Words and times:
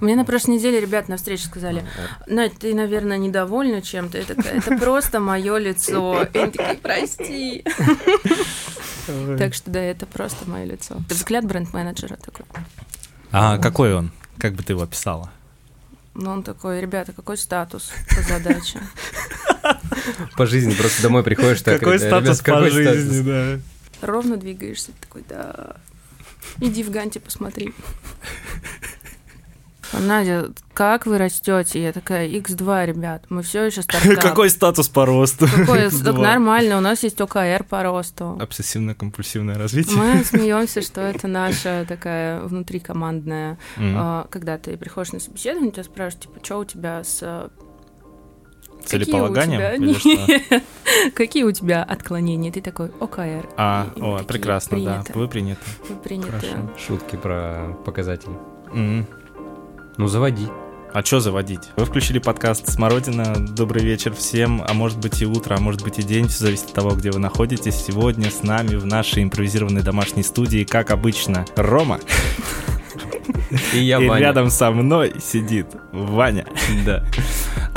Мне 0.00 0.14
на 0.14 0.24
прошлой 0.24 0.58
неделе 0.58 0.80
ребята 0.80 1.10
на 1.10 1.16
встрече 1.16 1.46
сказали, 1.46 1.84
Надь, 2.28 2.56
ты, 2.56 2.72
наверное, 2.72 3.18
недовольна 3.18 3.82
чем-то. 3.82 4.24
Такая, 4.24 4.58
это 4.58 4.76
просто 4.78 5.18
мое 5.18 5.58
лицо. 5.58 6.22
И 6.32 6.38
они 6.38 6.52
такие, 6.52 6.78
прости. 6.80 7.64
Так 9.38 9.54
что 9.54 9.72
да, 9.72 9.80
это 9.80 10.06
просто 10.06 10.48
мое 10.48 10.66
лицо. 10.66 10.98
Это 11.04 11.14
взгляд 11.16 11.46
бренд-менеджера 11.46 12.14
такой. 12.14 12.46
А 13.32 13.58
какой 13.58 13.92
он? 13.92 14.12
Как 14.38 14.54
бы 14.54 14.62
ты 14.62 14.74
его 14.74 14.82
описала? 14.82 15.32
Ну, 16.14 16.30
он 16.30 16.42
такой, 16.44 16.80
ребята, 16.80 17.12
какой 17.12 17.36
статус 17.36 17.90
по 18.14 18.22
задаче? 18.22 18.78
По 20.36 20.46
жизни 20.46 20.74
просто 20.74 21.02
домой 21.02 21.24
приходишь, 21.24 21.62
так, 21.62 21.80
Какой 21.80 21.96
«Ребят, 21.96 22.08
статус 22.08 22.40
по 22.40 22.70
жизни, 22.70 22.82
статус?» 22.82 23.26
да. 23.26 24.06
Ровно 24.06 24.36
двигаешься, 24.36 24.92
ты 24.92 25.00
такой, 25.00 25.24
да. 25.28 25.74
Иди 26.60 26.84
в 26.84 26.90
Ганте 26.90 27.18
посмотри. 27.18 27.74
А, 29.92 30.00
Надя, 30.00 30.50
как 30.74 31.06
вы 31.06 31.18
растете? 31.18 31.82
Я 31.82 31.92
такая, 31.92 32.28
X2, 32.28 32.86
ребят, 32.86 33.24
мы 33.30 33.42
все 33.42 33.64
еще 33.64 33.82
стартап. 33.82 34.20
Какой 34.20 34.50
статус 34.50 34.88
по 34.88 35.06
росту? 35.06 35.46
Какой? 35.46 35.86
X2. 35.86 36.04
Так 36.04 36.16
нормально, 36.18 36.76
у 36.76 36.80
нас 36.80 37.02
есть 37.02 37.20
ОКР 37.20 37.64
по 37.68 37.82
росту. 37.82 38.38
Обсессивно-компульсивное 38.40 39.56
развитие. 39.56 39.96
Мы 39.96 40.24
смеемся, 40.24 40.82
что 40.82 41.00
это 41.00 41.26
наша 41.26 41.84
такая 41.88 42.40
внутрикомандная. 42.42 43.58
Мгм. 43.76 43.94
а, 43.96 44.26
Когда 44.30 44.58
ты 44.58 44.76
приходишь 44.76 45.12
на 45.12 45.20
собеседование, 45.20 45.72
тебя 45.72 45.84
спрашивают, 45.84 46.22
типа, 46.22 46.40
что 46.44 46.58
у 46.58 46.64
тебя 46.64 47.02
с 47.04 47.18
э, 47.22 47.48
Целеполаганием 48.84 49.60
Какие 49.60 50.46
у. 50.46 51.10
Какие 51.14 51.44
у 51.44 51.52
тебя 51.52 51.82
отклонения? 51.82 52.52
Ты 52.52 52.60
такой 52.60 52.90
ОКР. 53.00 53.48
А, 53.56 53.88
И 53.96 54.00
о, 54.00 54.18
такие, 54.18 54.28
прекрасно, 54.28 54.78
да. 54.82 54.92
принято. 55.02 55.18
Вы 55.18 55.28
приняты. 55.28 55.60
Вы 55.88 55.96
приняты. 55.96 56.30
Хорошо. 56.30 56.56
Шутки 56.86 57.16
про 57.16 57.76
показатели. 57.84 58.32
Мгм. 58.72 59.06
Ну, 59.98 60.06
заводи. 60.06 60.46
А 60.94 61.04
что 61.04 61.18
заводить? 61.18 61.70
Вы 61.76 61.84
включили 61.84 62.20
подкаст 62.20 62.68
«Смородина». 62.70 63.34
Добрый 63.36 63.82
вечер 63.82 64.14
всем, 64.14 64.62
а 64.64 64.72
может 64.72 64.98
быть 64.98 65.20
и 65.20 65.26
утро, 65.26 65.56
а 65.56 65.60
может 65.60 65.82
быть 65.82 65.98
и 65.98 66.04
день, 66.04 66.28
все 66.28 66.44
зависит 66.44 66.66
от 66.66 66.74
того, 66.74 66.90
где 66.90 67.10
вы 67.10 67.18
находитесь. 67.18 67.74
Сегодня 67.74 68.30
с 68.30 68.44
нами 68.44 68.76
в 68.76 68.86
нашей 68.86 69.24
импровизированной 69.24 69.82
домашней 69.82 70.22
студии, 70.22 70.62
как 70.62 70.92
обычно, 70.92 71.44
Рома. 71.56 71.98
И 73.74 73.78
я 73.80 74.00
и 74.00 74.06
Ваня. 74.06 74.26
рядом 74.26 74.50
со 74.50 74.70
мной 74.70 75.14
сидит 75.20 75.66
Ваня. 75.90 76.46
Да. 76.86 77.04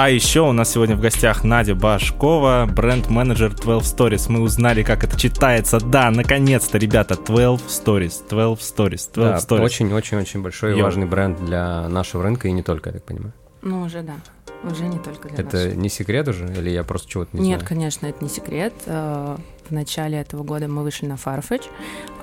А 0.03 0.09
еще 0.09 0.41
у 0.41 0.51
нас 0.51 0.71
сегодня 0.71 0.95
в 0.95 0.99
гостях 0.99 1.43
Надя 1.43 1.75
Башкова, 1.75 2.67
бренд-менеджер 2.75 3.53
12 3.53 3.99
Stories. 3.99 4.31
Мы 4.31 4.41
узнали, 4.41 4.81
как 4.81 5.03
это 5.03 5.15
читается. 5.15 5.79
Да, 5.79 6.09
наконец-то, 6.09 6.79
ребята, 6.79 7.15
12 7.23 7.67
Stories, 7.67 8.27
12 8.27 8.63
Stories, 8.63 9.11
12 9.13 9.13
Да, 9.13 9.37
Stories. 9.37 9.61
очень-очень-очень 9.61 10.41
большой 10.41 10.75
и 10.75 10.81
важный 10.81 11.05
бренд 11.05 11.45
для 11.45 11.87
нашего 11.87 12.23
рынка 12.23 12.47
и 12.47 12.51
не 12.51 12.63
только, 12.63 12.89
я 12.89 12.93
так 12.93 13.03
понимаю. 13.03 13.33
Ну, 13.61 13.83
уже 13.83 14.01
да. 14.01 14.15
Уже 14.63 14.87
не 14.87 14.99
только 14.99 15.27
для 15.29 15.39
Это 15.39 15.65
нас. 15.67 15.75
не 15.75 15.89
секрет 15.89 16.27
уже, 16.27 16.45
или 16.53 16.69
я 16.69 16.83
просто 16.83 17.09
чего-то 17.09 17.35
не 17.35 17.47
Нет, 17.47 17.59
знаю? 17.61 17.67
конечно, 17.67 18.05
это 18.05 18.23
не 18.23 18.29
секрет. 18.29 18.73
Э, 18.85 19.37
В 19.67 19.73
начале 19.73 20.17
этого 20.19 20.43
года 20.43 20.67
мы 20.67 20.83
вышли 20.83 21.05
на 21.07 21.13
Farfetch, 21.13 21.63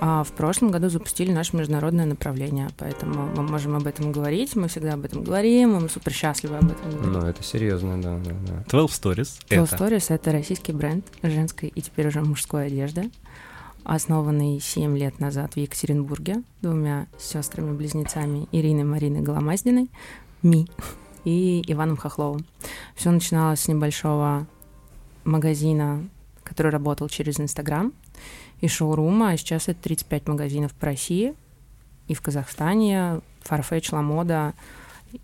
а 0.01 0.23
в 0.23 0.33
прошлом 0.33 0.71
году 0.71 0.91
запустили 0.91 1.33
наше 1.33 1.57
международное 1.57 2.05
направление, 2.05 2.69
поэтому 2.77 3.27
мы 3.35 3.43
можем 3.43 3.75
об 3.75 3.87
этом 3.87 4.13
говорить, 4.13 4.55
мы 4.55 4.69
всегда 4.69 4.93
об 4.95 5.05
этом 5.07 5.25
говорим, 5.25 5.73
мы 5.75 5.89
супер 5.89 6.13
счастливы 6.13 6.57
об 6.59 6.71
этом 6.71 6.91
говорим. 6.91 7.13
Ну, 7.13 7.21
это 7.27 7.43
серьезно, 7.43 8.01
да, 8.03 8.19
да, 8.19 8.33
да. 8.47 8.65
12 8.69 9.03
Stories. 9.03 9.41
Flow 9.49 9.65
это 9.65 9.77
Stories— 9.77 10.07
это 10.15 10.31
российский 10.33 10.73
бренд 10.73 11.07
женской 11.23 11.71
и 11.75 11.81
теперь 11.81 12.09
уже 12.09 12.21
мужской 12.21 12.67
одежды, 12.67 13.11
основанный 13.83 14.61
7 14.61 14.97
лет 14.99 15.19
назад 15.19 15.55
в 15.55 15.57
Екатеринбурге 15.57 16.43
двумя 16.61 17.07
сестрами-близнецами 17.19 18.47
Ириной 18.53 18.85
Мариной 18.85 19.23
Голомаздиной, 19.23 19.89
Ми 20.43 20.69
и 21.25 21.63
Иваном 21.67 21.97
Хохловым. 21.97 22.45
Все 22.95 23.11
начиналось 23.11 23.61
с 23.61 23.69
небольшого 23.69 24.47
магазина, 25.25 26.09
который 26.43 26.73
работал 26.73 27.09
через 27.09 27.39
Инстаграм, 27.41 27.93
и 28.61 28.69
шоурума, 28.69 29.31
а 29.31 29.37
сейчас 29.37 29.69
это 29.69 29.81
35 29.83 30.29
магазинов 30.29 30.75
по 30.75 30.87
России 30.87 31.35
и 32.09 32.15
в 32.15 32.23
Казахстане, 32.23 33.21
Farfetch, 33.49 33.95
Ламода 33.95 34.55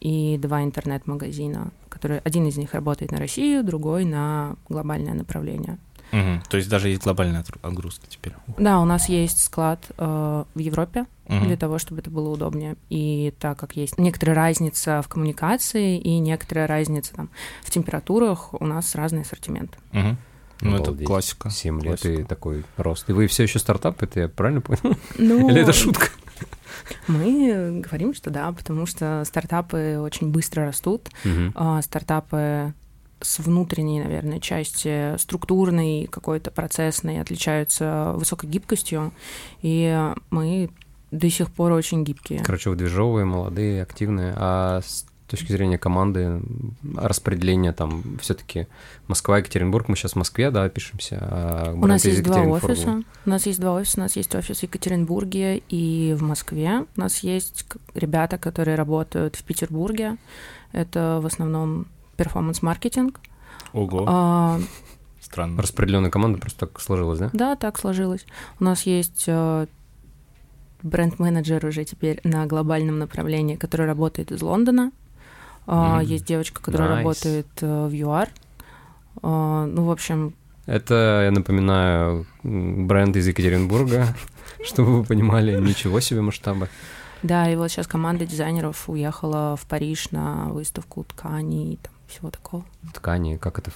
и 0.01 0.39
два 0.41 0.63
интернет-магазина, 0.63 1.73
которые 1.89 2.21
один 2.25 2.47
из 2.47 2.57
них 2.57 2.75
работает 2.75 3.11
на 3.11 3.19
Россию, 3.19 3.65
другой 3.65 4.05
на 4.05 4.57
глобальное 4.69 5.15
направление. 5.15 5.79
Мгм. 6.13 6.43
То 6.49 6.57
есть 6.57 6.69
даже 6.69 6.89
есть 6.89 7.03
глобальная 7.03 7.45
отгрузка 7.63 8.07
теперь. 8.09 8.35
Да, 8.59 8.81
у 8.81 8.85
нас 8.85 9.09
есть 9.09 9.43
склад 9.43 9.85
э, 9.99 10.45
в 10.55 10.59
Европе 10.59 11.07
Мгм. 11.29 11.47
для 11.47 11.57
того, 11.57 11.79
чтобы 11.79 12.01
это 12.03 12.11
было 12.11 12.29
удобнее. 12.29 12.77
И 12.91 13.33
так 13.41 13.59
как 13.59 13.77
есть 13.77 13.99
некоторая 13.99 14.37
разница 14.37 15.01
в 15.03 15.09
коммуникации 15.09 15.99
и 15.99 16.19
некоторая 16.19 16.67
разница 16.67 17.15
там, 17.15 17.31
в 17.63 17.71
температурах, 17.71 18.53
у 18.61 18.67
нас 18.67 18.95
разный 18.95 19.23
ассортимент. 19.23 19.77
Мгм. 19.93 20.19
Ну, 20.61 20.75
это 20.77 20.85
Обалдеть. 20.85 21.07
классика. 21.07 21.51
Семь 21.51 21.77
лет 21.81 22.01
Классика. 22.01 22.21
и 22.21 22.25
такой 22.25 22.65
рост. 22.77 23.09
И 23.11 23.13
вы 23.13 23.27
все 23.27 23.43
еще 23.43 23.59
стартап, 23.59 24.03
это 24.03 24.21
я 24.21 24.29
правильно 24.29 24.61
понял? 24.61 24.97
Ну, 25.19 25.51
Или 25.51 25.63
это 25.63 25.73
шутка? 25.73 26.09
Мы 27.07 27.83
говорим, 27.85 28.15
что 28.15 28.31
да, 28.31 28.51
потому 28.53 28.87
что 28.87 29.23
стартапы 29.27 29.99
очень 29.99 30.31
быстро 30.31 30.67
растут. 30.67 31.09
А, 31.55 31.81
стартапы 31.83 32.73
с 33.21 33.39
внутренней, 33.39 34.01
наверное, 34.01 34.41
части 34.41 35.17
структурной, 35.19 36.07
какой-то 36.07 36.51
процессной 36.51 37.21
отличаются 37.21 38.13
высокой 38.17 38.49
гибкостью, 38.51 39.13
и 39.63 40.13
мы 40.31 40.71
до 41.11 41.31
сих 41.31 41.51
пор 41.53 41.73
очень 41.73 42.05
гибкие. 42.05 42.43
Короче, 42.43 42.71
вы 42.71 42.77
движовые, 42.77 43.25
молодые, 43.25 43.83
активные. 43.83 44.35
А 44.37 44.81
с 44.85 45.07
точки 45.29 45.53
зрения 45.53 45.79
команды, 45.79 46.21
м, 46.21 46.77
распределения 46.97 47.73
там 47.73 48.19
все-таки 48.21 48.67
Москва, 49.09 49.39
Екатеринбург, 49.39 49.89
мы 49.89 49.97
сейчас 49.97 50.13
в 50.13 50.17
Москве, 50.17 50.51
да, 50.51 50.69
пишемся. 50.69 51.19
а 51.21 51.73
У 51.73 51.87
нас 51.87 52.05
есть 52.05 52.23
два 52.23 52.43
офиса. 52.43 53.03
У 53.25 53.31
нас 53.31 53.47
есть 53.47 53.61
два 53.61 53.75
офиса. 53.75 53.99
У 53.99 54.01
нас 54.01 54.17
есть 54.17 54.35
офис 54.35 54.59
в 54.61 54.63
Екатеринбурге 54.65 55.63
и 55.69 56.15
в 56.19 56.23
Москве. 56.23 56.85
У 56.97 57.01
нас 57.01 57.21
есть 57.21 57.65
ребята, 57.95 58.39
которые 58.39 58.77
работают 58.77 59.37
в 59.37 59.45
Петербурге. 59.45 60.17
Это 60.73 61.21
в 61.23 61.27
основном 61.27 61.87
перформанс-маркетинг. 62.15 63.21
Ого, 63.73 64.05
А, 64.09 64.61
странно. 65.21 65.61
Распределенная 65.63 66.11
команда 66.11 66.39
просто 66.39 66.67
так 66.67 66.81
сложилась, 66.81 67.19
да? 67.19 67.31
Да, 67.33 67.57
так 67.57 67.79
сложилось. 67.79 68.25
У 68.61 68.65
нас 68.65 68.83
есть 68.85 69.25
э, 69.27 69.67
бренд-менеджер 70.83 71.65
уже 71.67 71.85
теперь 71.85 72.21
на 72.25 72.47
глобальном 72.47 72.99
направлении, 72.99 73.57
который 73.57 73.87
работает 73.87 74.33
из 74.33 74.43
Лондона. 74.43 74.93
М. 75.67 76.01
Есть 76.01 76.27
девочка, 76.27 76.61
которая 76.63 76.91
Nice. 76.91 76.97
работает 76.99 77.47
э, 77.63 77.87
в 77.87 77.93
ЮАР. 77.93 78.29
А, 79.23 79.67
Ну, 79.67 79.85
в 79.85 79.91
общем, 79.91 80.35
Это, 80.67 81.23
я 81.25 81.31
напоминаю, 81.31 82.27
бренд 82.43 83.17
из 83.17 83.27
Екатеринбурга, 83.27 84.09
чтобы 84.65 84.99
вы 84.99 85.05
понимали, 85.05 85.59
ничего 85.61 86.01
себе 86.01 86.21
масштаба. 86.21 86.69
да, 87.23 87.51
и 87.51 87.57
вот 87.57 87.71
сейчас 87.71 87.87
команда 87.87 88.27
дизайнеров 88.27 88.89
уехала 88.89 89.57
в 89.57 89.65
Париж 89.67 90.11
на 90.11 90.49
выставку 90.51 91.05
тканей 91.05 91.75
и 91.75 91.77
там 91.77 91.93
всего 92.15 92.31
такого. 92.31 92.65
Ткани, 92.95 93.37
как 93.37 93.59
это, 93.59 93.71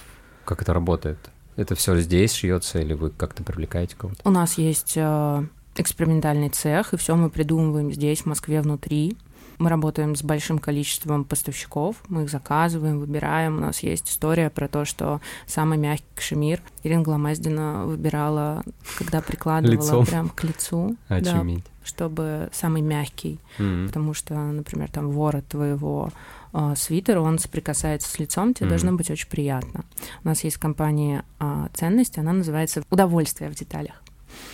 как 0.45 0.61
это 0.61 0.73
работает? 0.73 1.17
Это 1.55 1.75
все 1.75 1.97
здесь 1.99 2.33
шьется 2.33 2.79
или 2.79 2.93
вы 2.93 3.09
как-то 3.09 3.43
привлекаете 3.43 3.95
кого-то? 3.97 4.21
У 4.23 4.31
нас 4.31 4.57
есть 4.57 4.93
э, 4.95 5.43
экспериментальный 5.75 6.49
цех, 6.49 6.93
и 6.93 6.97
все 6.97 7.15
мы 7.15 7.29
придумываем 7.29 7.91
здесь, 7.91 8.21
в 8.21 8.25
Москве, 8.27 8.61
внутри. 8.61 9.17
Мы 9.57 9.69
работаем 9.69 10.15
с 10.15 10.23
большим 10.23 10.57
количеством 10.59 11.25
поставщиков, 11.25 11.97
мы 12.07 12.23
их 12.23 12.29
заказываем, 12.29 12.99
выбираем. 12.99 13.57
У 13.57 13.59
нас 13.59 13.79
есть 13.83 14.09
история 14.09 14.49
про 14.49 14.69
то, 14.69 14.85
что 14.85 15.19
самый 15.47 15.77
мягкий 15.77 16.05
кашемир 16.15 16.61
Ирина 16.83 17.01
Гломаздина 17.01 17.83
выбирала, 17.85 18.63
когда 18.97 19.19
прикладывала 19.27 19.75
Лицом. 19.75 20.05
прям 20.05 20.29
к 20.29 20.43
лицу, 20.45 20.95
да, 21.09 21.15
Очуметь. 21.17 21.65
чтобы 21.83 22.47
самый 22.53 22.81
мягкий, 22.81 23.37
М. 23.57 23.87
потому 23.87 24.13
что, 24.13 24.33
например, 24.35 24.89
там 24.91 25.11
ворот 25.11 25.45
твоего 25.47 26.09
э, 26.53 26.73
свитера, 26.77 27.21
он 27.21 27.39
соприкасается 27.39 28.09
с 28.09 28.19
лицом, 28.19 28.53
тебе 28.53 28.65
Мгм. 28.67 28.69
должно 28.69 28.91
быть 28.93 29.09
очень 29.11 29.27
приятно. 29.29 29.85
У 30.23 30.27
нас 30.27 30.43
есть 30.43 30.57
компания 30.57 31.23
э, 31.39 31.67
ценность, 31.73 32.17
она 32.17 32.33
называется 32.33 32.83
«Удовольствие 32.89 33.49
в 33.49 33.55
деталях». 33.55 34.01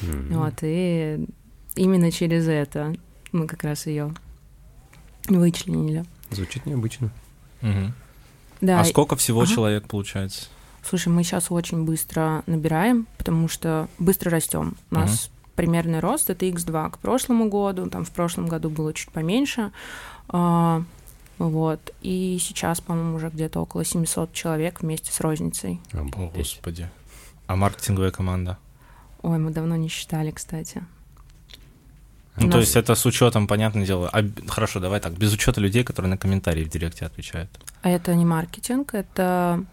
М. 0.02 0.28
Вот, 0.32 0.54
и 0.62 1.26
именно 1.76 2.12
через 2.12 2.48
это 2.48 2.96
мы 3.32 3.48
как 3.48 3.64
раз 3.64 3.86
ее 3.88 4.14
вычленили. 5.28 6.06
Звучит 6.32 6.66
необычно. 6.66 7.10
Мгм. 7.62 7.94
Да, 8.62 8.80
А 8.80 8.84
и- 8.84 8.90
сколько 8.90 9.16
всего 9.16 9.42
Ага. 9.42 9.52
человек 9.54 9.88
получается? 9.88 10.48
слушай, 10.88 11.08
мы 11.10 11.24
сейчас 11.24 11.50
очень 11.52 11.84
быстро 11.84 12.44
набираем, 12.46 13.08
потому 13.18 13.48
что 13.48 13.88
быстро 13.98 14.30
растем. 14.30 14.76
У 14.92 14.96
нас 14.96 15.32
примерный 15.56 16.00
рост 16.00 16.30
это 16.30 16.46
x2 16.46 16.92
к 16.92 17.00
прошлому 17.00 17.50
году, 17.50 17.90
там 17.90 18.06
в 18.06 18.12
прошлом 18.12 18.46
году 18.48 18.70
было 18.70 18.94
чуть 18.94 19.10
поменьше. 19.12 19.72
Вот. 21.38 21.94
И 22.02 22.38
сейчас, 22.40 22.82
по-моему, 22.82 23.16
уже 23.18 23.30
где-то 23.30 23.60
около 23.62 23.84
700 23.84 24.32
человек 24.34 24.82
вместе 24.82 25.12
с 25.12 25.20
розницей. 25.20 25.80
О, 25.94 26.00
Обалдеть. 26.00 26.36
господи. 26.38 26.90
А 27.48 27.56
маркетинговая 27.56 28.12
команда? 28.12 28.58
Ой, 29.22 29.38
мы 29.38 29.52
давно 29.52 29.76
не 29.76 29.88
считали, 29.90 30.32
кстати. 30.32 30.84
Ну, 32.38 32.48
У 32.48 32.52
то 32.52 32.60
есть 32.60 32.76
это 32.76 32.96
с 32.96 33.06
учетом, 33.06 33.48
понятное 33.48 33.86
дело. 33.86 34.10
а 34.12 34.22
хорошо, 34.48 34.80
давай 34.80 35.00
так, 35.00 35.14
без 35.14 35.34
учета 35.34 35.62
людей, 35.62 35.84
которые 35.84 36.10
на 36.10 36.18
комментарии 36.18 36.64
в 36.66 36.70
директе 36.70 37.06
отвечают. 37.06 37.50
А 37.82 37.90
это 37.90 38.14
не 38.14 38.26
маркетинг, 38.26 38.94
это 38.94 39.64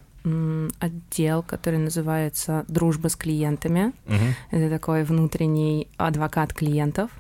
отдел, 0.78 1.42
который 1.42 1.80
называется 1.80 2.64
«Дружба 2.68 3.08
с 3.08 3.16
клиентами». 3.16 3.92
Мгм. 4.06 4.34
Это 4.52 4.70
такой 4.70 5.02
внутренний 5.02 5.88
адвокат 5.96 6.52
клиентов. 6.54 7.10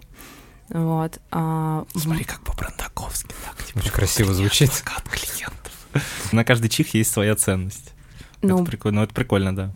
Вот. 0.72 1.18
а, 1.30 1.84
Смотри, 1.94 2.24
как 2.24 2.40
по-брандаковски. 2.42 3.34
Так, 3.44 3.64
типа, 3.64 3.78
Очень 3.80 3.90
красиво 3.90 4.32
звучит. 4.34 4.70
адвокат 4.70 5.08
клиентов. 5.08 5.72
На 6.32 6.44
каждый 6.44 6.68
чих 6.68 6.94
есть 6.94 7.12
своя 7.12 7.36
ценность. 7.36 7.92
ну, 8.40 8.56
это 8.56 8.64
прикольно, 8.64 9.00
ну, 9.00 9.04
это 9.04 9.14
прикольно, 9.14 9.54
да. 9.54 9.72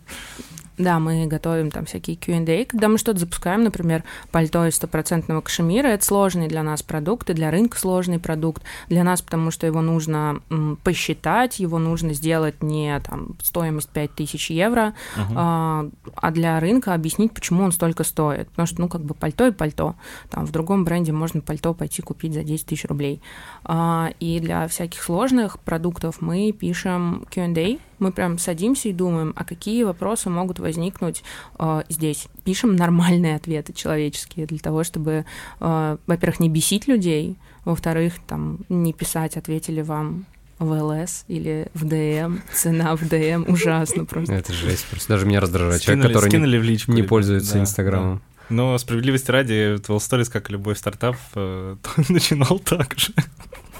Да, 0.77 0.99
мы 0.99 1.25
готовим 1.25 1.71
там 1.71 1.85
всякие 1.85 2.15
Q&A. 2.17 2.65
Когда 2.65 2.87
мы 2.87 2.97
что-то 2.99 3.19
запускаем, 3.19 3.63
например, 3.63 4.03
пальто 4.31 4.65
из 4.67 4.75
стопроцентного 4.75 5.41
кашемира, 5.41 5.87
это 5.87 6.05
сложный 6.05 6.47
для 6.47 6.61
нас 6.61 6.83
продукт, 6.83 7.29
и 7.29 7.33
для 7.33 7.49
рынка 7.49 7.79
сложный 7.79 8.19
продукт. 8.19 8.61
Для 8.87 9.03
нас, 9.03 9.21
потому 9.23 9.49
что 9.49 9.65
его 9.65 9.81
нужно 9.81 10.39
м, 10.51 10.77
посчитать, 10.83 11.59
его 11.59 11.79
нужно 11.79 12.13
сделать 12.13 12.61
не 12.61 12.99
там 12.99 13.35
стоимость 13.41 13.89
5000 13.89 14.51
евро, 14.51 14.93
Мгм. 15.15 15.33
а, 15.35 15.89
а 16.15 16.31
для 16.31 16.59
рынка 16.59 16.93
объяснить, 16.93 17.33
почему 17.33 17.63
он 17.63 17.71
столько 17.71 18.03
стоит. 18.03 18.47
Потому 18.49 18.67
что, 18.67 18.81
ну, 18.81 18.87
как 18.87 19.01
бы 19.01 19.15
пальто 19.15 19.47
и 19.47 19.51
пальто. 19.51 19.95
Там 20.29 20.45
в 20.45 20.51
другом 20.51 20.85
бренде 20.85 21.11
можно 21.11 21.41
пальто 21.41 21.73
пойти 21.73 22.03
купить 22.03 22.33
за 22.33 22.43
10 22.43 22.67
тысяч 22.67 22.85
рублей. 22.85 23.21
А, 23.63 24.11
и 24.19 24.39
для 24.39 24.67
всяких 24.67 25.01
сложных 25.01 25.59
продуктов 25.59 26.21
мы 26.21 26.51
пишем 26.51 27.25
Q&A, 27.33 27.79
мы 27.99 28.11
прям 28.11 28.37
садимся 28.37 28.89
и 28.89 28.93
думаем, 28.93 29.33
а 29.35 29.43
какие 29.43 29.83
вопросы 29.83 30.29
могут 30.29 30.59
возникнуть 30.59 31.23
э, 31.59 31.83
здесь. 31.89 32.27
Пишем 32.43 32.75
нормальные 32.75 33.35
ответы 33.35 33.73
человеческие 33.73 34.45
для 34.45 34.59
того, 34.59 34.83
чтобы, 34.83 35.25
э, 35.59 35.97
во-первых, 36.07 36.39
не 36.39 36.49
бесить 36.49 36.87
людей, 36.87 37.35
во-вторых, 37.65 38.13
там, 38.27 38.59
не 38.69 38.93
писать, 38.93 39.37
ответили 39.37 39.81
вам 39.81 40.25
в 40.59 40.71
ЛС 40.71 41.25
или 41.27 41.67
в 41.73 41.85
DM. 41.85 42.39
Цена 42.53 42.95
в 42.95 43.07
DM 43.07 43.45
ужасно 43.51 44.05
просто. 44.05 44.33
Это 44.33 44.53
жесть. 44.53 44.85
Просто 44.85 45.09
даже 45.13 45.25
меня 45.25 45.39
раздражает. 45.39 45.81
Человек, 45.81 46.05
Скинули- 46.05 46.13
который 46.13 46.49
не- 46.51 46.57
в 46.57 46.63
личку. 46.63 46.91
не 46.93 47.03
пользуется 47.03 47.53
да, 47.55 47.59
Инстаграмом. 47.61 48.15
да. 48.17 48.21
Но 48.49 48.77
справедливости 48.77 49.29
ради, 49.29 49.75
Storeez, 49.75 50.31
как 50.31 50.49
и 50.49 50.53
любой 50.53 50.75
стартап, 50.77 51.17
э, 51.35 51.75
начинал 52.09 52.59
так 52.59 52.93
же. 52.97 53.11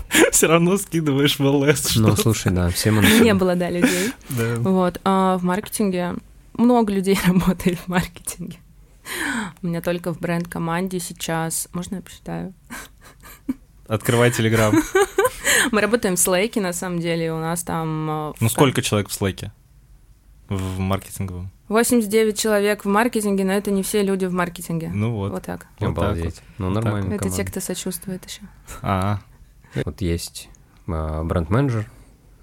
Все 0.31 0.47
равно 0.47 0.77
скидываешь 0.77 1.39
в 1.39 1.45
ЛС 1.45 1.95
Ну, 1.95 2.15
слушай, 2.15 2.51
да, 2.51 2.69
все 2.69 2.91
мы 2.91 3.01
Не 3.21 3.33
было, 3.33 3.55
да, 3.55 3.69
людей. 3.69 4.11
Вот. 4.29 4.99
А 5.03 5.37
в 5.37 5.43
маркетинге 5.43 6.15
много 6.53 6.93
людей 6.93 7.17
работает 7.25 7.79
в 7.79 7.87
маркетинге. 7.87 8.57
У 9.61 9.67
меня 9.67 9.81
только 9.81 10.13
в 10.13 10.19
бренд-команде 10.19 10.99
сейчас... 10.99 11.69
Можно 11.73 11.95
я 11.97 12.01
посчитаю? 12.01 12.53
Открывай 13.87 14.31
Телеграм. 14.31 14.75
Мы 15.71 15.81
работаем 15.81 16.15
в 16.15 16.19
Slack, 16.19 16.59
на 16.59 16.73
самом 16.73 16.99
деле, 16.99 17.31
у 17.33 17.39
нас 17.39 17.63
там... 17.63 18.09
э, 18.09 18.33
Ну, 18.39 18.49
сколько 18.49 18.81
человек 18.81 19.09
в 19.09 19.13
Слэке? 19.13 19.51
В 20.49 20.79
маркетинговом? 20.79 21.51
89 21.69 22.37
человек 22.39 22.85
в 22.85 22.87
маркетинге, 22.87 23.43
но 23.43 23.51
это 23.53 23.71
не 23.71 23.83
все 23.83 24.01
люди 24.03 24.25
в 24.25 24.33
маркетинге. 24.33 24.89
Ну 24.93 25.13
вот. 25.13 25.31
Вот 25.31 25.43
так. 25.43 25.67
Вот 25.79 25.95
так 25.95 25.97
Обалдеть. 25.97 26.41
Ну, 26.57 26.67
Вот 26.67 26.75
так 26.75 26.83
нормально. 26.85 27.13
Это 27.13 27.25
те, 27.25 27.29
команда. 27.29 27.51
кто 27.51 27.59
сочувствует 27.59 28.25
еще. 28.25 28.41
А, 28.81 29.19
Вот 29.85 30.01
есть 30.01 30.49
а, 30.87 31.23
бренд-менеджер, 31.23 31.89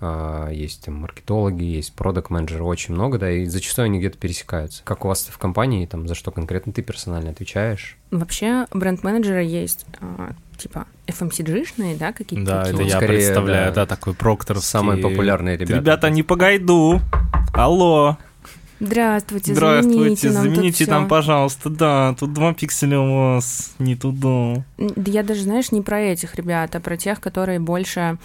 а, 0.00 0.50
есть 0.50 0.85
там 0.85 0.97
маркетологи, 0.97 1.62
есть 1.65 1.94
продакт-менеджеры, 1.94 2.65
очень 2.65 2.94
много, 2.94 3.19
да, 3.19 3.31
и 3.31 3.47
зачастую 3.47 3.87
они 3.87 3.99
где-то 3.99 4.19
пересекаются. 4.19 4.82
Как 4.85 5.05
у 5.05 5.09
вас 5.09 5.26
в 5.26 5.38
компании, 5.38 5.87
там, 5.87 6.06
за 6.06 6.15
что 6.15 6.31
конкретно 6.31 6.73
ты 6.73 6.82
персонально 6.82 7.31
отвечаешь? 7.31 7.97
Вообще, 8.11 8.67
бренд-менеджеры 8.73 9.43
есть, 9.43 9.87
а, 10.00 10.32
типа, 10.59 10.87
FMCG-шные, 11.06 11.97
да, 11.97 12.12
какие-то 12.12 12.44
да, 12.44 12.65
такие 12.65 12.75
это 12.75 12.82
я 12.82 12.97
скорее, 12.97 13.17
представляю, 13.17 13.73
да. 13.73 13.82
да, 13.82 13.87
такой 13.87 14.15
прокторский. 14.15 14.67
Самые 14.67 15.03
популярные 15.03 15.56
ребята. 15.56 15.75
Ребята, 15.75 16.11
не 16.11 16.23
погайду. 16.23 17.00
Алло, 17.55 18.19
Здравствуйте, 18.81 19.55
здравствуйте, 19.55 20.29
замените 20.29 20.31
нам 20.31 20.44
тут 20.47 20.55
замените 20.56 20.87
нам, 20.91 21.03
всё. 21.05 21.09
пожалуйста, 21.09 21.71
да, 21.71 22.15
тут 22.19 22.32
два 22.32 22.53
пикселя 22.55 22.99
у 22.99 23.15
вас 23.15 23.73
не 23.79 23.97
туда. 23.97 24.65
Да 24.79 25.11
Я 25.11 25.23
даже, 25.23 25.43
знаешь, 25.43 25.73
не 25.73 25.81
про 25.81 26.00
этих 26.00 26.35
ребят, 26.35 26.75
а 26.75 26.81
про 26.81 26.97
тех, 26.97 27.21
которые 27.21 27.61
больше 27.61 28.19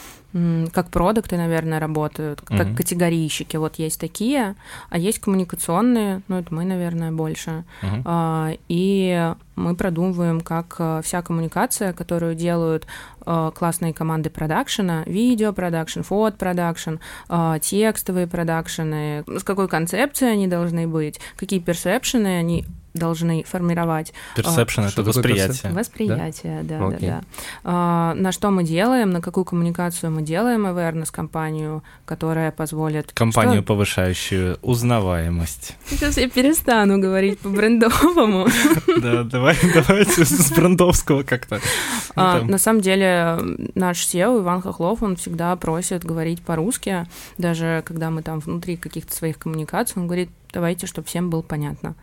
как 0.74 0.90
продукты, 0.90 1.38
наверное, 1.38 1.80
работают, 1.80 2.42
как 2.42 2.68
Мгм. 2.68 2.76
категорийщики. 2.76 3.58
Вот 3.58 3.76
есть 3.80 4.00
такие, 4.00 4.56
а 4.90 4.98
есть 4.98 5.20
коммуникационные, 5.20 6.22
ну, 6.28 6.38
это 6.38 6.54
мы, 6.54 6.66
наверное, 6.66 7.12
больше. 7.12 7.64
А, 8.06 8.52
И 8.68 9.34
мы 9.56 9.76
продумываем, 9.76 10.40
как 10.42 10.76
э, 10.80 11.02
вся 11.04 11.22
коммуникация, 11.22 11.92
которую 11.94 12.36
делают 12.36 12.86
э, 13.26 13.52
классные 13.54 13.94
команды 13.94 14.30
продакшена, 14.30 15.04
видео 15.06 15.52
продакшн, 15.52 16.02
фото 16.02 16.38
продакшн, 16.38 16.96
э, 17.30 17.60
текстовые 17.62 18.26
продакшены, 18.28 19.24
с 19.28 19.44
какой 19.44 19.68
концепцией 19.68 20.32
они 20.32 20.48
должны 20.48 20.88
быть, 20.88 21.20
какие 21.36 21.60
perception 21.60 22.32
ы 22.32 22.40
они 22.40 22.66
должны 22.94 23.44
формировать. 23.44 24.14
Perception 24.36 24.88
что 24.90 25.02
это 25.02 25.10
восприятие. 25.10 25.72
Восприятие, 25.72 26.64
да, 26.64 26.80
да, 26.80 26.88
Окей. 26.88 27.10
да. 27.10 27.22
А, 27.64 28.14
на 28.16 28.32
что 28.32 28.50
мы 28.50 28.64
делаем, 28.64 29.12
на 29.12 29.22
какую 29.22 29.46
коммуникацию 29.46 30.12
мы 30.12 30.22
делаем 30.22 30.66
awareness-кампанию, 30.66 31.84
которая 32.06 32.52
позволит... 32.52 33.12
Кампанию, 33.14 33.62
Что? 33.62 33.74
повышающую 33.74 34.58
узнаваемость. 34.62 35.76
Сейчас 35.88 36.18
я 36.18 36.30
перестану 36.30 37.00
говорить 37.00 37.40
по-брендовому. 37.40 38.48
Да, 39.00 39.24
давай, 39.24 39.56
давайте 39.74 40.26
с 40.26 40.52
брендовского 40.52 41.24
как-то. 41.24 41.62
А, 42.16 42.42
на 42.42 42.58
самом 42.58 42.82
деле, 42.82 43.40
наш 43.76 44.06
SEO 44.06 44.40
Иван 44.40 44.62
Хохлов, 44.62 45.02
он 45.04 45.16
всегда 45.16 45.56
просит 45.56 46.04
говорить 46.04 46.42
по-русски, 46.42 47.08
даже 47.38 47.84
когда 47.86 48.10
мы 48.10 48.22
там 48.22 48.40
внутри 48.40 48.76
каких-то 48.78 49.16
своих 49.16 49.38
коммуникаций, 49.38 50.02
он 50.02 50.08
говорит, 50.08 50.30
давайте, 50.52 50.88
чтобы 50.88 51.08
всем 51.08 51.30
было 51.30 51.42
понятно. 51.42 51.96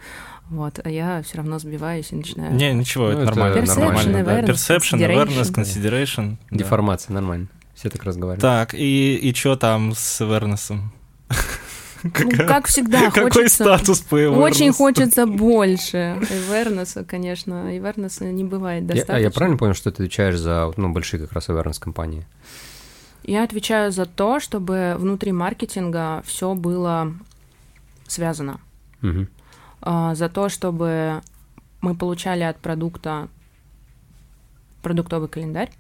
Вот, 0.51 0.79
а 0.83 0.89
я 0.89 1.23
все 1.23 1.39
равно 1.39 1.59
сбиваюсь 1.59 2.13
и 2.13 2.17
начинаю. 2.17 2.55
Не, 2.55 2.73
ничего, 2.73 3.11
Ну, 3.11 3.21
это 3.21 3.23
это 3.33 3.39
нормально. 3.39 3.59
Perception, 3.65 3.81
нормально, 3.81 4.25
да. 4.25 4.41
awareness, 4.41 4.47
Perception, 4.55 4.99
awareness, 5.01 5.53
consideration. 5.55 6.37
да. 6.51 6.57
Деформация, 6.59 7.15
нормально. 7.15 7.49
Все 7.75 7.91
так 7.91 8.05
разговаривают. 8.05 8.41
Так, 8.41 8.75
и, 8.75 9.17
и 9.17 9.35
что 9.35 9.57
там 9.57 9.93
с 9.95 10.21
awareness? 10.21 10.79
Ну, 12.05 12.31
как 12.47 12.67
всегда, 12.69 13.11
Какой 13.11 13.31
хочется... 13.31 13.65
статус 13.65 14.01
по 14.01 14.17
awareness? 14.21 14.39
Очень 14.43 14.73
хочется 14.73 15.27
больше. 15.27 16.17
Ивернеса, 16.31 17.05
конечно, 17.05 17.77
Ивернеса 17.77 18.27
не 18.27 18.45
бывает 18.45 18.83
Я, 18.83 18.89
достаточно. 18.89 19.17
а 19.17 19.19
я 19.19 19.31
правильно 19.31 19.59
понял, 19.59 19.75
что 19.75 19.91
ты 19.91 19.97
отвечаешь 19.97 20.37
за 20.39 20.73
ну, 20.77 20.93
большие 20.93 21.21
как 21.21 21.33
раз 21.33 21.49
awareness 21.49 21.81
компании? 21.81 22.25
Я 23.25 23.43
отвечаю 23.43 23.91
за 23.91 24.07
то, 24.07 24.39
чтобы 24.39 24.95
внутри 24.99 25.33
маркетинга 25.33 26.23
все 26.25 26.55
было 26.55 27.13
связано. 28.07 28.61
Мгм. 29.01 29.29
А, 29.89 30.17
За 30.17 30.29
то, 30.29 30.49
чтобы 30.49 31.23
мы 31.81 31.95
получали 31.95 32.43
от 32.43 32.59
продукта 32.59 33.29
продуктовый 34.83 35.29
календарь, 35.29 35.71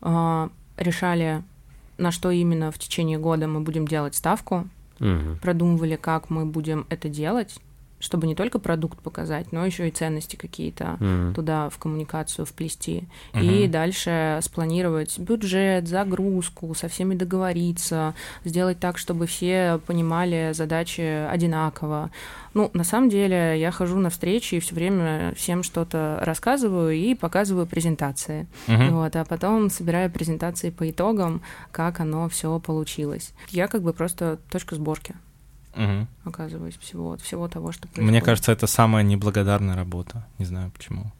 а, 0.00 0.50
решали, 0.76 1.44
на 1.96 2.10
что 2.10 2.30
именно 2.32 2.72
в 2.72 2.78
течение 2.78 3.18
года 3.18 3.46
мы 3.46 3.60
будем 3.60 3.86
делать 3.86 4.16
ставку, 4.16 4.66
Мгм. 4.98 5.38
продумывали, 5.40 5.94
как 5.94 6.28
мы 6.28 6.44
будем 6.44 6.86
это 6.90 7.08
делать, 7.08 7.60
чтобы 8.00 8.26
не 8.26 8.34
только 8.34 8.58
продукт 8.58 8.98
показать, 9.00 9.52
но 9.52 9.64
еще 9.64 9.86
и 9.86 9.90
ценности 9.92 10.36
какие-то 10.36 10.96
Мгм. 11.00 11.34
туда 11.34 11.68
в 11.68 11.78
коммуникацию 11.78 12.46
вплести. 12.46 13.04
И 13.34 13.62
Мгм. 13.64 13.70
дальше 13.70 14.40
спланировать 14.42 15.18
бюджет, 15.18 15.86
загрузку, 15.86 16.74
со 16.74 16.88
всеми 16.88 17.14
договориться, 17.14 18.14
сделать 18.44 18.80
так, 18.80 18.98
чтобы 18.98 19.26
все 19.26 19.80
понимали 19.86 20.50
задачи 20.54 21.26
одинаково. 21.30 22.10
Ну, 22.54 22.70
на 22.74 22.82
самом 22.84 23.10
деле, 23.10 23.60
я 23.60 23.70
хожу 23.70 23.98
на 23.98 24.10
встречи 24.10 24.56
и 24.56 24.60
все 24.60 24.74
время 24.74 25.32
всем 25.36 25.62
что-то 25.62 26.18
рассказываю 26.22 26.92
и 26.92 27.14
показываю 27.14 27.66
презентации. 27.66 28.48
Мгм. 28.66 28.96
Вот, 28.96 29.14
а 29.14 29.24
потом 29.24 29.70
собираю 29.70 30.10
презентации 30.10 30.70
по 30.70 30.90
итогам, 30.90 31.42
как 31.70 32.00
оно 32.00 32.28
все 32.28 32.58
получилось. 32.58 33.32
Я 33.50 33.68
как 33.68 33.82
бы 33.82 33.92
просто 33.92 34.38
точка 34.50 34.74
сборки 34.74 35.14
Мгм. 35.74 36.08
оказываюсь 36.24 36.76
всего, 36.78 37.16
всего 37.16 37.48
того, 37.48 37.72
что 37.72 37.82
происходит. 37.82 38.10
Мне 38.10 38.20
кажется, 38.20 38.52
это 38.52 38.66
самая 38.66 39.02
неблагодарная 39.04 39.76
работа. 39.76 40.26
Не 40.38 40.44
знаю 40.44 40.70
почему. 40.72 41.12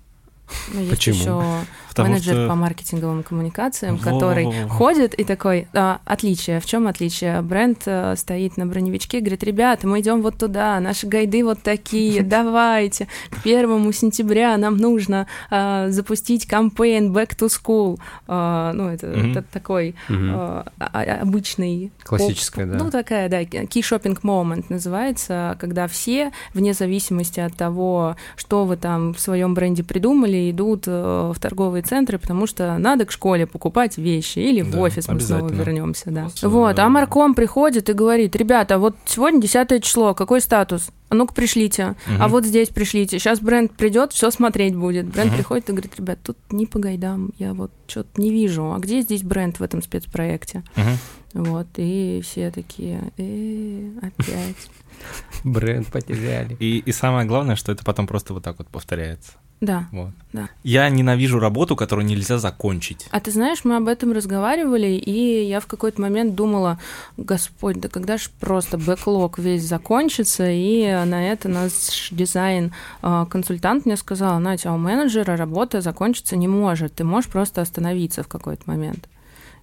Ну, 0.73 0.81
есть 0.81 0.91
Почему? 0.91 1.17
еще 1.17 1.43
Потому 1.91 2.11
менеджер 2.11 2.35
что... 2.35 2.49
по 2.49 2.55
маркетинговым 2.55 3.23
коммуникациям, 3.25 3.97
Во. 3.97 4.05
который 4.05 4.69
ходит 4.69 5.15
и 5.15 5.25
такой, 5.25 5.67
«А, 5.75 6.01
отличие, 6.05 6.61
в 6.61 6.67
чем 6.67 6.87
отличие? 6.87 7.43
Бренд 7.43 7.83
э, 7.87 8.15
стоит 8.17 8.57
на 8.57 8.67
броневичке, 8.67 9.19
и 9.19 9.21
говорит, 9.21 9.43
ребята, 9.43 9.89
мы 9.89 10.01
идем 10.01 10.23
вот 10.23 10.39
туда, 10.39 10.79
наши 10.79 11.07
гайды 11.09 11.45
вот 11.45 11.63
такие, 11.63 12.23
давайте, 12.23 13.09
к 13.31 13.43
первому 13.43 13.91
сентября 13.93 14.57
нам 14.57 14.77
нужно 14.77 15.27
а, 15.51 15.89
запустить 15.91 16.47
кампейн 16.47 17.13
Back 17.13 17.37
to 17.37 17.49
School. 17.49 17.99
А, 18.29 18.73
ну, 18.73 18.89
это, 18.89 19.09
Мгм. 19.09 19.33
это 19.33 19.43
такой 19.43 19.95
Мгм. 20.09 20.31
а, 20.33 20.67
а- 20.79 21.19
обычный... 21.23 21.91
Классическая, 22.05 22.67
оп- 22.67 22.73
да. 22.73 22.85
Ну, 22.85 22.91
такая, 22.91 23.29
да, 23.29 23.43
key 23.43 23.81
shopping 23.81 24.21
moment 24.23 24.67
называется, 24.69 25.57
когда 25.61 25.89
все, 25.89 26.31
вне 26.55 26.73
зависимости 26.73 27.41
от 27.41 27.57
того, 27.57 28.17
что 28.37 28.65
вы 28.65 28.77
там 28.77 29.13
в 29.13 29.21
своем 29.21 29.55
бренде 29.55 29.83
придумали 29.83 30.37
идут 30.49 30.85
э, 30.87 31.33
в 31.35 31.39
торговые 31.41 31.83
центры, 31.83 32.19
потому 32.19 32.47
что 32.47 32.79
надо 32.79 33.05
к 33.05 33.11
школе 33.11 33.47
покупать 33.47 33.99
вещи, 33.99 34.39
или 34.39 34.63
в 34.63 34.71
Да, 34.71 34.79
офис 34.79 35.09
мы 35.09 35.19
снова 35.21 35.49
вернемся, 35.51 36.11
да. 36.11 36.23
Просто, 36.23 36.49
Вот, 36.49 36.79
э, 36.79 36.83
а 36.83 36.89
Марком 36.89 37.35
приходит 37.35 37.91
и 37.91 37.93
говорит, 37.93 38.37
ребята, 38.37 38.79
вот 38.79 38.95
сегодня 39.05 39.41
10 39.43 39.83
число, 39.85 40.15
какой 40.15 40.41
статус? 40.41 40.91
А 41.09 41.17
ну-ка 41.17 41.35
пришлите, 41.35 41.97
а 42.07 42.11
Мгм. 42.13 42.29
вот 42.29 42.45
здесь 42.45 42.69
пришлите. 42.69 43.19
Сейчас 43.19 43.41
бренд 43.41 43.73
придет, 43.73 44.13
все 44.13 44.31
смотреть 44.31 44.77
будет. 44.77 45.07
Бренд 45.07 45.31
Мгм. 45.31 45.37
приходит 45.39 45.69
и 45.69 45.73
говорит, 45.73 45.97
ребят, 45.99 46.21
тут 46.23 46.39
не 46.53 46.67
по 46.67 46.79
гайдам, 46.79 47.33
я 47.37 47.53
вот 47.53 47.73
что-то 47.89 48.21
не 48.21 48.31
вижу. 48.31 48.73
А 48.73 48.79
где 48.79 49.01
здесь 49.03 49.25
бренд 49.25 49.59
в 49.59 49.63
этом 49.65 49.83
спецпроекте? 49.83 50.63
Мгм. 50.77 50.99
Вот, 51.33 51.67
и 51.77 52.21
все 52.25 52.51
такие, 52.51 53.13
«Э, 53.17 53.91
опять. 54.03 54.71
Бренд 55.45 55.87
потеряли. 55.89 56.57
И, 56.61 56.79
и 56.79 56.93
самое 56.93 57.27
главное, 57.27 57.57
что 57.57 57.73
это 57.73 57.85
потом 57.85 58.07
просто 58.07 58.35
вот 58.35 58.43
так 58.45 58.59
вот 58.59 58.69
повторяется. 58.69 59.33
Да. 59.61 59.89
Вот. 59.93 60.11
Да. 60.33 60.49
Я 60.63 60.89
ненавижу 60.89 61.39
работу, 61.39 61.77
которую 61.77 62.07
нельзя 62.07 62.39
закончить. 62.39 63.07
А 63.11 63.21
ты 63.21 63.31
знаешь, 63.31 63.65
мы 63.65 63.77
об 63.77 63.89
этом 63.89 64.13
разговаривали, 64.13 64.87
и 64.87 65.45
я 65.45 65.61
в 65.61 65.67
какой-то 65.67 66.01
момент 66.01 66.35
думала, 66.35 66.79
Господь, 67.19 67.79
да 67.79 67.89
когда 67.89 68.17
ж 68.17 68.31
просто 68.41 68.79
бэклог 68.79 69.39
весь 69.39 69.63
закончится, 69.65 70.49
и 70.51 70.85
на 71.05 71.31
это 71.31 71.49
наш 71.49 72.09
дизайн-консультант 72.11 73.85
мне 73.87 73.97
сказал, 73.97 74.39
Натя, 74.41 74.71
а 74.71 74.75
у 74.75 74.79
менеджера 74.79 75.37
работа 75.37 75.81
закончиться 75.81 76.37
не 76.37 76.49
может, 76.49 76.95
ты 76.95 77.05
можешь 77.05 77.31
просто 77.31 77.61
остановиться 77.61 78.23
в 78.23 78.29
какой-то 78.29 78.63
момент. 78.67 79.09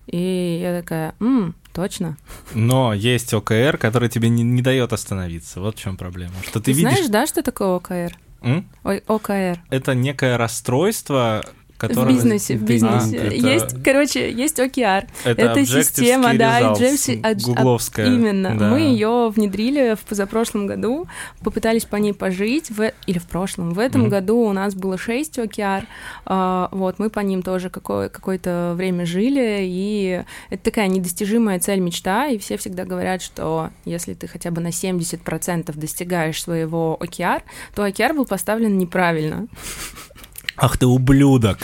И 0.05 0.59
я 0.61 0.79
такая, 0.79 1.15
«М, 1.19 1.53
точно. 1.73 2.17
Но 2.53 2.93
есть 2.93 3.33
ОКР, 3.33 3.77
который 3.77 4.09
тебе 4.09 4.29
не, 4.29 4.41
не 4.43 4.61
дает 4.61 4.93
остановиться. 4.93 5.59
Вот 5.59 5.75
в 5.75 5.79
чем 5.79 5.97
проблема. 5.97 6.33
Что 6.43 6.59
ты, 6.59 6.65
Ты, 6.65 6.71
видишь... 6.71 6.91
знаешь, 6.93 7.07
да, 7.09 7.27
что 7.27 7.43
такое 7.43 7.75
ОКР? 7.75 8.15
М? 8.41 8.69
Ой, 8.83 9.03
ОКР. 9.07 9.59
Это 9.69 9.95
некое 9.95 10.37
расстройство, 10.37 11.43
которое... 11.77 12.05
В 12.05 12.07
бизнесе, 12.15 12.55
в 12.57 12.63
бизнесе. 12.63 13.19
А, 13.19 13.23
это- 13.25 13.35
Есть, 13.35 13.83
короче, 13.83 14.31
есть 14.31 14.59
OKR. 14.59 15.07
Это, 15.23 15.41
Это 15.41 15.65
система, 15.65 16.33
да, 16.35 16.73
Objective- 16.73 17.43
гугловская. 17.43 18.07
Именно. 18.07 18.55
да. 18.57 18.69
Мы 18.69 18.79
ее 18.81 19.29
внедрили 19.29 19.95
в 19.95 19.99
позапрошлом 20.01 20.67
году, 20.67 21.07
попытались 21.43 21.85
по 21.85 21.95
ней 21.97 22.13
пожить, 22.13 22.69
в... 22.71 22.91
или 23.05 23.19
в 23.19 23.25
прошлом. 23.27 23.71
В 23.73 23.79
этом 23.79 24.01
Мгм. 24.01 24.09
году 24.09 24.37
у 24.39 24.53
нас 24.53 24.73
было 24.75 24.97
6 24.97 25.37
OKR. 25.37 25.85
а, 26.25 26.69
вот, 26.71 26.99
мы 26.99 27.09
по 27.09 27.19
ним 27.19 27.41
тоже 27.41 27.69
какое- 27.69 28.09
какое-то 28.09 28.73
время 28.75 29.05
жили, 29.05 29.59
и 29.61 30.23
это 30.49 30.63
такая 30.63 30.87
недостижимая 30.87 31.59
цель, 31.59 31.79
мечта, 31.79 32.27
и 32.27 32.37
все 32.37 32.57
всегда 32.57 32.85
говорят, 32.85 33.21
что 33.21 33.69
если 33.85 34.13
ты 34.13 34.27
хотя 34.27 34.51
бы 34.51 34.61
на 34.61 34.71
70% 34.71 35.77
достигаешь 35.77 36.41
своего 36.41 36.97
OKR, 36.99 37.41
то 37.75 37.85
OKR 37.87 38.13
был 38.13 38.25
поставлен 38.25 38.77
неправильно. 38.77 39.47
Ах 40.57 40.77
ты 40.77 40.87
ублюдок! 40.87 41.59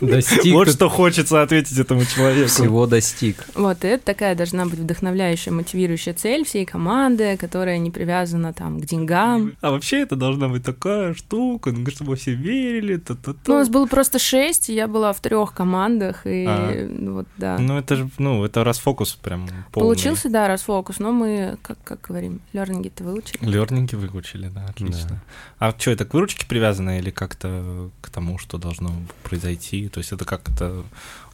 Достиг 0.00 0.52
вот 0.52 0.68
что 0.68 0.88
хочется 0.88 1.42
ответить 1.42 1.78
этому 1.78 2.04
человеку. 2.04 2.48
всего 2.48 2.86
достиг. 2.86 3.44
Вот, 3.54 3.84
и 3.84 3.88
это 3.88 4.04
такая 4.04 4.34
должна 4.34 4.66
быть 4.66 4.78
вдохновляющая, 4.78 5.52
мотивирующая 5.52 6.14
цель 6.14 6.44
всей 6.44 6.64
команды, 6.64 7.36
которая 7.36 7.78
не 7.78 7.90
привязана 7.90 8.52
там 8.52 8.80
к 8.80 8.84
деньгам. 8.84 9.52
А 9.60 9.70
вообще 9.70 10.00
это 10.00 10.16
должна 10.16 10.48
быть 10.48 10.64
такая 10.64 11.14
штука, 11.14 11.72
ну, 11.72 11.86
чтобы 11.90 12.16
все 12.16 12.34
верили. 12.34 12.96
та-та-та. 12.96 13.38
Ну, 13.46 13.54
у 13.54 13.58
нас 13.58 13.68
было 13.68 13.86
просто 13.86 14.18
шесть, 14.18 14.68
и 14.70 14.74
я 14.74 14.86
была 14.86 15.12
в 15.12 15.20
трех 15.20 15.52
командах, 15.54 16.26
и 16.26 16.44
А. 16.46 16.88
ну, 16.88 17.14
вот, 17.14 17.26
да. 17.36 17.58
Ну, 17.58 17.78
это 17.78 17.96
же, 17.96 18.10
ну, 18.18 18.44
это 18.44 18.64
расфокус 18.64 19.14
прям 19.14 19.48
полный. 19.72 19.86
Получился, 19.86 20.28
да, 20.28 20.48
расфокус, 20.48 20.98
но 20.98 21.12
мы, 21.12 21.56
как, 21.62 21.78
как 21.84 22.00
говорим, 22.02 22.40
лернинги-то 22.52 23.04
выучили. 23.04 23.38
Лернинги 23.40 23.94
выучили, 23.94 24.48
да, 24.48 24.66
отлично. 24.68 25.22
А 25.58 25.74
что, 25.76 25.90
это 25.90 26.04
к 26.04 26.14
выручке 26.14 26.46
привязано 26.46 26.98
или 26.98 27.10
как-то 27.10 27.90
к 28.00 28.10
тому, 28.10 28.38
что 28.38 28.58
должно 28.58 28.92
произойти? 29.22 29.85
То 29.88 29.98
есть 29.98 30.12
это 30.12 30.24
как 30.24 30.48
это... 30.48 30.84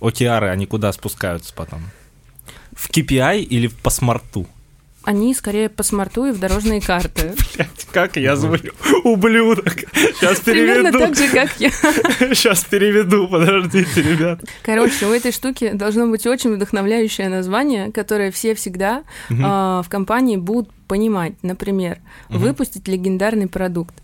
OKR, 0.00 0.48
они 0.48 0.66
куда 0.66 0.92
спускаются 0.92 1.54
потом? 1.54 1.82
В 2.72 2.90
KPI 2.90 3.42
или 3.42 3.68
по 3.68 3.90
смарту? 3.90 4.46
Они 5.04 5.34
скорее 5.34 5.68
по 5.68 5.82
смарту 5.82 6.26
и 6.26 6.30
в 6.30 6.38
дорожные 6.38 6.80
карты. 6.80 7.34
Как 7.92 8.16
я 8.16 8.36
звоню? 8.36 8.72
Ублюдок! 9.02 9.80
Сейчас 9.92 10.40
Примерно 10.40 10.92
так 10.92 11.16
же, 11.16 11.28
как 11.28 11.50
я. 11.58 11.70
Сейчас 12.34 12.64
переведу, 12.64 13.26
подождите, 13.26 14.00
ребят. 14.00 14.44
Короче, 14.62 15.06
у 15.06 15.10
этой 15.10 15.32
штуки 15.32 15.72
должно 15.74 16.06
быть 16.06 16.24
очень 16.26 16.54
вдохновляющее 16.54 17.28
название, 17.28 17.90
которое 17.90 18.30
все 18.30 18.54
всегда 18.54 19.02
а, 19.42 19.82
в 19.82 19.88
компании 19.88 20.36
будут 20.36 20.72
понимать. 20.86 21.34
Например, 21.42 21.98
выпустить 22.28 22.86
легендарный 22.86 23.48
продукт. 23.48 23.94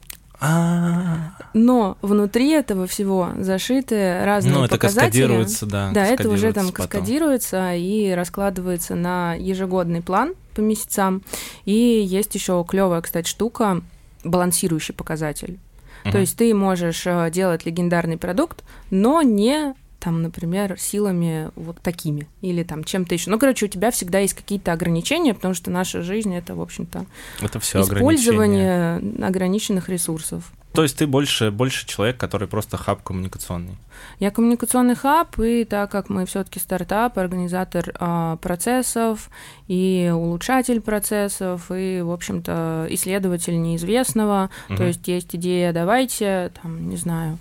А, 0.40 1.32
Но 1.52 1.96
внутри 2.00 2.50
этого 2.50 2.86
всего 2.86 3.30
зашиты 3.38 4.24
разные 4.24 4.54
Ну, 4.54 4.64
это 4.64 4.76
показатели. 4.76 5.04
каскадируется, 5.22 5.66
да. 5.66 5.90
Да, 5.92 6.04
это 6.06 6.28
уже 6.28 6.52
там 6.52 6.70
каскадируется 6.70 6.76
потом. 6.76 6.86
каскадируется 6.88 7.74
и 7.74 8.10
раскладывается 8.12 8.94
на 8.94 9.34
ежегодный 9.34 10.00
план 10.02 10.34
по 10.54 10.60
месяцам. 10.60 11.22
И 11.64 11.72
есть 11.72 12.34
еще 12.34 12.64
клевая, 12.68 13.00
кстати, 13.00 13.28
штука, 13.28 13.82
балансирующий 14.24 14.94
показатель. 14.94 15.58
То 16.04 16.10
Мгм. 16.10 16.18
есть 16.20 16.36
ты 16.36 16.54
можешь 16.54 17.02
э, 17.06 17.30
делать 17.32 17.66
легендарный 17.66 18.16
продукт, 18.16 18.62
но 18.90 19.22
не 19.22 19.74
там, 19.98 20.22
например, 20.22 20.78
силами 20.78 21.50
вот 21.56 21.80
такими 21.80 22.28
или 22.40 22.62
там 22.62 22.84
чем-то 22.84 23.14
еще. 23.14 23.30
Ну, 23.30 23.38
короче, 23.38 23.66
у 23.66 23.68
тебя 23.68 23.90
всегда 23.90 24.20
есть 24.20 24.34
какие-то 24.34 24.72
ограничения, 24.72 25.34
потому 25.34 25.54
что 25.54 25.70
наша 25.70 26.02
жизнь 26.02 26.34
это, 26.34 26.54
в 26.54 26.60
общем-то, 26.60 27.04
Это 27.40 27.60
все 27.60 27.80
использование 27.80 28.98
ограниченных 29.22 29.88
ресурсов. 29.88 30.52
То 30.72 30.82
есть 30.82 30.98
ты 30.98 31.06
больше, 31.06 31.50
больше 31.50 31.86
человек, 31.86 32.18
который 32.18 32.46
просто 32.46 32.76
хаб 32.76 33.02
коммуникационный. 33.02 33.76
Я 34.20 34.30
коммуникационный 34.30 34.94
хаб, 34.94 35.38
и 35.40 35.64
так 35.64 35.90
как 35.90 36.08
мы 36.08 36.26
все-таки 36.26 36.60
стартап, 36.60 37.18
организатор 37.18 37.92
а, 37.98 38.36
процессов 38.36 39.30
и 39.66 40.12
улучшатель 40.14 40.80
процессов, 40.80 41.70
и, 41.74 42.00
в 42.02 42.10
общем-то, 42.12 42.86
исследователь 42.90 43.60
неизвестного, 43.60 44.50
Мгм. 44.68 44.76
то 44.76 44.84
есть 44.84 45.08
есть 45.08 45.34
идея, 45.34 45.72
давайте, 45.72 46.52
там, 46.62 46.88
не 46.88 46.96
знаю, 46.96 47.38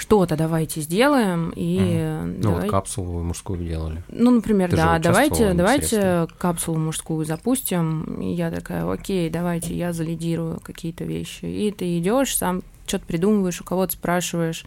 что-то 0.00 0.34
давайте 0.34 0.80
сделаем, 0.80 1.52
и 1.54 1.78
Ну, 2.24 2.32
вот 2.32 2.40
давай- 2.40 2.68
капсулу 2.70 3.22
мужскую 3.22 3.58
делали. 3.62 4.02
ну, 4.08 4.30
например, 4.30 4.70
Ты 4.70 4.76
да, 4.76 4.98
давайте, 4.98 5.52
давайте 5.52 6.26
капсулу 6.38 6.78
мужскую 6.78 7.26
запустим. 7.26 8.04
И 8.20 8.32
я 8.32 8.50
такая, 8.50 8.90
окей, 8.90 9.28
давайте 9.28 9.74
я 9.74 9.92
залидирую 9.92 10.58
какие-то 10.62 11.04
вещи. 11.04 11.44
И 11.44 11.70
ты 11.70 11.98
идешь, 11.98 12.36
сам 12.36 12.62
что-то 12.86 13.04
придумываешь, 13.04 13.60
у 13.60 13.64
кого-то 13.64 13.92
спрашиваешь, 13.92 14.64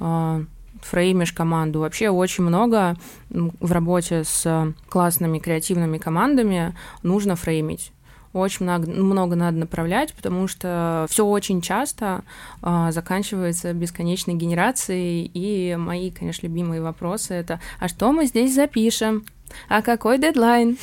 а, 0.00 0.42
фреймишь 0.82 1.32
команду. 1.32 1.80
Вообще 1.80 2.10
очень 2.10 2.44
много 2.44 2.96
в 3.30 3.72
работе 3.72 4.22
с 4.22 4.74
классными 4.90 5.38
креативными 5.38 5.96
командами 5.96 6.76
нужно 7.02 7.36
фреймить. 7.36 7.90
Очень 8.34 8.64
много, 8.64 8.90
много 8.90 9.36
надо 9.36 9.58
направлять, 9.58 10.12
потому 10.12 10.48
что 10.48 11.06
все 11.08 11.24
очень 11.24 11.60
часто 11.60 12.24
а, 12.62 12.90
заканчивается 12.90 13.72
бесконечной 13.72 14.34
генерацией. 14.34 15.30
И 15.32 15.76
мои, 15.76 16.10
конечно, 16.10 16.44
любимые 16.46 16.82
вопросы 16.82 17.32
это: 17.32 17.60
а 17.78 17.88
что 17.88 18.10
мы 18.12 18.26
здесь 18.26 18.52
запишем? 18.52 19.24
А 19.68 19.82
какой 19.82 20.18
дедлайн? 20.18 20.76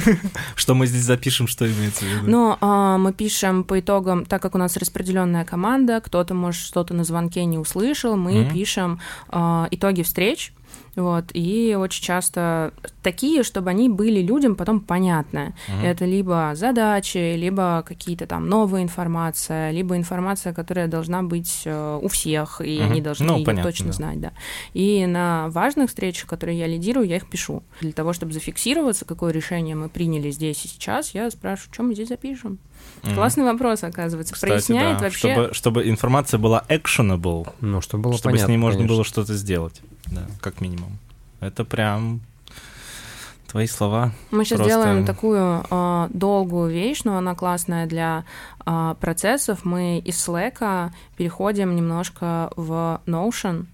Что 0.54 0.74
мы 0.74 0.86
здесь 0.86 1.02
запишем, 1.02 1.46
что 1.46 1.66
имеется 1.66 2.04
в 2.04 2.08
виду? 2.08 2.30
Ну, 2.30 2.56
а, 2.60 2.98
мы 2.98 3.12
пишем 3.12 3.64
по 3.64 3.80
итогам, 3.80 4.26
так 4.26 4.42
как 4.42 4.54
у 4.54 4.58
нас 4.58 4.76
распределенная 4.76 5.44
команда, 5.44 6.00
кто-то, 6.00 6.34
может, 6.34 6.60
что-то 6.60 6.92
на 6.92 7.04
звонке 7.04 7.44
не 7.44 7.56
услышал, 7.56 8.16
мы 8.16 8.48
пишем 8.52 9.00
а, 9.28 9.68
итоги 9.70 10.02
встреч. 10.02 10.52
Вот, 10.96 11.26
и 11.34 11.76
очень 11.78 12.02
часто 12.02 12.72
такие, 13.02 13.42
чтобы 13.42 13.70
они 13.70 13.88
были 13.88 14.20
людям 14.20 14.56
потом 14.56 14.80
понятны. 14.80 15.54
Мгм. 15.68 15.84
Это 15.84 16.04
либо 16.04 16.52
задачи, 16.54 17.36
либо 17.36 17.84
какие-то 17.86 18.26
там 18.26 18.48
новая 18.48 18.82
информация, 18.82 19.70
либо 19.70 19.96
информация, 19.96 20.52
которая 20.52 20.88
должна 20.88 21.22
быть 21.22 21.62
э, 21.64 21.98
у 22.02 22.08
всех, 22.08 22.60
и 22.64 22.80
Мгм. 22.80 22.90
они 22.90 23.00
должны 23.00 23.26
Ну, 23.26 23.38
ее 23.38 23.44
понятно, 23.46 23.70
точно 23.70 23.86
да. 23.86 23.92
знать, 23.92 24.20
да. 24.20 24.32
И 24.74 25.06
на 25.06 25.48
важных 25.50 25.88
встречах, 25.90 26.28
которые 26.28 26.58
я 26.58 26.66
лидирую, 26.66 27.06
я 27.06 27.16
их 27.16 27.28
пишу. 27.30 27.62
Для 27.80 27.92
того, 27.92 28.12
чтобы 28.12 28.32
зафиксироваться, 28.32 29.04
какое 29.04 29.32
решение 29.32 29.76
мы 29.76 29.88
приняли 29.88 30.30
здесь 30.30 30.64
и 30.64 30.68
сейчас, 30.68 31.14
я 31.14 31.30
спрашиваю, 31.30 31.72
что 31.72 31.82
мы 31.84 31.94
здесь 31.94 32.08
запишем. 32.08 32.58
Мгм. 33.02 33.14
Классный 33.14 33.44
вопрос, 33.44 33.82
оказывается. 33.82 34.34
Кстати, 34.34 34.50
Проясняет 34.50 34.98
да, 34.98 35.04
вообще. 35.04 35.32
Чтобы, 35.32 35.54
чтобы 35.54 35.88
информация 35.88 36.38
была 36.38 36.62
actionable, 36.68 37.48
Ну, 37.60 37.80
чтобы 37.80 38.04
было 38.04 38.14
чтобы 38.14 38.32
понятно, 38.32 38.46
с 38.46 38.48
ней 38.48 38.56
можно 38.58 38.78
конечно. 38.78 38.94
было 38.94 39.04
что-то 39.04 39.34
сделать. 39.34 39.80
Да, 40.06 40.26
как 40.40 40.60
минимум. 40.60 40.98
Это 41.40 41.64
прям 41.64 42.20
твои 43.46 43.66
слова. 43.66 44.12
Мы 44.30 44.44
сейчас 44.44 44.58
Просто- 44.58 44.68
делаем 44.74 45.04
такую 45.06 45.64
э, 45.70 46.08
долгую 46.12 46.70
вещь, 46.70 47.00
но 47.04 47.16
она 47.16 47.34
классная 47.34 47.86
для 47.86 48.24
э, 48.66 48.94
процессов. 49.00 49.64
Мы 49.64 49.98
из 49.98 50.16
Slack 50.16 50.90
переходим 51.16 51.74
немножко 51.74 52.50
в 52.56 53.00
Notion. 53.06 53.66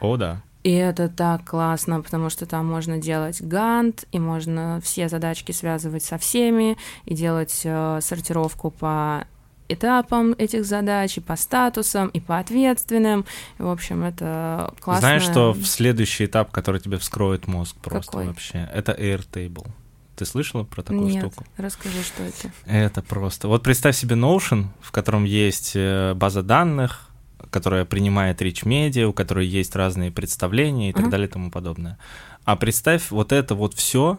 О, 0.00 0.16
да. 0.16 0.40
И 0.64 0.72
это 0.72 1.08
так 1.08 1.44
классно, 1.44 2.02
потому 2.02 2.30
что 2.30 2.44
там 2.46 2.66
можно 2.66 2.98
делать 2.98 3.40
гант, 3.40 4.04
и 4.10 4.18
можно 4.18 4.80
все 4.82 5.08
задачки 5.08 5.52
связывать 5.52 6.02
со 6.02 6.18
всеми, 6.18 6.76
и 7.04 7.14
делать 7.14 7.62
э, 7.64 8.00
сортировку 8.02 8.70
по 8.70 9.26
этапам 9.68 10.34
этих 10.36 10.64
задач, 10.64 11.18
и 11.18 11.20
по 11.20 11.36
статусам, 11.36 12.08
и 12.08 12.20
по 12.20 12.38
ответственным. 12.38 13.24
И, 13.58 13.62
в 13.62 13.68
общем, 13.68 14.02
это 14.02 14.74
классно. 14.80 15.00
Знаешь, 15.00 15.22
что 15.22 15.52
в 15.52 15.64
следующий 15.64 16.24
этап, 16.24 16.50
который 16.50 16.80
тебе 16.80 16.98
вскроет 16.98 17.46
мозг 17.46 17.76
просто 17.76 18.12
Какой? 18.12 18.26
вообще, 18.26 18.68
это 18.72 18.92
Airtable. 18.92 19.68
Ты 20.16 20.26
слышала 20.26 20.64
про 20.64 20.82
такую 20.82 21.06
Нет, 21.06 21.22
штуку? 21.22 21.44
расскажи, 21.56 22.02
что 22.02 22.24
это. 22.24 22.50
Это 22.66 23.02
просто. 23.02 23.46
Вот 23.46 23.62
представь 23.62 23.96
себе 23.96 24.16
Notion, 24.16 24.66
в 24.80 24.90
котором 24.90 25.22
есть 25.22 25.72
э, 25.76 26.14
база 26.14 26.42
данных, 26.42 27.07
которая 27.50 27.84
принимает 27.84 28.42
Rich 28.42 28.64
Media, 28.64 29.04
у 29.04 29.12
которой 29.12 29.46
есть 29.46 29.74
разные 29.76 30.10
представления 30.10 30.90
и 30.90 30.92
так 30.92 31.02
Ага. 31.02 31.10
далее 31.12 31.28
и 31.28 31.30
тому 31.30 31.50
подобное. 31.50 31.98
А 32.44 32.56
представь 32.56 33.10
вот 33.10 33.32
это 33.32 33.54
вот 33.54 33.74
все, 33.74 34.18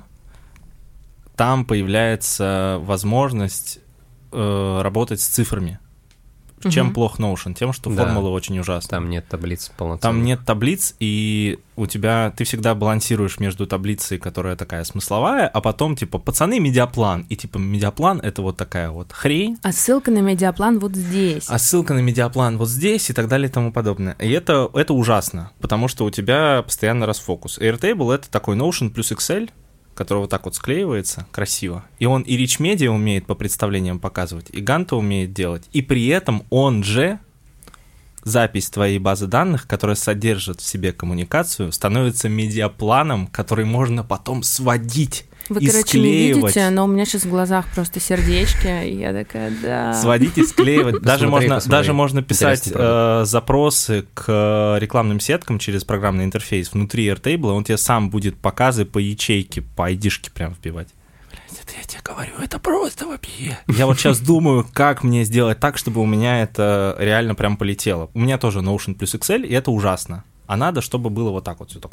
там 1.35 1.65
появляется 1.65 2.79
возможность 2.81 3.79
э, 4.31 4.81
работать 4.81 5.21
с 5.21 5.27
цифрами. 5.27 5.79
Чем 6.69 6.87
Мгм. 6.87 6.93
плох 6.95 7.19
Notion? 7.19 7.53
Тем, 7.53 7.71
что 7.73 7.89
Да. 7.89 8.03
формулы 8.05 8.29
очень 8.31 8.57
ужасны. 8.59 8.89
Там 8.89 9.09
нет 9.09 9.27
таблиц 9.27 9.71
полноценных. 9.77 10.01
Там 10.01 10.23
нет 10.23 10.41
таблиц, 10.45 10.95
и 10.99 11.59
у 11.75 11.85
тебя 11.85 12.33
ты 12.35 12.43
всегда 12.43 12.75
балансируешь 12.75 13.39
между 13.39 13.65
таблицей, 13.65 14.17
которая 14.17 14.55
такая 14.55 14.83
смысловая, 14.83 15.47
а 15.47 15.61
потом 15.61 15.95
типа 15.95 16.17
пацаны 16.19 16.59
медиаплан, 16.59 17.25
и 17.29 17.35
типа 17.35 17.57
медиаплан 17.57 18.19
это 18.19 18.41
вот 18.41 18.57
такая 18.57 18.89
вот 18.91 19.11
хрень, 19.13 19.57
А 19.63 19.71
ссылка 19.71 20.11
на 20.11 20.19
медиаплан 20.19 20.79
вот 20.79 20.95
здесь. 20.95 21.45
а 21.47 21.57
ссылка 21.57 21.93
на 21.93 21.99
медиаплан 21.99 22.57
вот 22.57 22.67
здесь 22.67 23.09
и 23.09 23.13
так 23.13 23.27
далее 23.29 23.47
и 23.49 23.51
тому 23.51 23.71
подобное. 23.71 24.15
И 24.19 24.29
это, 24.31 24.69
это 24.73 24.93
ужасно, 24.93 25.51
потому 25.61 25.87
что 25.87 26.03
у 26.05 26.09
тебя 26.09 26.61
постоянно 26.63 27.05
расфокус. 27.05 27.57
Airtable— 27.59 28.13
это 28.15 28.29
такой 28.29 28.57
Notion 28.57 28.89
плюс 28.89 29.11
Excel, 29.11 29.49
который 29.99 30.19
вот 30.19 30.29
так 30.29 30.45
вот 30.45 30.55
склеивается 30.55 31.27
красиво. 31.29 31.83
И 31.99 32.05
он 32.05 32.21
и 32.21 32.41
Rich 32.41 32.61
Media 32.61 32.87
умеет 32.87 33.25
по 33.25 33.35
представлениям 33.35 33.99
показывать, 33.99 34.45
и 34.49 34.61
Ганта 34.61 34.95
умеет 34.95 35.33
делать. 35.33 35.67
И 35.73 35.81
при 35.81 36.07
этом 36.07 36.45
он 36.49 36.85
же 36.85 37.19
запись 38.23 38.69
твоей 38.69 38.97
базы 38.97 39.27
данных, 39.27 39.67
которая 39.67 39.97
содержит 39.97 40.61
в 40.61 40.65
себе 40.65 40.93
коммуникацию, 40.93 41.73
становится 41.73 42.29
медиапланом, 42.29 43.27
который 43.27 43.65
можно 43.65 44.05
потом 44.05 44.41
сводить 44.41 45.25
Вы, 45.49 45.61
и 45.61 45.65
короче, 45.67 45.79
не 45.79 45.83
склеивать. 45.83 46.43
видите, 46.43 46.69
но 46.69 46.85
у 46.85 46.87
меня 46.87 47.05
сейчас 47.05 47.23
в 47.23 47.29
глазах 47.29 47.65
просто 47.73 47.99
сердечки, 47.99 48.87
и 48.87 48.97
я 48.97 49.13
такая, 49.13 49.51
да. 49.61 49.93
сводить 49.95 50.37
и 50.37 50.45
склеивать. 50.45 51.01
Даже 51.01 51.25
Посмотри, 51.25 51.29
можно, 51.29 51.55
посмотри. 51.55 51.71
даже 51.71 51.93
можно 51.93 52.21
писать 52.21 52.71
э, 52.73 53.21
запросы 53.25 54.05
к 54.13 54.77
рекламным 54.79 55.19
сеткам 55.19 55.59
через 55.59 55.83
программный 55.83 56.25
интерфейс 56.25 56.71
внутри 56.71 57.07
Airtable, 57.07 57.51
он 57.51 57.63
тебе 57.63 57.77
сам 57.77 58.09
будет 58.09 58.37
показы 58.37 58.85
по 58.85 58.99
ячейке, 58.99 59.61
по 59.61 59.85
айдишке 59.85 60.29
прям 60.31 60.53
вбивать. 60.53 60.89
Блядь, 61.29 61.61
это 61.63 61.73
я 61.77 61.83
тебе 61.83 62.01
говорю, 62.03 62.31
это 62.41 62.59
просто 62.59 63.07
вообще. 63.07 63.57
Я 63.67 63.85
вот 63.85 63.97
сейчас 63.99 64.19
думаю, 64.19 64.67
как 64.71 65.03
мне 65.03 65.23
сделать 65.23 65.59
так, 65.59 65.77
чтобы 65.77 66.01
у 66.01 66.05
меня 66.05 66.41
это 66.41 66.95
реально 66.99 67.35
прям 67.35 67.57
полетело. 67.57 68.09
У 68.13 68.19
меня 68.19 68.37
тоже 68.37 68.59
Notion 68.59 68.93
плюс 68.95 69.15
Excel, 69.15 69.45
и 69.45 69.53
это 69.53 69.71
ужасно. 69.71 70.23
А 70.47 70.57
надо, 70.57 70.81
чтобы 70.81 71.09
было 71.11 71.29
вот 71.29 71.43
так 71.43 71.59
вот 71.59 71.69
все 71.69 71.79
так. 71.79 71.91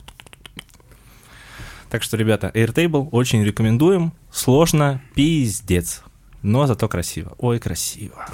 Так 1.90 2.02
что, 2.02 2.16
ребята, 2.16 2.50
Airtable 2.55 3.09
очень 3.12 3.45
рекомендуем. 3.45 4.12
Сложно, 4.33 5.00
пиздец. 5.14 6.02
Но 6.43 6.66
зато 6.66 6.88
красиво. 6.88 7.35
Ой, 7.38 7.59
красиво. 7.59 8.26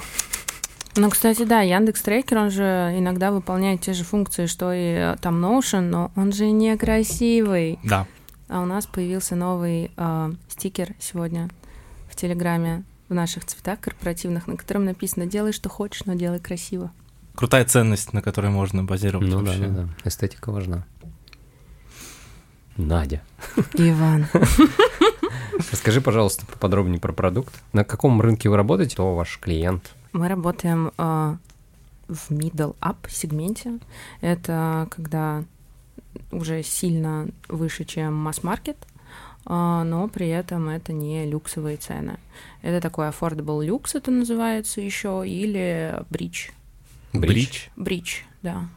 Ну, 0.95 1.09
кстати, 1.09 1.43
да, 1.43 1.61
Яндекс 1.61 2.01
Трекер, 2.01 2.37
он 2.37 2.51
же 2.51 2.93
иногда 2.95 3.31
выполняет 3.31 3.81
те 3.81 3.93
же 3.93 4.03
функции, 4.03 4.45
что 4.45 4.71
и 4.71 4.93
э, 4.93 5.15
там 5.19 5.43
Notion, 5.43 5.81
но 5.81 6.11
он 6.15 6.31
же 6.31 6.51
некрасивый. 6.51 7.79
Да. 7.83 8.05
А 8.47 8.61
у 8.61 8.65
нас 8.65 8.85
появился 8.85 9.35
новый 9.35 9.89
э, 9.97 10.33
стикер 10.49 10.93
сегодня 10.99 11.49
в 12.11 12.15
Телеграме 12.15 12.83
в 13.09 13.13
наших 13.15 13.45
цветах 13.45 13.79
корпоративных, 13.79 14.45
на 14.45 14.55
котором 14.55 14.85
написано 14.85 15.25
«Делай, 15.25 15.51
что 15.51 15.69
хочешь, 15.69 16.05
но 16.05 16.13
делай 16.13 16.39
красиво». 16.39 16.91
Крутая 17.33 17.65
ценность, 17.65 18.13
на 18.13 18.21
которой 18.21 18.51
можно 18.51 18.83
базировать 18.83 19.27
Ну 19.27 19.41
да, 19.41 19.45
вообще. 19.45 19.67
да, 19.67 19.83
да. 19.83 19.89
Эстетика 20.05 20.51
важна. 20.51 20.85
Надя, 22.77 23.21
Иван. 23.75 24.27
расскажи, 25.71 26.01
пожалуйста, 26.01 26.45
поподробнее 26.45 26.99
про 26.99 27.13
продукт. 27.13 27.53
На 27.73 27.83
каком 27.83 28.21
рынке 28.21 28.49
вы 28.49 28.57
работаете? 28.57 28.93
Кто 28.95 29.15
ваш 29.15 29.37
клиент? 29.39 29.93
Мы 30.13 30.27
работаем 30.27 30.91
э, 30.97 31.35
в 32.07 32.31
middle 32.31 32.75
up 32.81 32.97
сегменте. 33.09 33.79
Это 34.21 34.87
когда 34.91 35.43
уже 36.31 36.63
сильно 36.63 37.27
выше, 37.47 37.85
чем 37.85 38.13
масс-маркет, 38.15 38.77
а, 39.45 39.83
но 39.83 40.07
при 40.07 40.29
этом 40.29 40.69
это 40.69 40.93
не 40.93 41.25
люксовые 41.25 41.77
цены. 41.77 42.17
Это 42.61 42.81
такой 42.81 43.07
affordable 43.07 43.65
люкс, 43.65 43.95
это 43.95 44.11
называется 44.11 44.81
еще, 44.81 45.23
или 45.25 46.01
бридж. 46.09 46.49
Бридж. 47.13 47.67
Бридж, 47.75 48.21
да. 48.41 48.67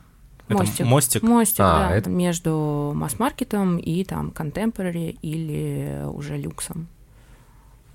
Это 0.48 0.59
Мостик. 0.59 0.87
мостик. 0.87 1.22
Мостик, 1.22 1.61
А, 1.61 1.88
да, 1.88 1.94
это- 1.96 2.09
между 2.11 2.92
масс-маркетом 2.94 3.78
и 3.78 4.04
там 4.04 4.28
contemporary 4.28 5.18
или 5.22 6.04
уже 6.06 6.37
люксом. 6.37 6.87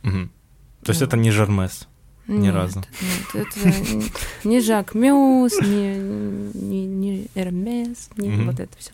Мгм. 0.03 0.31
То 0.83 0.89
есть 0.91 1.01
Ну. 1.01 1.07
это 1.07 1.17
не 1.17 1.31
Жермес. 1.31 1.87
Ни 2.27 2.47
Нет, 2.47 2.55
разу. 2.55 2.79
Нет, 3.33 3.45
это 3.47 4.03
не 4.43 4.59
Жак 4.61 4.93
Мюс, 4.95 5.59
не, 5.61 5.95
не, 5.97 6.85
не 6.85 7.27
Эрмес, 7.35 8.09
не 8.17 8.29
вот 8.45 8.59
это 8.59 8.77
все. 8.77 8.91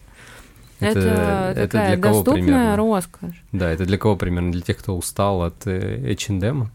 Это- 0.79 0.99
Это, 0.99 1.53
это 1.59 1.67
такая 1.71 1.95
для 1.95 2.03
кого 2.03 2.13
доступная 2.23 2.43
примерно? 2.45 2.75
роскошь. 2.75 3.43
Да, 3.51 3.69
это 3.71 3.85
для 3.85 3.97
кого 3.97 4.15
примерно? 4.15 4.51
Для 4.51 4.61
тех, 4.61 4.77
кто 4.77 4.95
устал 4.95 5.41
от 5.41 5.65
H&M? 5.65 6.69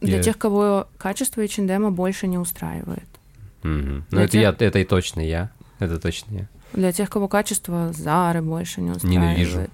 Для 0.00 0.16
Я- 0.16 0.22
тех, 0.22 0.38
кого 0.38 0.88
качество 0.96 1.40
H&M 1.42 1.92
больше 1.94 2.26
не 2.26 2.38
устраивает. 2.38 3.08
Мгм. 3.62 3.96
Ну, 3.96 4.04
Для 4.10 4.22
это 4.22 4.32
тех- 4.32 4.42
я, 4.42 4.66
это 4.66 4.78
и 4.78 4.84
точно 4.84 5.20
я. 5.20 5.50
Это 5.78 5.98
точно 5.98 6.34
я. 6.34 6.48
Для 6.72 6.92
тех, 6.92 7.08
кого 7.10 7.28
качество 7.28 7.92
Зары 7.92 8.42
больше 8.42 8.80
не 8.80 8.90
устраивает. 8.90 9.38
Ненавижу. 9.38 9.66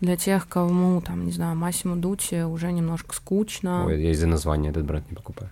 Для 0.00 0.16
тех, 0.16 0.48
кому, 0.48 1.00
там, 1.00 1.24
не 1.26 1.32
знаю, 1.32 1.56
Массимо 1.56 1.96
Дути 1.96 2.42
уже 2.42 2.72
немножко 2.72 3.14
скучно. 3.14 3.86
Ой, 3.86 4.02
я 4.02 4.10
из-за 4.10 4.26
названия 4.26 4.70
этот 4.70 4.84
бренд 4.84 5.08
не 5.10 5.16
покупаю. 5.16 5.50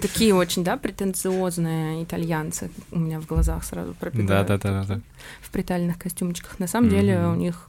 Такие 0.00 0.34
очень, 0.34 0.64
да, 0.64 0.76
претенциозные 0.76 2.02
итальянцы 2.02 2.70
у 2.90 2.98
меня 2.98 3.20
в 3.20 3.26
глазах 3.26 3.62
сразу 3.64 3.92
Да, 3.92 3.96
пробегают. 4.00 4.48
да, 4.48 4.58
да, 4.58 4.84
да. 4.84 5.00
В 5.40 5.50
притальных 5.50 5.98
костюмчиках. 5.98 6.58
На 6.58 6.66
самом 6.66 6.88
деле 6.90 7.26
у 7.26 7.34
них 7.34 7.68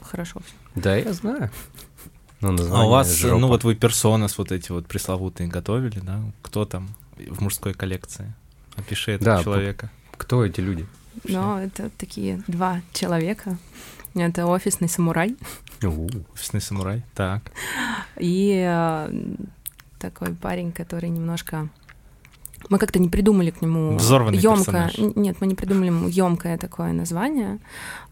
хорошо 0.00 0.40
все. 0.40 0.54
Да, 0.80 0.96
я 0.96 1.12
знаю. 1.12 1.50
Ну, 2.40 2.54
А 2.74 2.86
у 2.86 2.90
вас, 2.90 3.14
жопа. 3.14 3.38
ну 3.38 3.48
вот 3.48 3.64
вы 3.64 3.74
персонас 3.74 4.38
вот 4.38 4.52
эти 4.52 4.70
вот 4.72 4.86
пресловутые 4.86 5.48
готовили, 5.48 5.98
да? 6.00 6.20
Кто 6.42 6.64
там 6.64 6.88
в 7.16 7.40
мужской 7.40 7.74
коллекции? 7.74 8.34
Опиши 8.76 9.12
этого 9.12 9.36
Да, 9.36 9.42
человека. 9.42 9.90
Кто 10.16 10.44
эти 10.44 10.60
люди? 10.60 10.86
Но 11.24 11.60
это 11.60 11.90
такие 11.96 12.42
два 12.46 12.80
человека. 12.92 13.58
Это 14.14 14.46
офисный 14.46 14.88
самурай 14.88 15.36
Офисный 15.82 16.60
самурай. 16.60 17.02
Так. 17.14 17.42
и 18.18 18.64
э, 18.66 19.34
такой 19.98 20.34
парень, 20.34 20.72
который 20.72 21.10
немножко... 21.10 21.68
Мы 22.70 22.78
как-то 22.78 22.98
не 22.98 23.08
придумали 23.08 23.50
к 23.50 23.60
нему 23.60 23.96
Взорванный 23.96 24.38
ёмкое... 24.38 24.88
персонаж. 24.88 25.16
Нет, 25.16 25.36
мы 25.40 25.46
не 25.46 25.54
придумали 25.54 25.86
ему 25.88 26.08
емкое 26.08 26.56
такое 26.58 26.92
название, 26.92 27.58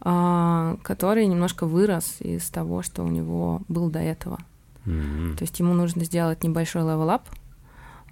а, 0.00 0.76
который 0.82 1.26
немножко 1.26 1.66
вырос 1.66 2.16
из 2.20 2.48
того, 2.50 2.82
что 2.82 3.02
у 3.02 3.08
него 3.08 3.62
был 3.68 3.90
до 3.90 3.98
этого. 4.00 4.38
М. 4.86 5.34
То 5.36 5.42
есть 5.44 5.58
ему 5.58 5.72
нужно 5.74 6.04
сделать 6.04 6.44
небольшой 6.44 6.82
level 6.82 7.07
up, 7.07 7.22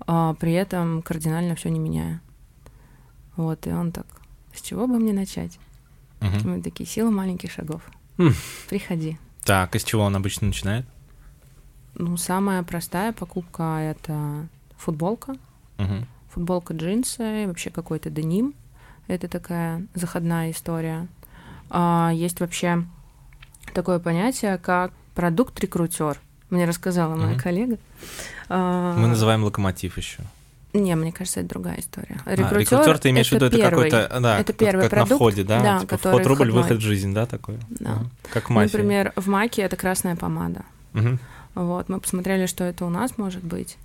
а 0.07 0.35
при 0.35 0.53
этом 0.53 1.03
кардинально 1.03 1.55
все 1.55 1.69
не 1.71 1.79
меняя. 1.79 2.21
Вот, 3.37 3.67
и 3.67 3.71
он 3.71 3.93
так, 3.93 4.07
с 4.55 4.61
чего 4.61 4.87
бы 4.87 4.99
мне 4.99 5.12
начать? 5.12 5.59
Мгм. 6.21 6.51
Мы 6.51 6.62
такие, 6.62 6.87
сила 6.87 7.11
маленьких 7.11 7.51
шагов. 7.51 7.83
Хм. 8.19 8.33
Приходи. 8.69 9.19
Так, 9.45 9.75
из 9.75 9.85
чего 9.85 10.03
он 10.03 10.15
обычно 10.15 10.47
начинает? 10.49 10.87
Ну, 11.95 12.17
самая 12.17 12.62
простая 12.62 13.12
покупка— 13.12 13.79
это 13.81 14.49
футболка. 14.77 15.35
Мгм. 15.79 16.07
Футболка, 16.31 16.75
джинсы, 16.75 17.47
вообще 17.47 17.71
какой-то 17.71 18.09
деним. 18.11 18.55
Это 19.09 19.29
такая 19.29 19.87
заходная 19.95 20.51
история. 20.51 21.09
А, 21.69 22.11
есть 22.15 22.41
вообще 22.41 22.85
такое 23.75 23.99
понятие, 23.99 24.59
как 24.59 24.93
продукт-рекрутер. 25.15 26.19
Мне 26.53 26.67
рассказала 26.67 27.15
моя 27.17 27.31
Мгм. 27.33 27.38
коллега. 27.41 27.79
А, 28.51 28.95
Мы 28.99 29.09
называем 29.09 29.43
локомотив 29.43 29.97
еще. 29.97 30.19
Не, 30.75 30.95
мне 30.97 31.11
кажется, 31.11 31.41
это 31.41 31.49
другая 31.49 31.81
история. 31.81 32.21
А, 32.27 32.35
рекрутер, 32.35 32.99
ты 32.99 33.09
имеешь 33.09 33.31
в 33.31 33.33
виду, 33.33 33.47
это 33.47 33.59
какой-то, 33.59 34.19
да, 34.21 34.38
это 34.38 34.53
первый 34.53 34.83
как 34.83 34.93
на 34.93 34.97
продукт, 34.99 35.15
входе, 35.17 35.45
да? 35.45 35.61
да, 35.62 35.81
типа 35.81 35.97
вход 35.97 36.27
рубль, 36.27 36.45
входной. 36.51 36.62
выход 36.62 36.81
жизнь, 36.83 37.15
да, 37.15 37.25
такой? 37.25 37.57
Да. 37.71 37.93
Ага. 37.93 38.07
Как 38.31 38.49
Ну, 38.51 38.57
мафия. 38.57 38.73
Например, 38.79 39.12
в 39.17 39.29
Маке 39.29 39.62
это 39.62 39.77
красная 39.77 40.15
помада. 40.15 40.62
Мгм. 40.93 41.19
Вот, 41.55 41.88
мы 41.88 42.01
посмотрели, 42.01 42.45
что 42.45 42.65
это 42.65 42.85
у 42.85 42.91
нас 42.91 43.17
может 43.17 43.43
быть. 43.43 43.79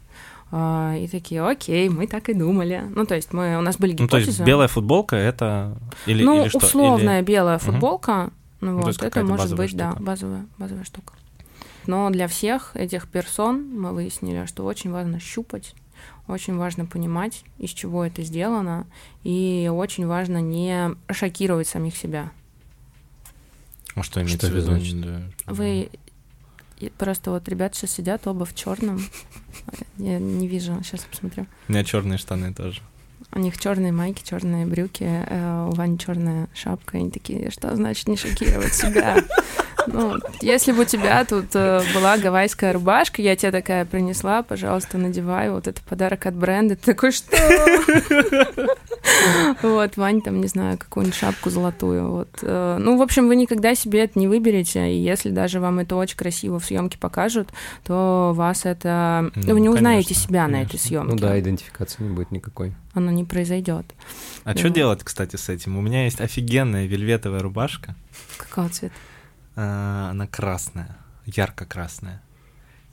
А, 0.52 0.94
И 0.98 1.08
такие, 1.08 1.42
окей, 1.46 1.88
мы 1.88 2.06
так 2.08 2.28
и 2.28 2.34
думали. 2.34 2.84
Ну, 2.96 3.06
то 3.06 3.16
есть 3.16 3.32
мы, 3.32 3.58
у 3.58 3.62
нас 3.62 3.78
были 3.78 3.92
Ну, 3.92 4.06
гипотезы. 4.06 4.26
то 4.26 4.32
есть 4.32 4.40
белая 4.42 4.68
футболка 4.68 5.16
это 5.16 5.78
или, 6.06 6.24
ну, 6.24 6.42
или 6.42 6.50
что? 6.50 6.58
условная 6.60 7.20
Или- 7.20 7.26
белая 7.26 7.60
футболка. 7.60 8.30
Ну, 8.60 8.72
Ну, 8.72 8.82
вот, 8.82 9.02
это 9.02 9.24
может 9.24 9.56
быть, 9.56 9.76
да, 9.76 9.92
штука. 9.92 10.04
базовая, 10.04 10.46
базовая 10.58 10.84
штука. 10.84 11.14
Но 11.88 12.10
для 12.10 12.28
всех 12.28 12.76
этих 12.76 13.08
персон 13.08 13.70
мы 13.70 13.94
выяснили, 13.94 14.46
что 14.46 14.66
очень 14.66 14.92
важно 14.92 15.20
щупать, 15.20 15.74
очень 16.28 16.58
важно 16.58 16.86
понимать, 16.86 17.44
из 17.58 17.72
чего 17.72 18.06
это 18.06 18.24
сделано, 18.24 18.86
и 19.24 19.70
очень 19.74 20.06
важно 20.06 20.40
не 20.40 20.96
шокировать 21.12 21.68
самих 21.68 21.96
себя. 21.96 22.32
А 23.96 24.04
что 24.04 24.22
имеется 24.22 24.48
в 24.48 24.54
виду? 24.54 25.24
Вы 25.48 25.90
просто 26.98 27.32
вот 27.32 27.48
ребят 27.50 27.76
сейчас 27.76 27.92
сидят 27.92 28.28
оба 28.28 28.46
в 28.46 28.54
черном. 28.54 29.04
Я 29.98 30.20
не 30.20 30.48
вижу, 30.48 30.76
сейчас 30.84 31.02
посмотрю. 31.02 31.48
У 31.68 31.72
меня 31.72 31.84
черные 31.84 32.18
штаны 32.20 32.54
тоже. 32.54 32.82
У 33.32 33.40
них 33.40 33.58
черные 33.58 33.92
майки, 33.92 34.24
черные 34.24 34.66
брюки, 34.66 35.04
э, 35.04 35.68
у 35.70 35.74
Вани 35.74 35.98
черная 35.98 36.48
шапка. 36.54 36.98
И 36.98 37.02
они 37.02 37.12
такие, 37.12 37.50
что 37.50 37.76
значит 37.76 38.08
не 38.08 38.16
шокировать 38.16 38.74
себя? 38.74 39.18
Ну, 39.88 40.18
если 40.42 40.72
бы 40.72 40.82
у 40.82 40.86
тебя 40.86 41.24
тут 41.26 41.48
э, 41.54 41.82
была 41.94 42.18
гавайская 42.18 42.74
рубашка, 42.74 43.22
я 43.22 43.36
тебе 43.36 43.52
такая 43.52 43.86
принесла, 43.86 44.44
пожалуйста, 44.44 44.98
надевай, 44.98 45.50
вот 45.50 45.68
это 45.68 45.82
подарок 45.82 46.26
от 46.26 46.36
бренда. 46.36 46.76
Ты 46.76 46.94
такой, 46.94 47.12
что? 47.12 47.38
Вот, 49.62 49.98
Вань 49.98 50.22
там, 50.22 50.42
не 50.42 50.48
знаю, 50.48 50.78
какую-нибудь 50.78 51.18
шапку 51.18 51.50
золотую. 51.50 52.12
Вот. 52.12 52.30
Э, 52.42 52.78
ну, 52.80 52.98
в 52.98 53.02
общем, 53.02 53.28
вы 53.28 53.36
никогда 53.36 53.74
себе 53.74 54.04
это 54.04 54.20
не 54.20 54.28
выберете, 54.28 54.92
и 54.92 54.98
если 54.98 55.30
даже 55.30 55.60
вам 55.60 55.80
это 55.80 55.96
очень 55.96 56.18
красиво 56.18 56.60
в 56.60 56.66
съемке 56.66 56.98
покажут, 56.98 57.50
то 57.86 58.34
вас 58.36 58.66
это... 58.66 59.32
Ну, 59.36 59.54
вы 59.54 59.60
не 59.62 59.70
узнаете 59.70 60.14
себя 60.14 60.48
на 60.48 60.62
этой 60.62 60.80
съемке. 60.80 61.14
Ну 61.14 61.18
да, 61.18 61.40
идентификации 61.40 62.04
не 62.04 62.10
будет 62.10 62.32
никакой. 62.32 62.74
Оно 62.94 63.12
не 63.12 63.24
произойдет. 63.24 63.86
А 64.44 64.56
что 64.58 64.70
делать, 64.70 65.04
кстати, 65.04 65.36
с 65.36 65.50
этим? 65.50 65.78
У 65.78 65.82
меня 65.82 66.06
есть 66.06 66.20
офигенная 66.20 66.86
вельветовая 66.86 67.42
рубашка. 67.42 67.96
Какого 68.38 68.70
цвета? 68.70 68.96
А, 69.60 70.12
она 70.12 70.28
красная, 70.28 70.96
ярко-красная. 71.26 72.22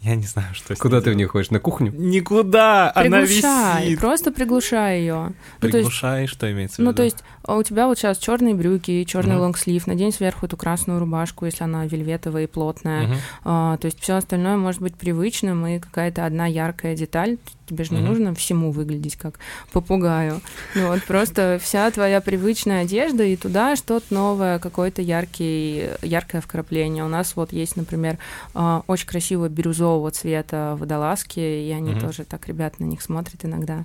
Я 0.05 0.17
не 0.17 0.27
знаю, 0.27 0.55
что 0.55 0.77
Куда 0.77 1.01
ты 1.01 1.11
в 1.11 1.15
нее 1.15 1.27
ходишь? 1.27 1.51
На 1.51 1.61
кухню? 1.61 1.91
Никуда, 1.93 2.93
приглушай, 2.95 3.41
она 3.41 3.87
висит. 3.87 4.01
Просто 4.01 4.33
приглушай 4.33 5.01
ее. 5.01 5.33
Приглушай, 5.61 6.17
ну, 6.17 6.21
есть, 6.23 6.33
что 6.33 6.53
имеется 6.53 6.77
в 6.77 6.79
виду? 6.81 6.91
Ну, 6.91 6.95
то 6.95 7.03
есть 7.03 7.25
а 7.47 7.57
у 7.57 7.63
тебя 7.63 7.87
вот 7.87 7.99
сейчас 7.99 8.19
черные 8.19 8.55
брюки, 8.55 9.05
черный 9.05 9.35
mm-hmm. 9.35 9.39
лонгслив, 9.39 9.87
надень 9.87 10.13
сверху 10.13 10.47
эту 10.47 10.57
красную 10.57 10.99
рубашку, 10.99 11.45
если 11.45 11.65
она 11.65 11.87
вельветовая 11.87 12.45
и 12.45 12.47
плотная. 12.47 13.07
Mm-hmm. 13.07 13.19
А, 13.45 13.77
то 13.77 13.87
есть 13.87 14.01
все 14.01 14.15
остальное 14.15 14.57
может 14.57 14.81
быть 14.81 14.95
привычным, 14.95 15.67
и 15.67 15.79
какая-то 15.79 16.25
одна 16.25 16.47
яркая 16.47 16.97
деталь 16.97 17.39
Тебе 17.67 17.85
же 17.85 17.95
не 17.95 18.01
mm-hmm. 18.01 18.05
нужно 18.05 18.35
всему 18.35 18.73
выглядеть 18.73 19.17
как 19.17 19.39
попугаю. 19.73 20.43
Ну 20.75 20.89
вот 20.89 21.03
просто 21.05 21.59
вся 21.63 21.91
твоя 21.91 22.21
привычная 22.21 22.83
одежда 22.83 23.25
и 23.25 23.37
туда 23.37 23.75
что-то 23.75 24.13
новое, 24.13 24.59
какое-то 24.59 25.01
яркий, 25.01 25.89
яркое 26.03 26.43
вкрапление. 26.43 27.05
У 27.05 27.09
нас 27.09 27.37
вот 27.37 27.55
есть, 27.55 27.77
например, 27.77 28.19
а, 28.53 28.83
очень 28.87 29.07
красивого 29.07 29.49
бирюзового 29.95 30.11
цвета 30.11 30.77
водолазки, 30.79 31.41
и 31.41 31.71
они 31.71 31.93
mm-hmm. 31.93 32.01
тоже 32.01 32.25
так 32.25 32.49
ребят 32.49 32.81
на 32.81 32.85
них 32.85 33.03
смотрят 33.03 33.45
иногда. 33.45 33.85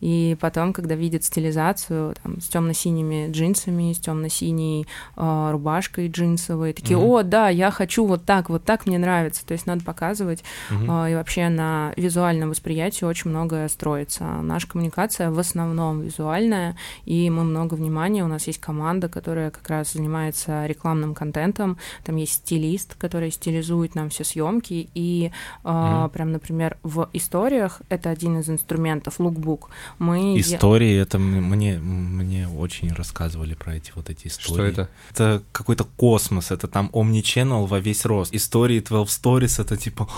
И 0.00 0.36
потом, 0.40 0.72
когда 0.72 0.94
видят 0.94 1.24
стилизацию 1.24 2.14
там, 2.22 2.40
с 2.40 2.48
темно-синими 2.48 3.30
джинсами, 3.30 3.92
с 3.92 3.98
темно-синей 3.98 4.86
э, 5.16 5.48
рубашкой 5.50 6.08
джинсовой, 6.08 6.72
такие, 6.72 6.98
mm-hmm. 6.98 7.20
о, 7.20 7.22
да, 7.22 7.48
я 7.48 7.70
хочу 7.70 8.06
вот 8.06 8.24
так, 8.24 8.48
вот 8.48 8.64
так 8.64 8.86
мне 8.86 8.98
нравится. 8.98 9.44
То 9.46 9.52
есть 9.52 9.66
надо 9.66 9.84
показывать. 9.84 10.44
Mm-hmm. 10.70 11.06
Э, 11.06 11.12
и 11.12 11.14
вообще 11.14 11.48
на 11.48 11.92
визуальном 11.96 12.50
восприятии 12.50 13.04
очень 13.04 13.30
многое 13.30 13.68
строится. 13.68 14.24
Наша 14.24 14.68
коммуникация 14.68 15.30
в 15.30 15.38
основном 15.38 16.02
визуальная, 16.02 16.76
и 17.04 17.28
мы 17.30 17.44
много 17.44 17.74
внимания. 17.74 18.24
У 18.24 18.28
нас 18.28 18.46
есть 18.46 18.60
команда, 18.60 19.08
которая 19.08 19.50
как 19.50 19.68
раз 19.68 19.92
занимается 19.92 20.66
рекламным 20.66 21.14
контентом. 21.14 21.76
Там 22.04 22.16
есть 22.16 22.34
стилист, 22.34 22.94
который 22.94 23.30
стилизует 23.30 23.94
нам 23.94 24.10
все 24.10 24.24
съемки. 24.24 24.88
И 24.94 25.32
э, 25.64 25.68
mm-hmm. 25.68 26.08
прям, 26.10 26.32
например, 26.32 26.76
в 26.82 27.08
историях 27.12 27.82
это 27.88 28.10
один 28.10 28.38
из 28.38 28.48
инструментов, 28.48 29.18
лукбук 29.18 29.70
мы... 29.98 30.38
Истории, 30.38 30.96
это 30.96 31.18
мне, 31.18 31.78
мне 31.78 32.48
очень 32.48 32.92
рассказывали 32.92 33.54
про 33.54 33.76
эти 33.76 33.92
вот 33.94 34.10
эти 34.10 34.28
истории. 34.28 34.54
Что 34.54 34.62
это? 34.64 34.90
Это 35.10 35.42
какой-то 35.52 35.84
космос, 35.84 36.50
это 36.50 36.68
там 36.68 36.90
Omni-Channel 36.92 37.66
во 37.66 37.78
весь 37.78 38.04
рост. 38.04 38.34
Истории 38.34 38.80
12 38.80 39.24
Stories, 39.24 39.60
это 39.60 39.76
типа, 39.76 40.08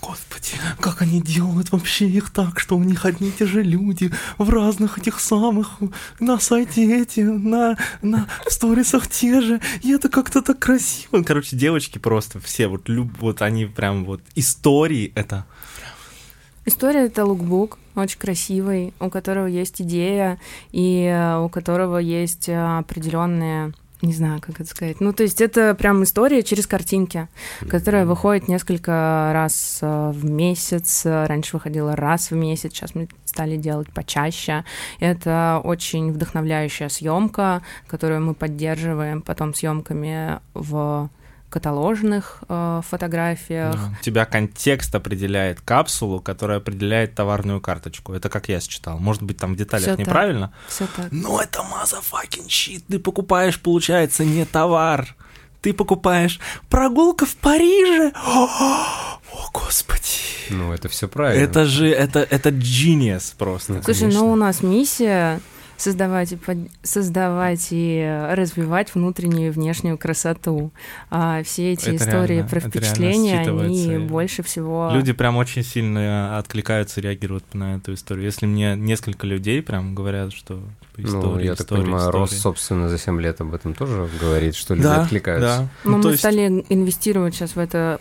господи, 0.00 0.52
как 0.80 1.02
они 1.02 1.20
делают 1.20 1.72
вообще 1.72 2.08
их 2.08 2.30
так, 2.30 2.60
что 2.60 2.76
у 2.76 2.84
них 2.84 3.04
одни 3.04 3.28
и 3.28 3.32
те 3.32 3.46
же 3.46 3.62
люди 3.62 4.10
в 4.38 4.48
разных 4.50 4.98
этих 4.98 5.20
самых, 5.20 5.78
на 6.20 6.38
сайте 6.38 7.02
эти, 7.02 7.20
на, 7.20 7.76
на 8.02 8.26
в 8.46 8.52
сторисах 8.52 9.08
те 9.08 9.40
же, 9.40 9.60
и 9.82 9.92
это 9.92 10.08
как-то 10.08 10.42
так 10.42 10.58
красиво. 10.58 11.22
Короче, 11.22 11.56
девочки 11.56 11.98
просто 11.98 12.40
все, 12.40 12.68
вот, 12.68 12.88
люб, 12.88 13.10
вот 13.20 13.42
они 13.42 13.66
прям 13.66 14.04
вот, 14.04 14.20
истории 14.34 15.12
это 15.14 15.46
История— 16.68 17.06
это 17.06 17.24
лукбук, 17.24 17.78
очень 17.96 18.18
красивый, 18.18 18.92
у 19.00 19.08
которого 19.08 19.46
есть 19.46 19.80
идея 19.80 20.38
и 20.70 21.04
э, 21.04 21.38
у 21.38 21.48
которого 21.48 21.96
есть 21.96 22.50
э, 22.50 22.78
определенные 22.78 23.72
не 24.02 24.12
знаю, 24.12 24.40
как 24.40 24.60
это 24.60 24.68
сказать. 24.68 25.00
Ну, 25.00 25.12
то 25.14 25.22
есть 25.22 25.40
это 25.40 25.74
прям 25.74 26.04
история 26.04 26.42
через 26.42 26.66
картинки, 26.66 27.26
которая 27.68 28.04
выходит 28.04 28.48
несколько 28.48 29.30
раз 29.32 29.78
э, 29.80 30.10
в 30.14 30.26
месяц. 30.26 31.06
Раньше 31.06 31.56
выходила 31.56 31.96
раз 31.96 32.30
в 32.30 32.34
месяц, 32.34 32.74
сейчас 32.74 32.94
мы 32.94 33.08
стали 33.24 33.56
делать 33.56 33.90
почаще. 33.90 34.64
Это 35.00 35.62
очень 35.64 36.12
вдохновляющая 36.12 36.90
съемка, 36.90 37.62
которую 37.86 38.20
мы 38.20 38.34
поддерживаем 38.34 39.22
потом 39.22 39.54
съемками 39.54 40.38
в 40.52 41.08
каталожных 41.50 42.42
э, 42.48 42.82
фотографиях. 42.88 43.74
Да. 43.74 43.92
У 44.00 44.02
тебя 44.02 44.24
контекст 44.24 44.94
определяет 44.94 45.60
капсулу, 45.60 46.20
которая 46.20 46.58
определяет 46.58 47.14
товарную 47.14 47.60
карточку. 47.60 48.12
Это 48.12 48.28
как 48.28 48.48
я 48.48 48.60
считал. 48.60 48.98
Может 48.98 49.22
быть, 49.22 49.38
там 49.38 49.54
в 49.54 49.56
деталях 49.56 49.86
Всё 49.86 49.96
неправильно. 49.96 50.52
Все 50.68 50.86
так. 50.94 51.08
Но 51.10 51.40
это 51.40 51.60
motherfucking 51.60 52.46
shit. 52.46 52.84
Ты 52.88 52.98
покупаешь, 52.98 53.60
получается, 53.60 54.24
не 54.24 54.44
товар. 54.44 55.14
Ты 55.62 55.72
покупаешь 55.72 56.38
прогулка 56.68 57.26
в 57.26 57.34
Париже. 57.36 58.12
О, 58.14 58.46
о 59.32 59.50
господи. 59.52 60.02
Ну, 60.50 60.72
это 60.72 60.88
все 60.88 61.08
правильно. 61.08 61.42
Это 61.42 61.64
же, 61.64 61.88
это, 61.88 62.20
это 62.20 62.50
genius 62.50 63.34
просто. 63.36 63.82
Слушай, 63.82 64.02
ну, 64.02 64.04
конечно. 64.04 64.20
ну 64.20 64.32
у 64.32 64.36
нас 64.36 64.62
миссия 64.62 65.40
создавать 65.78 66.32
и, 66.32 66.36
под... 66.36 66.58
создавать 66.82 67.68
и 67.70 68.26
развивать 68.32 68.94
внутреннюю 68.94 69.48
и 69.48 69.50
внешнюю 69.50 69.96
красоту. 69.96 70.72
А 71.08 71.42
все 71.44 71.72
эти 71.72 71.88
это 71.88 71.96
истории 71.96 72.34
реально, 72.34 72.48
про 72.48 72.60
впечатления, 72.60 73.40
они 73.40 73.98
больше 73.98 74.42
всего... 74.42 74.90
Люди 74.92 75.12
прям 75.12 75.36
очень 75.36 75.62
сильно 75.62 76.36
откликаются, 76.36 77.00
реагируют 77.00 77.54
на 77.54 77.76
эту 77.76 77.94
историю. 77.94 78.24
Если 78.24 78.44
мне 78.44 78.74
несколько 78.76 79.26
людей 79.26 79.62
прям 79.62 79.94
говорят, 79.94 80.32
что 80.32 80.60
типа, 80.96 81.06
истории, 81.06 81.22
Ну, 81.22 81.38
я 81.40 81.54
так 81.54 81.68
понимаю, 81.68 82.08
истории. 82.08 82.20
Рост, 82.20 82.38
собственно, 82.40 82.88
за 82.88 82.98
7 82.98 83.20
лет 83.20 83.40
об 83.40 83.54
этом 83.54 83.72
тоже 83.72 84.08
говорит, 84.20 84.56
что 84.56 84.74
люди 84.74 84.84
да, 84.84 85.02
откликаются. 85.02 85.58
Да. 85.58 85.68
Но 85.84 85.96
ну, 85.98 86.04
мы 86.04 86.10
есть... 86.10 86.18
стали 86.18 86.64
инвестировать 86.68 87.34
сейчас 87.34 87.54
в 87.54 87.58
это 87.58 87.98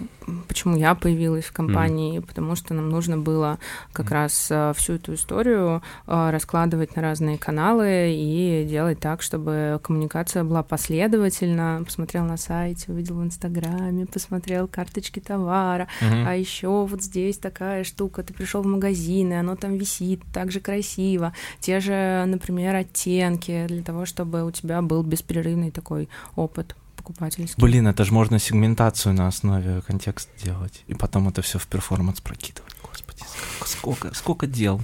почему 0.47 0.75
я 0.75 0.95
появилась 0.95 1.45
в 1.45 1.53
компании, 1.53 2.19
mm. 2.19 2.25
потому 2.25 2.55
что 2.55 2.73
нам 2.73 2.89
нужно 2.89 3.17
было 3.17 3.59
как 3.93 4.07
mm. 4.07 4.13
раз 4.13 4.47
э, 4.49 4.73
всю 4.75 4.93
эту 4.93 5.13
историю 5.13 5.81
э, 6.05 6.29
раскладывать 6.31 6.95
на 6.95 7.01
разные 7.01 7.37
каналы 7.37 8.13
и 8.13 8.65
делать 8.69 8.99
так, 8.99 9.21
чтобы 9.21 9.79
коммуникация 9.83 10.43
была 10.43 10.63
последовательна. 10.63 11.81
Посмотрел 11.85 12.25
на 12.25 12.37
сайте, 12.37 12.91
увидел 12.91 13.15
в 13.15 13.23
Инстаграме, 13.23 14.05
посмотрел 14.05 14.67
карточки 14.67 15.19
товара, 15.19 15.87
mm-hmm. 16.01 16.23
а 16.27 16.35
еще 16.35 16.85
вот 16.85 17.01
здесь 17.01 17.37
такая 17.37 17.83
штука, 17.83 18.23
ты 18.23 18.33
пришел 18.33 18.61
в 18.61 18.67
магазин, 18.67 19.31
и 19.31 19.35
оно 19.35 19.55
там 19.55 19.77
висит 19.77 20.21
так 20.33 20.51
же 20.51 20.59
красиво. 20.59 21.33
Те 21.59 21.79
же, 21.79 22.25
например, 22.27 22.75
оттенки 22.75 23.65
для 23.67 23.83
того, 23.83 24.05
чтобы 24.05 24.45
у 24.45 24.51
тебя 24.51 24.81
был 24.81 25.03
беспрерывный 25.03 25.71
такой 25.71 26.09
опыт 26.35 26.75
покупательский. 27.07 27.55
Блин, 27.61 27.87
это 27.87 28.03
же 28.03 28.13
можно 28.13 28.37
сегментацию 28.39 29.13
на 29.13 29.27
основе 29.27 29.81
контекста 29.87 30.31
делать, 30.43 30.83
и 30.87 30.93
потом 30.93 31.29
это 31.29 31.41
все 31.41 31.57
в 31.57 31.65
перформанс 31.67 32.19
прокидывать. 32.19 32.75
Господи, 32.83 33.23
сколько, 33.65 34.13
сколько 34.13 34.47
дел. 34.47 34.81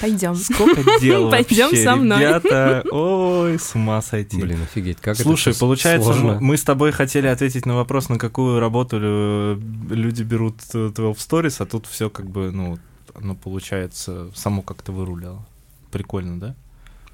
Пойдем. 0.00 0.36
Сколько 0.36 0.82
дел 1.00 1.30
Пойдем 1.30 1.74
со 1.84 1.96
мной. 1.96 2.20
Ребята, 2.20 2.84
ой, 2.92 3.58
с 3.58 3.74
ума 3.74 4.00
сойти. 4.02 4.40
Блин, 4.40 4.62
офигеть, 4.62 5.00
как 5.00 5.16
Слушай, 5.16 5.50
это 5.50 5.60
получается, 5.60 6.12
сложно. 6.12 6.38
мы 6.40 6.56
с 6.56 6.62
тобой 6.62 6.92
хотели 6.92 7.26
ответить 7.26 7.66
на 7.66 7.74
вопрос, 7.74 8.08
на 8.08 8.18
какую 8.18 8.60
работу 8.60 8.98
люди 8.98 10.22
берут 10.22 10.56
12 10.72 10.96
Stories, 10.98 11.56
а 11.58 11.66
тут 11.66 11.86
все 11.86 12.08
как 12.08 12.26
бы, 12.30 12.52
ну, 12.52 12.78
оно 13.14 13.34
получается 13.34 14.30
само 14.34 14.62
как-то 14.62 14.92
вырулило. 14.92 15.44
Прикольно, 15.90 16.38
да? 16.38 16.54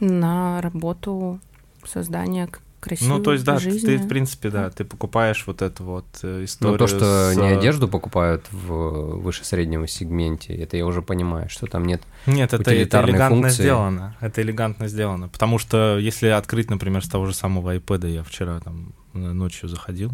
На 0.00 0.60
работу 0.60 1.40
создания 1.84 2.46
красивой 2.80 3.18
Ну, 3.18 3.22
то 3.22 3.32
есть, 3.32 3.44
да, 3.44 3.58
жизни. 3.58 3.86
ты, 3.86 3.98
в 3.98 4.08
принципе, 4.08 4.50
да, 4.50 4.70
ты 4.70 4.84
покупаешь 4.84 5.44
вот 5.46 5.62
эту 5.62 5.84
вот 5.84 6.06
э, 6.22 6.44
историю. 6.44 6.72
Ну, 6.72 6.78
то, 6.78 6.86
что 6.86 7.32
с... 7.32 7.36
не 7.36 7.48
одежду 7.48 7.88
покупают 7.88 8.44
в 8.52 9.20
выше 9.20 9.44
среднего 9.44 9.86
сегменте, 9.86 10.54
это 10.54 10.76
я 10.76 10.86
уже 10.86 11.02
понимаю, 11.02 11.48
что 11.48 11.66
там 11.66 11.84
нет 11.84 12.02
Нет, 12.26 12.52
это, 12.54 12.70
это 12.72 13.02
элегантно 13.04 13.42
функции. 13.42 13.62
сделано. 13.62 14.16
Это 14.20 14.42
элегантно 14.42 14.88
сделано. 14.88 15.28
Потому 15.28 15.58
что 15.58 15.98
если 15.98 16.28
открыть, 16.28 16.70
например, 16.70 17.04
с 17.04 17.08
того 17.08 17.26
же 17.26 17.34
самого 17.34 17.76
iPad, 17.76 18.10
я 18.10 18.22
вчера 18.22 18.60
там 18.60 18.92
ночью 19.12 19.68
заходил, 19.68 20.12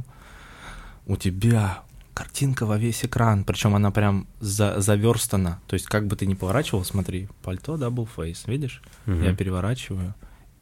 у 1.07 1.17
тебя 1.17 1.83
картинка 2.15 2.65
во 2.65 2.79
весь 2.79 3.05
экран, 3.05 3.45
причем 3.45 3.75
она 3.75 3.91
прям 3.91 4.27
за, 4.41 4.81
заверстана. 4.81 5.61
То 5.67 5.75
есть 5.75 5.87
как 5.87 6.07
бы 6.07 6.17
ты 6.17 6.27
ни 6.27 6.35
поворачивал, 6.35 6.85
смотри, 6.85 7.29
пальто 7.43 7.75
double 7.75 8.09
face, 8.17 8.43
видишь? 8.47 8.83
Мгм. 9.07 9.23
Я 9.25 9.35
переворачиваю, 9.35 10.15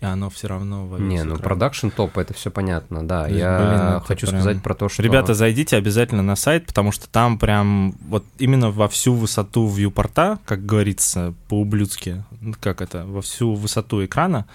и 0.02 0.04
оно 0.04 0.28
все 0.30 0.48
равно 0.48 0.86
во 0.86 0.98
весь 0.98 1.06
Не, 1.08 1.22
ну 1.22 1.36
экран. 1.36 1.42
продакшн 1.44 1.88
топ, 1.88 2.18
это 2.18 2.34
все 2.34 2.50
понятно, 2.50 3.06
да. 3.06 3.28
Есть, 3.28 3.38
Я 3.38 3.58
блин, 3.58 4.00
хочу 4.06 4.26
прям- 4.26 4.40
сказать 4.40 4.62
про 4.62 4.74
то, 4.74 4.88
что... 4.88 5.00
Ребята, 5.02 5.32
зайдите 5.34 5.76
обязательно 5.76 6.22
на 6.22 6.34
сайт, 6.36 6.66
потому 6.66 6.90
что 6.92 7.08
там 7.08 7.38
прям 7.38 7.94
вот 8.08 8.24
именно 8.38 8.70
во 8.70 8.88
всю 8.88 9.14
высоту 9.14 9.68
viewport 9.68 10.24
а, 10.24 10.38
как 10.44 10.66
говорится 10.66 11.32
по-ублюдски, 11.48 12.24
ну, 12.40 12.54
как 12.60 12.82
это, 12.82 13.04
во 13.06 13.22
всю 13.22 13.54
высоту 13.54 14.04
экрана, 14.04 14.46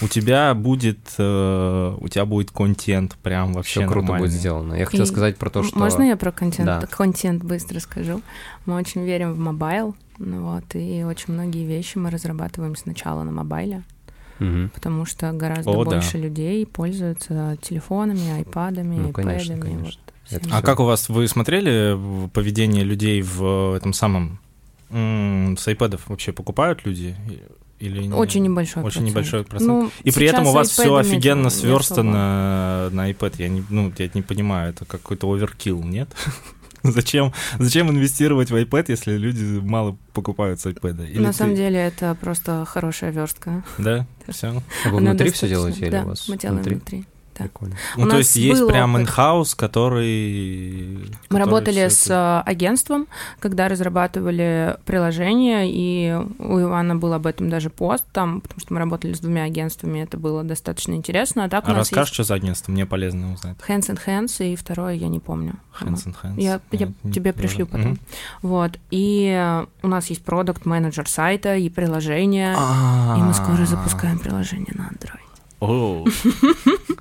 у 0.00 0.08
тебя 0.08 0.54
будет, 0.54 0.98
э, 1.18 1.96
у 2.00 2.08
тебя 2.08 2.24
будет 2.24 2.50
контент 2.50 3.14
прям 3.22 3.52
вообще 3.52 3.80
все 3.80 3.88
круто 3.88 4.06
нормальный. 4.06 4.26
будет 4.28 4.32
сделано. 4.36 4.74
Я 4.74 4.86
хотел 4.86 5.04
И 5.04 5.08
сказать 5.08 5.36
про 5.36 5.50
то, 5.50 5.62
что... 5.62 5.78
Можно 5.78 6.02
я 6.02 6.16
про 6.16 6.32
контент, 6.32 6.66
Да. 6.66 6.86
контент 6.90 7.44
быстро 7.44 7.78
скажу? 7.78 8.20
Мы 8.66 8.74
очень 8.74 9.04
верим 9.04 9.34
в 9.34 9.38
mobile, 9.38 9.94
ну 10.18 10.42
вот, 10.50 10.64
и 10.74 11.04
очень 11.04 11.34
многие 11.34 11.64
вещи 11.64 11.98
мы 11.98 12.10
разрабатываем 12.10 12.74
сначала 12.74 13.22
на 13.22 13.30
mobile 13.30 13.70
е, 13.70 13.84
Мгм. 14.38 14.70
потому 14.74 15.04
что 15.06 15.32
гораздо 15.32 15.70
О, 15.70 15.84
да. 15.84 15.90
больше 15.92 16.18
людей 16.18 16.66
пользуются 16.66 17.56
телефонами, 17.62 18.30
айпадами, 18.32 18.96
Ну, 18.96 19.12
конечно, 19.12 19.54
айпэдами. 19.54 19.74
конечно. 19.76 20.00
Вот. 20.30 20.42
А 20.50 20.62
как 20.62 20.80
у 20.80 20.84
вас, 20.84 21.08
вы 21.08 21.28
смотрели 21.28 21.96
поведение 22.32 22.82
людей 22.84 23.22
в 23.22 23.74
этом 23.76 23.92
самом, 23.92 24.38
м, 24.90 25.56
с 25.58 25.68
iPad 25.68 26.00
вообще 26.08 26.32
покупают 26.32 26.84
люди? 26.86 27.14
Или 27.80 28.04
не? 28.04 28.12
Очень 28.14 28.42
небольшой 28.44 28.82
Очень 28.82 29.00
процент. 29.02 29.08
небольшой 29.10 29.44
процент. 29.44 29.68
Ну, 29.68 29.90
И 30.04 30.10
при 30.12 30.26
этом 30.26 30.46
у 30.46 30.52
вас 30.52 30.70
все 30.70 30.84
iPad'ами 30.84 31.00
офигенно 31.00 31.44
не 31.44 31.50
сверстано 31.50 32.88
на 32.92 33.10
iPad. 33.10 33.34
Я 33.38 33.48
не, 33.48 33.64
ну, 33.68 33.92
я 33.98 34.08
не 34.14 34.22
понимаю, 34.22 34.70
это 34.70 34.84
какой-то 34.84 35.30
оверкилл, 35.30 35.82
нет? 35.82 36.08
Зачем, 36.90 37.32
зачем 37.58 37.90
инвестировать 37.90 38.50
в 38.50 38.54
iPad, 38.56 38.84
если 38.88 39.16
люди 39.16 39.42
мало 39.60 39.96
покупают 40.12 40.60
с 40.60 40.66
iPad? 40.66 41.08
Или 41.10 41.18
На 41.20 41.32
ты- 41.32 41.38
самом 41.38 41.54
деле 41.56 41.78
это 41.78 42.14
просто 42.20 42.64
хорошая 42.66 43.10
верстка. 43.10 43.64
Да, 43.78 44.06
все. 44.28 44.48
А 44.84 44.88
Вы 44.90 44.98
Она 44.98 45.10
внутри 45.10 45.30
все 45.30 45.46
достаточно- 45.46 45.48
делаете 45.48 45.80
или 45.80 45.90
да, 45.90 46.02
у 46.04 46.06
вас 46.08 46.28
мы 46.28 46.36
делаем 46.36 46.56
внутри? 46.62 46.74
внутри. 46.74 47.04
Да. 47.36 47.44
Прикольно. 47.44 47.76
Ну, 47.96 48.04
У 48.04 48.06
то 48.06 48.12
нас 48.16 48.18
есть 48.18 48.36
есть 48.36 48.66
прям 48.66 48.96
инхаус, 48.98 49.54
который... 49.54 50.96
Мы 50.98 51.08
который 51.28 51.40
работали 51.40 51.88
с 51.88 52.06
это- 52.06 52.42
э, 52.46 52.50
агентством, 52.50 53.06
когда 53.40 53.68
разрабатывали 53.68 54.76
приложение, 54.84 55.64
и 55.70 56.14
у 56.38 56.60
Ивана 56.60 56.96
был 56.96 57.12
об 57.12 57.26
этом 57.26 57.48
даже 57.50 57.70
пост 57.70 58.04
там, 58.12 58.40
потому 58.40 58.60
что 58.60 58.72
мы 58.74 58.80
работали 58.80 59.12
с 59.14 59.20
двумя 59.20 59.44
агентствами, 59.44 60.00
это 60.00 60.16
было 60.16 60.42
достаточно 60.44 60.94
интересно. 60.94 61.44
А 61.44 61.48
так 61.48 61.64
у 61.64 61.70
А 61.70 61.74
нас 61.74 61.78
расскажешь, 61.88 62.14
что 62.14 62.24
за 62.24 62.34
агентство? 62.34 62.70
Мне 62.72 62.86
полезно 62.86 63.32
узнать. 63.32 63.56
есть 63.58 63.68
Hands 63.68 63.80
and 63.88 64.00
Hands, 64.06 64.52
и 64.52 64.56
второе 64.56 64.94
я 64.94 65.08
не 65.08 65.18
помню. 65.20 65.54
Hands 65.80 66.04
and 66.06 66.14
Hands. 66.22 66.40
Я, 66.40 66.60
я 66.72 66.88
не- 67.02 67.12
тебе 67.12 67.30
не 67.30 67.36
пришлю 67.36 67.66
знаю. 67.66 67.68
потом. 67.68 67.90
Мгм. 67.92 67.98
Вот. 68.42 68.78
И 68.90 69.62
у 69.82 69.88
нас 69.88 70.06
есть 70.10 70.22
продукт 70.24 70.66
менеджер 70.66 71.08
сайта 71.08 71.56
и 71.56 71.68
приложение. 71.68 72.54
И 72.54 73.20
мы 73.20 73.34
скоро 73.34 73.66
запускаем 73.66 74.18
приложение 74.18 74.72
на 74.74 74.88
Android. 74.88 75.20
О, 75.60 76.04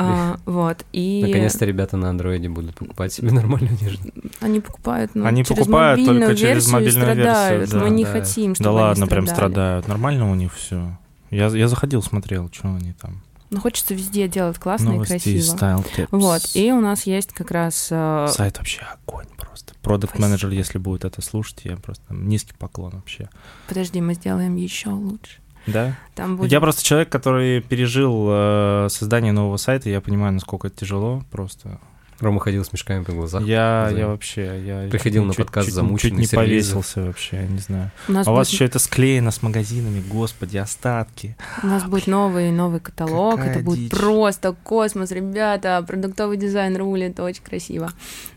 А, 0.00 0.36
вот. 0.46 0.84
И 0.92 1.22
Наконец-то 1.26 1.64
ребята 1.64 1.96
на 1.96 2.10
андроиде 2.10 2.48
будут 2.48 2.74
покупать 2.76 3.12
себе 3.12 3.30
нормальную 3.32 3.74
одежду. 3.74 4.10
они 4.40 4.60
покупают, 4.60 5.10
ну, 5.14 5.24
Они 5.26 5.44
через 5.44 5.58
покупают 5.58 6.04
только 6.04 6.36
через 6.36 6.40
версию 6.40 6.72
мобильную 6.74 7.06
версию, 7.16 7.26
страдают. 7.34 7.70
да, 7.70 7.78
Мы 7.80 7.90
не 7.90 8.04
да. 8.04 8.12
хотим, 8.12 8.54
чтобы 8.54 8.64
Да 8.64 8.70
они 8.70 8.78
ладно, 8.80 9.06
прям 9.06 9.26
страдали. 9.26 9.50
страдают. 9.52 9.88
Нормально 9.88 10.30
у 10.30 10.34
них 10.34 10.54
все. 10.54 10.96
Я, 11.30 11.46
я 11.48 11.68
заходил, 11.68 12.02
смотрел, 12.02 12.48
что 12.52 12.68
они 12.68 12.92
там. 12.92 13.22
Ну, 13.50 13.60
хочется 13.60 13.94
везде 13.94 14.28
делать 14.28 14.58
классно 14.58 14.92
Новости 14.92 15.14
и 15.14 15.18
красиво. 15.38 15.42
стайл 15.56 15.78
tips. 15.96 16.08
Вот, 16.10 16.42
и 16.54 16.70
у 16.70 16.80
нас 16.80 17.04
есть 17.04 17.32
как 17.32 17.50
раз... 17.50 17.88
э, 17.90 18.26
Сайт 18.30 18.58
вообще 18.58 18.82
огонь 19.06 19.24
просто. 19.38 19.72
Продукт 19.82 20.18
менеджер, 20.18 20.50
если 20.50 20.76
будет 20.78 21.04
это 21.06 21.22
слушать, 21.22 21.60
я 21.64 21.76
просто 21.76 22.02
низкий 22.10 22.52
поклон 22.58 22.92
вообще. 22.92 23.30
Подожди, 23.66 24.00
мы 24.02 24.12
сделаем 24.14 24.54
еще 24.56 24.90
лучше. 24.90 25.38
Да? 25.72 25.96
Там 26.14 26.36
будет... 26.36 26.50
Я 26.52 26.60
просто 26.60 26.82
человек, 26.82 27.08
который 27.08 27.60
пережил 27.60 28.26
э, 28.28 28.88
создание 28.90 29.32
нового 29.32 29.56
сайта, 29.56 29.90
я 29.90 30.00
понимаю, 30.00 30.32
насколько 30.32 30.68
это 30.68 30.76
тяжело 30.76 31.22
просто. 31.30 31.78
Рома 32.20 32.40
ходил 32.40 32.64
с 32.64 32.72
мешками 32.72 33.04
по 33.04 33.12
глазам. 33.12 33.44
Я, 33.44 33.88
за- 33.90 33.96
я 33.98 34.08
вообще... 34.08 34.62
Я 34.66 34.88
Приходил 34.90 35.24
на 35.24 35.30
чуть- 35.32 35.44
подкаст 35.44 35.66
чуть- 35.66 35.74
замученный, 35.74 36.10
Чуть 36.10 36.18
не 36.18 36.26
сервизов. 36.26 36.74
повесился 36.74 37.02
вообще, 37.06 37.36
я 37.36 37.46
не 37.46 37.58
знаю. 37.58 37.90
у, 38.08 38.12
нас 38.12 38.26
А 38.26 38.32
у 38.32 38.34
вас 38.34 38.48
будет... 38.48 38.54
еще 38.54 38.64
это 38.64 38.78
склеено 38.80 39.30
с 39.30 39.40
магазинами, 39.42 40.02
господи, 40.10 40.56
остатки. 40.56 41.36
у 41.62 41.66
нас 41.68 41.84
будет 41.84 42.06
новый 42.08 42.50
новый 42.50 42.80
каталог. 42.80 43.36
Какая 43.36 43.50
это 43.54 43.60
будет 43.64 43.78
дичь. 43.78 43.90
просто 43.90 44.54
космос, 44.64 45.10
ребята. 45.12 45.84
Продуктовый 45.86 46.36
дизайн 46.36 46.76
рулит, 46.76 47.20
очень 47.20 47.42
красиво. 47.42 47.90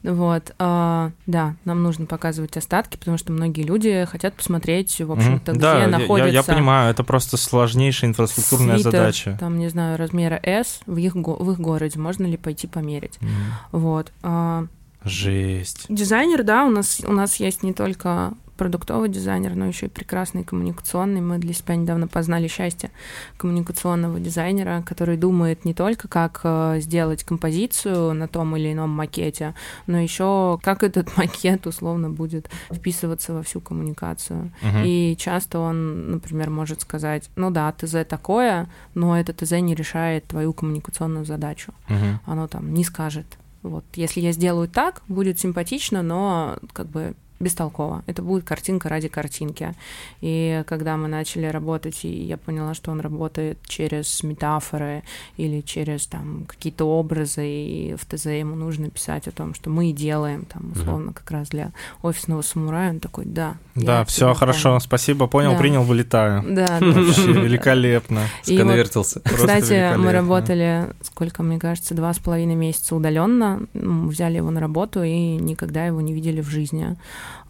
Вот, 0.03 0.53
а, 0.59 1.11
да, 1.25 1.55
нам 1.65 1.81
нужно 1.81 2.05
показывать 2.05 2.55
остатки, 2.57 2.97
потому 2.97 3.17
что 3.17 3.31
многие 3.31 3.63
люди 3.63 4.05
хотят 4.09 4.33
посмотреть, 4.35 4.99
в 5.01 5.11
общем-то, 5.11 5.51
Мгм. 5.51 5.59
где 5.59 5.61
да, 5.61 5.79
я- 5.81 5.87
находится... 5.87 6.27
я, 6.27 6.33
я 6.33 6.43
понимаю, 6.43 6.91
это 6.91 7.03
просто 7.03 7.37
сложнейшая 7.37 8.09
инфраструктурная 8.11 8.75
свитер, 8.75 8.91
задача. 8.91 9.37
Там, 9.39 9.57
не 9.57 9.69
знаю, 9.69 9.97
размера 9.97 10.39
S 10.43 10.81
в 10.85 10.97
их, 10.97 11.15
в 11.15 11.51
их 11.51 11.59
городе. 11.59 11.99
Можно 11.99 12.25
ли 12.27 12.37
пойти 12.37 12.67
померить? 12.67 13.17
Мгм. 13.21 13.31
Вот. 13.71 14.11
а, 14.23 14.65
Жесть. 15.03 15.85
Дизайнер, 15.89 16.43
да, 16.43 16.65
у 16.65 16.69
нас, 16.69 17.01
у 17.05 17.11
нас 17.13 17.37
есть 17.37 17.63
не 17.63 17.73
только 17.73 18.33
продуктовый 18.55 19.09
дизайнер, 19.09 19.55
но 19.55 19.65
еще 19.65 19.87
и 19.87 19.89
прекрасный 19.89 20.43
коммуникационный. 20.43 21.19
Мы 21.19 21.39
для 21.39 21.51
себя 21.51 21.75
недавно 21.75 22.07
познали 22.07 22.47
счастье 22.47 22.91
коммуникационного 23.37 24.19
дизайнера, 24.19 24.83
который 24.85 25.17
думает 25.17 25.65
не 25.65 25.73
только, 25.73 26.07
как 26.07 26.41
э, 26.43 26.77
сделать 26.79 27.23
композицию 27.23 28.13
на 28.13 28.27
том 28.27 28.55
или 28.55 28.71
ином 28.71 28.91
макете, 28.91 29.55
но 29.87 29.97
еще 29.99 30.59
как 30.61 30.83
этот 30.83 31.17
макет 31.17 31.65
условно 31.65 32.11
будет 32.11 32.51
вписываться 32.71 33.33
во 33.33 33.41
всю 33.41 33.61
коммуникацию. 33.61 34.51
Мгм. 34.61 34.83
И 34.85 35.15
часто 35.17 35.57
он, 35.57 36.11
например, 36.11 36.51
может 36.51 36.81
сказать, 36.81 37.31
ну 37.35 37.49
да, 37.49 37.71
ТЗ 37.71 38.05
такое, 38.07 38.69
но 38.93 39.19
это 39.19 39.33
ТЗ 39.33 39.53
не 39.53 39.73
решает 39.73 40.25
твою 40.27 40.53
коммуникационную 40.53 41.25
задачу 41.25 41.73
Мгм. 41.89 42.19
оно 42.27 42.47
там 42.47 42.71
не 42.75 42.83
скажет. 42.83 43.25
Вот, 43.63 43.85
если 43.95 44.21
я 44.21 44.31
сделаю 44.31 44.67
так, 44.67 45.03
будет 45.07 45.39
симпатично, 45.39 46.01
но 46.01 46.57
как 46.73 46.87
бы 46.87 47.15
бестолково. 47.41 48.03
Это 48.07 48.21
будет 48.21 48.43
картинка 48.43 48.89
ради 48.89 49.07
картинки. 49.07 49.73
И 50.21 50.63
когда 50.67 50.97
мы 50.97 51.07
начали 51.07 51.45
работать, 51.47 52.05
и 52.05 52.09
я 52.09 52.37
поняла, 52.37 52.73
что 52.73 52.91
он 52.91 53.01
работает 53.01 53.59
через 53.67 54.23
метафоры 54.23 55.03
или 55.37 55.61
через 55.61 56.07
там 56.07 56.45
какие-то 56.47 56.85
образы, 56.85 57.45
и 57.47 57.95
в 57.95 58.05
ТЗ 58.05 58.27
ему 58.27 58.55
нужно 58.55 58.89
писать 58.89 59.27
о 59.27 59.31
том, 59.31 59.53
что 59.53 59.69
мы 59.69 59.91
делаем, 59.91 60.45
там, 60.45 60.71
условно, 60.71 61.13
как 61.13 61.29
раз 61.31 61.49
для 61.49 61.71
офисного 62.01 62.41
самурая, 62.41 62.91
он 62.91 62.99
такой, 62.99 63.25
да. 63.25 63.55
Да, 63.75 64.03
все 64.05 64.33
хорошо, 64.33 64.69
понял». 64.69 64.79
спасибо, 64.81 65.27
понял, 65.27 65.51
Да. 65.51 65.57
принял, 65.57 65.83
вылетаю. 65.83 66.43
Да, 66.47 66.77
Вообще 66.79 67.31
великолепно. 67.31 68.21
Сконвертился. 68.43 69.21
Кстати, 69.21 69.95
мы 69.97 70.11
работали, 70.11 70.87
сколько, 71.01 71.43
мне 71.43 71.59
кажется, 71.59 71.95
два 71.95 72.13
с 72.13 72.19
половиной 72.19 72.55
месяца 72.55 72.95
удаленно. 72.95 73.65
Взяли 73.73 74.37
его 74.37 74.51
на 74.51 74.59
работу 74.59 75.03
и 75.03 75.35
никогда 75.35 75.85
его 75.85 76.01
не 76.01 76.13
видели 76.13 76.41
в 76.41 76.49
жизни. 76.49 76.97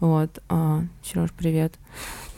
Вот. 0.00 0.42
Сереж, 1.02 1.30
привет. 1.36 1.74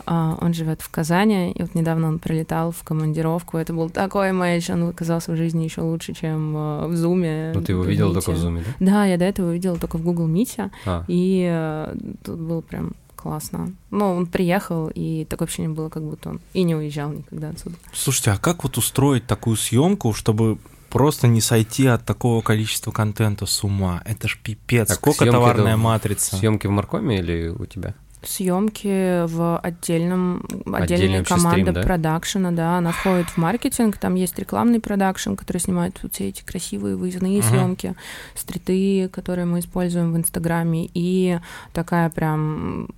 А, 0.06 0.36
Он 0.40 0.52
живет 0.52 0.82
в 0.82 0.90
Казани, 0.90 1.52
и 1.52 1.62
вот 1.62 1.74
недавно 1.74 2.08
он 2.08 2.18
прилетал 2.18 2.72
в 2.72 2.82
командировку. 2.82 3.56
Это 3.56 3.72
был 3.72 3.88
такой 3.88 4.32
матч, 4.32 4.68
он 4.70 4.88
оказался 4.88 5.32
в 5.32 5.36
жизни 5.36 5.64
еще 5.64 5.80
лучше, 5.80 6.12
чем 6.12 6.56
э, 6.56 6.86
в 6.88 6.96
Зуме. 6.96 7.52
Ну, 7.54 7.62
ты 7.62 7.72
его 7.72 7.84
видел 7.84 8.12
только 8.12 8.32
в 8.32 8.36
зуме, 8.36 8.62
да? 8.80 8.86
Да, 8.86 9.04
я 9.06 9.16
до 9.16 9.24
этого 9.24 9.52
видела 9.52 9.78
только 9.78 9.96
в 9.96 10.02
Google 10.02 10.28
Meet, 10.28 10.70
А, 10.84 11.04
и 11.08 11.48
э, 11.50 11.96
тут 12.22 12.38
было 12.38 12.60
прям 12.60 12.92
классно. 13.16 13.72
Ну, 13.90 14.16
он 14.16 14.26
приехал, 14.26 14.90
и 14.94 15.24
такое 15.24 15.46
ощущение 15.46 15.70
было, 15.70 15.88
как 15.88 16.02
будто 16.02 16.30
он 16.30 16.40
и 16.52 16.62
не 16.64 16.74
уезжал 16.74 17.10
никогда 17.10 17.48
отсюда. 17.48 17.76
Слушайте, 17.94 18.32
а 18.32 18.36
как 18.36 18.64
вот 18.64 18.76
устроить 18.76 19.26
такую 19.26 19.56
съемку, 19.56 20.12
чтобы 20.12 20.58
просто 20.94 21.26
не 21.28 21.40
сойти 21.40 21.86
от 21.86 22.04
такого 22.04 22.40
количества 22.40 22.90
контента 22.92 23.44
с 23.46 23.62
ума? 23.64 24.00
Это 24.06 24.28
ж 24.28 24.38
пипец. 24.42 24.88
Так, 24.88 24.96
Сколько 24.96 25.26
товарная 25.26 25.76
матрица? 25.76 26.36
съемки 26.36 26.66
в 26.66 26.70
Маркоме 26.70 27.18
или 27.18 27.48
у 27.48 27.66
тебя? 27.66 27.94
съемки 28.26 29.26
в 29.26 29.58
отдельном 29.58 30.46
команда 30.64 31.50
стрим, 31.50 31.72
да? 31.74 31.82
продакшена, 31.82 32.52
да, 32.52 32.78
она 32.78 32.92
входит 32.92 33.28
в 33.28 33.36
маркетинг, 33.36 33.98
там 33.98 34.14
есть 34.14 34.38
рекламный 34.38 34.80
продакшн, 34.80 35.34
который 35.34 35.58
снимает 35.58 35.98
вот 36.02 36.14
все 36.14 36.28
эти 36.28 36.42
красивые 36.42 36.96
выездные 36.96 37.40
Мгм. 37.40 37.48
съемки, 37.50 37.94
стриты, 38.34 39.08
которые 39.12 39.44
мы 39.44 39.58
используем 39.58 40.14
в 40.14 40.16
Инстаграме, 40.16 40.88
и 40.94 41.38
такая 41.74 42.08
прям 42.08 42.88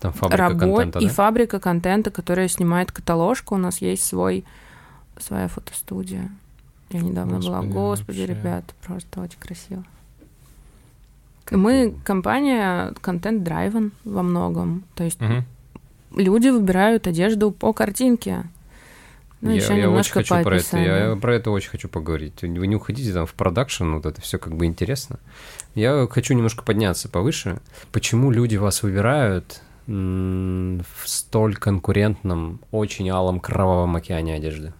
Там 0.00 0.12
фабрика 0.12 0.36
работа 0.48 0.58
контента, 0.66 0.98
и 0.98 1.06
да? 1.06 1.12
фабрика 1.12 1.60
контента, 1.60 2.10
которая 2.10 2.48
снимает 2.48 2.90
каталожку. 2.92 3.54
У 3.54 3.58
нас 3.58 3.80
есть 3.80 4.04
свой 4.04 4.44
своя 5.18 5.46
фотостудия. 5.48 6.28
Я 6.92 7.00
недавно 7.00 7.38
была. 7.38 7.62
Господи, 7.62 7.72
Господи, 7.72 8.18
вообще. 8.20 8.34
ребят, 8.34 8.64
просто 8.86 9.20
очень 9.20 9.38
красиво. 9.38 9.84
Мы 11.50 11.94
компания 12.04 12.94
контент-драйвен 13.00 13.92
во 14.04 14.22
многом. 14.22 14.84
То 14.94 15.04
есть 15.04 15.20
Мгм. 15.20 15.44
люди 16.16 16.48
выбирают 16.48 17.06
одежду 17.06 17.50
по 17.50 17.72
картинке. 17.72 18.44
Ну, 19.42 19.50
я, 19.50 19.56
еще 19.56 19.66
я 19.68 19.72
очень 19.74 19.82
немножко 19.86 20.14
хочу 20.20 20.34
по 20.36 20.42
про 20.42 20.56
это. 20.56 20.78
Я 20.78 21.16
про 21.16 21.34
это 21.34 21.50
очень 21.50 21.70
хочу 21.70 21.88
поговорить. 21.88 22.40
Вы 22.42 22.66
не 22.66 22.76
уходите 22.76 23.12
там 23.12 23.26
в 23.26 23.34
продакшн, 23.34 23.94
вот 23.94 24.06
это 24.06 24.20
все 24.20 24.38
как 24.38 24.54
бы 24.54 24.66
интересно. 24.66 25.18
Я 25.74 26.06
хочу 26.08 26.34
немножко 26.34 26.62
подняться 26.62 27.08
повыше. 27.08 27.60
Почему 27.90 28.30
люди 28.30 28.56
вас 28.56 28.82
выбирают 28.84 29.60
в 29.88 30.84
столь 31.04 31.56
конкурентном, 31.56 32.60
очень 32.70 33.10
алом, 33.10 33.40
кровавом 33.40 33.96
океане 33.96 34.36
одежды? 34.36 34.72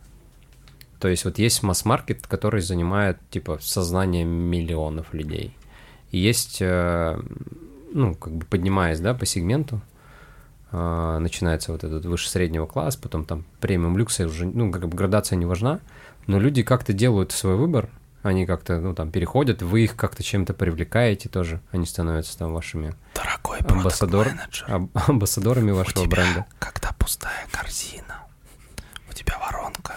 То 1.02 1.08
есть 1.08 1.24
вот 1.24 1.36
есть 1.36 1.64
масс-маркет, 1.64 2.28
который 2.28 2.60
занимает, 2.60 3.18
типа, 3.28 3.58
сознание 3.60 4.24
миллионов 4.24 5.12
людей. 5.12 5.52
И 6.12 6.18
есть, 6.18 6.58
э, 6.60 7.20
ну, 7.92 8.14
как 8.14 8.32
бы 8.34 8.46
поднимаясь, 8.46 9.00
да, 9.00 9.12
по 9.12 9.26
сегменту, 9.26 9.82
а, 10.70 11.18
начинается 11.18 11.72
вот 11.72 11.82
этот 11.82 12.04
выше 12.04 12.30
среднего 12.30 12.66
класс, 12.66 12.94
потом 12.94 13.24
там 13.24 13.44
премиум 13.58 13.98
люкса 13.98 14.26
уже, 14.26 14.46
ну, 14.46 14.70
как 14.70 14.86
бы 14.88 14.96
градация 14.96 15.34
не 15.34 15.44
важна, 15.44 15.80
но 16.28 16.38
люди 16.38 16.62
как-то 16.62 16.92
делают 16.92 17.32
свой 17.32 17.56
выбор, 17.56 17.88
они 18.22 18.46
как-то, 18.46 18.78
ну, 18.78 18.94
там, 18.94 19.10
переходят, 19.10 19.60
вы 19.60 19.82
их 19.82 19.96
как-то 19.96 20.22
чем-то 20.22 20.54
привлекаете 20.54 21.28
тоже, 21.28 21.60
они 21.72 21.84
становятся 21.84 22.38
там 22.38 22.52
вашими 22.54 22.94
Дорогой 23.16 23.58
Амбассадор. 23.68 24.28
аб- 24.68 24.90
амбассадорами 25.08 25.72
вашего 25.72 26.02
у 26.02 26.06
тебя, 26.06 26.16
бренда. 26.22 26.46
когда 26.60 26.92
пустая 26.96 27.44
корзина, 27.50 28.22
у 29.10 29.12
тебя 29.12 29.36
воронка 29.40 29.96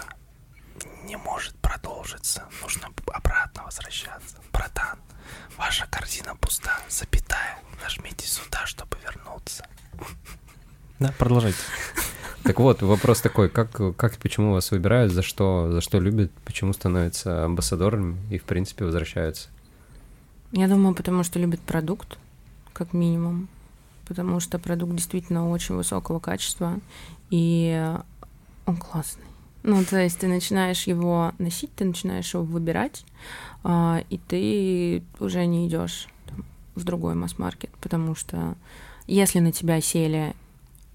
не 1.06 1.16
может 1.16 1.54
продолжиться, 1.56 2.44
нужно 2.62 2.88
обратно 3.06 3.64
возвращаться. 3.64 4.36
Братан, 4.52 4.98
ваша 5.56 5.86
корзина 5.90 6.34
пуста, 6.36 6.78
запятая, 6.88 7.58
нажмите 7.82 8.26
сюда, 8.26 8.66
чтобы 8.66 8.98
вернуться. 9.04 9.66
Да, 10.98 11.14
продолжайте. 11.18 11.58
Так 12.42 12.60
вот, 12.60 12.82
вопрос 12.82 13.20
такой, 13.20 13.48
как, 13.48 13.70
как, 13.96 14.18
почему 14.18 14.52
вас 14.52 14.70
выбирают, 14.70 15.12
за 15.12 15.22
что, 15.22 15.70
за 15.72 15.80
что 15.80 15.98
любят, 15.98 16.30
почему 16.44 16.72
становятся 16.72 17.44
амбассадорами 17.44 18.16
и, 18.30 18.38
в 18.38 18.44
принципе, 18.44 18.84
возвращаются? 18.84 19.48
Я 20.52 20.68
думаю, 20.68 20.94
потому 20.94 21.24
что 21.24 21.38
любит 21.38 21.60
продукт, 21.60 22.18
как 22.72 22.92
минимум. 22.92 23.48
Потому 24.06 24.38
что 24.38 24.60
продукт 24.60 24.94
действительно 24.94 25.50
очень 25.50 25.74
высокого 25.74 26.20
качества, 26.20 26.78
и 27.30 27.92
он 28.64 28.76
классный. 28.76 29.25
Ну, 29.66 29.84
то 29.84 30.00
есть 30.00 30.20
ты 30.20 30.28
начинаешь 30.28 30.84
его 30.84 31.32
носить, 31.38 31.74
ты 31.74 31.84
начинаешь 31.84 32.32
его 32.32 32.44
выбирать, 32.44 33.04
а, 33.64 34.04
и 34.10 34.18
ты 34.18 35.02
уже 35.18 35.44
не 35.44 35.66
идешь 35.66 36.06
в 36.76 36.84
другой 36.84 37.16
масс-маркет, 37.16 37.70
потому 37.80 38.14
что 38.14 38.54
если 39.08 39.40
на 39.40 39.50
тебя 39.50 39.80
сели 39.80 40.36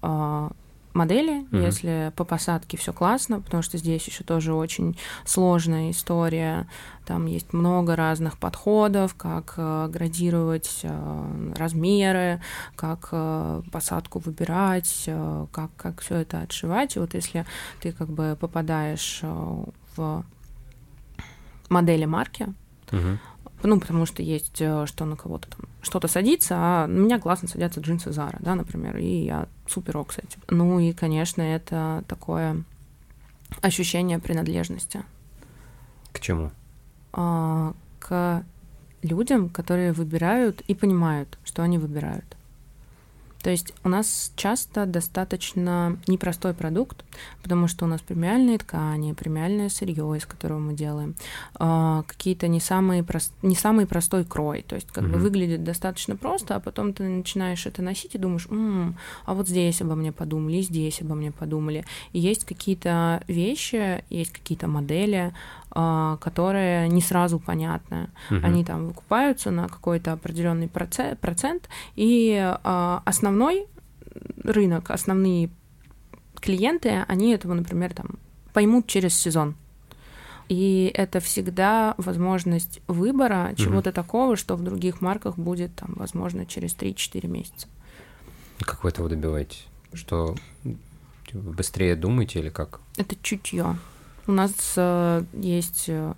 а, 0.00 0.52
модели, 0.94 1.46
Мгм. 1.50 1.62
если 1.62 2.12
по 2.16 2.24
посадке 2.24 2.76
все 2.76 2.92
классно, 2.92 3.40
потому 3.40 3.62
что 3.62 3.78
здесь 3.78 4.06
еще 4.06 4.24
тоже 4.24 4.54
очень 4.54 4.96
сложная 5.24 5.90
история, 5.90 6.66
там 7.06 7.26
есть 7.26 7.52
много 7.52 7.96
разных 7.96 8.38
подходов, 8.38 9.14
как 9.14 9.54
э, 9.56 9.88
градировать 9.88 10.80
э, 10.82 11.52
размеры, 11.56 12.40
как 12.76 13.08
э, 13.12 13.62
посадку 13.72 14.18
выбирать, 14.18 15.04
э, 15.06 15.46
как, 15.52 15.70
как 15.76 16.00
все 16.00 16.16
это 16.16 16.40
отшивать. 16.42 16.96
И 16.96 16.98
вот 16.98 17.14
если 17.14 17.44
ты 17.80 17.92
как 17.92 18.08
бы 18.08 18.36
попадаешь 18.38 19.20
э, 19.22 19.64
в 19.96 20.24
модели 21.68 22.04
марки, 22.04 22.52
Мгм. 22.90 23.18
Ну, 23.68 23.80
потому 23.80 24.06
что 24.06 24.22
есть, 24.22 24.60
э, 24.60 24.86
что 24.86 25.04
на 25.04 25.16
кого-то 25.16 25.48
там 25.48 25.68
что-то 25.82 26.08
садится, 26.08 26.54
а 26.56 26.86
на 26.86 26.98
меня 26.98 27.18
классно 27.18 27.48
садятся 27.48 27.80
джинсы 27.80 28.10
Zara, 28.10 28.36
да, 28.40 28.54
например, 28.54 28.96
и 28.96 29.24
я 29.24 29.48
супер 29.66 29.96
ок 29.96 30.12
с 30.12 30.18
этим. 30.18 30.40
Ну 30.48 30.78
и, 30.78 30.92
конечно, 30.92 31.42
это 31.42 32.04
такое 32.08 32.64
ощущение 33.60 34.18
принадлежности 34.18 35.02
К 36.12 36.20
чему? 36.20 36.50
а, 37.12 37.74
к 37.98 38.44
людям, 39.02 39.48
которые 39.48 39.92
выбирают 39.92 40.62
и 40.62 40.74
понимают, 40.74 41.38
что 41.44 41.62
они 41.62 41.78
выбирают. 41.78 42.36
То 43.42 43.50
есть 43.50 43.72
у 43.84 43.88
нас 43.88 44.32
часто 44.36 44.86
достаточно 44.86 45.98
непростой 46.06 46.54
продукт, 46.54 47.04
потому 47.42 47.68
что 47.68 47.84
у 47.84 47.88
нас 47.88 48.00
премиальные 48.00 48.58
ткани, 48.58 49.12
премиальное 49.12 49.68
сырье, 49.68 50.16
из 50.16 50.26
которого 50.26 50.58
мы 50.58 50.74
делаем, 50.74 51.14
а, 51.56 52.02
какие-то 52.06 52.48
не 52.48 52.60
самые 52.60 53.02
прос- 53.02 53.32
не 53.42 53.54
самый 53.56 53.86
простой 53.86 54.24
крой. 54.24 54.62
То 54.62 54.76
есть 54.76 54.88
как 54.92 55.04
бы 55.04 55.10
Мгм. 55.16 55.20
выглядит 55.20 55.64
достаточно 55.64 56.16
просто, 56.16 56.54
а 56.56 56.60
потом 56.60 56.92
ты 56.92 57.02
начинаешь 57.04 57.66
это 57.66 57.82
носить 57.82 58.14
и 58.14 58.18
думаешь, 58.18 58.46
«М, 58.50 58.96
а 59.24 59.34
вот 59.34 59.48
здесь 59.48 59.80
обо 59.82 59.94
мне 59.94 60.12
подумали, 60.12 60.60
здесь 60.62 61.00
обо 61.02 61.14
мне 61.14 61.32
подумали. 61.32 61.84
И 62.12 62.18
есть 62.20 62.44
какие-то 62.44 63.22
вещи, 63.28 64.04
есть 64.08 64.32
какие-то 64.32 64.68
модели, 64.68 65.34
которые 65.74 66.88
не 66.88 67.00
сразу 67.00 67.38
понятны. 67.38 68.10
Мгм. 68.30 68.44
Они 68.44 68.64
там 68.64 68.86
выкупаются 68.88 69.50
на 69.50 69.68
какой-то 69.68 70.12
определенный 70.12 70.66
проце- 70.68 71.16
процент, 71.16 71.68
и 71.96 72.36
а, 72.64 73.02
основной 73.04 73.66
рынок, 74.44 74.90
основные 74.90 75.50
клиенты, 76.40 77.04
они 77.08 77.32
этого, 77.32 77.54
например, 77.54 77.94
там 77.94 78.18
поймут 78.52 78.86
через 78.86 79.14
сезон. 79.14 79.54
И 80.48 80.90
это 80.94 81.20
всегда 81.20 81.94
возможность 81.96 82.80
выбора 82.86 83.54
чего-то 83.56 83.92
такого, 83.92 84.36
что 84.36 84.56
в 84.56 84.62
других 84.62 85.00
марках 85.00 85.38
будет, 85.38 85.74
там, 85.76 85.94
возможно, 85.96 86.44
через 86.44 86.74
3-4 86.74 87.26
месяца. 87.26 87.68
Как 88.58 88.84
вы 88.84 88.90
этого 88.90 89.08
добиваетесь? 89.08 89.66
Что 89.94 90.34
типа, 91.26 91.38
быстрее 91.38 91.96
думаете 91.96 92.40
или 92.40 92.50
как? 92.50 92.80
Это 92.96 93.16
чутье. 93.22 93.78
У 94.26 94.32
нас 94.32 94.52
э, 94.76 95.24
есть 95.32 95.86
э, 95.88 96.14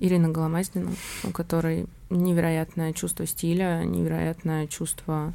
Ирина 0.00 0.28
Голомаздина, 0.28 0.90
у 1.24 1.30
которой 1.30 1.86
невероятное 2.08 2.92
чувство 2.92 3.26
стиля, 3.26 3.82
невероятное 3.84 4.66
чувство 4.66 5.32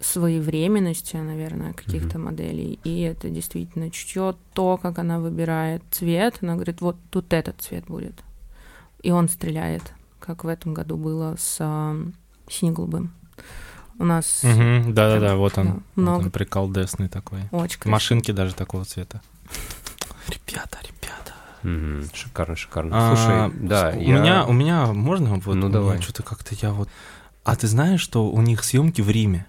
своевременности, 0.00 1.16
наверное, 1.16 1.74
каких-то 1.74 2.18
моделей. 2.18 2.80
И 2.84 3.00
это 3.02 3.28
действительно 3.28 3.90
чутье, 3.90 4.34
то, 4.54 4.76
как 4.78 4.98
она 4.98 5.20
выбирает 5.20 5.82
цвет. 5.90 6.38
Она 6.40 6.54
говорит, 6.54 6.80
вот 6.80 6.96
тут 7.10 7.32
этот 7.32 7.60
цвет 7.60 7.84
будет. 7.84 8.14
И 9.02 9.10
он 9.10 9.28
стреляет, 9.28 9.92
как 10.18 10.44
в 10.44 10.48
этом 10.48 10.74
году 10.74 10.96
было 10.96 11.36
с 11.38 11.58
э, 11.60 12.04
сине-голубым. 12.48 13.12
У 13.98 14.04
нас 14.04 14.40
Да-да-да, 14.42 15.36
вот 15.36 15.54
Да, 15.54 15.60
он. 15.60 15.68
Вот 15.68 15.82
много. 15.96 16.22
он 16.24 16.30
приколдесный 16.30 17.08
такой. 17.08 17.40
очень. 17.50 17.78
Машинки 17.84 18.30
даже 18.32 18.54
такого 18.54 18.86
цвета. 18.86 19.20
Ребята, 20.30 20.78
ребята. 20.82 21.34
Мгм. 21.62 22.08
Шикарно, 22.14 22.56
шикарно. 22.56 22.90
А, 22.94 23.16
Слушай, 23.16 23.68
да, 23.68 23.92
у 23.96 24.00
я... 24.00 24.18
меня, 24.18 24.46
у 24.46 24.52
меня 24.52 24.86
можно 24.86 25.34
вот? 25.34 25.54
Ну, 25.54 25.68
давай. 25.68 26.00
Что-то 26.00 26.22
как-то 26.22 26.54
я 26.60 26.72
вот. 26.72 26.88
А 27.44 27.56
ты 27.56 27.66
знаешь, 27.66 28.00
что 28.00 28.30
у 28.30 28.40
них 28.40 28.64
съемки 28.64 29.02
в 29.02 29.10
Риме? 29.10 29.46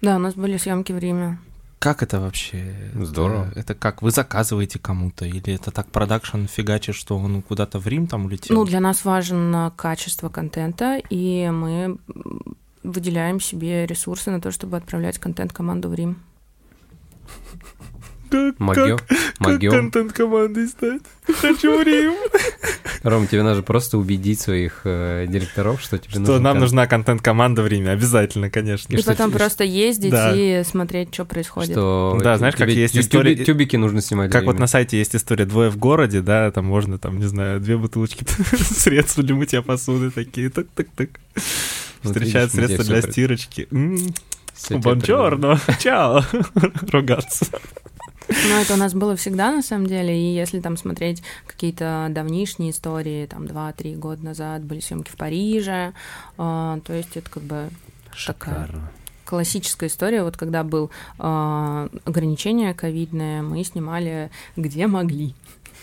Да, 0.00 0.16
у 0.16 0.18
нас 0.18 0.34
были 0.34 0.56
съемки 0.56 0.92
в 0.92 0.98
Риме. 0.98 1.38
Как 1.78 2.02
это 2.02 2.20
вообще? 2.20 2.92
Здорово. 2.94 3.48
Это, 3.50 3.60
это 3.60 3.74
как? 3.74 4.02
Вы 4.02 4.12
заказываете 4.12 4.78
кому-то? 4.78 5.24
Или 5.24 5.54
это 5.54 5.72
так 5.72 5.88
продакшн 5.88 6.44
фигачит, 6.44 6.94
что 6.94 7.18
он 7.18 7.42
куда-то 7.42 7.80
в 7.80 7.88
Рим 7.88 8.06
там 8.06 8.26
улетел? 8.26 8.54
Ну, 8.54 8.64
для 8.64 8.78
нас 8.78 9.04
важно 9.04 9.72
качество 9.76 10.28
контента, 10.28 11.00
и 11.10 11.50
мы 11.50 11.98
выделяем 12.84 13.40
себе 13.40 13.86
ресурсы 13.86 14.30
на 14.30 14.40
то, 14.40 14.52
чтобы 14.52 14.76
отправлять 14.76 15.18
контент 15.18 15.52
команду 15.52 15.88
в 15.88 15.94
Рим. 15.94 16.18
Как, 18.32 18.58
Могё? 18.60 18.96
как, 18.98 19.18
Могё? 19.38 19.70
как 19.70 19.80
контент 19.80 20.12
командой 20.12 20.66
стать? 20.68 21.02
Хочу 21.40 21.78
в 21.78 21.82
Рим. 21.82 22.14
Ром, 23.04 23.26
тебе 23.26 23.42
надо 23.42 23.62
просто 23.62 23.98
убедить 23.98 24.40
своих 24.40 24.80
э, 24.84 25.26
директоров, 25.28 25.80
что 25.80 25.98
тебе 25.98 26.10
Что 26.10 26.20
нужен 26.20 26.42
нам 26.42 26.52
кон- 26.54 26.60
нужна 26.60 26.86
контент-команда 26.86 27.62
в 27.62 27.66
Риме, 27.66 27.90
обязательно, 27.90 28.48
конечно. 28.50 28.94
И, 28.94 28.98
что 28.98 29.10
потом 29.12 29.30
тебе- 29.30 29.38
просто 29.38 29.64
ездить 29.64 30.10
Да. 30.12 30.32
и 30.34 30.62
смотреть, 30.64 31.12
что 31.14 31.24
происходит. 31.24 31.72
Что 31.72 32.18
Да, 32.22 32.38
знаешь, 32.38 32.54
как 32.56 32.68
есть 32.68 32.96
история- 32.96 33.34
тюби- 33.34 33.44
Тюбики 33.44 33.76
нужно 33.76 34.00
снимать. 34.02 34.30
Как 34.30 34.44
вот 34.44 34.58
на 34.58 34.66
сайте 34.66 34.98
есть 34.98 35.14
история 35.16 35.44
«Двое 35.46 35.70
в 35.70 35.76
городе», 35.78 36.20
да, 36.20 36.50
там 36.50 36.64
можно, 36.64 36.98
там, 36.98 37.18
не 37.18 37.26
знаю, 37.26 37.60
две 37.60 37.76
бутылочки 37.76 38.24
средств 38.56 39.18
для 39.18 39.34
мытья 39.34 39.62
посуды 39.62 40.10
такие, 40.10 40.48
так-так-так. 40.50 41.10
Встречают 42.02 42.52
средства 42.52 42.84
для 42.84 43.02
стирочки. 43.02 43.68
Бонжорно, 44.70 45.58
чао, 45.80 46.22
ругаться. 46.92 47.46
Ну, 48.28 48.54
это 48.60 48.74
у 48.74 48.76
нас 48.76 48.94
было 48.94 49.16
всегда, 49.16 49.50
на 49.52 49.62
самом 49.62 49.86
деле, 49.86 50.16
и 50.16 50.34
если 50.34 50.60
там 50.60 50.76
смотреть 50.76 51.22
какие-то 51.46 52.08
давнишние 52.10 52.70
истории, 52.70 53.26
там, 53.26 53.44
2-3 53.44 53.96
года 53.96 54.24
назад 54.24 54.62
были 54.64 54.80
съемки 54.80 55.10
в 55.10 55.16
Париже, 55.16 55.92
а, 56.38 56.80
то 56.84 56.92
есть 56.92 57.16
это 57.16 57.30
как 57.30 57.42
бы 57.42 57.68
такая 58.26 58.66
Шикарно. 58.66 58.92
классическая 59.24 59.86
история, 59.88 60.22
вот 60.22 60.36
когда 60.36 60.62
был 60.64 60.90
а, 61.18 61.88
ограничение 62.04 62.74
ковидное, 62.74 63.42
мы 63.42 63.62
снимали 63.64 64.30
где 64.56 64.86
могли. 64.86 65.34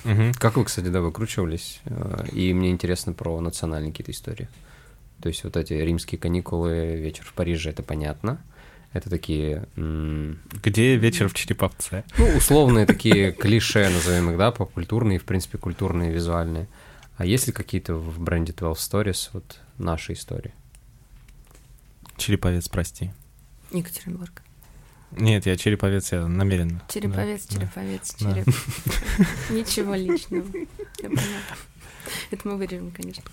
Мгм. 0.06 0.32
Как 0.34 0.56
вы, 0.56 0.64
кстати, 0.66 0.88
да, 0.88 1.02
выкручивались? 1.02 1.82
Э, 1.86 2.26
И 2.32 2.54
мне 2.54 2.72
интересно 2.72 3.12
про 3.14 3.40
национальные 3.42 3.92
какие-то 3.92 4.12
истории. 4.12 4.48
То 5.22 5.28
есть 5.28 5.44
вот 5.44 5.58
эти 5.58 5.74
римские 5.74 6.18
каникулы, 6.18 6.96
вечер 6.96 7.26
в 7.26 7.34
Париже, 7.34 7.70
это 7.72 7.84
понятно. 7.84 8.42
Это 8.92 9.10
такие... 9.10 9.68
Где 9.76 10.96
вечер 10.96 11.30
в 11.30 11.34
Череповце? 11.34 12.04
Ну, 12.18 12.28
условные 12.38 12.86
такие 12.86 13.32
клише, 13.32 13.88
назовем 13.90 14.32
их, 14.32 14.38
да, 14.38 14.52
поп-культурные, 14.52 15.20
в 15.20 15.26
принципе, 15.26 15.58
культурные, 15.58 16.12
визуальные. 16.12 16.68
А 17.18 17.26
есть 17.26 17.48
ли 17.48 17.54
какие-то 17.54 17.96
в 17.96 18.20
бренде 18.20 18.54
12 18.54 18.94
Stories 18.94 19.30
вот 19.34 19.60
наши 19.78 20.14
истории? 20.14 20.54
Череповец, 22.18 22.68
прости. 22.68 23.12
Екатеринбург. 23.72 24.42
Нет, 25.12 25.46
я 25.46 25.56
череповец, 25.56 26.12
я 26.12 26.28
намеренно. 26.28 26.82
Череповец, 26.88 27.46
да, 27.48 27.56
череповец, 27.56 28.16
да. 28.20 28.34
череп. 28.34 28.48
Ничего 29.50 29.96
личного. 29.96 30.46
Это 32.32 32.48
мы 32.48 32.58
вырежем, 32.58 32.92
конечно. 32.92 33.24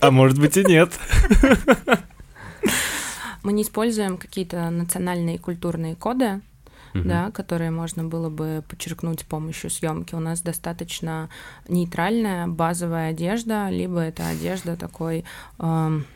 А 0.00 0.10
может 0.10 0.38
быть 0.38 0.56
и 0.56 0.64
нет. 0.64 0.92
Мы 3.46 3.52
не 3.52 3.62
используем 3.62 4.18
какие-то 4.18 4.70
национальные 4.70 5.38
культурные 5.38 5.94
коды, 5.94 6.40
Uh-huh. 6.94 7.02
да, 7.02 7.30
которые 7.30 7.70
можно 7.70 8.04
было 8.04 8.30
бы 8.30 8.64
подчеркнуть 8.68 9.20
с 9.20 9.24
помощью 9.24 9.70
съемки. 9.70 10.14
У 10.14 10.20
нас 10.20 10.40
достаточно 10.40 11.28
нейтральная 11.68 12.46
базовая 12.46 13.10
одежда, 13.10 13.68
либо 13.70 14.00
это 14.00 14.26
одежда 14.26 14.76
такой. 14.76 15.24
Эм... 15.58 16.06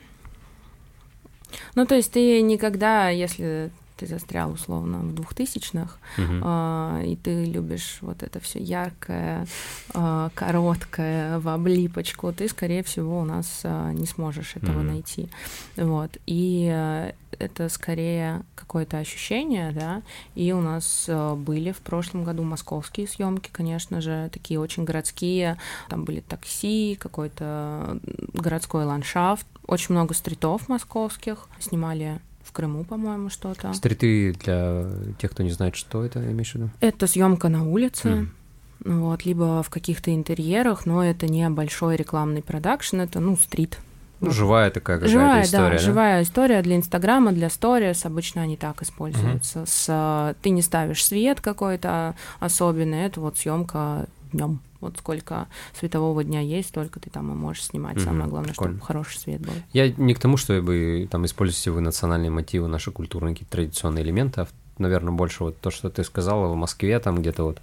Ну, 1.75 1.87
то 1.87 1.97
есть 1.97 2.13
ты 2.13 2.41
никогда, 2.41 3.11
если 3.11 3.71
ты 4.01 4.07
застрял 4.07 4.51
условно 4.51 5.01
в 5.01 5.15
двухтысячных, 5.15 5.99
uh-huh. 6.17 7.03
э, 7.03 7.07
и 7.07 7.17
ты 7.17 7.45
любишь 7.45 7.99
вот 8.01 8.23
это 8.23 8.41
все 8.41 8.59
яркое, 8.59 9.47
э, 9.93 10.31
короткое, 10.35 11.39
в 11.39 11.49
облипочку, 11.49 12.33
ты, 12.33 12.49
скорее 12.49 12.83
всего, 12.83 13.21
у 13.21 13.25
нас 13.25 13.61
э, 13.65 13.93
не 13.93 14.07
сможешь 14.07 14.57
этого 14.57 14.81
uh-huh. 14.81 14.93
найти. 14.93 15.29
Вот. 15.77 16.17
И 16.27 16.71
э, 16.73 17.13
это 17.39 17.69
скорее 17.69 18.43
какое-то 18.55 18.97
ощущение, 18.97 19.73
да, 19.73 20.03
и 20.35 20.53
у 20.53 20.63
нас 20.63 21.05
э, 21.07 21.35
были 21.35 21.73
в 21.73 21.81
прошлом 21.81 22.25
году 22.25 22.43
московские 22.43 23.07
съемки, 23.07 23.51
конечно 23.53 24.01
же, 24.01 24.31
такие 24.33 24.59
очень 24.59 24.85
городские, 24.85 25.59
там 25.91 26.05
были 26.05 26.21
такси, 26.21 26.97
какой-то 26.99 28.01
городской 28.33 28.85
ландшафт, 28.85 29.47
очень 29.67 29.95
много 29.95 30.15
стритов 30.15 30.69
московских, 30.69 31.49
снимали 31.59 32.21
в 32.51 32.53
Крыму, 32.53 32.83
по-моему, 32.83 33.31
что-то. 33.31 33.73
Стриты 33.73 34.33
для 34.33 34.85
тех, 35.19 35.31
кто 35.31 35.45
не 35.45 35.51
знает, 35.51 35.77
что 35.77 36.05
это, 36.05 36.19
имеешь 36.21 36.51
в 36.51 36.55
виду? 36.57 36.71
Это 36.81 37.07
съемка 37.07 37.49
на 37.49 37.65
улице. 37.65 38.09
Mm. 38.09 38.29
Вот, 38.85 39.25
либо 39.25 39.63
в 39.63 39.71
каких-то 39.71 40.13
интерьерах, 40.13 40.87
но 40.87 41.05
это 41.05 41.27
не 41.27 41.49
большой 41.51 41.97
рекламный 41.97 42.43
продакшн, 42.43 43.01
это, 43.01 43.21
ну, 43.21 43.37
стрит. 43.37 43.79
Ну, 44.21 44.31
живая 44.33 44.71
такая 44.71 44.99
какая-то 44.99 45.13
живая, 45.13 45.43
история, 45.45 45.65
да, 45.65 45.71
да? 45.71 45.79
живая 45.79 46.23
история 46.23 46.63
для 46.63 46.77
Инстаграма, 46.77 47.33
для 47.33 47.51
сторис, 47.51 48.05
обычно 48.05 48.43
они 48.43 48.57
так 48.57 48.83
используются. 48.83 49.61
Uh-huh. 49.61 49.67
С, 49.67 50.37
ты 50.43 50.51
не 50.51 50.63
ставишь 50.63 51.05
свет 51.05 51.41
какой-то 51.41 52.17
особенный, 52.39 53.05
это 53.05 53.21
вот 53.21 53.39
съемка 53.39 54.07
днем. 54.33 54.61
Вот 54.81 54.99
сколько 54.99 55.49
светового 55.79 56.25
дня 56.25 56.41
есть, 56.41 56.71
столько 56.71 57.01
ты 57.01 57.11
там 57.11 57.31
и 57.31 57.35
можешь 57.35 57.65
снимать. 57.65 57.97
Mm-hmm. 57.97 58.05
Самое 58.05 58.29
главное, 58.29 58.51
Прикольно. 58.51 58.77
чтобы 58.77 58.87
хороший 58.87 59.19
свет 59.19 59.41
был. 59.41 59.53
Я 59.73 59.91
не 59.93 60.15
к 60.15 60.19
тому, 60.19 60.37
чтобы 60.37 61.09
там 61.11 61.25
используете 61.27 61.71
вы 61.71 61.81
национальные 61.81 62.31
мотивы, 62.31 62.69
наши 62.69 62.91
культурные 62.91 63.35
какие-то 63.35 63.53
традиционные 63.53 64.05
элементы, 64.05 64.43
а, 64.43 64.49
наверное, 64.79 65.13
больше 65.13 65.45
вот 65.45 65.61
то, 65.61 65.71
что 65.71 65.91
ты 65.91 66.05
сказала 66.05 66.53
в 66.53 66.57
Москве, 66.57 66.99
там 66.99 67.21
где-то 67.21 67.45
вот 67.45 67.61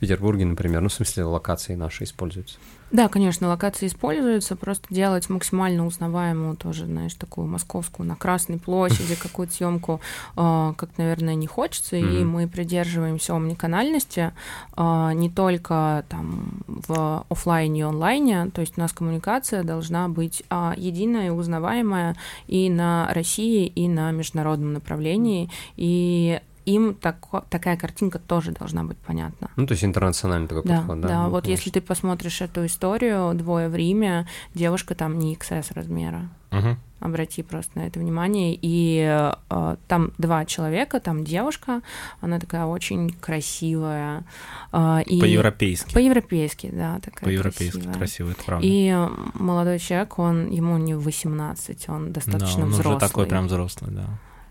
Петербурге, 0.00 0.46
например, 0.46 0.80
ну, 0.80 0.88
в 0.88 0.92
смысле, 0.92 1.24
локации 1.24 1.74
наши 1.74 2.04
используются. 2.04 2.58
Да, 2.90 3.08
конечно, 3.08 3.46
локации 3.48 3.86
используются, 3.86 4.56
просто 4.56 4.92
делать 4.92 5.28
максимально 5.30 5.86
узнаваемую 5.86 6.56
тоже, 6.56 6.86
знаешь, 6.86 7.14
такую 7.14 7.46
московскую 7.46 8.08
на 8.08 8.16
Красной 8.16 8.58
площади 8.58 9.14
какую-то 9.22 9.54
съемку, 9.54 10.00
э, 10.36 10.72
как, 10.76 10.88
наверное, 10.96 11.34
не 11.34 11.46
хочется, 11.46 11.96
mm-hmm. 11.96 12.20
и 12.20 12.24
мы 12.24 12.48
придерживаемся 12.48 13.36
омниканальности 13.36 14.32
э, 14.76 15.10
не 15.14 15.30
только 15.30 16.04
там 16.08 16.62
в 16.66 17.24
офлайне 17.28 17.80
и 17.80 17.84
онлайне, 17.84 18.50
то 18.52 18.60
есть 18.60 18.74
у 18.76 18.80
нас 18.80 18.92
коммуникация 18.92 19.62
должна 19.62 20.08
быть 20.08 20.42
э, 20.50 20.72
единая 20.76 21.28
и 21.28 21.30
узнаваемая 21.30 22.16
и 22.48 22.68
на 22.70 23.08
России, 23.12 23.66
и 23.66 23.86
на 23.86 24.10
международном 24.10 24.72
направлении, 24.72 25.48
и 25.76 26.40
им 26.66 26.94
так, 26.94 27.18
такая 27.48 27.76
картинка 27.76 28.18
тоже 28.18 28.52
должна 28.52 28.84
быть 28.84 28.98
понятна. 28.98 29.50
Ну, 29.56 29.66
то 29.66 29.72
есть 29.72 29.84
интернациональный 29.84 30.48
такой 30.48 30.64
да, 30.64 30.78
подход, 30.78 31.00
да? 31.00 31.08
Да, 31.08 31.24
ну, 31.24 31.30
вот 31.30 31.44
конечно. 31.44 31.58
если 31.58 31.70
ты 31.70 31.80
посмотришь 31.80 32.40
эту 32.40 32.66
историю, 32.66 33.34
двое 33.34 33.68
в 33.68 33.74
Риме, 33.74 34.26
девушка 34.54 34.94
там 34.94 35.18
не 35.18 35.34
XS 35.34 35.74
размера. 35.74 36.28
Угу. 36.52 36.76
Обрати 37.00 37.42
просто 37.42 37.78
на 37.78 37.86
это 37.86 38.00
внимание. 38.00 38.58
И 38.60 39.00
э, 39.08 39.76
там 39.88 40.12
два 40.18 40.44
человека, 40.44 41.00
там 41.00 41.24
девушка, 41.24 41.80
она 42.20 42.38
такая 42.38 42.64
очень 42.66 43.10
красивая. 43.10 44.24
Э, 44.72 45.00
и... 45.06 45.20
По-европейски. 45.20 45.94
По-европейски, 45.94 46.70
да, 46.72 46.98
такая 47.00 47.24
По-европейски 47.24 47.76
красивая. 47.76 47.94
красивая, 47.94 48.32
это 48.32 48.44
правда. 48.44 48.66
И 48.68 48.94
молодой 49.34 49.78
человек, 49.78 50.18
он, 50.18 50.50
ему 50.50 50.76
не 50.76 50.94
18, 50.94 51.88
он 51.88 52.12
достаточно 52.12 52.58
да, 52.58 52.64
он 52.64 52.70
взрослый. 52.70 52.96
уже 52.96 53.06
такой 53.06 53.26
прям 53.26 53.46
взрослый, 53.46 53.92
да. 53.92 54.06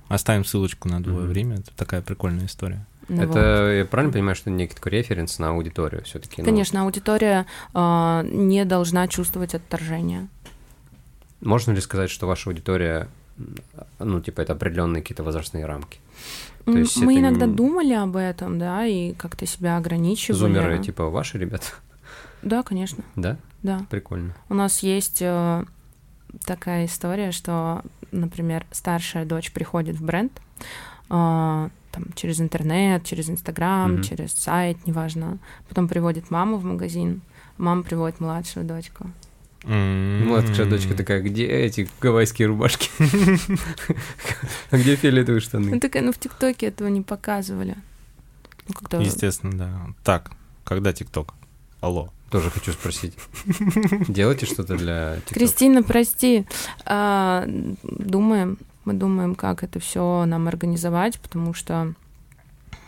Оставим 0.10 0.43
ссылочку 0.43 0.89
на 0.89 1.01
двое 1.01 1.26
mm-hmm. 1.26 1.30
время. 1.30 1.55
Это 1.57 1.72
такая 1.76 2.01
прикольная 2.01 2.47
история. 2.47 2.86
Ну 3.07 3.24
это 3.24 3.64
вот. 3.64 3.72
я 3.72 3.86
правильно 3.86 4.14
понимаю, 4.14 4.36
что 4.36 4.49
некий 4.49 4.76
такой 4.76 4.91
референс 4.91 5.39
на 5.39 5.49
аудиторию 5.49 6.03
все-таки? 6.03 6.43
Конечно, 6.43 6.80
ну... 6.80 6.86
аудитория 6.86 7.45
э, 7.74 8.30
не 8.32 8.66
должна 8.66 9.07
чувствовать 9.07 9.55
отторжение. 9.55 10.28
Можно 11.41 11.72
ли 11.72 11.82
сказать, 11.82 12.10
что 12.10 12.28
ваша 12.28 12.49
аудитория, 12.49 13.07
ну, 13.99 14.20
типа, 14.22 14.41
это 14.41 14.53
определенные 14.53 15.01
какие-то 15.01 15.24
возрастные 15.24 15.66
рамки? 15.66 15.99
То 16.66 16.78
есть 16.78 16.97
Мы 16.97 17.14
это... 17.14 17.22
иногда 17.22 17.47
думали 17.47 17.93
об 17.93 18.16
этом, 18.16 18.60
да, 18.60 18.86
и 18.86 19.14
как-то 19.14 19.45
себя 19.45 19.78
ограничивали. 19.78 20.38
Зумеры, 20.38 20.80
типа, 20.80 21.10
ваши 21.10 21.38
ребята? 21.38 21.66
Да, 22.41 22.62
конечно. 22.64 23.03
Да? 23.16 23.38
Да. 23.64 23.86
Прикольно. 23.89 24.36
У 24.49 24.53
нас 24.53 24.84
есть 24.84 25.22
э, 25.22 25.64
такая 26.45 26.86
история, 26.86 27.32
что 27.32 27.84
например, 28.12 28.66
старшая 28.72 29.26
дочь 29.26 29.51
приходит 29.51 29.97
в 29.97 30.03
бренд, 30.03 30.32
э, 31.10 31.70
там, 31.91 32.05
через 32.16 32.39
интернет, 32.39 33.05
через 33.05 33.30
Инстаграм, 33.30 33.95
mm-hmm. 33.95 34.03
через 34.03 34.34
сайт, 34.34 34.86
неважно. 34.86 35.39
Потом 35.68 35.88
приводит 35.88 36.32
маму 36.32 36.57
в 36.57 36.64
магазин, 36.64 37.22
мама 37.57 37.84
приводит 37.84 38.20
младшую 38.20 38.66
дочку. 38.66 39.10
Mm-hmm. 39.64 40.24
Младшая 40.26 40.70
дочка 40.70 40.93
такая, 40.95 41.22
где 41.22 41.45
эти 41.45 41.89
гавайские 41.99 42.47
рубашки? 42.47 42.89
А 44.72 44.78
где 44.78 44.95
фиолетовые 44.95 45.41
штаны? 45.41 45.72
Ну 45.72 45.80
такая, 45.80 46.03
ну 46.03 46.12
в 46.12 46.18
ТикТоке 46.20 46.68
этого 46.68 46.88
не 46.88 47.01
показывали. 47.01 47.76
Ну, 48.91 49.01
Естественно, 49.01 49.57
да. 49.57 49.88
Так, 50.03 50.32
когда 50.64 50.93
ТикТок? 50.93 51.34
Алло. 51.82 52.14
Тоже 52.32 52.49
хочу 52.49 52.71
спросить. 52.73 53.13
Делаете 54.07 54.45
что-то 54.45 54.77
для 54.77 55.15
TikTok? 55.15 55.34
Кристина, 55.34 55.84
прости. 55.84 56.45
А, 56.86 57.45
думаем, 57.84 58.57
мы 58.86 58.93
думаем, 58.93 59.36
как 59.36 59.63
это 59.63 59.80
все 59.80 60.25
нам 60.25 60.47
организовать, 60.47 61.19
потому 61.19 61.53
что 61.53 61.93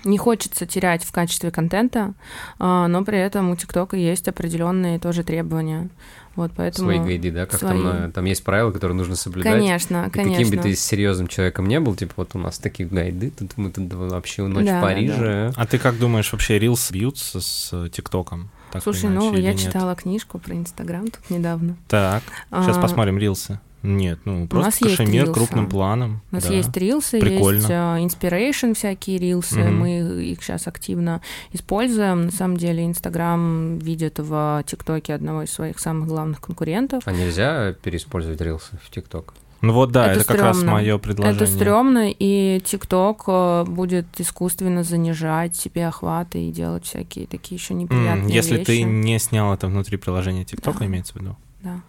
не 0.03 0.17
хочется 0.17 0.65
терять 0.65 1.03
в 1.03 1.11
качестве 1.11 1.51
контента, 1.51 2.13
а, 2.59 2.87
но 2.87 3.03
при 3.03 3.19
этом 3.19 3.51
у 3.51 3.55
ТикТока 3.55 3.97
есть 3.97 4.27
определенные 4.27 4.99
тоже 4.99 5.23
требования. 5.23 5.89
Вот 6.35 6.51
поэтому... 6.55 6.91
Свои 6.91 6.99
гайды, 6.99 7.29
да? 7.29 7.45
Как 7.45 7.59
Свои... 7.59 7.83
там, 7.83 8.11
там 8.11 8.25
есть 8.25 8.43
правила, 8.43 8.71
которые 8.71 8.95
нужно 8.95 9.15
соблюдать. 9.15 9.53
Конечно, 9.53 10.05
и 10.07 10.09
конечно. 10.09 10.37
Каким 10.37 10.57
бы 10.57 10.63
ты 10.63 10.75
серьезным 10.75 11.27
человеком 11.27 11.67
не 11.67 11.79
был, 11.79 11.95
типа 11.95 12.13
вот 12.17 12.35
у 12.35 12.39
нас 12.39 12.57
такие 12.57 12.87
гайды, 12.87 13.31
тут 13.31 13.57
мы 13.57 13.69
тут 13.69 13.91
вообще 13.93 14.47
ночь 14.47 14.65
да, 14.65 14.79
в 14.79 14.81
Париже. 14.81 15.51
Да. 15.55 15.61
А 15.61 15.67
ты 15.67 15.77
как 15.77 15.99
думаешь, 15.99 16.31
вообще 16.31 16.57
Reels 16.57 16.91
бьются 16.93 17.41
с 17.41 17.89
ТикТоком? 17.89 18.49
Так 18.71 18.83
Слушай, 18.83 19.09
ну 19.09 19.35
я 19.35 19.55
читала 19.55 19.95
книжку 19.95 20.39
про 20.39 20.55
Инстаграм 20.55 21.05
тут 21.07 21.29
недавно. 21.29 21.75
Так, 21.87 22.23
сейчас 22.49 22.77
а, 22.77 22.81
посмотрим 22.81 23.17
рилсы. 23.17 23.59
Нет, 23.83 24.19
ну 24.25 24.47
просто 24.47 24.85
кашемир 24.85 25.31
крупным 25.31 25.67
планом. 25.67 26.21
У 26.31 26.35
нас 26.35 26.45
да. 26.45 26.53
есть 26.53 26.75
рилсы, 26.77 27.19
Прикольно. 27.19 27.57
есть 27.57 27.69
uh, 27.69 28.05
inspiration 28.05 28.75
всякие 28.75 29.17
рилсы, 29.17 29.59
угу. 29.59 29.71
мы 29.71 29.99
их 30.23 30.43
сейчас 30.43 30.67
активно 30.67 31.21
используем. 31.51 32.25
На 32.25 32.31
самом 32.31 32.57
деле 32.57 32.85
Инстаграм 32.85 33.79
видит 33.79 34.19
в 34.19 34.63
ТикТоке 34.67 35.15
одного 35.15 35.43
из 35.43 35.51
своих 35.51 35.79
самых 35.79 36.07
главных 36.07 36.41
конкурентов. 36.41 37.03
А 37.07 37.11
нельзя 37.11 37.73
переиспользовать 37.73 38.39
рилсы 38.39 38.77
в 38.83 38.91
ТикТок? 38.91 39.33
Ну 39.61 39.73
вот 39.73 39.91
да, 39.91 40.07
это, 40.07 40.21
это 40.21 40.27
как 40.27 40.41
раз 40.41 40.63
мое 40.63 40.97
предложение. 40.97 41.43
Это 41.43 41.51
стрёмно, 41.51 42.11
и 42.11 42.61
ТикТок 42.65 43.23
э, 43.27 43.63
будет 43.67 44.07
искусственно 44.19 44.83
занижать 44.83 45.55
себе 45.55 45.87
охваты 45.87 46.47
и 46.47 46.51
делать 46.51 46.85
всякие 46.85 47.27
такие 47.27 47.57
еще 47.57 47.75
неприятные 47.75 48.29
mm, 48.29 48.33
если 48.33 48.55
вещи. 48.55 48.65
ты 48.65 48.81
не 48.83 49.19
снял 49.19 49.53
это 49.53 49.67
внутри 49.67 49.97
приложения 49.97 50.45
ТикТока, 50.45 50.79
да. 50.79 50.85
имеется 50.87 51.13
в 51.13 51.15
виду? 51.17 51.35
Да. 51.61 51.81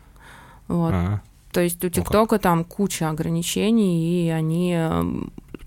Вот. 0.68 0.92
А-а. 0.92 1.22
То 1.52 1.60
есть 1.60 1.82
у 1.84 1.88
ТикТока 1.88 2.38
там 2.38 2.64
куча 2.64 3.08
ограничений, 3.08 4.26
и 4.26 4.30
они 4.30 4.74
э, 4.76 5.04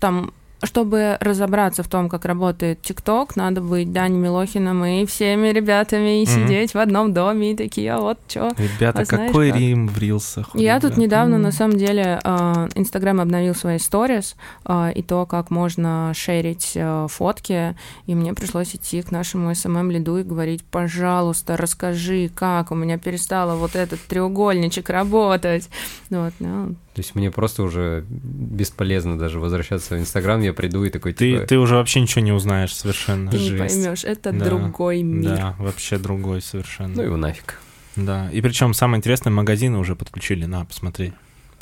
там 0.00 0.32
чтобы 0.62 1.16
разобраться 1.20 1.82
в 1.82 1.88
том, 1.88 2.08
как 2.08 2.24
работает 2.24 2.80
ТикТок, 2.82 3.36
надо 3.36 3.60
быть 3.60 3.92
Даней 3.92 4.18
Милохиным 4.18 4.84
и 4.84 5.04
всеми 5.06 5.48
ребятами 5.48 6.22
и 6.22 6.26
Мгм. 6.26 6.32
сидеть 6.46 6.72
в 6.74 6.78
одном 6.78 7.12
доме 7.12 7.52
и 7.52 7.56
такие, 7.56 7.92
а 7.92 7.98
вот 8.00 8.18
что. 8.26 8.50
Ребята, 8.56 9.00
А 9.00 9.04
знаешь 9.04 9.28
какой 9.28 9.50
как? 9.50 9.60
Рим 9.60 9.88
в 9.88 9.98
рилсах. 9.98 10.48
Я 10.54 10.76
тут 10.80 10.92
ребят. 10.92 10.98
недавно, 11.04 11.38
на 11.38 11.52
самом 11.52 11.76
деле, 11.76 12.20
э, 12.24 12.68
Инстаграм 12.74 13.20
обновил 13.20 13.54
свои 13.54 13.78
сторис 13.78 14.34
э, 14.64 14.92
и 14.94 15.02
то, 15.02 15.26
как 15.26 15.50
можно 15.50 16.12
шерить 16.14 16.72
э, 16.74 17.06
фотки, 17.10 17.76
и 18.06 18.14
мне 18.14 18.32
пришлось 18.34 18.74
идти 18.74 19.02
к 19.02 19.10
нашему 19.10 19.50
СММ-лиду 19.54 20.18
и 20.18 20.22
говорить, 20.22 20.64
пожалуйста, 20.64 21.56
расскажи, 21.56 22.30
как 22.34 22.70
у 22.70 22.74
меня 22.74 22.98
перестало 22.98 23.56
вот 23.56 23.76
этот 23.76 24.00
треугольничек 24.06 24.88
работать. 24.90 25.68
Вот, 26.10 26.32
ну, 26.38 26.68
То 26.94 27.00
есть 27.00 27.14
мне 27.14 27.30
просто 27.30 27.62
уже 27.62 28.04
бесполезно 28.08 29.18
даже 29.18 29.38
возвращаться 29.40 29.94
в 29.94 29.98
Инстаграм, 29.98 30.40
я 30.46 30.52
приду 30.54 30.84
и 30.84 30.90
такой, 30.90 31.12
Ты, 31.12 31.32
типа, 31.32 31.46
ты 31.46 31.58
уже 31.58 31.74
вообще 31.76 32.00
ничего 32.00 32.22
не 32.24 32.32
узнаешь 32.32 32.74
совершенно. 32.74 33.30
ты 33.30 33.38
не 33.38 33.50
Жесть. 33.50 33.74
поймешь, 33.82 34.04
это 34.04 34.32
Да, 34.32 34.44
другой 34.44 35.02
мир. 35.02 35.36
Да, 35.36 35.56
вообще 35.58 35.98
другой 35.98 36.40
совершенно. 36.42 36.94
ну 36.94 37.02
его 37.02 37.16
нафиг. 37.16 37.60
Да, 37.96 38.30
и 38.30 38.40
причем 38.40 38.74
самое 38.74 38.98
интересное, 38.98 39.30
магазины 39.30 39.78
уже 39.78 39.94
подключили, 39.96 40.44
на, 40.46 40.64
посмотри. 40.64 41.12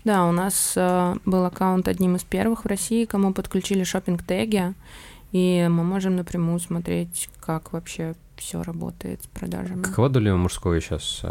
Да, 0.04 0.26
у 0.26 0.32
нас 0.32 0.74
э, 0.76 1.16
был 1.24 1.44
аккаунт 1.44 1.88
одним 1.88 2.16
из 2.16 2.24
первых 2.24 2.64
в 2.64 2.68
России, 2.68 3.04
кому 3.04 3.32
подключили 3.32 3.84
шопинг 3.84 4.22
теги 4.22 4.74
и 5.34 5.66
мы 5.68 5.82
можем 5.82 6.14
напрямую 6.14 6.60
смотреть, 6.60 7.28
как 7.40 7.72
вообще 7.72 8.14
все 8.36 8.62
работает 8.62 9.20
с 9.24 9.26
продажами. 9.26 9.82
Какова 9.82 10.08
доля 10.08 10.36
мужской 10.36 10.80
сейчас, 10.80 11.22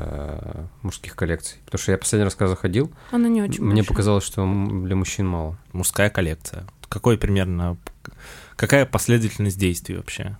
мужских 0.81 1.15
коллекций? 1.15 1.59
Потому 1.63 1.81
что 1.81 1.91
я 1.93 1.97
последний 1.97 2.25
раз, 2.25 2.35
когда 2.35 2.49
заходил, 2.49 2.91
Она 3.11 3.29
не 3.29 3.41
очень 3.41 3.63
мне 3.63 3.75
большая. 3.75 3.87
показалось, 3.87 4.25
что 4.25 4.41
для 4.83 4.97
мужчин 4.97 5.25
мало. 5.27 5.57
Мужская 5.71 6.09
коллекция. 6.09 6.65
Какой 6.93 7.17
примерно, 7.17 7.75
какая 8.55 8.85
последовательность 8.85 9.57
действий 9.57 9.95
вообще? 9.95 10.37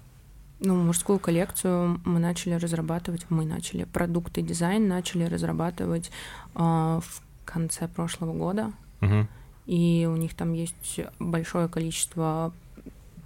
Ну, 0.60 0.76
мужскую 0.76 1.18
коллекцию 1.18 2.00
мы 2.06 2.20
начали 2.20 2.54
разрабатывать, 2.54 3.26
мы 3.30 3.44
начали, 3.44 3.86
продукты 3.86 4.44
дизайн 4.44 4.88
начали 4.88 5.24
разрабатывать 5.24 6.12
а, 6.54 7.00
в 7.00 7.24
конце 7.44 7.88
прошлого 7.88 8.34
года, 8.34 8.72
Мгм. 9.02 9.28
и 9.66 10.08
у 10.08 10.16
них 10.16 10.36
там 10.36 10.54
есть 10.54 11.00
большое 11.18 11.68
количество 11.68 12.54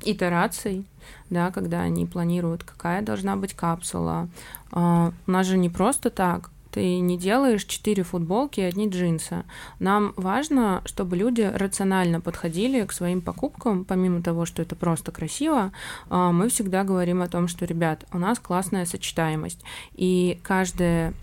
итераций, 0.05 0.85
да, 1.29 1.51
когда 1.51 1.81
они 1.81 2.05
планируют, 2.05 2.63
какая 2.63 3.01
должна 3.01 3.35
быть 3.35 3.53
капсула. 3.53 4.29
А, 4.71 5.11
у 5.27 5.31
нас 5.31 5.47
же 5.47 5.57
не 5.57 5.69
просто 5.69 6.09
так. 6.11 6.49
Ты 6.77 6.99
не 6.99 7.17
делаешь 7.17 7.63
четыре 7.63 8.03
футболки 8.03 8.59
и 8.59 8.63
одни 8.63 8.87
джинсы. 8.87 9.45
Нам 9.79 10.13
важно, 10.15 10.83
чтобы 10.85 11.17
люди 11.17 11.41
рационально 11.41 12.21
подходили 12.21 12.85
к 12.85 12.91
своим 12.91 13.21
покупкам, 13.21 13.83
помимо 13.83 14.21
того, 14.21 14.45
что 14.45 14.61
это 14.61 14.75
просто 14.75 15.11
красиво, 15.11 15.71
а, 16.11 16.31
мы 16.31 16.49
всегда 16.49 16.83
говорим 16.83 17.23
о 17.23 17.27
том, 17.27 17.47
что, 17.47 17.65
ребят, 17.65 18.05
у 18.13 18.19
нас 18.19 18.37
классная 18.37 18.85
сочетаемость, 18.85 19.63
и 19.95 20.39
каждая 20.43 21.15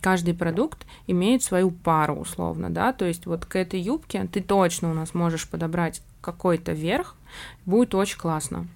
каждый 0.00 0.32
продукт 0.32 0.86
имеет 1.06 1.42
свою 1.42 1.72
пару 1.72 2.14
условно, 2.14 2.70
да, 2.70 2.94
то 2.94 3.04
есть 3.04 3.26
вот 3.26 3.44
к 3.44 3.54
этой 3.56 3.80
юбке 3.82 4.26
ты 4.32 4.40
точно 4.40 4.90
у 4.90 4.94
нас 4.94 5.12
можешь 5.12 5.46
подобрать 5.46 6.00
какой-то 6.22 6.72
верх, 6.72 7.16
будет 7.66 7.94
очень 7.94 8.16
классно. 8.16 8.66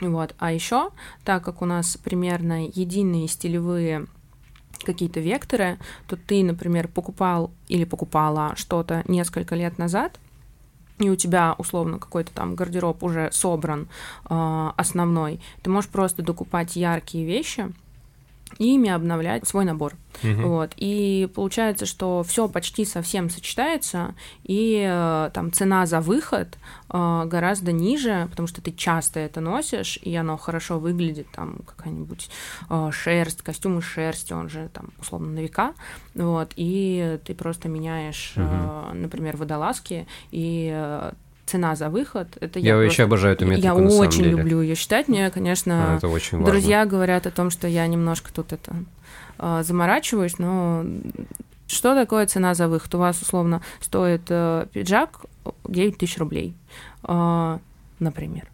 Вот. 0.00 0.34
А 0.38 0.50
еще, 0.50 0.90
так 1.24 1.44
как 1.44 1.62
у 1.62 1.64
нас 1.64 1.96
примерно 1.96 2.66
единые 2.66 3.28
стилевые 3.28 4.06
какие-то 4.84 5.20
векторы, 5.20 5.78
то 6.06 6.16
ты, 6.16 6.42
например, 6.42 6.88
покупал 6.88 7.50
или 7.68 7.84
покупала 7.84 8.54
что-то 8.56 9.04
несколько 9.06 9.54
лет 9.54 9.78
назад, 9.78 10.18
и 10.98 11.08
у 11.08 11.16
тебя 11.16 11.54
условно 11.58 11.98
какой-то 11.98 12.32
там 12.32 12.54
гардероб 12.54 13.02
уже 13.02 13.30
собран 13.32 13.88
э, 14.28 14.70
основной, 14.76 15.40
ты 15.62 15.70
можешь 15.70 15.90
просто 15.90 16.22
докупать 16.22 16.76
яркие 16.76 17.24
вещи 17.24 17.72
и 18.58 18.74
ими 18.74 18.90
обновлять 18.90 19.46
свой 19.46 19.64
набор. 19.64 19.94
Мгм. 20.22 20.48
Вот. 20.48 20.72
И 20.76 21.28
получается, 21.34 21.86
что 21.86 22.22
все 22.22 22.48
почти 22.48 22.84
совсем 22.84 23.30
сочетается, 23.30 24.14
и 24.42 24.84
э, 24.86 25.30
там 25.32 25.52
цена 25.52 25.86
за 25.86 26.00
выход 26.00 26.58
э, 26.92 27.22
гораздо 27.26 27.72
ниже, 27.72 28.26
потому 28.30 28.48
что 28.48 28.60
ты 28.60 28.72
часто 28.72 29.20
это 29.20 29.40
носишь, 29.40 29.98
и 30.02 30.14
оно 30.14 30.36
хорошо 30.36 30.78
выглядит, 30.78 31.28
там 31.32 31.60
какая-нибудь 31.64 32.28
э, 32.68 32.90
шерсть, 32.92 33.42
костюм 33.42 33.78
из 33.78 33.84
шерсти, 33.84 34.32
он 34.32 34.50
же 34.50 34.68
там 34.72 34.90
условно 35.00 35.30
на 35.30 35.38
века, 35.40 35.74
вот, 36.14 36.52
и 36.56 37.18
ты 37.24 37.34
просто 37.34 37.68
меняешь, 37.68 38.34
э, 38.36 38.90
например, 38.92 39.36
водолазки, 39.36 40.06
и 40.30 40.70
э, 40.72 41.12
цена 41.50 41.74
за 41.76 41.88
выход, 41.90 42.36
это 42.40 42.58
Я, 42.58 42.68
я, 42.68 42.76
вообще 42.76 42.88
просто- 42.88 43.02
обожаю 43.04 43.34
эту 43.34 43.44
метрику 43.46 43.66
я 43.66 43.74
на 43.74 43.90
самом 43.90 44.06
очень 44.06 44.22
деле. 44.24 44.30
люблю 44.36 44.60
ее 44.62 44.74
считать, 44.74 45.08
мне, 45.08 45.30
конечно, 45.30 45.94
А, 45.94 45.96
Это 45.96 46.08
очень 46.08 46.38
важно. 46.38 46.52
Друзья 46.52 46.86
говорят 46.86 47.26
о 47.26 47.30
том, 47.30 47.50
что 47.50 47.66
я 47.66 47.86
немножко 47.86 48.32
тут 48.32 48.52
это 48.52 48.74
э, 49.38 49.62
заморачиваюсь, 49.64 50.38
но 50.38 50.84
что 51.66 51.94
такое 51.94 52.26
цена 52.26 52.54
за 52.54 52.68
выход? 52.68 52.94
У 52.94 52.98
вас 52.98 53.20
условно 53.22 53.62
стоит 53.80 54.22
э, 54.28 54.66
пиджак 54.72 55.20
9 55.68 55.98
тысяч 55.98 56.18
рублей, 56.18 56.54
э, 57.04 57.58
например. 57.98 58.44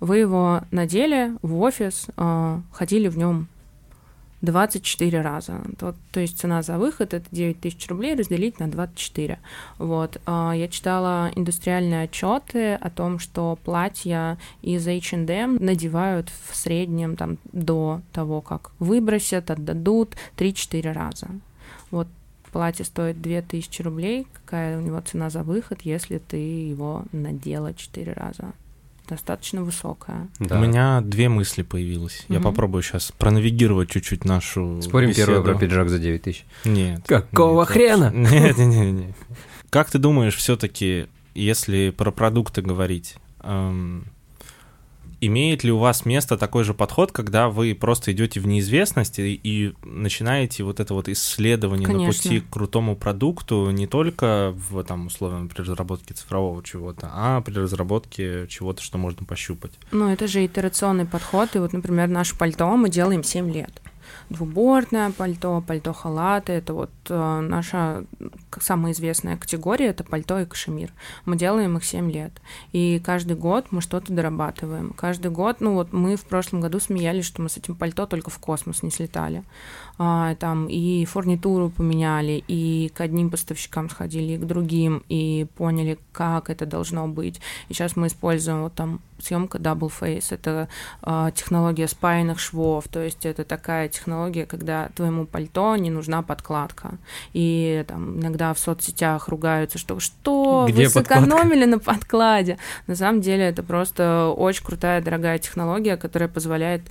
Вы 0.00 0.18
его 0.18 0.60
надели 0.70 1.32
в 1.42 1.60
офис, 1.60 2.06
э, 2.16 2.60
ходили 2.72 3.08
в 3.08 3.18
нем 3.18 3.46
24 4.42 5.20
раза. 5.22 5.60
То, 5.78 5.94
то 6.10 6.20
есть 6.20 6.38
цена 6.38 6.62
за 6.62 6.76
выход 6.76 7.14
это 7.14 7.26
9 7.30 7.60
тысяч 7.60 7.88
рублей 7.88 8.14
разделить 8.14 8.58
на 8.58 8.68
24. 8.68 9.38
Вот. 9.78 10.20
А, 10.26 10.52
Я 10.52 10.68
читала 10.68 11.30
индустриальные 11.34 12.04
отчеты 12.04 12.74
о 12.74 12.90
том, 12.90 13.18
что 13.18 13.58
платья 13.64 14.38
из 14.60 14.86
H&M 14.86 15.56
надевают 15.60 16.30
в 16.48 16.54
среднем 16.56 17.16
там, 17.16 17.38
до 17.52 18.02
того, 18.12 18.40
как 18.40 18.72
выбросят, 18.78 19.50
отдадут 19.50 20.16
3-4 20.36 20.92
раза. 20.92 21.28
Вот 21.90 22.08
платье 22.52 22.84
стоит 22.84 23.20
2000 23.20 23.82
рублей, 23.82 24.26
какая 24.32 24.78
у 24.78 24.82
него 24.82 25.00
цена 25.00 25.30
за 25.30 25.42
выход, 25.42 25.82
если 25.82 26.18
ты 26.18 26.36
его 26.36 27.04
надела 27.12 27.74
4 27.74 28.12
раза? 28.12 28.52
Достаточно 29.12 29.62
высокая. 29.62 30.28
Да. 30.38 30.58
У 30.58 30.62
меня 30.62 31.02
две 31.02 31.28
мысли 31.28 31.60
появилось. 31.60 32.24
Я 32.30 32.36
Мгм. 32.36 32.44
попробую 32.44 32.82
сейчас 32.82 33.12
пронавигировать 33.18 33.90
чуть-чуть 33.90 34.24
нашу 34.24 34.80
Спорим 34.80 35.10
беседу. 35.10 35.32
первый 35.32 35.44
про 35.44 35.54
пиджак 35.60 35.90
за 35.90 35.98
9 35.98 36.22
тысяч. 36.22 36.46
Нет. 36.64 37.02
Какого 37.06 37.60
нет, 37.60 37.68
хрена? 37.68 38.10
Нет, 38.14 38.56
нет, 38.56 38.68
нет, 38.68 38.92
нет. 38.94 39.16
Как 39.68 39.90
ты 39.90 39.98
думаешь, 39.98 40.34
все-таки, 40.34 41.08
если 41.34 41.90
про 41.90 42.10
продукты 42.10 42.62
говорить, 42.62 43.16
эм, 43.42 44.06
имеет 45.22 45.62
ли 45.62 45.70
у 45.70 45.78
вас 45.78 46.04
место 46.04 46.36
такой 46.36 46.64
же 46.64 46.74
подход, 46.74 47.12
когда 47.12 47.48
вы 47.48 47.74
просто 47.74 48.12
идете 48.12 48.40
в 48.40 48.46
неизвестность 48.46 49.20
и, 49.20 49.40
и 49.42 49.72
начинаете 49.84 50.64
вот 50.64 50.80
это 50.80 50.94
вот 50.94 51.08
исследование 51.08 51.86
на 51.86 51.94
Конечно. 51.94 52.22
пути 52.22 52.40
к 52.40 52.50
крутому 52.50 52.96
продукту 52.96 53.70
не 53.70 53.86
только 53.86 54.52
в 54.54 54.82
там 54.82 55.06
условно 55.06 55.46
при 55.46 55.62
разработке 55.62 56.14
цифрового 56.14 56.62
чего-то, 56.62 57.08
а 57.12 57.40
при 57.40 57.54
разработке 57.54 58.46
чего-то, 58.48 58.82
что 58.82 58.98
можно 58.98 59.24
пощупать? 59.24 59.72
Ну, 59.92 60.10
это 60.10 60.26
же 60.26 60.44
итерационный 60.44 61.06
подход. 61.06 61.54
И 61.54 61.58
вот, 61.58 61.72
например, 61.72 62.08
наше 62.08 62.36
пальто 62.36 62.76
мы 62.76 62.90
делаем 62.90 63.22
7 63.22 63.50
лет. 63.52 63.80
Двубортное 64.32 65.10
пальто, 65.10 65.62
пальто-халаты, 65.66 66.54
это 66.54 66.72
вот 66.72 66.90
э, 67.10 67.40
наша 67.40 68.04
самая 68.60 68.92
известная 68.92 69.36
категория, 69.36 69.88
это 69.88 70.04
пальто 70.04 70.40
и 70.40 70.46
кашемир. 70.46 70.90
Мы 71.26 71.36
делаем 71.36 71.76
их 71.76 71.84
7 71.84 72.10
лет. 72.10 72.32
И 72.72 72.98
каждый 73.04 73.36
год 73.36 73.66
мы 73.70 73.82
что-то 73.82 74.12
дорабатываем. 74.12 74.94
Каждый 74.96 75.30
год, 75.30 75.60
ну 75.60 75.74
вот 75.74 75.92
мы 75.92 76.16
в 76.16 76.24
прошлом 76.24 76.62
году 76.62 76.80
смеялись, 76.80 77.26
что 77.26 77.42
мы 77.42 77.50
с 77.50 77.58
этим 77.58 77.74
пальто 77.74 78.06
только 78.06 78.30
в 78.30 78.38
космос 78.38 78.82
не 78.82 78.90
слетали. 78.90 79.44
А, 79.98 80.34
там 80.36 80.66
и 80.66 81.04
фурнитуру 81.04 81.68
поменяли, 81.68 82.42
и 82.48 82.90
к 82.94 83.02
одним 83.02 83.28
поставщикам 83.28 83.90
сходили, 83.90 84.32
и 84.32 84.38
к 84.38 84.46
другим, 84.46 85.02
и 85.10 85.46
поняли, 85.56 85.98
как 86.12 86.48
это 86.48 86.64
должно 86.64 87.06
быть. 87.06 87.38
И 87.68 87.74
сейчас 87.74 87.96
мы 87.96 88.06
используем 88.06 88.62
вот 88.62 88.74
там 88.74 89.00
съемка 89.24 89.58
Double 89.58 89.92
Face. 90.00 90.26
Это 90.30 90.68
а, 91.02 91.30
технология 91.30 91.88
спаянных 91.88 92.38
швов, 92.38 92.88
то 92.88 93.00
есть 93.00 93.24
это 93.26 93.44
такая 93.44 93.88
технология, 93.88 94.46
когда 94.46 94.88
твоему 94.94 95.26
пальто 95.26 95.76
не 95.76 95.90
нужна 95.90 96.22
подкладка. 96.22 96.98
И 97.32 97.84
там 97.88 98.20
иногда 98.20 98.52
в 98.54 98.58
соцсетях 98.58 99.28
ругаются, 99.28 99.78
что 99.78 100.00
что, 100.00 100.66
Где 100.68 100.84
вы 100.84 100.90
сэкономили 100.90 101.64
на 101.64 101.78
подкладе. 101.78 102.58
На 102.86 102.96
самом 102.96 103.20
деле 103.20 103.44
это 103.44 103.62
просто 103.62 104.28
очень 104.36 104.64
крутая, 104.64 105.00
дорогая 105.00 105.38
технология, 105.38 105.96
которая 105.96 106.28
позволяет 106.28 106.82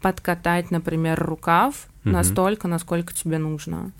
подкатать, 0.00 0.70
например, 0.70 1.22
рукав 1.22 1.88
Мгм. 2.04 2.12
настолько, 2.14 2.66
насколько 2.68 3.14
тебе 3.14 3.38
нужно. 3.38 3.92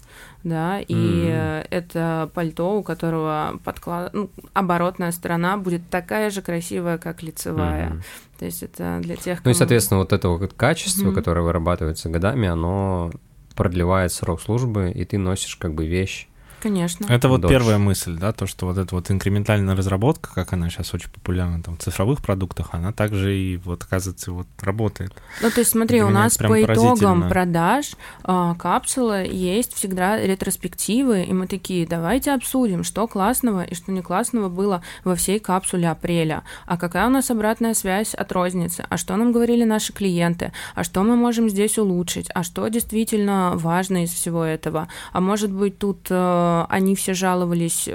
Да, 0.42 0.80
и 0.80 1.28
э, 1.30 1.64
это 1.70 2.28
пальто, 2.34 2.78
у 2.78 2.82
которого 2.82 3.60
подклад... 3.64 4.12
ну, 4.12 4.28
оборотная 4.54 5.12
сторона 5.12 5.56
будет 5.56 5.88
такая 5.88 6.30
же 6.30 6.42
красивая, 6.42 6.98
как 6.98 7.22
лицевая. 7.22 7.90
Мгм. 7.90 8.02
То 8.40 8.44
есть 8.46 8.62
это 8.64 8.98
для 9.02 9.14
тех, 9.16 9.38
Ну 9.44 9.50
и, 9.50 9.54
кому- 9.54 9.54
соответственно, 9.54 10.00
вот 10.00 10.12
это 10.12 10.28
вот 10.28 10.52
качество, 10.54 11.06
Мгм. 11.06 11.14
которое 11.14 11.42
вырабатывается 11.42 12.08
годами, 12.08 12.48
оно 12.48 13.12
продлевает 13.54 14.12
срок 14.12 14.40
службы, 14.42 14.90
и 14.90 15.04
ты 15.04 15.18
носишь 15.18 15.54
как 15.56 15.74
бы 15.74 15.86
вещь 15.86 16.26
Конечно. 16.62 17.06
Это 17.08 17.28
вот 17.28 17.40
Dodge. 17.40 17.48
первая 17.48 17.78
мысль, 17.78 18.16
да, 18.16 18.32
то, 18.32 18.46
что 18.46 18.66
вот 18.66 18.78
эта 18.78 18.94
вот 18.94 19.10
инкрементальная 19.10 19.74
разработка, 19.74 20.30
как 20.32 20.52
она 20.52 20.70
сейчас 20.70 20.94
очень 20.94 21.10
популярна 21.10 21.60
там, 21.60 21.76
в 21.76 21.80
цифровых 21.80 22.22
продуктах, 22.22 22.68
она 22.70 22.92
также 22.92 23.36
и 23.36 23.56
вот, 23.56 23.82
оказывается, 23.82 24.30
вот 24.30 24.46
работает. 24.60 25.12
Ну, 25.40 25.50
то 25.50 25.58
есть, 25.58 25.72
смотри, 25.72 25.98
Для 25.98 26.06
у 26.06 26.10
нас 26.10 26.38
по 26.38 26.62
итогам 26.62 27.28
продаж 27.28 27.96
а, 28.22 28.54
капсулы 28.54 29.28
есть 29.28 29.74
всегда 29.74 30.16
ретроспективы, 30.24 31.24
и 31.24 31.32
мы 31.32 31.48
такие, 31.48 31.84
давайте 31.84 32.30
обсудим, 32.30 32.84
что 32.84 33.08
классного 33.08 33.64
и 33.64 33.74
что 33.74 33.90
не 33.90 34.00
классного 34.00 34.48
было 34.48 34.84
во 35.02 35.16
всей 35.16 35.40
капсуле 35.40 35.90
апреля, 35.90 36.44
а 36.66 36.76
какая 36.76 37.08
у 37.08 37.10
нас 37.10 37.28
обратная 37.32 37.74
связь 37.74 38.14
от 38.14 38.30
розницы, 38.30 38.84
а 38.88 38.96
что 38.98 39.16
нам 39.16 39.32
говорили 39.32 39.64
наши 39.64 39.92
клиенты, 39.92 40.52
а 40.76 40.84
что 40.84 41.02
мы 41.02 41.16
можем 41.16 41.48
здесь 41.48 41.76
улучшить, 41.76 42.28
а 42.32 42.44
что 42.44 42.68
действительно 42.68 43.54
важно 43.56 44.04
из 44.04 44.10
всего 44.10 44.44
этого, 44.44 44.86
а 45.12 45.20
может 45.20 45.50
быть 45.50 45.78
тут 45.78 46.06
э, 46.08 46.51
они 46.68 46.94
все 46.94 47.14
жаловались 47.14 47.88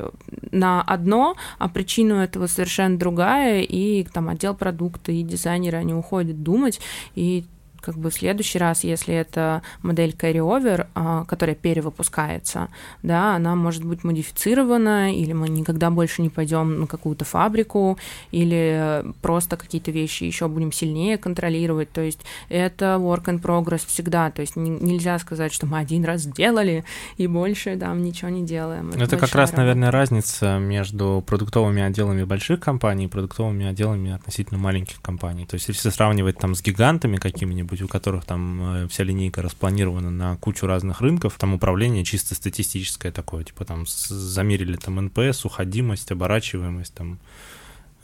на 0.51 0.81
одно, 0.81 1.35
а 1.57 1.69
причину 1.69 2.15
этого 2.15 2.47
совершенно 2.47 2.97
другая, 2.97 3.61
и 3.61 4.03
там 4.03 4.29
отдел 4.29 4.55
продукта 4.55 5.11
и 5.11 5.23
дизайнеры, 5.23 5.77
они 5.77 5.93
уходят 5.93 6.41
думать, 6.43 6.79
и 7.15 7.45
как 7.81 7.97
бы 7.97 8.09
в 8.09 8.13
следующий 8.13 8.59
раз, 8.59 8.83
если 8.83 9.13
это 9.13 9.61
модель 9.81 10.15
carry-over, 10.17 10.87
а, 10.95 11.25
которая 11.25 11.55
перевыпускается, 11.55 12.69
да, 13.03 13.35
она 13.35 13.55
может 13.55 13.83
быть 13.83 14.03
модифицирована, 14.03 15.13
или 15.13 15.33
мы 15.33 15.49
никогда 15.49 15.89
больше 15.89 16.21
не 16.21 16.29
пойдем 16.29 16.81
на 16.81 16.87
какую-то 16.87 17.25
фабрику, 17.25 17.97
или 18.31 19.03
просто 19.21 19.57
какие-то 19.57 19.91
вещи 19.91 20.23
еще 20.23 20.47
будем 20.47 20.71
сильнее 20.71 21.17
контролировать. 21.17 21.91
То 21.91 22.01
есть 22.01 22.19
это 22.49 22.97
work 22.99 23.25
in 23.25 23.41
progress 23.41 23.85
всегда. 23.87 24.31
То 24.31 24.41
есть 24.41 24.55
не- 24.55 24.69
нельзя 24.69 25.19
сказать, 25.19 25.53
что 25.53 25.65
мы 25.65 25.79
один 25.79 26.05
раз 26.05 26.21
сделали 26.21 26.83
и 27.17 27.27
больше 27.27 27.77
там 27.77 28.03
ничего 28.03 28.29
не 28.29 28.45
делаем. 28.45 28.89
Это, 28.89 29.11
как 29.11 29.21
большая 29.21 29.41
раз, 29.41 29.49
работа. 29.51 29.57
наверное, 29.57 29.91
разница 29.91 30.57
между 30.57 31.23
продуктовыми 31.25 31.81
отделами 31.81 32.23
больших 32.23 32.59
компаний 32.59 33.05
и 33.05 33.07
продуктовыми 33.07 33.65
отделами 33.65 34.11
относительно 34.11 34.59
маленьких 34.59 35.01
компаний. 35.01 35.45
То 35.45 35.55
есть 35.55 35.67
если 35.67 35.89
сравнивать 35.89 36.37
там 36.37 36.55
с 36.55 36.61
гигантами 36.61 37.17
какими-нибудь, 37.17 37.66
у 37.81 37.87
которых 37.87 38.25
там 38.25 38.83
э, 38.83 38.87
вся 38.87 39.03
линейка 39.03 39.41
распланирована 39.41 40.09
на 40.11 40.35
кучу 40.37 40.65
разных 40.67 41.01
рынков, 41.01 41.37
там 41.37 41.53
управление 41.53 42.03
чисто 42.03 42.35
статистическое 42.35 43.11
такое, 43.11 43.43
типа 43.43 43.65
там 43.65 43.85
замерили 43.87 44.75
там 44.77 44.95
NPS, 45.05 45.45
уходимость, 45.45 46.11
оборачиваемость, 46.11 46.93
там 46.93 47.19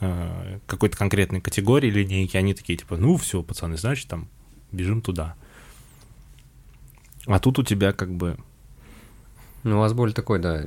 э, 0.00 0.58
какой-то 0.66 0.96
конкретной 0.96 1.40
категории 1.40 1.90
линейки, 1.90 2.36
они 2.36 2.54
такие 2.54 2.78
типа, 2.78 2.96
ну 2.96 3.16
все, 3.16 3.42
пацаны, 3.42 3.76
значит 3.76 4.08
там 4.08 4.28
бежим 4.72 5.00
туда. 5.02 5.34
А 7.26 7.38
тут 7.40 7.58
у 7.58 7.62
тебя 7.62 7.92
как 7.92 8.12
бы 8.14 8.36
Ну, 9.62 9.76
у 9.76 9.80
вас 9.80 9.92
более 9.94 10.14
такой, 10.14 10.38
да, 10.40 10.66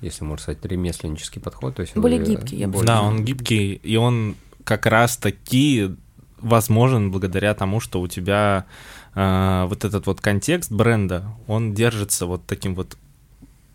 если 0.00 0.24
можно 0.24 0.42
сказать, 0.42 0.64
ремесленнический 0.64 1.40
подход. 1.40 1.76
То 1.76 1.82
есть 1.82 1.96
Более 1.96 2.18
вы 2.18 2.26
гибкий, 2.26 2.56
я 2.56 2.66
бы 2.66 2.74
более- 2.74 2.86
Да, 2.86 3.02
он 3.02 3.24
гибкий, 3.24 3.74
и 3.74 3.96
он 3.96 4.34
как 4.64 4.86
раз-таки 4.86 5.94
возможен 6.44 7.10
благодаря 7.10 7.54
тому, 7.54 7.80
что 7.80 8.00
у 8.00 8.06
тебя 8.06 8.66
э, 9.14 9.66
вот 9.68 9.84
этот 9.84 10.06
вот 10.06 10.20
контекст 10.20 10.70
бренда, 10.70 11.24
он 11.46 11.74
держится 11.74 12.26
вот 12.26 12.46
таким 12.46 12.74
вот 12.74 12.96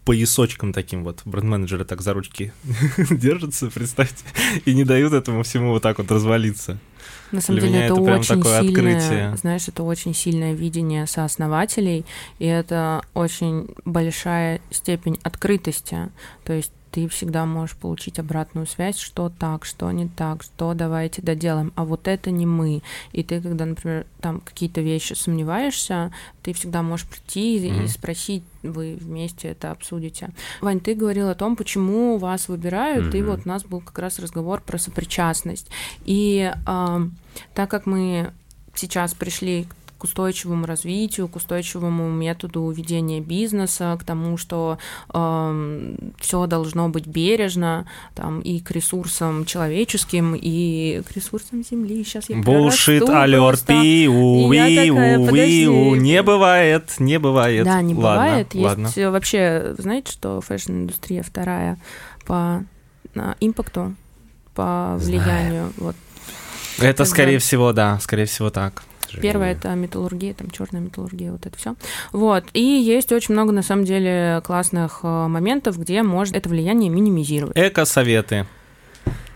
поясочком 0.06 0.74
таким 0.74 1.04
вот. 1.04 1.22
Бренд-менеджеры 1.26 1.86
так 1.86 2.02
за 2.02 2.14
ручки 2.14 2.52
держатся, 3.12 3.68
представьте, 3.68 4.24
и 4.66 4.74
не 4.74 4.84
дают 4.84 5.14
этому 5.14 5.44
всему 5.44 5.72
вот 5.72 5.84
так 5.84 5.98
вот 6.00 6.12
развалиться. 6.12 6.80
На 7.32 7.42
самом 7.42 7.60
Для 7.60 7.70
деле 7.70 7.84
это, 7.86 7.94
очень 7.94 8.38
такое 8.38 8.62
сильное, 8.62 8.98
открытие. 8.98 9.38
знаешь, 9.38 9.68
это 9.68 9.84
очень 9.84 10.16
сильное 10.16 10.54
видение 10.54 11.06
сооснователей, 11.06 12.06
и 12.40 12.46
это 12.46 13.04
очень 13.14 13.68
большая 13.86 14.62
степень 14.72 15.20
открытости. 15.22 16.10
То 16.44 16.54
есть 16.54 16.72
ты 16.92 17.08
всегда 17.08 17.46
можешь 17.46 17.76
получить 17.76 18.20
обратную 18.20 18.66
связь, 18.68 18.98
что 18.98 19.30
так, 19.30 19.66
что 19.66 19.92
не 19.92 20.08
так, 20.08 20.44
что 20.44 20.74
давайте 20.74 21.22
доделаем, 21.22 21.72
а 21.76 21.86
вот 21.86 22.08
это 22.08 22.32
не 22.32 22.46
мы. 22.46 22.82
И 23.12 23.24
ты, 23.24 23.42
когда, 23.42 23.66
например, 23.66 24.06
там 24.22 24.40
какие-то 24.42 24.82
вещи 24.82 25.14
сомневаешься, 25.14 26.12
ты 26.44 26.54
всегда 26.54 26.82
можешь 26.82 27.08
прийти 27.08 27.58
и- 27.58 27.84
и 27.84 27.88
спросить, 27.88 28.44
вы 28.64 28.98
вместе 29.00 29.50
это 29.50 29.72
обсудите. 29.72 30.30
Вань, 30.62 30.80
ты 30.80 30.96
говорил 30.96 31.30
о 31.30 31.36
том, 31.36 31.56
почему 31.56 32.18
вас 32.18 32.48
выбирают, 32.50 33.14
и 33.16 33.22
Мгм. 33.22 33.30
вот 33.30 33.42
у 33.46 33.50
нас 33.50 33.64
был 33.64 33.82
как 33.82 34.00
раз 34.00 34.20
разговор 34.20 34.62
про 34.62 34.78
сопричастность. 34.78 35.68
И 36.06 36.52
ам, 36.66 37.16
так 37.54 37.70
как 37.70 37.86
мы 37.86 38.34
сейчас 38.76 39.14
пришли 39.14 39.66
к 39.66 39.76
устойчивому 40.04 40.66
развитию, 40.66 41.28
к 41.28 41.36
устойчивому 41.36 42.10
методу 42.10 42.70
ведения 42.72 43.20
бизнеса, 43.22 43.98
к 44.00 44.04
тому, 44.04 44.38
что 44.38 44.78
все 46.20 46.46
должно 46.48 46.90
быть 46.90 47.08
бережно, 47.08 47.88
там, 48.16 48.40
и 48.42 48.60
к 48.60 48.72
ресурсам 48.72 49.46
человеческим, 49.46 50.36
и 50.36 51.02
к 51.08 51.12
ресурсам 51.16 51.64
Земли. 51.64 52.04
Сейчас 52.04 52.30
я 52.30 52.42
прорасту 52.42 52.92
алерт, 53.12 53.42
просто. 53.66 53.82
пиу, 53.82 54.52
И 54.52 54.56
я 54.56 54.64
такая, 54.66 54.86
виу, 55.18 55.26
подожди. 55.26 55.62
виу, 55.64 55.96
не 55.96 56.24
бывает, 56.24 56.96
не 57.00 57.18
бывает. 57.20 57.66
Да, 57.66 57.82
не 57.82 57.94
Ладно, 57.94 58.24
бывает. 58.26 58.56
ладно. 58.56 58.86
Есть 58.88 58.98
э, 58.98 59.10
вообще, 59.10 59.76
знаете, 59.78 60.12
что 60.12 60.42
фэшн-индустрия 60.42 61.24
вторая 61.24 61.78
по 62.26 62.64
impact 63.40 63.82
у, 63.82 63.96
по 64.56 64.96
Знаю. 65.00 65.22
влиянию. 65.22 65.74
Вот. 65.78 65.96
Это, 66.78 66.86
Когда- 67.00 67.06
скорее 67.06 67.40
всего, 67.40 67.74
да, 67.74 68.00
скорее 68.00 68.26
всего 68.26 68.50
так. 68.50 68.84
Сожалению. 69.10 69.32
Первое 69.34 69.52
это 69.52 69.70
металлургия, 69.76 70.34
там 70.34 70.50
черная 70.50 70.82
металлургия, 70.82 71.32
вот 71.32 71.46
это 71.46 71.58
все. 71.58 71.76
Вот. 72.12 72.46
И 72.54 72.62
есть 72.62 73.12
очень 73.12 73.34
много, 73.34 73.52
на 73.52 73.64
самом 73.64 73.86
деле, 73.86 74.42
классных 74.46 75.00
э, 75.04 75.28
моментов, 75.28 75.78
где 75.78 76.04
можно 76.04 76.38
это 76.38 76.50
влияние 76.50 76.90
минимизировать. 76.90 77.58
Эко-советы. 77.58 78.46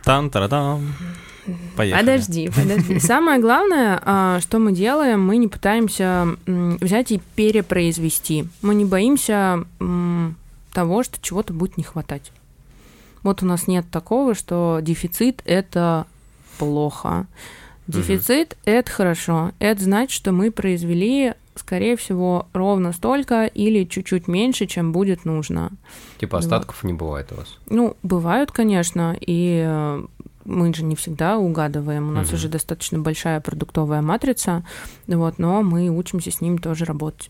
там 0.04 0.30
тарадам 0.30 0.94
Поехали. 1.76 2.00
Подожди, 2.00 2.50
подожди. 2.50 3.00
Самое 3.06 3.42
главное, 3.42 4.02
а, 4.04 4.40
что 4.40 4.60
мы 4.60 4.72
делаем, 4.72 5.22
мы 5.26 5.38
не 5.38 5.48
пытаемся 5.48 6.38
взять 6.46 7.12
и 7.12 7.22
перепроизвести. 7.36 8.48
Мы 8.62 8.76
не 8.76 8.86
боимся 8.86 9.66
того, 10.72 11.04
что 11.04 11.22
чего-то 11.22 11.54
будет 11.54 11.78
не 11.78 11.84
хватать. 11.84 12.32
Вот 13.22 13.44
у 13.44 13.46
нас 13.46 13.68
нет 13.68 13.86
такого, 13.92 14.36
что 14.36 14.80
дефицит 14.82 15.42
это 15.46 16.06
плохо. 16.58 17.28
Дефицит 17.88 18.58
это 18.66 18.90
хорошо. 18.92 19.52
Это 19.60 19.84
значит, 19.84 20.12
что 20.12 20.32
мы 20.32 20.52
произвели, 20.52 21.34
скорее 21.56 21.98
всего, 21.98 22.48
ровно 22.54 22.94
столько 22.94 23.46
или 23.46 23.84
чуть-чуть 23.84 24.28
меньше, 24.28 24.66
чем 24.68 24.92
будет 24.92 25.26
нужно. 25.26 25.72
Типа 26.20 26.38
Вот. 26.38 26.44
остатков 26.46 26.84
не 26.84 26.94
бывает 26.94 27.32
у 27.32 27.36
вас. 27.36 27.58
Ну, 27.68 27.98
бывают, 28.04 28.52
конечно, 28.52 29.16
и 29.20 29.64
э, 29.68 30.06
мы 30.46 30.74
же 30.74 30.84
не 30.84 30.96
всегда 30.96 31.38
угадываем. 31.38 32.08
У 32.10 32.12
нас 32.12 32.32
уже 32.32 32.48
достаточно 32.48 33.00
большая 33.00 33.42
продуктовая 33.42 34.02
матрица, 34.02 34.66
вот, 35.08 35.38
но 35.38 35.62
мы 35.62 35.90
учимся 35.90 36.32
с 36.32 36.40
ними 36.42 36.58
тоже 36.58 36.86
работать. 36.86 37.30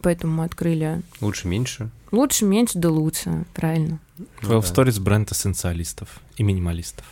Поэтому 0.00 0.34
мы 0.34 0.44
открыли 0.44 1.02
Лучше 1.20 1.46
меньше. 1.48 1.90
лучше, 2.10 2.44
меньше, 2.44 2.78
да 2.78 2.88
лучше, 2.90 3.44
правильно. 3.54 3.98
Ну 4.18 4.26
В 4.40 4.48
да. 4.48 4.62
сторис 4.62 4.98
бренд 4.98 5.30
эссенциалистов 5.30 6.20
и 6.36 6.42
минималистов. 6.42 7.04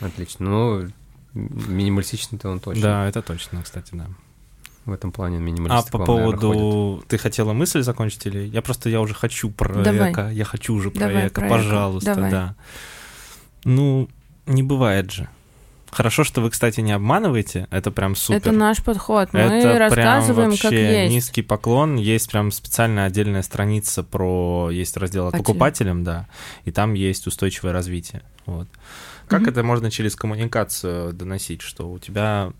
Отлично. 0.00 0.44
Ну, 0.48 0.88
минималистичный-то 1.36 2.48
он 2.48 2.60
точно. 2.60 2.82
Да, 2.82 3.08
это 3.08 3.22
точно, 3.22 3.62
кстати, 3.62 3.90
да. 3.92 4.06
В 4.84 4.92
этом 4.92 5.10
плане 5.10 5.38
А 5.38 5.40
минималисты 5.40 5.90
по 5.90 5.98
вам, 5.98 6.08
наверное, 6.08 6.38
поводу... 6.38 7.04
Ты 7.08 7.18
хотела 7.18 7.52
мысль 7.52 7.82
закончить 7.82 8.24
или... 8.26 8.46
Я 8.46 8.62
просто, 8.62 8.88
я 8.88 9.00
уже 9.00 9.14
хочу 9.14 9.50
про 9.50 9.82
Давай. 9.82 10.12
эко. 10.12 10.30
Я 10.30 10.44
хочу 10.44 10.74
уже 10.74 10.90
про 10.90 11.00
Давай 11.00 11.26
эко, 11.26 11.40
про 11.40 11.46
эко. 11.46 11.54
пожалуйста, 11.56 12.14
Давай. 12.14 12.30
да. 12.30 12.54
Ну, 13.64 14.08
не 14.46 14.62
бывает 14.62 15.10
же. 15.10 15.28
Хорошо, 15.90 16.24
что 16.24 16.40
вы, 16.40 16.50
кстати, 16.50 16.80
не 16.80 16.92
обманываете. 16.92 17.66
Это 17.70 17.90
прям 17.90 18.14
супер. 18.14 18.36
Это 18.36 18.52
наш 18.52 18.82
подход. 18.82 19.32
Мы 19.32 19.40
Это 19.40 19.78
рассказываем, 19.78 20.50
прям 20.50 20.58
как 20.58 20.64
вообще 20.64 21.02
есть. 21.04 21.12
низкий 21.14 21.42
поклон. 21.42 21.96
Есть 21.96 22.30
прям 22.30 22.52
специальная 22.52 23.06
отдельная 23.06 23.42
страница 23.42 24.02
про... 24.02 24.68
Есть 24.70 24.96
раздел 24.96 25.30
Покупателям. 25.32 25.44
покупателям, 25.44 26.04
да, 26.04 26.28
и 26.64 26.70
там 26.70 26.94
есть 26.94 27.26
устойчивое 27.26 27.72
развитие. 27.72 28.22
Вот. 28.44 28.68
Как 29.28 29.40
Мгм. 29.42 29.50
это 29.50 29.62
можно 29.62 29.90
через 29.90 30.14
коммуникацию 30.16 31.12
доносить, 31.12 31.62
что 31.62 31.90
у 31.90 31.98
тебя... 31.98 32.52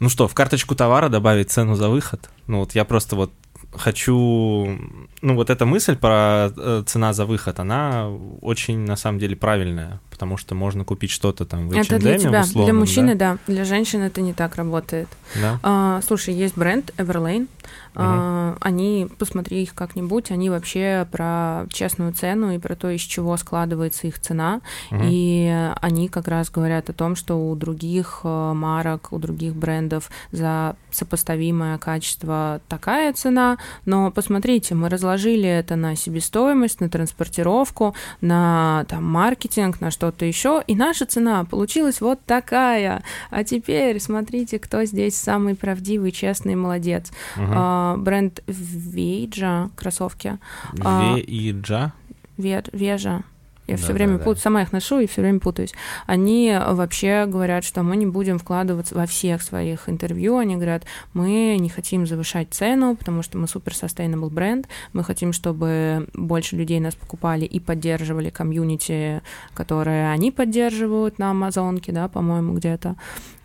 Ну 0.00 0.08
что, 0.08 0.26
в 0.26 0.34
карточку 0.34 0.74
товара 0.74 1.08
добавить 1.08 1.50
цену 1.50 1.74
за 1.76 1.88
выход? 1.88 2.28
Ну 2.48 2.58
вот 2.60 2.74
я 2.74 2.84
просто 2.84 3.14
вот 3.16 3.32
хочу... 3.72 4.78
Ну 5.22 5.34
вот 5.34 5.48
эта 5.50 5.64
мысль 5.64 5.96
про 5.96 6.50
э, 6.56 6.82
цена 6.86 7.12
за 7.12 7.24
выход, 7.24 7.60
она 7.60 8.08
очень 8.40 8.80
на 8.80 8.96
самом 8.96 9.18
деле 9.20 9.36
правильная, 9.36 10.00
потому 10.22 10.36
что 10.36 10.54
можно 10.54 10.84
купить 10.84 11.10
что-то 11.10 11.44
там 11.44 11.68
в 11.68 11.76
Это 11.76 11.98
для 11.98 12.12
H&M, 12.12 12.20
тебя, 12.20 12.40
условном, 12.42 12.64
для 12.64 12.74
мужчины, 12.78 13.14
да? 13.16 13.32
да? 13.44 13.52
для 13.52 13.64
женщин 13.64 14.02
это 14.02 14.20
не 14.20 14.32
так 14.32 14.54
работает. 14.54 15.08
Да? 15.34 15.58
А, 15.64 16.00
слушай, 16.06 16.32
есть 16.32 16.56
бренд 16.56 16.92
Everlane. 16.96 17.48
А, 17.94 18.56
они, 18.60 19.08
посмотри 19.18 19.62
их 19.62 19.74
как-нибудь, 19.74 20.30
они 20.30 20.48
вообще 20.48 21.06
про 21.10 21.66
честную 21.70 22.12
цену 22.12 22.54
и 22.54 22.58
про 22.58 22.74
то, 22.74 22.88
из 22.88 23.00
чего 23.02 23.36
складывается 23.36 24.06
их 24.06 24.18
цена. 24.18 24.60
Мгм. 24.90 25.02
И 25.04 25.70
они 25.80 26.08
как 26.08 26.28
раз 26.28 26.50
говорят 26.50 26.88
о 26.88 26.92
том, 26.92 27.16
что 27.16 27.34
у 27.36 27.54
других 27.54 28.20
э, 28.24 28.52
марок, 28.54 29.12
у 29.12 29.18
других 29.18 29.54
брендов 29.54 30.10
за 30.30 30.76
сопоставимое 30.90 31.78
качество 31.78 32.60
такая 32.68 33.12
цена, 33.12 33.58
но 33.84 34.10
посмотрите, 34.10 34.74
мы 34.74 34.88
разложили 34.88 35.48
это 35.48 35.76
на 35.76 35.96
себестоимость, 35.96 36.80
на 36.80 36.88
транспортировку, 36.88 37.94
на 38.20 38.86
там, 38.88 39.04
маркетинг, 39.04 39.80
на 39.80 39.90
что-то 40.12 40.26
еще, 40.26 40.62
и 40.66 40.74
наша 40.74 41.06
цена 41.06 41.44
получилась 41.44 42.00
вот 42.00 42.20
такая. 42.26 43.02
А 43.30 43.44
теперь 43.44 43.98
смотрите, 44.00 44.58
кто 44.58 44.84
здесь 44.84 45.16
самый 45.16 45.54
правдивый, 45.54 46.12
честный 46.12 46.54
молодец. 46.54 47.10
Мгм. 47.36 47.52
А, 47.54 47.96
бренд 47.96 48.42
Вейджа 48.46 49.70
кроссовки. 49.74 50.38
а, 50.84 51.14
Ве 51.16 51.20
и 51.22 51.52
Джа? 51.52 51.92
Ве- 52.38 52.68
Вежа. 52.72 53.22
Я 53.68 53.76
все 53.76 53.88
Да, 53.88 53.92
время 53.94 54.12
да, 54.14 54.18
да. 54.18 54.24
путаю, 54.24 54.42
сама 54.42 54.62
их 54.62 54.72
ношу 54.72 54.98
и 54.98 55.06
все 55.06 55.22
время 55.22 55.38
путаюсь. 55.38 55.72
Они 56.06 56.52
вообще 56.66 57.26
говорят, 57.26 57.62
что 57.64 57.82
мы 57.84 57.96
не 57.96 58.06
будем 58.06 58.38
вкладываться 58.38 58.94
во 58.96 59.06
всех 59.06 59.40
своих 59.40 59.88
интервью. 59.88 60.36
Они 60.38 60.56
говорят, 60.56 60.84
мы 61.14 61.56
не 61.60 61.68
хотим 61.68 62.06
завышать 62.06 62.48
цену, 62.50 62.96
потому 62.96 63.22
что 63.22 63.38
мы 63.38 63.46
супер 63.46 63.72
sustainable 63.72 64.30
бренд. 64.30 64.66
Мы 64.92 65.04
хотим, 65.04 65.32
чтобы 65.32 66.08
больше 66.12 66.56
людей 66.56 66.80
нас 66.80 66.96
покупали 66.96 67.44
и 67.44 67.60
поддерживали 67.60 68.30
комьюнити, 68.30 69.22
которое 69.54 70.10
они 70.10 70.32
поддерживают 70.32 71.18
на 71.20 71.30
Амазонке, 71.30 71.92
да, 71.92 72.08
по-моему, 72.08 72.54
где-то. 72.54 72.96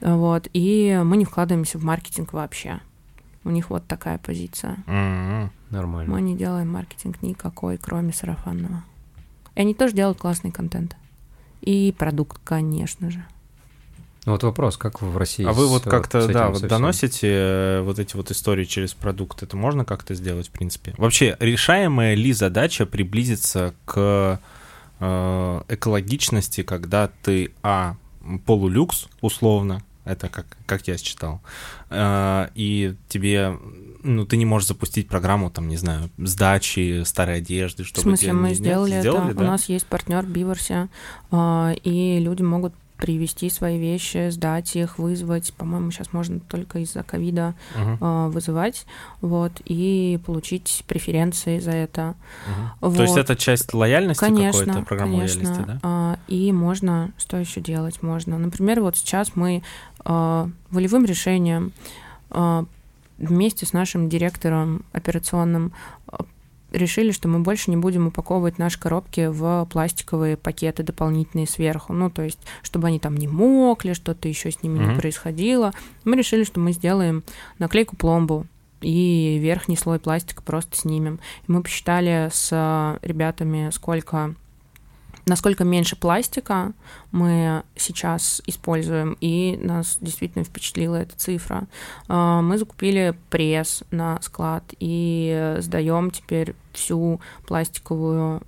Вот. 0.01 0.47
И 0.53 0.99
мы 1.03 1.17
не 1.17 1.25
вкладываемся 1.25 1.77
в 1.77 1.83
маркетинг 1.83 2.33
вообще. 2.33 2.79
У 3.43 3.51
них 3.51 3.69
вот 3.69 3.85
такая 3.87 4.17
позиция. 4.17 4.77
М-м. 4.87 5.51
Нормально. 5.69 6.11
Мы 6.11 6.21
не 6.21 6.35
делаем 6.35 6.69
маркетинг 6.71 7.21
никакой, 7.21 7.77
кроме 7.77 8.13
сарафанного. 8.13 8.83
И 9.57 9.59
они 9.59 9.73
тоже 9.73 9.93
делают 9.93 10.19
классный 10.19 10.51
контент. 10.51 10.95
И 11.61 11.93
продукт, 11.97 12.39
конечно 12.43 13.09
же. 13.09 13.25
Ну 14.25 14.33
вот 14.33 14.43
вопрос, 14.43 14.77
как 14.77 15.01
в 15.01 15.17
России 15.17 15.45
А 15.45 15.51
вы 15.51 15.65
с- 15.65 15.69
вот 15.69 15.83
как-то, 15.83 16.21
с 16.21 16.25
этим 16.25 16.33
да, 16.33 16.49
вот 16.49 16.61
доносите 16.67 17.27
э, 17.31 17.81
вот 17.81 17.97
эти 17.97 18.15
вот 18.15 18.29
истории 18.29 18.65
через 18.65 18.93
продукт? 18.93 19.41
Это 19.41 19.57
можно 19.57 19.83
как-то 19.83 20.13
сделать, 20.13 20.49
в 20.49 20.51
принципе? 20.51 20.93
Вообще, 20.97 21.35
решаемая 21.39 22.13
ли 22.13 22.33
задача 22.33 22.85
приблизиться 22.85 23.73
к 23.85 24.39
э, 24.99 25.61
экологичности, 25.69 26.61
когда 26.61 27.09
ты, 27.23 27.51
а, 27.63 27.95
полулюкс, 28.45 29.07
условно, 29.21 29.81
это 30.05 30.29
как, 30.29 30.45
как 30.67 30.87
я 30.87 30.97
считал, 30.97 31.41
э, 31.89 32.49
и 32.53 32.95
тебе, 33.09 33.57
ну, 34.07 34.25
ты 34.25 34.37
не 34.37 34.45
можешь 34.45 34.67
запустить 34.69 35.07
программу, 35.07 35.49
там, 35.51 35.67
не 35.67 35.77
знаю, 35.77 36.09
сдачи 36.17 37.03
старой 37.05 37.37
одежды, 37.37 37.83
В 37.83 37.87
чтобы... 37.87 38.01
смысле, 38.03 38.29
тебе- 38.29 38.37
мы 38.37 38.47
нет? 38.49 38.57
сделали 38.57 38.93
это. 38.93 39.01
Сделали, 39.01 39.31
У 39.33 39.35
да? 39.37 39.43
нас 39.45 39.65
есть 39.69 39.85
партнер 39.85 40.25
Биверсе, 40.25 40.87
а, 41.31 41.73
и 41.83 42.19
люди 42.19 42.41
могут 42.41 42.73
привезти 42.97 43.47
свои 43.51 43.77
вещи, 43.77 44.31
сдать 44.31 44.75
их, 44.75 44.97
вызвать. 44.97 45.53
По-моему, 45.53 45.91
сейчас 45.91 46.13
можно 46.13 46.39
только 46.39 46.79
из-за 46.79 47.03
ковида 47.03 47.53
Мгм, 47.75 47.97
а, 48.01 48.27
вызывать, 48.29 48.87
вот, 49.21 49.51
и 49.65 50.19
получить 50.25 50.83
преференции 50.87 51.59
за 51.59 51.71
это. 51.73 52.15
мгм. 52.81 52.95
То 52.95 53.01
есть 53.03 53.13
Вот. 53.13 53.19
это 53.19 53.35
часть 53.35 53.71
лояльности 53.75 54.19
Конечно, 54.19 54.63
какой-то, 54.65 54.81
программы 54.87 55.17
конечно. 55.17 55.41
лояльности, 55.43 55.67
да? 55.67 55.79
А, 55.83 56.17
И 56.27 56.51
можно, 56.51 57.11
что 57.19 57.37
еще 57.37 57.61
делать 57.61 58.01
можно? 58.01 58.39
Например, 58.39 58.81
вот 58.81 58.97
сейчас 58.97 59.35
мы 59.35 59.61
а, 60.03 60.49
волевым 60.71 61.05
решением 61.05 61.73
вместе 63.17 63.65
с 63.65 63.73
нашим 63.73 64.09
директором 64.09 64.83
операционным 64.91 65.73
а, 66.07 66.25
решили, 66.71 67.11
что 67.11 67.27
мы 67.27 67.39
больше 67.39 67.69
не 67.71 67.77
будем 67.77 68.07
упаковывать 68.07 68.57
наши 68.57 68.79
коробки 68.79 69.27
в 69.27 69.67
пластиковые 69.71 70.37
пакеты 70.37 70.83
дополнительные 70.83 71.47
сверху. 71.47 71.93
Ну, 71.93 72.09
то 72.09 72.21
есть, 72.23 72.39
чтобы 72.61 72.87
они 72.87 72.99
там 72.99 73.15
не 73.15 73.27
мокли, 73.27 73.93
что-то 73.93 74.27
еще 74.27 74.51
с 74.51 74.61
ними 74.63 74.79
не 74.79 74.85
Мгм. 74.87 74.97
происходило. 74.97 75.73
Мы 76.03 76.15
решили, 76.17 76.43
что 76.43 76.59
мы 76.59 76.71
сделаем 76.73 77.23
наклейку 77.59 77.95
пломбу 77.95 78.45
и 78.81 79.39
верхний 79.41 79.77
слой 79.77 79.99
пластика 79.99 80.43
просто 80.43 80.75
снимем. 80.77 81.19
И 81.47 81.51
мы 81.51 81.63
посчитали 81.63 82.29
с 82.31 82.49
а, 82.51 82.99
ребятами, 83.01 83.69
сколько 83.71 84.35
насколько 85.27 85.63
меньше 85.63 85.95
пластика 85.95 86.71
мы 87.11 87.63
сейчас 87.75 88.41
используем, 88.47 89.17
и 89.21 89.57
нас 89.61 89.97
действительно 90.01 90.43
впечатлила 90.43 90.95
эта 90.95 91.15
цифра. 91.17 91.67
А, 92.07 92.41
Мы 92.41 92.57
закупили 92.57 93.15
пресс 93.29 93.83
на 93.91 94.19
склад 94.21 94.63
и 94.79 95.57
сдаем 95.59 96.09
теперь 96.11 96.55
всю 96.73 97.19
пластиковую 97.45 98.41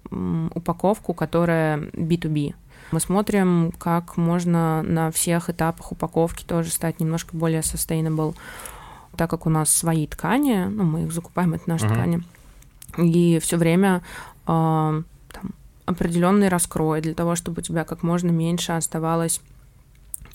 упаковку, 0.56 1.14
которая 1.14 1.78
B2B. 1.94 2.56
Мы 2.92 3.00
смотрим, 3.00 3.72
как 3.78 4.18
можно 4.18 4.82
на 4.82 5.12
всех 5.12 5.50
этапах 5.50 5.92
упаковки 5.92 6.44
тоже 6.44 6.72
стать 6.72 7.00
немножко 7.00 7.36
более 7.36 7.60
sustainable, 7.62 8.36
так 9.16 9.30
как 9.30 9.46
у 9.46 9.50
нас 9.50 9.70
свои 9.72 10.08
ткани, 10.08 10.66
ну, 10.70 10.84
мы 10.86 11.04
их 11.04 11.12
закупаем, 11.12 11.54
это 11.54 11.70
наши 11.70 11.86
Мгм. 11.86 11.94
ткани, 11.94 12.24
и 12.98 13.38
все 13.40 13.58
время 13.58 14.02
а, 14.48 15.04
определенный 15.90 16.50
раскрой 16.50 17.02
для 17.02 17.14
того, 17.14 17.36
чтобы 17.36 17.60
у 17.60 17.64
тебя 17.64 17.84
как 17.84 18.04
можно 18.04 18.30
меньше 18.30 18.74
оставалось 18.74 19.42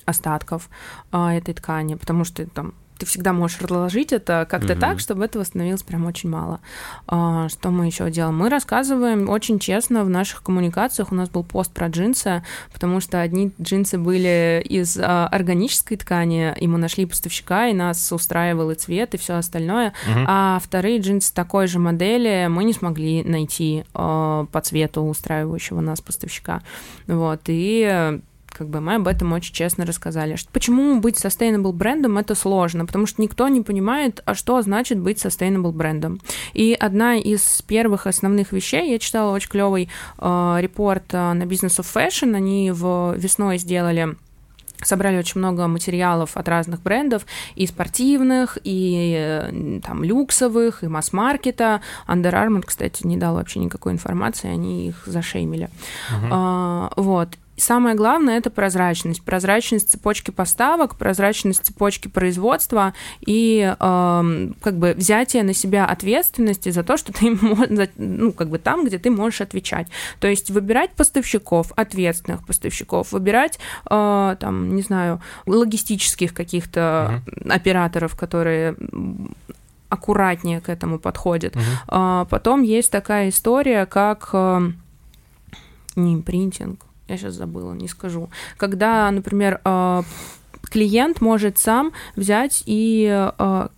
остатков 0.04 0.68
а, 1.12 1.34
этой 1.34 1.54
ткани, 1.54 1.94
потому 1.94 2.24
что 2.24 2.46
там 2.46 2.74
ты 2.98 3.06
всегда 3.06 3.32
можешь 3.32 3.60
разложить 3.60 4.12
это 4.12 4.46
как-то 4.48 4.72
Мгм. 4.74 4.80
так, 4.80 5.00
чтобы 5.00 5.24
этого 5.24 5.44
становилось 5.44 5.82
прям 5.82 6.06
очень 6.06 6.30
мало. 6.30 6.60
А, 7.06 7.48
что 7.48 7.70
мы 7.70 7.86
еще 7.86 8.10
делаем? 8.10 8.36
Мы 8.36 8.48
рассказываем 8.48 9.28
очень 9.28 9.58
честно 9.58 10.04
в 10.04 10.10
наших 10.10 10.42
коммуникациях. 10.42 11.12
У 11.12 11.14
нас 11.14 11.28
был 11.28 11.44
пост 11.44 11.72
про 11.72 11.88
джинсы, 11.88 12.42
потому 12.72 13.00
что 13.00 13.20
одни 13.20 13.52
джинсы 13.60 13.98
были 13.98 14.64
из 14.68 14.96
а, 15.00 15.26
органической 15.28 15.96
ткани, 15.96 16.54
и 16.58 16.66
мы 16.66 16.78
нашли 16.78 17.06
поставщика, 17.06 17.68
и 17.68 17.74
нас 17.74 18.12
устраивал 18.12 18.70
и 18.70 18.74
цвет, 18.74 19.14
и 19.14 19.18
все 19.18 19.34
остальное. 19.34 19.92
Мгм. 20.08 20.24
А 20.28 20.60
вторые 20.62 20.98
джинсы 21.00 21.32
такой 21.34 21.66
же 21.66 21.78
модели 21.78 22.46
мы 22.48 22.64
не 22.64 22.72
смогли 22.72 23.22
найти 23.24 23.84
э, 23.94 24.46
по 24.50 24.60
цвету 24.60 25.02
устраивающего 25.02 25.80
нас 25.80 26.00
поставщика. 26.00 26.62
Вот, 27.06 27.42
и 27.46 28.20
как 28.56 28.68
бы 28.68 28.80
мы 28.80 28.94
об 28.94 29.08
этом 29.08 29.32
очень 29.32 29.52
честно 29.54 29.84
рассказали. 29.84 30.36
Что- 30.36 30.50
Почему 30.52 31.00
быть 31.00 31.16
sustainable 31.22 31.72
брендом 31.72 32.18
это 32.18 32.34
сложно? 32.34 32.86
Потому 32.86 33.06
что 33.06 33.20
никто 33.20 33.48
не 33.48 33.60
понимает, 33.60 34.22
а 34.24 34.34
что 34.34 34.60
значит 34.62 34.98
быть 34.98 35.24
sustainable 35.24 35.72
брендом. 35.72 36.20
И 36.52 36.76
одна 36.78 37.16
из 37.16 37.62
первых 37.66 38.06
основных 38.06 38.52
вещей, 38.52 38.92
я 38.92 38.98
читала 38.98 39.34
очень 39.34 39.50
клевый 39.50 39.88
э, 40.18 40.56
репорт 40.60 41.04
э, 41.12 41.32
на 41.32 41.42
Business 41.42 41.80
of 41.80 41.86
Fashion, 41.92 42.34
они 42.34 42.70
в 42.70 43.14
весной 43.16 43.58
сделали 43.58 44.16
собрали 44.82 45.16
очень 45.16 45.38
много 45.38 45.66
материалов 45.66 46.36
от 46.36 46.46
разных 46.46 46.82
брендов, 46.82 47.24
и 47.54 47.66
спортивных, 47.66 48.58
и 48.64 49.14
э, 49.16 49.80
там 49.82 50.04
люксовых, 50.04 50.82
и 50.84 50.88
масс-маркета. 50.88 51.80
Under 52.06 52.32
Armour, 52.32 52.62
кстати, 52.66 53.06
не 53.06 53.16
дал 53.16 53.36
вообще 53.36 53.60
никакой 53.60 53.92
информации, 53.92 54.50
они 54.50 54.88
их 54.88 55.02
зашеймили. 55.06 55.70
Мгм. 56.10 56.28
А, 56.30 56.92
вот. 56.96 57.28
И 57.56 57.60
Самое 57.60 57.94
главное 57.94 58.38
это 58.38 58.50
прозрачность. 58.50 59.22
Прозрачность 59.22 59.90
цепочки 59.90 60.30
поставок, 60.30 60.96
прозрачность 60.96 61.64
цепочки 61.64 62.08
производства 62.08 62.94
и 63.24 63.74
эм, 63.78 64.56
как 64.60 64.76
бы 64.78 64.94
взятие 64.96 65.42
на 65.42 65.54
себя 65.54 65.86
ответственности 65.86 66.70
за 66.70 66.82
то, 66.82 66.96
что 66.96 67.12
ты 67.12 67.30
ну, 67.96 68.32
как 68.32 68.48
бы 68.48 68.58
там, 68.58 68.84
где 68.84 68.98
ты 68.98 69.10
можешь 69.10 69.40
отвечать. 69.40 69.88
То 70.20 70.28
есть 70.28 70.50
выбирать 70.50 70.90
поставщиков, 70.92 71.72
ответственных 71.76 72.44
поставщиков, 72.46 73.12
выбирать 73.12 73.58
э, 73.88 74.36
там, 74.40 74.74
не 74.74 74.82
знаю, 74.82 75.20
логистических 75.46 76.34
каких-то 76.34 77.22
операторов, 77.48 78.16
которые 78.16 78.76
аккуратнее 79.88 80.60
к 80.60 80.68
этому 80.68 80.98
подходят. 80.98 81.54
Мгм. 81.54 81.64
А, 81.88 82.24
Потом 82.24 82.62
есть 82.62 82.90
такая 82.90 83.28
история, 83.28 83.86
как 83.86 84.30
э, 84.32 84.70
не 85.96 86.14
импринтинг, 86.14 86.80
я 87.08 87.16
сейчас 87.16 87.34
забыла, 87.34 87.72
не 87.74 87.88
скажу. 87.88 88.30
Когда, 88.56 89.10
например, 89.10 89.60
э, 89.64 90.02
клиент 90.62 91.20
может 91.20 91.58
сам 91.58 91.92
взять 92.16 92.62
и 92.66 93.08
э, 93.38 93.68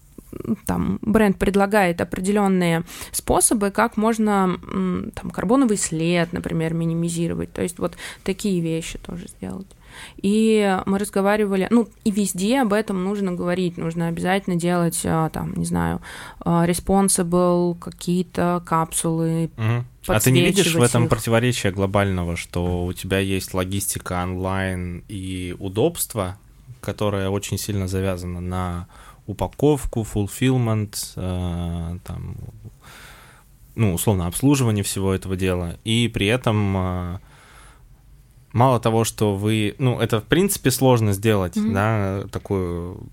там 0.67 0.99
бренд 1.03 1.39
предлагает 1.39 2.01
определенные 2.01 2.85
способы, 3.13 3.71
как 3.71 3.97
можно 3.97 4.59
там 5.15 5.31
карбоновый 5.31 5.77
след, 5.77 6.33
например, 6.33 6.75
минимизировать. 6.75 7.53
То 7.53 7.63
есть 7.63 7.79
вот 7.79 7.97
такие 8.23 8.61
вещи 8.61 8.99
тоже 8.99 9.29
сделать. 9.29 9.67
И 10.17 10.79
мы 10.87 10.99
разговаривали, 10.99 11.67
ну, 11.71 11.89
и 12.05 12.11
везде 12.11 12.61
об 12.61 12.73
этом 12.73 13.05
нужно 13.05 13.33
говорить, 13.33 13.77
нужно 13.77 14.09
обязательно 14.09 14.57
делать, 14.57 15.01
а, 15.05 15.29
там, 15.31 15.55
не 15.55 15.65
знаю, 15.65 16.01
responsible, 16.45 17.79
какие-то 17.79 18.63
капсулы, 18.67 19.51
угу. 19.57 19.85
А 20.09 20.21
ты 20.21 20.31
не 20.31 20.43
видишь 20.43 20.75
в 20.75 20.83
этом 20.83 21.05
их. 21.05 21.11
противоречия 21.11 21.71
глобального, 21.71 22.37
что 22.37 22.85
у 22.85 22.93
тебя 22.93 23.19
есть 23.19 23.55
логистика 23.55 24.23
онлайн 24.23 25.03
и 25.09 25.57
удобство, 25.59 26.39
которое 26.81 27.29
очень 27.29 27.59
сильно 27.59 27.89
завязано 27.89 28.41
на 28.41 28.87
упаковку, 29.27 30.03
fulfillment, 30.03 30.95
э, 31.17 31.99
там, 32.05 32.37
ну, 33.75 33.95
условно, 33.95 34.27
обслуживание 34.27 34.85
всего 34.85 35.13
этого 35.13 35.37
дела, 35.37 35.79
и 35.85 36.09
при 36.09 36.27
этом 36.29 36.77
э, 36.77 37.19
мало 38.57 38.81
того, 38.81 39.05
что 39.05 39.37
вы, 39.37 39.75
ну, 39.79 40.01
это 40.01 40.21
в 40.21 40.25
принципе 40.25 40.71
сложно 40.71 41.13
сделать, 41.13 41.57
mm-hmm. 41.57 41.73
да, 41.73 42.29
такую 42.31 43.07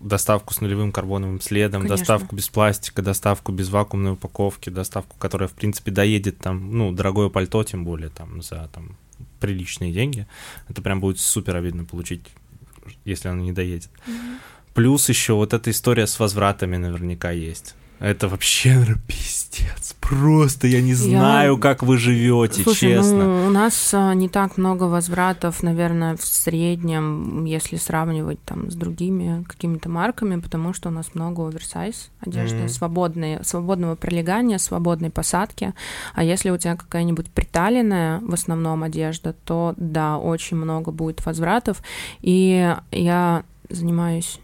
доставку 0.00 0.52
с 0.52 0.60
нулевым 0.60 0.92
карбоновым 0.92 1.40
следом, 1.40 1.82
Конечно. 1.82 1.96
доставку 1.96 2.36
без 2.36 2.48
пластика, 2.48 3.00
доставку 3.00 3.52
без 3.52 3.68
вакуумной 3.68 4.12
упаковки, 4.12 4.70
доставку, 4.70 5.16
которая, 5.18 5.48
в 5.48 5.52
принципе, 5.52 5.90
доедет 5.90 6.38
там, 6.38 6.76
ну, 6.76 6.92
дорогое 6.92 7.28
пальто, 7.28 7.62
тем 7.64 7.84
более, 7.84 8.08
там, 8.08 8.42
за 8.42 8.68
там 8.72 8.96
приличные 9.40 9.92
деньги. 9.92 10.26
Это 10.68 10.82
прям 10.82 11.00
будет 11.00 11.20
супер 11.20 11.56
обидно 11.56 11.84
получить, 11.84 12.22
если 13.04 13.28
оно 13.28 13.42
не 13.42 13.52
доедет. 13.52 13.90
Mm-hmm. 14.06 14.38
Плюс 14.74 15.08
еще 15.08 15.34
вот 15.34 15.54
эта 15.54 15.70
история 15.70 16.06
с 16.06 16.18
возвратами 16.18 16.76
наверняка 16.76 17.30
есть. 17.30 17.74
Это 18.00 18.28
вообще 18.28 18.84
пиздец. 19.06 19.96
Просто 20.00 20.68
я 20.68 20.80
не 20.80 20.94
знаю, 20.94 21.54
я... 21.54 21.60
как 21.60 21.82
вы 21.82 21.98
живете, 21.98 22.62
Слушай, 22.62 22.94
честно. 22.94 23.24
Ну, 23.24 23.46
у 23.46 23.50
нас 23.50 23.90
а, 23.92 24.14
не 24.14 24.28
так 24.28 24.56
много 24.56 24.84
возвратов, 24.84 25.62
наверное, 25.62 26.16
в 26.16 26.24
среднем, 26.24 27.44
если 27.44 27.76
сравнивать 27.76 28.42
там 28.44 28.70
с 28.70 28.74
другими 28.74 29.44
какими-то 29.48 29.88
марками, 29.88 30.40
потому 30.40 30.72
что 30.72 30.88
у 30.88 30.92
нас 30.92 31.14
много 31.14 31.46
оверсайз 31.48 32.10
одежды, 32.20 32.58
mm-hmm. 32.58 32.68
свободной, 32.68 33.44
свободного 33.44 33.96
прилегания, 33.96 34.58
свободной 34.58 35.10
посадки. 35.10 35.74
А 36.14 36.22
если 36.22 36.50
у 36.50 36.56
тебя 36.56 36.76
какая-нибудь 36.76 37.30
приталенная 37.30 38.20
в 38.20 38.32
основном 38.32 38.84
одежда, 38.84 39.34
то 39.44 39.74
да, 39.76 40.18
очень 40.18 40.56
много 40.56 40.92
будет 40.92 41.24
возвратов. 41.26 41.82
И 42.20 42.74
я 42.92 43.42
занимаюсь 43.68 44.40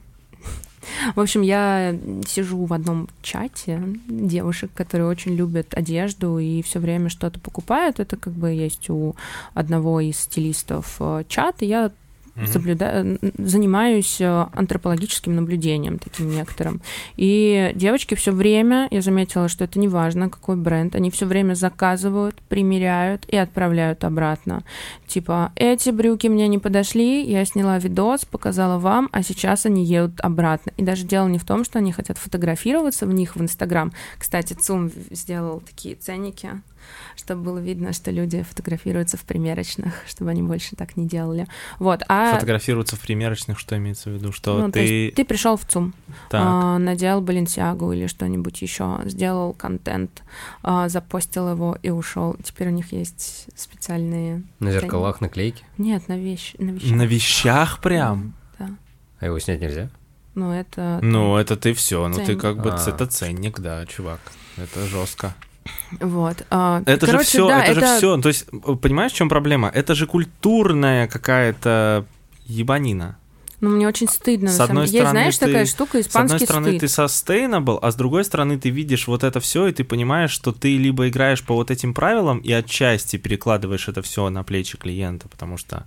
в 1.14 1.20
общем, 1.20 1.42
я 1.42 1.96
сижу 2.26 2.64
в 2.64 2.72
одном 2.72 3.08
чате 3.22 3.80
девушек, 4.08 4.70
которые 4.74 5.08
очень 5.08 5.34
любят 5.34 5.74
одежду 5.74 6.38
и 6.38 6.62
все 6.62 6.78
время 6.78 7.08
что-то 7.08 7.40
покупают. 7.40 8.00
Это 8.00 8.16
как 8.16 8.32
бы 8.32 8.50
есть 8.50 8.90
у 8.90 9.14
одного 9.54 10.00
из 10.00 10.18
стилистов 10.18 10.96
э, 11.00 11.24
чат, 11.28 11.62
и 11.62 11.66
я 11.66 11.90
угу. 12.36 12.46
соблюдаю, 12.46 13.18
занимаюсь 13.38 14.20
э, 14.20 14.46
антропологическим 14.52 15.34
наблюдением 15.34 15.98
таким 15.98 16.30
некоторым. 16.30 16.80
И 17.16 17.72
девочки 17.74 18.14
все 18.14 18.32
время, 18.32 18.88
я 18.90 19.02
заметила, 19.02 19.48
что 19.48 19.64
это 19.64 19.78
не 19.78 19.88
важно, 19.88 20.28
какой 20.28 20.56
бренд, 20.56 20.94
они 20.94 21.10
все 21.10 21.26
время 21.26 21.54
заказывают, 21.54 22.36
примеряют 22.48 23.24
и 23.28 23.36
отправляют 23.36 24.04
обратно. 24.04 24.62
Типа, 25.06 25.52
эти 25.56 25.90
брюки 25.90 26.26
мне 26.26 26.48
не 26.48 26.58
подошли, 26.58 27.22
я 27.24 27.44
сняла 27.44 27.78
видос, 27.78 28.24
показала 28.24 28.78
вам, 28.78 29.08
а 29.12 29.22
сейчас 29.22 29.66
они 29.66 29.84
едут 29.84 30.20
обратно. 30.20 30.72
И 30.76 30.82
даже 30.82 31.04
дело 31.04 31.28
не 31.28 31.38
в 31.38 31.44
том, 31.44 31.64
что 31.64 31.78
они 31.78 31.92
хотят 31.92 32.18
фотографироваться 32.18 33.06
в 33.06 33.12
них 33.12 33.36
в 33.36 33.42
Инстаграм. 33.42 33.92
Кстати, 34.18 34.54
ЦУМ 34.54 34.90
сделал 35.10 35.60
такие 35.60 35.94
ценники 35.94 36.50
чтобы 37.16 37.42
было 37.42 37.58
видно, 37.58 37.92
что 37.92 38.10
люди 38.10 38.42
фотографируются 38.42 39.16
в 39.16 39.22
примерочных, 39.22 39.94
чтобы 40.06 40.30
они 40.30 40.42
больше 40.42 40.76
так 40.76 40.96
не 40.96 41.06
делали. 41.06 41.46
Вот, 41.78 42.02
а... 42.08 42.34
Фотографируются 42.34 42.96
в 42.96 43.00
примерочных, 43.00 43.58
что 43.58 43.76
имеется 43.76 44.10
в 44.10 44.14
виду? 44.14 44.32
Что 44.32 44.58
ну, 44.58 44.70
ты... 44.70 45.12
ты 45.14 45.24
пришел 45.24 45.56
в 45.56 45.64
ЦУМ, 45.64 45.94
а, 46.32 46.78
надел 46.78 47.20
Баленсиагу 47.20 47.92
или 47.92 48.06
что-нибудь 48.06 48.60
еще, 48.62 49.00
сделал 49.04 49.52
контент, 49.52 50.22
а, 50.62 50.88
запостил 50.88 51.50
его 51.50 51.76
и 51.82 51.90
ушел. 51.90 52.36
Теперь 52.42 52.68
у 52.68 52.72
них 52.72 52.92
есть 52.92 53.46
специальные... 53.54 54.42
На 54.60 54.72
зеркалах 54.72 55.20
наклейки? 55.20 55.64
Нет, 55.78 56.08
на, 56.08 56.16
вещ... 56.16 56.54
на 56.58 56.70
вещах. 56.70 56.90
На 56.90 57.02
вещах 57.02 57.80
прям? 57.80 58.34
Да. 58.58 58.70
А 59.20 59.26
его 59.26 59.38
снять 59.38 59.60
нельзя? 59.60 59.90
Ну, 60.34 60.52
это... 60.52 60.98
Ну, 61.02 61.36
это 61.36 61.56
ты 61.56 61.74
все. 61.74 62.08
Ну, 62.08 62.16
ты 62.24 62.36
как 62.36 62.60
бы... 62.60 62.72
А. 62.72 62.88
Это 62.88 63.06
ценник, 63.06 63.60
да, 63.60 63.86
чувак. 63.86 64.20
Это 64.56 64.86
жестко. 64.86 65.34
Вот. 66.00 66.44
А, 66.50 66.82
это 66.86 67.06
короче, 67.06 67.24
же 67.24 67.28
все, 67.28 67.48
да, 67.48 67.64
это, 67.64 67.72
это 67.72 67.80
же 67.80 67.96
все. 67.96 68.20
То 68.20 68.28
есть, 68.28 68.46
понимаешь, 68.82 69.12
в 69.12 69.16
чем 69.16 69.28
проблема? 69.28 69.68
Это 69.68 69.94
же 69.94 70.06
культурная 70.06 71.06
какая-то 71.06 72.04
ебанина. 72.46 73.16
Ну, 73.60 73.70
мне 73.70 73.88
очень 73.88 74.08
стыдно. 74.08 74.50
С 74.50 74.60
одной 74.60 74.86
стороны, 74.86 75.04
Есть, 75.04 75.10
знаешь, 75.10 75.38
ты, 75.38 75.46
такая 75.46 75.66
штука, 75.66 76.00
испанский 76.00 76.28
С 76.28 76.32
одной 76.32 76.46
стороны, 76.46 76.68
стыд. 76.68 76.80
ты 76.80 76.86
sustainable, 76.86 77.78
а 77.80 77.90
с 77.90 77.94
другой 77.94 78.24
стороны, 78.24 78.58
ты 78.58 78.68
видишь 78.68 79.06
вот 79.06 79.24
это 79.24 79.40
все, 79.40 79.68
и 79.68 79.72
ты 79.72 79.84
понимаешь, 79.84 80.30
что 80.30 80.52
ты 80.52 80.76
либо 80.76 81.08
играешь 81.08 81.42
по 81.42 81.54
вот 81.54 81.70
этим 81.70 81.94
правилам 81.94 82.40
и 82.40 82.52
отчасти 82.52 83.16
перекладываешь 83.16 83.88
это 83.88 84.02
все 84.02 84.28
на 84.28 84.44
плечи 84.44 84.76
клиента, 84.76 85.28
потому 85.28 85.56
что 85.56 85.86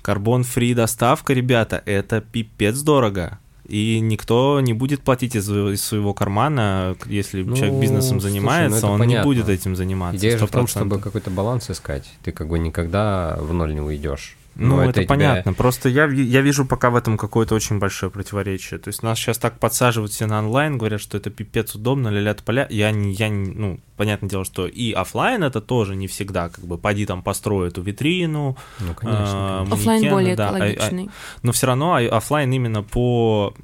карбон-фри 0.00 0.72
доставка, 0.72 1.34
ребята, 1.34 1.82
это 1.84 2.22
пипец 2.22 2.80
дорого 2.80 3.38
и 3.70 4.00
никто 4.00 4.60
не 4.60 4.72
будет 4.72 5.02
платить 5.02 5.36
из, 5.36 5.48
из 5.48 5.82
своего 5.82 6.12
кармана, 6.12 6.96
если 7.06 7.42
ну, 7.42 7.54
человек 7.56 7.80
бизнесом 7.80 8.20
занимается, 8.20 8.80
слушай, 8.80 8.90
ну 8.90 8.94
он 8.94 9.00
понятно. 9.00 9.18
не 9.20 9.24
будет 9.24 9.48
этим 9.48 9.76
заниматься. 9.76 10.18
Идея 10.18 10.38
же 10.38 10.46
в 10.46 10.50
том, 10.50 10.66
чтобы 10.66 10.98
какой-то 10.98 11.30
баланс 11.30 11.70
искать. 11.70 12.10
Ты 12.24 12.32
как 12.32 12.48
бы 12.48 12.58
никогда 12.58 13.38
в 13.40 13.52
ноль 13.52 13.72
не 13.72 13.80
уйдешь. 13.80 14.36
Ну, 14.60 14.76
Но 14.76 14.82
это, 14.82 15.00
это 15.00 15.08
понятно. 15.08 15.54
Просто 15.54 15.88
я, 15.88 16.04
я 16.06 16.42
вижу 16.42 16.66
пока 16.66 16.90
в 16.90 16.96
этом 16.96 17.16
какое-то 17.16 17.54
очень 17.54 17.78
большое 17.78 18.12
противоречие. 18.12 18.78
То 18.78 18.88
есть 18.88 19.02
нас 19.02 19.18
сейчас 19.18 19.38
так 19.38 19.58
подсаживают 19.58 20.12
все 20.12 20.26
на 20.26 20.38
онлайн, 20.38 20.76
говорят, 20.76 21.00
что 21.00 21.16
это 21.16 21.30
пипец 21.30 21.74
удобно, 21.74 22.08
ля-ля 22.08 22.34
поля. 22.34 22.66
Я 22.68 22.90
не, 22.90 23.12
я 23.12 23.30
не, 23.30 23.50
ну, 23.50 23.80
понятное 23.96 24.28
дело, 24.28 24.44
что 24.44 24.66
и 24.66 24.92
офлайн 24.92 25.42
это 25.44 25.62
тоже 25.62 25.96
не 25.96 26.08
всегда, 26.08 26.50
как 26.50 26.62
бы, 26.66 26.76
поди 26.76 27.06
там 27.06 27.22
построй 27.22 27.68
эту 27.68 27.80
витрину. 27.80 28.58
Ну, 28.80 28.94
конечно. 28.94 29.66
Э, 29.66 29.72
офлайн 29.72 30.10
более 30.10 30.36
да, 30.36 30.50
экологичный. 30.50 31.04
А, 31.04 31.08
а, 31.08 31.38
но 31.42 31.52
все 31.52 31.66
равно 31.66 31.94
а, 31.94 32.16
офлайн 32.18 32.52
именно 32.52 32.82
по 32.82 33.54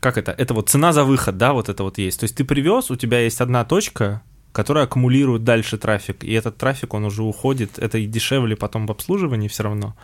как 0.00 0.18
это? 0.18 0.32
Это 0.32 0.54
вот 0.54 0.68
цена 0.68 0.92
за 0.92 1.04
выход, 1.04 1.38
да, 1.38 1.52
вот 1.52 1.68
это 1.68 1.84
вот 1.84 1.98
есть. 1.98 2.20
То 2.20 2.24
есть 2.24 2.36
ты 2.36 2.44
привез, 2.44 2.90
у 2.90 2.96
тебя 2.96 3.20
есть 3.20 3.40
одна 3.40 3.64
точка, 3.64 4.22
которая 4.56 4.84
аккумулирует 4.84 5.44
дальше 5.44 5.76
трафик, 5.76 6.24
и 6.24 6.32
этот 6.32 6.56
трафик, 6.56 6.94
он 6.94 7.04
уже 7.04 7.22
уходит, 7.22 7.78
это 7.78 7.98
и 7.98 8.06
дешевле 8.06 8.56
потом 8.56 8.86
в 8.86 8.90
обслуживании 8.90 9.48
все 9.48 9.64
равно. 9.64 9.94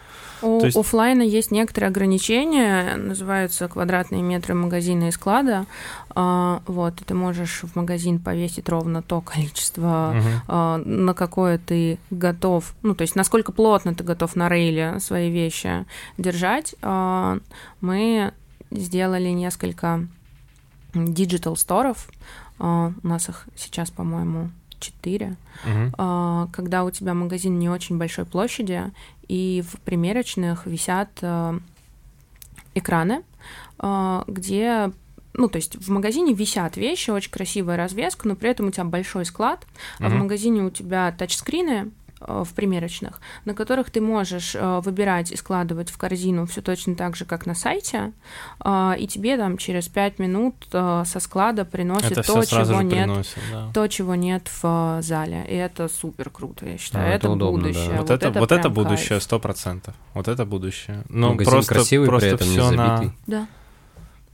У 0.43 0.63
есть... 0.63 0.77
офлайна 0.77 1.23
есть 1.23 1.51
некоторые 1.51 1.89
ограничения, 1.89 2.97
называются 2.97 3.67
квадратные 3.69 4.21
метры 4.21 4.53
магазина 4.53 5.09
и 5.09 5.11
склада. 5.11 5.65
А, 6.11 6.61
вот, 6.67 6.97
ты 6.97 7.15
можешь 7.15 7.63
в 7.63 7.77
магазин 7.77 8.19
повесить 8.19 8.69
ровно 8.69 9.01
то 9.01 9.23
количество, 9.23 10.15
угу. 10.19 10.55
на 10.85 11.15
какое 11.15 11.57
ты 11.57 11.99
готов, 12.11 12.75
ну, 12.83 12.95
то 12.95 13.03
есть 13.03 13.17
насколько 13.17 13.53
плотно 13.53 13.95
ты 13.95 14.05
готов 14.05 14.37
на 14.37 14.51
рейле 14.51 15.01
свои 15.01 15.31
вещи 15.31 15.87
держать. 16.19 16.75
А, 16.83 17.39
мы 17.81 18.35
сделали 18.71 19.31
несколько 19.31 20.07
digital 20.95 21.57
store 21.57 21.89
ов, 21.89 22.09
а, 22.09 22.42
у 22.63 23.07
нас 23.07 23.29
их 23.29 23.47
сейчас, 23.57 23.91
по-моему, 23.91 24.51
четыре, 24.79 25.37
uh 25.65 26.49
когда 26.53 26.85
у 26.85 26.91
тебя 26.91 27.15
магазин 27.15 27.59
не 27.59 27.69
очень 27.69 27.99
большой 27.99 28.25
площади, 28.25 28.91
и 29.29 29.63
в 29.67 29.81
примерочных 29.81 30.67
висят 30.67 31.09
а, 31.23 31.59
экраны, 32.75 33.23
где 34.27 34.93
ну, 35.35 35.49
то 35.49 35.57
есть 35.57 35.77
в 35.77 35.91
магазине 35.91 36.35
висят 36.35 36.77
вещи, 36.77 37.11
очень 37.11 37.31
красивая 37.31 37.77
развеска, 37.77 38.29
но 38.29 38.37
при 38.37 38.51
этом 38.51 38.69
у 38.69 38.71
тебя 38.71 38.85
большой 38.85 39.25
склад, 39.25 39.67
а 39.99 40.09
в 40.09 40.13
магазине 40.13 40.63
у 40.63 40.71
тебя 40.71 41.15
тачскрины, 41.17 41.91
Э, 42.02 42.02
в 42.27 42.49
примерочных, 42.55 43.21
на 43.45 43.55
которых 43.55 43.91
ты 43.91 44.01
можешь 44.01 44.55
э, 44.55 44.81
выбирать 44.85 45.33
и 45.33 45.37
складывать 45.37 45.91
в 45.91 45.99
корзину 45.99 46.47
все 46.47 46.63
точно 46.63 46.95
так 46.95 47.17
же, 47.17 47.25
как 47.25 47.47
на 47.47 47.55
сайте, 47.55 48.13
э, 48.65 48.95
и 48.99 49.07
тебе 49.07 49.37
там 49.37 49.57
через 49.57 49.89
5 49.89 50.19
минут 50.19 50.55
со 50.71 51.21
склада 51.21 51.65
приносит 51.65 52.13
это 52.13 52.23
то, 52.23 52.45
чего 52.45 52.83
нет, 52.83 53.05
приносит, 53.05 53.39
да. 53.51 53.71
то, 53.73 53.87
чего 53.89 54.15
нет 54.15 54.49
в 54.63 54.99
зале. 55.03 55.45
И 55.49 55.55
это 55.55 55.89
супер 55.89 56.31
круто, 56.31 56.67
я 56.67 56.79
считаю. 56.79 57.07
А, 57.07 57.09
это, 57.09 57.17
это 57.27 57.31
удобно, 57.31 57.63
будущее. 57.63 57.89
Да. 57.89 57.93
Вот, 57.93 58.01
вот, 58.01 58.11
это, 58.11 58.29
это, 58.29 58.41
вот 58.41 58.53
это 58.53 58.69
будущее, 58.69 59.21
сто 59.21 59.39
процентов. 59.39 59.95
Вот 60.15 60.29
это 60.29 60.45
будущее. 60.45 61.05
Ну, 61.09 61.31
Магазин 61.31 61.53
просто, 61.53 61.75
красивый, 61.75 62.09
просто 62.09 62.29
при 62.29 62.35
этом 62.35 62.49
все 62.49 62.71
не 62.71 62.77
на... 62.77 63.13
Да. 63.27 63.47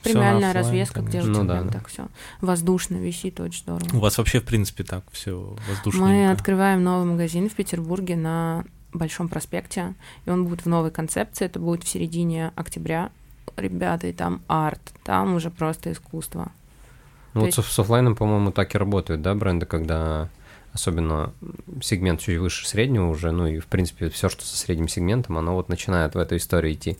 Премиальная 0.03 0.53
развеска, 0.53 1.01
где 1.01 1.21
у 1.21 1.27
ну, 1.27 1.45
тебя 1.45 1.63
да. 1.63 1.71
так 1.71 1.89
все 1.89 2.09
воздушно 2.41 2.97
висит, 2.97 3.41
очень 3.41 3.63
здорово. 3.63 3.89
У 3.97 3.99
вас 3.99 4.19
вообще, 4.19 4.41
в 4.41 4.45
принципе, 4.45 4.85
так 4.85 5.05
все 5.11 5.57
воздушно. 5.69 6.07
Мы 6.07 6.31
открываем 6.31 6.85
новый 6.85 7.07
магазин 7.07 7.49
в 7.49 7.55
Петербурге 7.55 8.17
на 8.17 8.65
Большом 8.93 9.29
проспекте, 9.29 9.95
и 10.25 10.31
он 10.31 10.47
будет 10.47 10.65
в 10.65 10.67
новой 10.67 10.91
концепции, 10.91 11.45
это 11.45 11.59
будет 11.59 11.85
в 11.85 11.89
середине 11.89 12.53
октября. 12.57 13.11
Ребята, 13.57 14.07
и 14.07 14.13
там 14.13 14.41
арт, 14.47 14.81
там 15.05 15.35
уже 15.35 15.51
просто 15.51 15.93
искусство. 15.93 16.53
Ну, 17.35 17.41
вот 17.41 17.47
есть... 17.47 17.63
с 17.63 17.79
офлайном, 17.79 18.17
по-моему, 18.17 18.51
так 18.53 18.75
и 18.75 18.79
работают, 18.79 19.21
да, 19.21 19.35
бренды, 19.35 19.67
когда 19.67 20.29
особенно 20.79 21.33
сегмент 21.83 22.21
чуть 22.21 22.39
выше 22.39 22.67
среднего 22.69 23.09
уже, 23.11 23.33
ну 23.33 23.47
и 23.47 23.59
в 23.59 23.67
принципе 23.67 24.09
все, 24.11 24.29
что 24.29 24.45
со 24.45 24.57
средним 24.57 24.89
сегментом, 24.89 25.37
оно 25.39 25.55
вот 25.55 25.69
начинает 25.69 26.15
в 26.15 26.19
эту 26.19 26.37
историю 26.37 26.73
идти. 26.75 26.97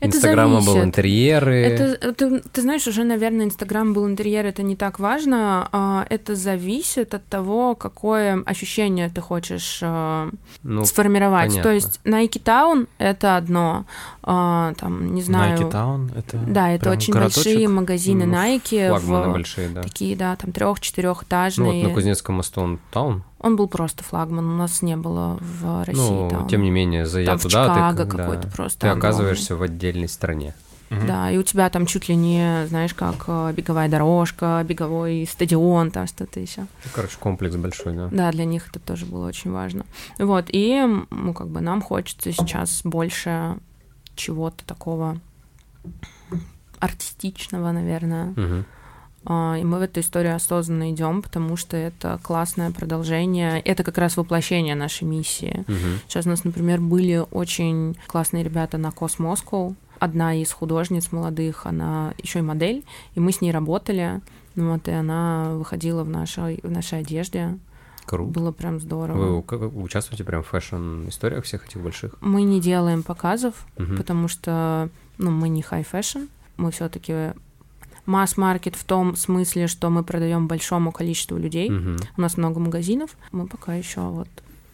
Это 0.00 0.16
Инстаграма 0.16 0.60
был 0.60 0.82
интерьеры. 0.82 1.54
Это, 1.56 2.12
ты, 2.12 2.40
ты 2.40 2.62
знаешь, 2.62 2.86
уже, 2.88 3.04
наверное, 3.04 3.46
Инстаграм 3.46 3.92
был 3.94 4.06
интерьер, 4.08 4.44
это 4.46 4.62
не 4.62 4.74
так 4.76 4.98
важно. 4.98 5.68
а, 5.72 6.04
Это 6.10 6.34
зависит 6.34 7.14
от 7.14 7.24
того, 7.26 7.74
какое 7.76 8.42
ощущение 8.44 9.08
ты 9.08 9.20
хочешь 9.20 9.78
а, 9.82 10.28
ну, 10.62 10.84
сформировать. 10.84 11.50
понятно. 11.50 11.62
То 11.62 11.74
есть 11.74 12.00
Nike 12.04 12.42
Town— 12.42 12.88
это 12.98 13.36
одно, 13.36 13.86
а, 14.22 14.74
там, 14.74 15.14
не 15.14 15.22
знаю... 15.22 15.56
Nike 15.58 15.70
Town, 15.70 16.10
это 16.18 16.36
Да, 16.38 16.70
это 16.70 16.80
прям 16.84 16.96
очень 16.96 17.12
городочек? 17.14 17.44
большие 17.44 17.68
магазины 17.68 18.26
ну, 18.26 18.34
Nike, 18.34 18.88
флагманы 18.88 19.28
в- 19.28 19.32
большие, 19.32 19.68
да. 19.68 19.82
такие, 19.82 20.16
да, 20.16 20.34
там 20.36 20.48
Ну, 20.48 20.52
трех-четырехэтажные. 20.52 21.82
вот 21.82 21.88
на 21.88 21.94
Кузнецком 21.94 22.34
мосту 22.36 22.60
он 22.60 23.19
Он 23.38 23.56
был 23.56 23.68
просто 23.68 24.04
флагман, 24.04 24.44
у 24.46 24.56
нас 24.56 24.82
не 24.82 24.96
было 24.96 25.38
в 25.40 25.84
России 25.84 26.00
Ну, 26.00 26.28
Town. 26.30 26.48
тем 26.48 26.62
не 26.62 26.70
менее, 26.70 27.06
Там 27.24 27.38
в 27.38 27.42
туда, 27.42 27.64
Чикаго 27.64 28.04
ты, 28.04 28.16
какой-то 28.16 28.42
да, 28.44 28.50
просто 28.54 28.80
ты 28.80 28.86
огромный. 28.88 29.08
оказываешься 29.08 29.56
в 29.56 29.62
отдельной 29.62 30.08
стране. 30.08 30.54
Мгм. 30.90 31.06
Да, 31.06 31.30
и 31.30 31.38
у 31.38 31.44
тебя 31.44 31.70
там 31.70 31.86
чуть 31.86 32.08
ли 32.08 32.16
не, 32.16 32.66
знаешь, 32.66 32.94
как 32.94 33.14
э, 33.28 33.52
беговая 33.56 33.88
дорожка, 33.88 34.60
беговой 34.66 35.24
стадион, 35.30 35.92
там 35.92 36.08
что-то 36.08 36.40
еще. 36.40 36.62
Ну, 36.62 36.90
короче, 36.92 37.16
комплекс 37.20 37.54
большой, 37.54 37.94
да. 37.94 38.08
Да, 38.10 38.32
для 38.32 38.44
них 38.44 38.68
это 38.68 38.80
тоже 38.80 39.06
было 39.06 39.28
очень 39.28 39.52
важно. 39.52 39.86
Вот, 40.18 40.46
и, 40.48 40.84
ну, 41.10 41.32
как 41.32 41.46
бы 41.48 41.60
нам 41.60 41.80
хочется 41.80 42.32
сейчас 42.32 42.80
больше 42.82 43.56
чего-то 44.16 44.64
такого 44.64 45.18
артистичного, 46.80 47.72
наверное. 47.72 48.32
Мгм. 48.36 48.64
А, 49.24 49.56
И 49.58 49.64
мы 49.64 49.78
в 49.78 49.82
эту 49.82 50.00
историю 50.00 50.34
осознанно 50.36 50.90
идем, 50.92 51.20
потому 51.22 51.56
что 51.56 51.76
это 51.76 52.18
классное 52.22 52.70
продолжение. 52.70 53.60
Это 53.60 53.84
как 53.84 53.98
раз 53.98 54.16
воплощение 54.16 54.74
нашей 54.74 55.04
миссии. 55.04 55.64
Мгм. 55.68 56.00
Сейчас 56.08 56.26
у 56.26 56.30
нас, 56.30 56.44
например, 56.44 56.80
были 56.80 57.22
очень 57.30 57.96
классные 58.06 58.42
ребята 58.44 58.78
на 58.78 58.90
Космоскоу. 58.90 59.74
Одна 59.98 60.34
из 60.34 60.50
художниц 60.50 61.12
молодых, 61.12 61.66
она 61.66 62.14
еще 62.22 62.38
и 62.38 62.42
модель, 62.42 62.84
и 63.14 63.20
мы 63.20 63.32
с 63.32 63.42
ней 63.42 63.52
работали. 63.52 64.20
Ну 64.56 64.72
Вот, 64.72 64.88
и 64.88 64.90
она 64.92 65.50
выходила 65.54 66.02
в 66.02 66.08
нашей, 66.08 66.60
в 66.62 66.70
нашей 66.70 67.00
одежде. 67.00 67.58
Круто. 68.06 68.32
Было 68.32 68.50
прям 68.50 68.80
здорово. 68.80 69.42
Вы, 69.46 69.58
вы 69.58 69.82
участвуете 69.82 70.24
прям 70.24 70.42
в 70.42 70.46
фэшн-историях 70.48 71.44
всех 71.44 71.66
этих 71.66 71.80
больших? 71.82 72.14
Мы 72.22 72.42
не 72.42 72.60
делаем 72.60 73.02
показов, 73.02 73.66
Мгм. 73.76 73.96
потому 73.98 74.26
что 74.28 74.88
ну, 75.18 75.30
мы 75.30 75.48
не 75.50 75.60
high 75.62 75.81
fashion. 75.81 76.20
Мы 76.56 76.70
все-таки 76.72 77.32
масс-маркет 78.10 78.76
в 78.76 78.84
том 78.84 79.16
смысле, 79.16 79.66
что 79.66 79.88
мы 79.88 80.02
продаем 80.04 80.48
большому 80.48 80.92
количеству 80.92 81.38
людей. 81.38 81.70
Мгм. 81.70 81.96
У 82.16 82.20
нас 82.20 82.36
много 82.36 82.60
магазинов. 82.60 83.10
Мы 83.32 83.46
пока 83.46 83.74
еще 83.74 84.00
вот 84.00 84.28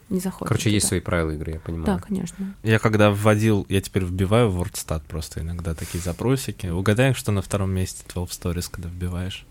не 0.09 0.19
заходим. 0.19 0.47
Короче, 0.47 0.71
есть 0.71 0.85
туда. 0.85 0.89
свои 0.89 0.99
правила 1.01 1.31
игры, 1.31 1.53
я 1.53 1.59
понимаю. 1.59 1.85
Да, 1.85 1.99
конечно. 1.99 2.55
Я 2.63 2.79
когда 2.79 3.11
вводил, 3.11 3.65
я 3.69 3.81
теперь 3.81 4.03
вбиваю 4.03 4.49
в 4.49 4.61
WordStat 4.61 5.03
просто 5.07 5.41
иногда 5.41 5.73
такие 5.73 6.01
запросики. 6.01 6.67
Угадай, 6.67 7.13
что 7.13 7.31
на 7.31 7.41
втором 7.41 7.71
месте 7.71 8.03
12 8.13 8.41
Storeez, 8.41 8.69
когда 8.71 8.89
вбиваешь. 8.89 9.45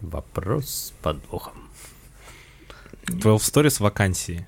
Вопрос 0.00 0.68
с 0.68 0.92
подвохом. 1.02 1.54
12 3.06 3.56
Stories 3.56 3.82
вакансии. 3.82 4.46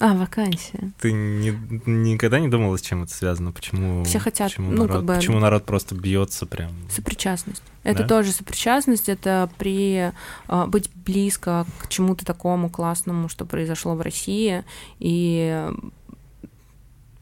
А, 0.00 0.14
вакансия. 0.14 0.92
Ты 0.98 1.12
не- 1.12 1.54
никогда 1.84 2.40
не 2.40 2.48
думала, 2.48 2.76
с 2.78 2.80
чем 2.80 3.02
это 3.02 3.12
связано? 3.12 3.52
Почему, 3.52 4.02
Все 4.04 4.18
хотят, 4.18 4.48
почему, 4.50 4.70
ну, 4.70 4.76
народ, 4.84 4.96
как 4.96 5.04
бы- 5.04 5.14
почему 5.16 5.38
народ 5.38 5.64
просто 5.66 5.94
бьется 5.94 6.46
прям? 6.46 6.72
Сопричастность. 6.90 7.62
Это 7.82 8.02
Да? 8.02 8.08
тоже 8.08 8.32
сопричастность, 8.32 9.08
это 9.10 9.50
при 9.58 10.12
а, 10.48 10.66
быть 10.66 10.90
близко 10.94 11.66
к 11.78 11.88
чему-то 11.88 12.24
такому 12.24 12.70
классному, 12.70 13.28
что 13.28 13.44
произошло 13.44 13.94
в 13.94 14.00
России. 14.00 14.64
И 15.00 15.68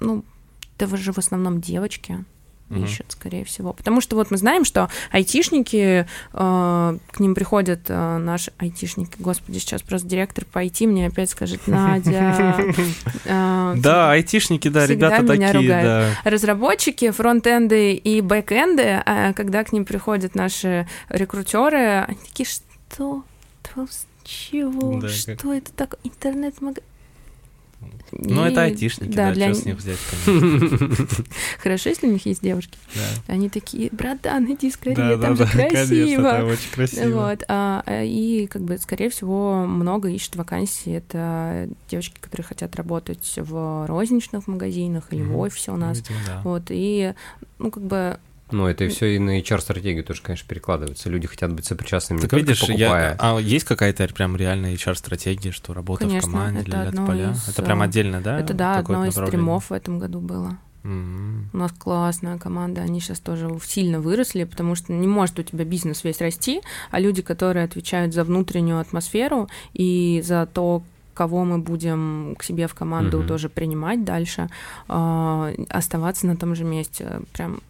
ну, 0.01 0.25
это 0.79 0.97
же 0.97 1.13
в 1.13 1.19
основном 1.19 1.61
девочки 1.61 2.25
Мгм. 2.69 2.85
ищут, 2.85 3.07
скорее 3.11 3.45
всего. 3.45 3.73
Потому 3.73 4.01
что 4.01 4.15
вот 4.17 4.31
мы 4.31 4.37
знаем, 4.37 4.65
что 4.65 4.89
айтишники, 5.11 6.07
э, 6.33 6.99
к 7.13 7.21
ним 7.21 7.35
приходят 7.35 7.81
э, 7.89 8.19
наши 8.19 8.53
айтишники, 8.59 9.17
господи, 9.19 9.59
сейчас 9.59 9.83
просто 9.83 10.07
директор 10.09 10.45
по 10.45 10.63
IT 10.65 10.87
мне 10.87 11.07
опять 11.07 11.31
скажет, 11.31 11.61
Надя. 11.67 12.57
э, 13.25 13.75
Да, 13.77 14.11
айтишники, 14.13 14.69
да, 14.69 14.87
ребята 14.87 15.17
такие, 15.27 16.15
разработчики, 16.25 17.11
фронтенды 17.11 17.95
и 17.95 18.21
бэкенды, 18.21 19.03
а 19.05 19.33
когда 19.33 19.65
к 19.65 19.73
ним 19.73 19.85
приходят 19.85 20.35
наши 20.35 20.87
рекрутеры, 21.09 22.05
они 22.07 22.19
такие, 22.27 22.47
что? 22.47 23.25
Чего? 24.25 25.01
Да, 25.01 25.09
что 25.09 25.37
как- 25.37 25.47
это 25.47 25.73
такое? 25.73 26.01
Интернет-магазин? 26.05 26.85
Ну, 28.11 28.43
это 28.45 28.63
айтишники, 28.63 29.13
да, 29.15 29.33
для 29.33 29.53
что 29.53 29.63
с 29.63 29.65
них- 29.67 29.77
взять, 29.77 29.99
конечно. 30.27 30.89
Хорошо, 31.63 31.91
если 31.91 32.07
у 32.09 32.13
них 32.13 32.25
есть 32.27 32.43
девушки. 32.43 32.77
Да. 32.95 33.33
Они 33.35 33.49
такие, 33.51 33.91
братан, 33.93 34.51
иди 34.53 34.71
скорее, 34.71 34.95
Да, 34.97 35.17
да, 35.17 35.23
там 35.27 35.37
же 35.37 35.45
да, 35.45 35.51
конечно, 35.51 35.77
красиво. 35.77 36.23
там 36.31 36.47
очень 36.49 36.71
красиво. 36.73 37.21
Вот, 37.29 37.45
а, 37.49 37.83
а, 37.87 38.03
и 38.03 38.47
как 38.47 38.63
бы, 38.63 38.79
скорее 38.79 39.11
всего, 39.11 39.67
много 39.67 40.09
ищут 40.09 40.37
вакансий. 40.37 40.93
Это 40.93 41.69
девочки, 41.91 42.19
которые 42.19 42.47
хотят 42.47 42.75
работать 42.77 43.35
в 43.37 43.87
розничных 43.87 44.47
магазинах 44.49 45.09
или 45.11 45.23
в 45.23 45.27
Мгм. 45.29 45.37
офисе 45.37 45.73
у 45.73 45.77
нас. 45.77 45.99
Видимо, 45.99 46.19
да. 46.27 46.41
Вот, 46.45 46.63
и, 46.71 47.13
ну, 47.59 47.71
как 47.71 47.83
бы, 47.85 48.19
Ну, 48.51 48.67
это 48.67 48.85
и 48.85 48.89
все 48.89 49.15
и 49.17 49.19
на 49.19 49.39
HR-стратегию 49.41 50.05
тоже, 50.05 50.23
конечно, 50.23 50.49
перекладывается. 50.49 51.11
Люди 51.11 51.27
хотят 51.27 51.53
быть 51.53 51.67
сопричастными 51.67 52.21
Так 52.21 52.33
видишь, 52.33 52.63
я, 52.65 52.89
покупая. 52.89 53.17
а 53.19 53.39
есть 53.39 53.65
какая-то 53.67 54.07
прям 54.15 54.37
реальная 54.37 54.75
HR-стратегия, 54.75 55.53
что 55.53 55.75
работа 55.75 56.07
Конечно, 56.07 56.29
в 56.29 56.33
команде 56.33 56.61
это 56.61 56.71
для 56.71 56.83
одно 56.83 57.07
поля? 57.07 57.31
из, 57.33 57.49
Это 57.49 57.63
прям 57.63 57.83
э, 57.83 57.85
отдельно, 57.85 58.21
да? 58.21 58.41
это, 58.41 58.55
да, 58.55 58.79
одно 58.79 59.05
из 59.07 59.13
стримов 59.15 59.69
в 59.71 59.73
этом 59.73 59.99
году 59.99 60.21
было. 60.21 60.57
М. 60.85 61.51
У 61.53 61.57
нас 61.59 61.73
классная 61.73 62.39
команда, 62.39 62.81
они 62.83 63.01
сейчас 63.01 63.19
тоже 63.21 63.51
сильно 63.65 64.01
выросли, 64.01 64.45
потому 64.45 64.75
что 64.77 64.93
не 64.93 65.07
может 65.07 65.39
у 65.39 65.43
тебя 65.43 65.65
бизнес 65.65 66.05
весь 66.05 66.21
расти, 66.21 66.63
а 66.91 67.01
люди, 67.01 67.21
которые 67.21 67.65
отвечают 67.65 68.15
за 68.15 68.25
внутреннюю 68.25 68.81
атмосферу 68.81 69.49
и 69.75 70.23
за 70.25 70.47
то, 70.47 70.83
кого 71.15 71.45
мы 71.45 71.59
будем 71.59 72.37
к 72.39 72.45
себе 72.45 72.69
в 72.69 72.75
команду 72.75 73.19
Мгм. 73.19 73.27
тоже 73.29 73.49
принимать 73.49 74.05
дальше, 74.05 74.49
а, 74.87 75.53
оставаться 75.69 76.27
на 76.29 76.37
том 76.37 76.55
же 76.55 76.63
месте. 76.65 77.21
Прям 77.33 77.61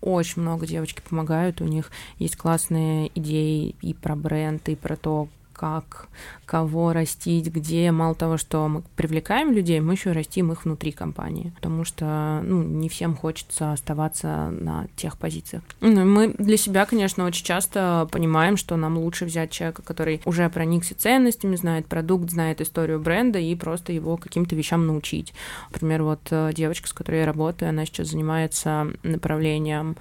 очень 0.00 0.42
много 0.42 0.66
девочки 0.66 1.02
помогают, 1.08 1.60
у 1.60 1.64
них 1.64 1.90
есть 2.18 2.36
классные 2.36 3.10
идеи 3.18 3.74
и 3.82 3.94
про 3.94 4.16
бренд, 4.16 4.68
и 4.68 4.76
про 4.76 4.96
то, 4.96 5.28
как, 5.58 6.08
кого 6.46 6.92
растить, 6.92 7.48
где. 7.48 7.90
Мало 7.90 8.14
того, 8.14 8.36
что 8.36 8.68
мы 8.68 8.82
привлекаем 8.96 9.52
людей, 9.52 9.80
мы 9.80 9.94
еще 9.94 10.12
растим 10.12 10.52
их 10.52 10.64
внутри 10.64 10.92
компании, 10.92 11.52
потому 11.56 11.84
что 11.84 12.40
ну, 12.44 12.62
не 12.62 12.88
всем 12.88 13.16
хочется 13.16 13.72
оставаться 13.72 14.50
на 14.50 14.86
тех 14.96 15.18
позициях. 15.18 15.64
Ну, 15.80 16.04
мы 16.04 16.28
для 16.38 16.56
себя, 16.56 16.86
конечно, 16.86 17.24
очень 17.24 17.44
часто 17.44 18.08
понимаем, 18.12 18.56
что 18.56 18.76
нам 18.76 18.98
лучше 18.98 19.24
взять 19.24 19.50
человека, 19.50 19.82
который 19.82 20.22
уже 20.24 20.48
проникся 20.48 20.94
ценностями, 20.94 21.56
знает 21.56 21.86
продукт, 21.86 22.30
знает 22.30 22.60
историю 22.60 23.00
бренда 23.00 23.40
и 23.40 23.54
просто 23.56 23.92
его 23.92 24.16
каким-то 24.16 24.54
вещам 24.54 24.86
научить. 24.86 25.34
Например, 25.72 26.04
вот 26.04 26.20
э, 26.30 26.52
девочка, 26.54 26.88
с 26.88 26.92
которой 26.92 27.20
я 27.20 27.26
работаю, 27.26 27.70
она 27.70 27.84
сейчас 27.84 28.08
занимается 28.08 28.92
направлением 29.02 29.96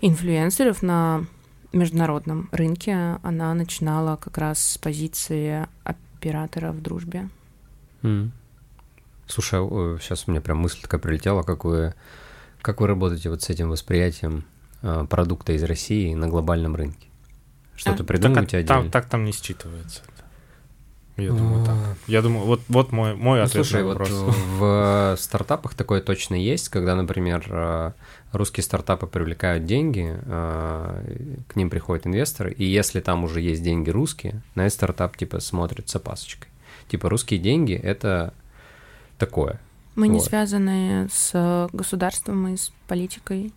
инфлюенсеров 0.00 0.82
на 0.82 1.26
международном 1.72 2.48
рынке. 2.52 3.18
Она 3.22 3.52
начинала 3.54 4.16
как 4.16 4.38
раз 4.38 4.58
с 4.60 4.78
позиции 4.78 5.66
оператора 5.84 6.72
в 6.72 6.80
дружбе. 6.80 7.28
М. 8.02 8.32
Слушай, 9.26 9.58
сейчас 10.00 10.24
у 10.26 10.30
меня 10.30 10.40
прям 10.40 10.58
мысль 10.58 10.80
такая 10.82 11.00
прилетела, 11.00 11.42
как 11.42 11.64
вы, 11.64 11.94
как 12.62 12.80
вы 12.80 12.86
работаете 12.86 13.28
вот 13.30 13.42
с 13.42 13.50
этим 13.50 13.68
восприятием 13.70 14.44
э, 14.82 15.04
продукта 15.10 15.52
из 15.52 15.62
России 15.64 16.14
на 16.14 16.28
глобальном 16.28 16.76
рынке? 16.76 17.08
Что-то 17.74 18.04
А, 18.04 18.06
придумываете 18.06 18.58
так, 18.58 18.66
там, 18.66 18.76
отдельно? 18.78 18.92
так 18.92 19.06
там 19.06 19.24
не 19.24 19.32
считывается. 19.32 20.00
Я 21.16 21.30
думаю, 21.30 21.64
так. 21.64 21.76
Я 22.06 22.20
думаю, 22.20 22.44
вот, 22.44 22.60
вот 22.68 22.92
мой, 22.92 23.14
мой 23.14 23.38
Ну, 23.38 23.44
ответ 23.44 23.66
слушай, 23.66 23.80
на 23.82 23.88
вот 23.88 23.98
вопрос. 23.98 24.36
в 24.58 25.16
стартапах 25.18 25.74
такое 25.74 26.02
точно 26.02 26.34
есть, 26.34 26.68
когда, 26.68 26.94
например, 26.94 27.46
э, 27.48 27.92
русские 28.32 28.64
стартапы 28.64 29.06
привлекают 29.06 29.64
деньги, 29.64 30.14
э, 30.14 31.42
к 31.48 31.56
ним 31.56 31.70
приходят 31.70 32.06
инвесторы, 32.06 32.52
и 32.52 32.64
если 32.64 33.00
там 33.00 33.24
уже 33.24 33.40
есть 33.40 33.62
деньги 33.62 33.88
русские, 33.88 34.42
на 34.54 34.66
этот 34.66 34.74
стартап 34.74 35.16
типа 35.16 35.40
смотрят 35.40 35.88
с 35.88 35.96
опасочкой. 35.96 36.48
Типа 36.88 37.08
русские 37.08 37.40
деньги— 37.40 37.74
это 37.82 38.34
такое. 39.18 39.58
Мы 39.96 40.08
не 40.08 40.18
Вот. 40.18 40.24
связаны 40.24 41.08
с 41.10 41.68
государством 41.72 42.48
и 42.48 42.56
с 42.56 42.70
политикой. 42.86 43.52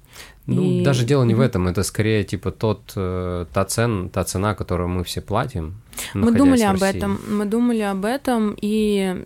Ну, 0.45 0.63
И- 0.63 0.83
даже 0.83 1.05
дело 1.05 1.23
не 1.25 1.35
в 1.35 1.41
этом, 1.41 1.67
это 1.67 1.83
скорее 1.83 2.23
типа 2.23 2.51
тот, 2.51 2.93
э, 2.95 3.45
та, 3.53 3.65
цен, 3.65 4.09
та 4.09 4.23
цена, 4.23 4.55
которую 4.55 4.89
мы 4.89 5.03
все 5.03 5.21
платим. 5.21 5.81
Мы 6.13 6.31
думали 6.31 6.63
об 6.63 6.81
этом, 6.81 7.19
мы 7.29 7.45
думали 7.45 7.81
об 7.81 8.05
этом, 8.05 8.55
и 8.59 9.23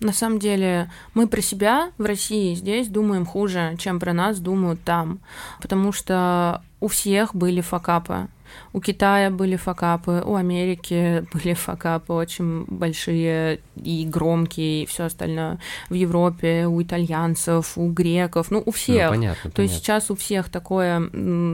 на 0.00 0.12
самом 0.12 0.38
деле 0.38 0.90
мы 1.14 1.26
про 1.26 1.42
себя 1.42 1.90
в 1.98 2.04
России 2.04 2.54
здесь 2.54 2.88
думаем 2.88 3.26
хуже, 3.26 3.74
чем 3.78 3.98
про 4.00 4.12
нас 4.12 4.38
думают 4.40 4.80
там, 4.84 5.18
потому 5.60 5.92
что 5.92 6.62
у 6.80 6.86
всех 6.86 7.34
были 7.34 7.60
факапы. 7.60 8.28
У 8.72 8.80
Китая 8.80 9.30
были 9.30 9.56
факапы, 9.56 10.22
у 10.24 10.34
Америки 10.34 11.24
были 11.32 11.54
факапы 11.54 12.12
очень 12.12 12.64
большие 12.66 13.60
и 13.76 14.06
громкие, 14.06 14.82
и 14.82 14.86
все 14.86 15.04
остальное. 15.04 15.58
В 15.88 15.94
Европе 15.94 16.66
у 16.66 16.82
итальянцев, 16.82 17.76
у 17.76 17.90
греков, 17.90 18.50
ну, 18.50 18.62
у 18.64 18.70
всех. 18.70 19.10
Ну, 19.10 19.16
понятно, 19.16 19.50
То 19.50 19.56
понятно. 19.56 19.62
есть 19.62 19.74
сейчас 19.76 20.10
у 20.10 20.16
всех 20.16 20.48
такое 20.50 21.10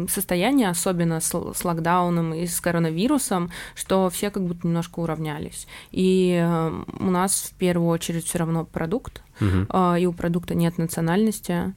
состояние, 0.09 0.69
особенно 0.69 1.21
с, 1.21 1.29
с 1.31 1.65
локдауном 1.65 2.35
и 2.35 2.47
с 2.47 2.61
коронавирусом, 2.61 3.51
что 3.75 4.11
все 4.11 4.31
как 4.31 4.43
будто 4.45 4.67
немножко 4.67 5.01
уравнялись. 5.01 5.67
И 5.91 6.39
э, 6.43 6.83
у 7.01 7.11
нас 7.11 7.51
в 7.53 7.59
первую 7.59 7.89
очередь 7.89 8.27
все 8.27 8.39
равно 8.39 8.65
продукт, 8.65 9.23
Угу. 9.39 9.97
и 9.99 10.07
у 10.07 10.13
продукта 10.13 10.55
нет 10.55 10.79
национальности. 10.79 11.75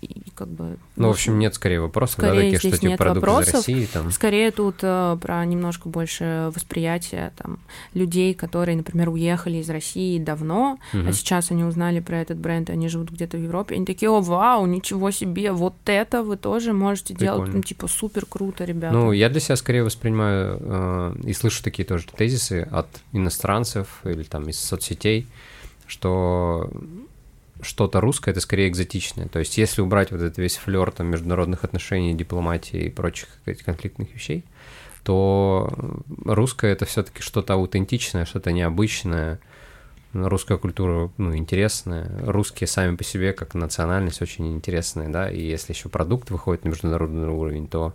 И 0.00 0.30
как 0.34 0.48
бы, 0.48 0.78
Ну, 0.96 1.08
в 1.08 1.10
общем, 1.10 1.38
нет 1.38 1.54
скорее 1.54 1.80
вопросов, 1.80 2.20
да, 2.20 2.28
Скорее 2.28 2.42
таких, 2.42 2.58
что 2.60 2.68
здесь 2.68 2.80
типа 2.80 2.88
нет 2.90 2.98
продукт 2.98 3.16
из 3.18 3.28
вопросов. 3.28 3.54
России 3.54 3.84
там. 3.92 4.10
Скорее 4.10 4.50
тут 4.50 4.76
э, 4.80 5.18
про 5.20 5.44
немножко 5.44 5.88
больше 5.90 6.50
восприятия 6.54 7.32
там, 7.36 7.58
людей, 7.92 8.32
которые, 8.32 8.76
например, 8.78 9.10
уехали 9.10 9.58
из 9.58 9.68
России 9.68 10.18
давно, 10.18 10.78
Мгм. 10.94 11.08
а 11.08 11.12
сейчас 11.12 11.50
они 11.50 11.64
узнали 11.64 12.00
про 12.00 12.18
этот 12.18 12.38
бренд, 12.38 12.70
и 12.70 12.72
они 12.72 12.88
живут 12.88 13.10
где-то 13.10 13.36
в 13.36 13.42
Европе, 13.42 13.74
они 13.74 13.84
такие, 13.84 14.10
о, 14.10 14.20
вау, 14.20 14.64
ничего 14.66 15.10
себе, 15.10 15.52
вот 15.52 15.74
это 15.84 16.22
вы 16.22 16.38
тоже 16.38 16.72
можете 16.72 17.12
делать, 17.14 17.40
Прикольно. 17.42 17.56
ну, 17.58 17.62
типа, 17.62 17.86
супер 17.86 18.24
круто, 18.24 18.64
ребята. 18.64 18.94
Ну, 18.94 19.12
я 19.12 19.28
для 19.28 19.40
себя 19.40 19.56
скорее 19.56 19.84
воспринимаю 19.84 20.58
э, 20.60 21.14
и 21.24 21.32
слышу 21.34 21.62
такие 21.62 21.84
тоже 21.84 22.06
тезисы 22.16 22.66
от 22.72 22.88
иностранцев 23.12 24.00
или 24.04 24.22
там 24.22 24.48
из 24.48 24.58
соцсетей, 24.58 25.26
что 25.86 26.70
что-то 27.62 28.00
русское 28.00 28.30
это 28.30 28.40
скорее 28.40 28.68
экзотичное. 28.68 29.28
То 29.28 29.38
есть, 29.38 29.58
если 29.58 29.82
убрать 29.82 30.10
вот 30.10 30.20
этот 30.20 30.38
весь 30.38 30.56
флер 30.56 30.90
там 30.90 31.08
международных 31.08 31.64
отношений, 31.64 32.14
дипломатии 32.14 32.84
и 32.84 32.90
прочих 32.90 33.28
этих 33.46 33.64
конфликтных 33.64 34.14
вещей, 34.14 34.44
то 35.04 35.72
русское 36.24 36.72
это 36.72 36.84
все-таки 36.84 37.22
что-то 37.22 37.54
аутентичное, 37.54 38.24
что-то 38.24 38.52
необычное. 38.52 39.40
Русская 40.12 40.58
культура, 40.58 41.10
ну, 41.18 41.36
интересная. 41.36 42.10
Русские 42.26 42.66
сами 42.66 42.96
по 42.96 43.04
себе, 43.04 43.32
как 43.32 43.54
национальность, 43.54 44.20
очень 44.20 44.52
интересная, 44.54 45.08
да. 45.08 45.30
И 45.30 45.40
если 45.40 45.72
еще 45.72 45.88
продукт 45.88 46.30
выходит 46.30 46.64
на 46.64 46.70
международный 46.70 47.28
уровень, 47.28 47.68
то 47.68 47.94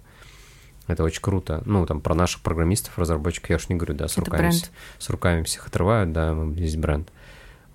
это 0.87 1.03
очень 1.03 1.21
круто. 1.21 1.61
Ну, 1.65 1.85
там, 1.85 1.99
про 1.99 2.15
наших 2.15 2.41
программистов, 2.41 2.97
разработчиков, 2.97 3.49
я 3.49 3.55
уж 3.57 3.69
не 3.69 3.75
говорю, 3.75 3.95
да, 3.95 4.07
с 4.07 4.13
Это 4.13 4.21
руками, 4.21 4.41
бренд. 4.49 4.71
с 4.97 5.09
руками 5.09 5.43
всех 5.43 5.67
отрывают, 5.67 6.11
да, 6.13 6.35
здесь 6.55 6.77
бренд. 6.77 7.09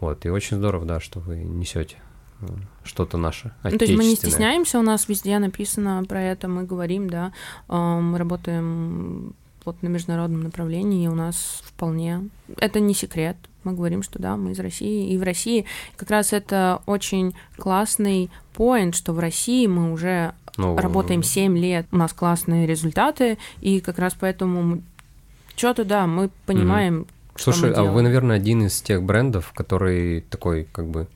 Вот, 0.00 0.24
и 0.24 0.30
очень 0.30 0.56
здорово, 0.56 0.86
да, 0.86 1.00
что 1.00 1.20
вы 1.20 1.36
несете 1.36 1.96
что-то 2.84 3.18
наше, 3.18 3.52
Ну, 3.64 3.76
то 3.76 3.84
есть 3.84 3.96
мы 3.96 4.04
не 4.04 4.16
стесняемся, 4.16 4.78
у 4.78 4.82
нас 4.82 5.08
везде 5.08 5.38
написано 5.38 6.02
про 6.08 6.22
это, 6.22 6.48
мы 6.48 6.64
говорим, 6.64 7.10
да, 7.10 7.32
э, 7.68 7.76
мы 7.76 8.16
работаем 8.16 9.34
вот 9.66 9.82
на 9.82 9.88
международном 9.88 10.42
направлении, 10.42 11.04
и 11.04 11.08
у 11.08 11.14
нас 11.14 11.62
вполне... 11.62 12.28
Это 12.56 12.80
не 12.80 12.94
секрет, 12.94 13.36
мы 13.62 13.74
говорим, 13.74 14.02
что 14.02 14.18
да, 14.18 14.36
мы 14.36 14.52
из 14.52 14.58
России, 14.58 15.12
и 15.12 15.18
в 15.18 15.22
России 15.22 15.66
как 15.96 16.10
раз 16.10 16.32
это 16.32 16.80
очень 16.86 17.34
классный 17.58 18.30
поинт, 18.54 18.94
что 18.94 19.12
в 19.12 19.18
России 19.18 19.66
мы 19.66 19.92
уже 19.92 20.34
Ну, 20.56 20.76
работаем 20.76 21.22
7 21.22 21.58
лет, 21.58 21.86
у 21.92 21.96
нас 21.96 22.12
классные 22.14 22.66
результаты, 22.66 23.36
и 23.60 23.80
как 23.80 23.98
раз 23.98 24.16
поэтому 24.18 24.82
что-то, 25.56 25.84
да, 25.84 26.06
мы 26.06 26.30
понимаем, 26.46 27.04
что 27.04 27.19
Слушай, 27.42 27.72
а 27.72 27.84
вы, 27.84 28.02
наверное, 28.02 28.36
один 28.36 28.66
из 28.66 28.80
тех 28.82 29.02
брендов, 29.02 29.52
который 29.54 30.20
такой, 30.22 30.68
как 30.70 30.86
бы, 30.86 31.08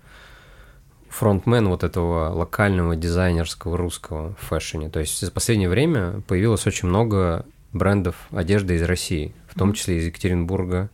фронтмен 1.09 1.69
вот 1.69 1.85
этого 1.85 2.31
локального 2.31 2.97
дизайнерского 2.97 3.77
русского 3.77 4.35
в 4.35 4.47
фэшне. 4.47 4.89
То 4.89 5.01
есть 5.01 5.21
за 5.21 5.31
последнее 5.31 5.69
время 5.69 6.23
появилось 6.27 6.67
очень 6.67 6.89
много 6.89 7.47
брендов 7.73 8.17
одежды 8.33 8.75
из 8.75 8.83
России, 8.83 9.33
в 9.49 9.57
том 9.57 9.75
числе 9.75 9.99
из 9.99 10.07
Екатеринбурга, 10.07 10.91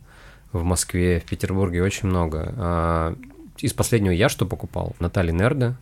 в 0.51 0.63
Москве, 0.63 1.19
в 1.19 1.29
Петербурге 1.29 1.81
очень 1.81 2.09
много. 2.09 2.53
А, 2.57 3.15
из 3.57 3.73
последнего 3.73 4.11
я 4.11 4.29
что 4.29 4.45
покупал? 4.45 4.95
Наталья 4.99 5.31
Нерда, 5.31 5.77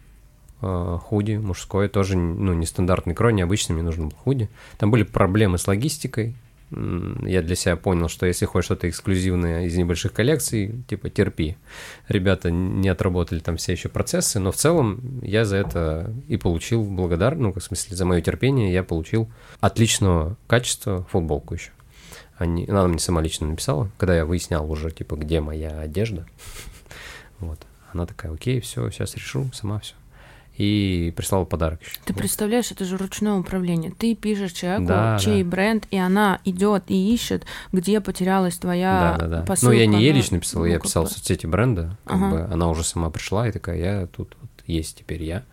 а, 0.62 0.98
худи 1.00 1.34
мужское, 1.34 1.90
тоже 1.90 2.18
ну, 2.18 2.54
нестандартный 2.54 3.16
крой, 3.16 3.34
необычный, 3.34 3.74
мне 3.74 3.84
нужен 3.84 4.10
был 4.10 4.18
худи. 4.18 4.50
Там 4.78 4.92
были 4.92 5.04
проблемы 5.04 5.58
с 5.58 5.68
логистикой, 5.68 6.36
я 6.72 7.42
для 7.42 7.56
себя 7.56 7.76
понял, 7.76 8.08
что 8.08 8.26
если 8.26 8.46
хочешь 8.46 8.66
что-то 8.66 8.90
эксклюзивное 8.90 9.66
из 9.66 9.76
небольших 9.76 10.14
коллекций, 10.14 10.84
типа 10.88 11.10
терпи. 11.10 11.58
Ребята 12.08 12.52
не 12.52 12.90
отработали 12.90 13.40
там 13.40 13.58
все 13.58 13.72
еще 13.72 13.90
процессы, 13.90 14.40
но 14.40 14.52
в 14.52 14.56
целом 14.56 15.20
я 15.24 15.46
за 15.46 15.58
это 15.58 16.14
и 16.28 16.38
получил 16.38 16.84
благодар, 16.84 17.38
ну, 17.38 17.52
в 17.52 17.60
смысле, 17.60 17.96
за 17.96 18.06
мое 18.06 18.22
терпение 18.22 18.72
я 18.72 18.84
получил 18.84 19.32
отличного 19.60 20.38
качества 20.48 21.06
футболку 21.10 21.56
еще. 21.56 21.72
Они, 22.38 22.66
она 22.68 22.88
мне 22.88 23.00
сама 23.00 23.22
лично 23.22 23.48
написала, 23.48 23.92
когда 23.98 24.16
я 24.16 24.26
выяснял 24.26 24.70
уже, 24.72 24.92
типа, 24.92 25.16
где 25.16 25.42
моя 25.42 25.80
одежда. 25.80 26.26
Вот. 27.40 27.60
Она 27.94 28.06
такая, 28.06 28.34
окей, 28.34 28.60
все, 28.60 28.90
сейчас 28.92 29.16
решу, 29.16 29.50
сама 29.54 29.80
все. 29.80 29.96
И 30.60 31.14
прислала 31.16 31.46
подарок 31.46 31.82
еще. 31.82 32.00
Ты 32.04 32.14
представляешь, 32.14 32.70
это 32.70 32.84
же 32.84 32.98
ручное 32.98 33.36
управление. 33.36 33.92
Ты 33.98 34.14
пишешь 34.14 34.52
человеку, 34.52 34.88
Да, 34.88 35.18
чей 35.18 35.42
да. 35.44 35.50
бренд, 35.50 35.88
и 35.90 35.98
она 35.98 36.42
идет 36.44 36.84
и 36.88 37.14
ищет, 37.14 37.46
где 37.72 38.02
потерялась 38.02 38.58
твоя 38.58 39.16
Да, 39.18 39.26
да, 39.26 39.38
да. 39.38 39.46
посылка. 39.46 39.74
Ну, 39.74 39.80
я 39.80 39.86
не 39.88 40.02
ей 40.02 40.12
Ну, 40.12 40.18
лично 40.18 40.40
писал, 40.42 40.64
ну, 40.64 40.66
я 40.68 40.74
как 40.76 40.84
писал 40.84 41.06
в 41.06 41.12
соцсети 41.12 41.46
бренда. 41.46 41.98
Как 42.04 42.18
Ага. 42.18 42.30
бы 42.30 42.42
она 42.54 42.70
уже 42.70 42.84
сама 42.84 43.10
пришла 43.10 43.48
и 43.48 43.54
такая, 43.54 43.78
я 43.78 44.08
тут 44.08 44.36
вот 44.42 44.50
есть 44.68 44.98
теперь 44.98 45.24
я. 45.24 45.46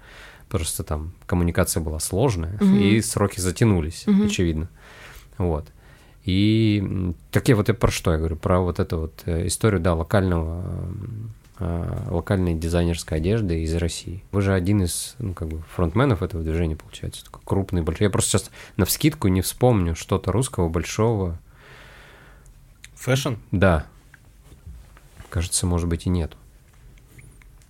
Просто 0.48 0.82
там 0.82 1.12
коммуникация 1.26 1.80
была 1.80 2.00
сложная, 2.00 2.58
Мгм. 2.60 2.76
и 2.76 3.00
сроки 3.00 3.38
затянулись, 3.38 4.08
Мгм. 4.08 4.26
очевидно. 4.26 4.68
Вот. 5.38 5.66
И 6.24 7.12
так 7.30 7.48
я 7.48 7.54
вот 7.54 7.68
я 7.68 7.74
про 7.74 7.92
что 7.92 8.10
я 8.10 8.18
говорю? 8.18 8.34
Про 8.34 8.58
вот 8.60 8.80
эту 8.80 8.98
вот 8.98 9.22
э, 9.26 9.46
историю, 9.46 9.80
да, 9.80 9.94
локального 9.94 10.64
локальной 11.58 12.54
дизайнерской 12.54 13.18
одежды 13.18 13.62
из 13.62 13.74
России. 13.76 14.22
Вы 14.32 14.42
же 14.42 14.52
один 14.52 14.82
из, 14.82 15.14
ну, 15.18 15.32
как 15.32 15.48
бы, 15.48 15.62
фронтменов 15.74 16.22
этого 16.22 16.42
движения, 16.42 16.76
получается, 16.76 17.24
такой 17.24 17.42
крупный, 17.44 17.82
большой. 17.82 18.06
Я 18.06 18.10
просто 18.10 18.38
сейчас 18.38 18.50
на 18.76 18.84
вскидку 18.84 19.28
не 19.28 19.40
вспомню 19.40 19.94
что-то 19.94 20.32
русского 20.32 20.68
большого. 20.68 21.38
Фэшн? 22.94 23.34
Да. 23.52 23.86
Кажется, 25.30 25.66
может 25.66 25.88
быть, 25.88 26.06
и 26.06 26.10
нет. 26.10 26.36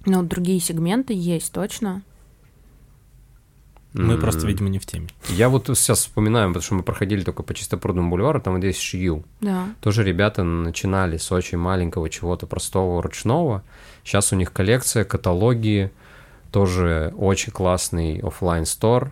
Но 0.05 0.23
другие 0.23 0.61
сегменты 0.61 1.15
есть 1.15 1.53
точно. 1.53 2.03
Мы 3.97 4.15
М, 4.15 4.21
просто, 4.21 4.47
видимо, 4.47 4.69
не 4.69 4.79
в 4.79 4.85
теме. 4.87 5.09
Я 5.29 5.49
вот 5.49 5.67
сейчас 5.75 6.01
вспоминаю, 6.01 6.49
потому 6.49 6.63
что 6.63 6.75
мы 6.75 6.83
проходили 6.83 7.23
только 7.23 7.43
по 7.43 7.55
Чистопрудному 7.55 8.11
бульвару, 8.11 8.41
там 8.41 8.55
вот 8.55 8.65
есть 8.65 8.81
SHU. 8.81 9.25
Да. 9.41 9.67
Тоже 9.81 10.05
ребята 10.05 10.43
начинали 10.43 11.17
с 11.17 11.33
очень 11.33 11.59
маленького 11.59 12.11
чего-то 12.11 12.47
простого 12.47 13.03
ручного. 13.03 13.63
Сейчас 14.05 14.33
у 14.33 14.37
них 14.37 14.53
коллекция, 14.53 15.05
каталоги, 15.05 15.91
тоже 16.53 17.13
очень 17.17 17.53
классный 17.53 18.21
оффлайн 18.21 18.67
стор 18.67 19.11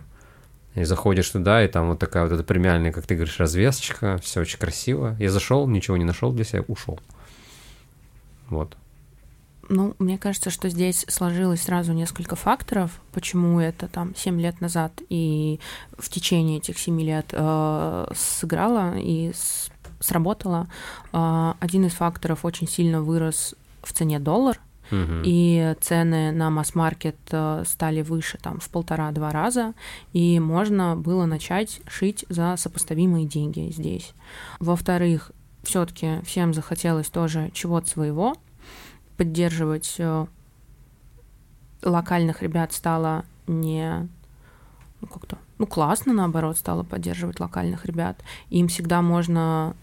И 0.75 0.83
заходишь 0.83 1.29
туда, 1.29 1.63
и 1.63 1.67
там 1.67 1.89
вот 1.89 1.99
такая 1.99 2.23
вот 2.23 2.31
эта 2.33 2.43
премиальная, 2.43 2.91
как 2.91 3.05
ты 3.07 3.15
говоришь, 3.15 3.39
развесочка, 3.39 4.19
все 4.21 4.41
очень 4.41 4.59
красиво. 4.59 5.15
Я 5.19 5.29
зашел, 5.31 5.67
ничего 5.67 5.97
не 5.97 6.05
нашел 6.05 6.31
для 6.31 6.43
себя, 6.43 6.63
ушел. 6.67 6.99
Вот. 8.49 8.75
Ну, 9.67 9.95
мне 9.97 10.17
кажется, 10.17 10.49
что 10.51 10.69
здесь 10.69 11.05
сложилось 11.09 11.63
сразу 11.63 11.91
несколько 11.93 12.35
факторов, 12.35 13.01
почему 13.11 13.59
это 13.59 13.87
там 13.87 14.15
7 14.15 14.39
лет 14.39 14.61
назад 14.61 15.01
и 15.09 15.59
в 15.97 16.09
течение 16.09 16.57
этих 16.59 16.77
7 16.77 17.01
лет 17.01 17.27
э, 17.31 18.07
сыграло 18.15 18.95
и 18.97 19.31
с- 19.33 19.69
сработало. 19.99 20.67
Э, 21.13 21.53
один 21.59 21.85
из 21.85 21.93
факторов 21.93 22.45
очень 22.45 22.67
сильно 22.67 23.01
вырос 23.01 23.55
в 23.81 23.91
цене 23.93 24.19
доллар, 24.19 24.59
Мгм. 24.91 25.23
и 25.25 25.75
цены 25.81 26.31
на 26.31 26.51
масс-маркет 26.51 27.15
э, 27.31 27.63
стали 27.65 28.03
выше 28.03 28.37
там 28.37 28.59
в 28.59 28.69
полтора-два 28.69 29.31
раза, 29.31 29.73
и 30.13 30.39
можно 30.39 30.95
было 30.95 31.25
начать 31.25 31.81
шить 31.87 32.23
за 32.29 32.55
сопоставимые 32.55 33.25
деньги 33.25 33.71
здесь. 33.71 34.13
Во-вторых, 34.59 35.31
все-таки 35.63 36.21
всем 36.23 36.53
захотелось 36.53 37.09
тоже 37.09 37.49
чего-то 37.55 37.89
своего, 37.89 38.35
поддерживать 39.17 39.95
э, 39.97 40.25
локальных 41.81 42.41
ребят 42.41 42.73
стало 42.73 43.25
не 43.47 44.07
ну, 45.01 45.07
как-то 45.07 45.37
ну 45.57 45.67
классно 45.67 46.13
наоборот 46.13 46.57
стало 46.57 46.83
поддерживать 46.83 47.39
локальных 47.39 47.85
ребят. 47.85 48.21
Им 48.49 48.67
всегда 48.67 49.01
можно 49.01 49.75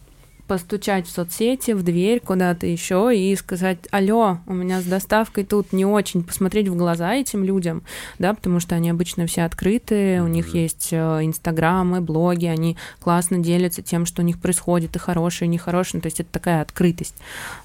постучать 0.52 1.06
в 1.06 1.10
соцсети, 1.10 1.70
в 1.70 1.82
дверь 1.82 2.20
куда-то 2.20 2.66
еще 2.66 3.10
и 3.16 3.34
сказать, 3.36 3.78
алло, 3.90 4.40
у 4.46 4.52
меня 4.52 4.82
с 4.82 4.84
доставкой 4.84 5.44
тут 5.44 5.72
не 5.72 5.86
очень, 5.86 6.22
посмотреть 6.22 6.68
в 6.68 6.76
глаза 6.76 7.14
этим 7.14 7.42
людям, 7.42 7.82
да, 8.18 8.34
потому 8.34 8.60
что 8.60 8.74
они 8.74 8.90
обычно 8.90 9.26
все 9.26 9.44
открытые, 9.44 10.22
у 10.22 10.26
них 10.26 10.54
есть 10.54 10.90
э, 10.92 10.96
инстаграмы, 11.24 12.02
блоги, 12.02 12.44
они 12.44 12.76
классно 13.00 13.38
делятся 13.38 13.80
тем, 13.80 14.04
что 14.04 14.20
у 14.20 14.26
них 14.26 14.38
происходит, 14.38 14.94
и 14.94 14.98
хорошее, 14.98 15.48
и 15.48 15.52
нехорошее, 15.52 15.92
ну, 15.94 16.00
то 16.02 16.08
есть 16.08 16.20
это 16.20 16.30
такая 16.30 16.60
открытость 16.60 17.14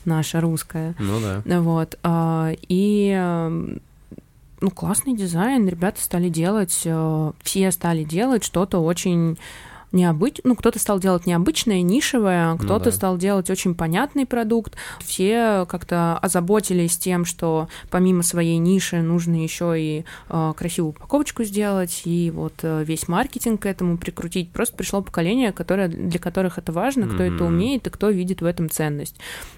наша 0.06 0.40
русская. 0.40 0.96
Ну 0.98 1.20
да. 1.20 1.60
Вот. 1.60 2.00
а, 2.04 2.54
И 2.70 3.12
эм, 3.14 3.82
ну, 4.62 4.72
классный 4.72 5.14
дизайн, 5.14 5.68
ребята 5.68 6.02
стали 6.02 6.30
делать, 6.30 6.84
э, 6.86 7.32
все 7.44 7.70
стали 7.74 8.06
делать 8.06 8.46
что-то 8.46 8.80
очень 8.80 9.38
необычное, 9.92 10.50
ну, 10.50 10.56
кто-то 10.56 10.80
стал 10.80 11.00
делать 11.00 11.26
необычное, 11.26 11.82
нишевое, 11.82 12.52
Ну 12.52 12.58
кто-то 12.58 12.86
да. 12.86 12.92
стал 12.92 13.18
делать 13.18 13.50
очень 13.50 13.74
понятный 13.76 14.26
продукт. 14.26 14.76
Все 15.00 15.66
как-то 15.68 16.18
озаботились 16.20 16.98
тем, 16.98 17.26
что 17.26 17.68
помимо 17.90 18.24
своей 18.24 18.58
ниши 18.58 19.02
нужно 19.02 19.42
еще 19.42 19.76
и 19.80 20.06
э, 20.30 20.54
красивую 20.58 20.92
упаковочку 20.92 21.44
сделать, 21.44 22.02
и 22.06 22.32
вот 22.32 22.54
э, 22.64 22.84
весь 22.84 23.08
маркетинг 23.08 23.62
к 23.62 23.66
этому 23.66 23.98
прикрутить. 23.98 24.52
Просто 24.52 24.76
пришло 24.76 25.02
поколение, 25.02 25.52
которое, 25.52 25.88
для 25.88 26.20
которых 26.20 26.58
это 26.58 26.72
важно, 26.72 27.08
кто 27.08 27.24
это 27.24 27.44
Мгм. 27.44 27.46
умеет 27.54 27.88
и 27.88 27.90
кто 27.90 28.10
видит 28.10 28.42
в 28.42 28.46
этом 28.46 28.70
ценность. 28.70 29.16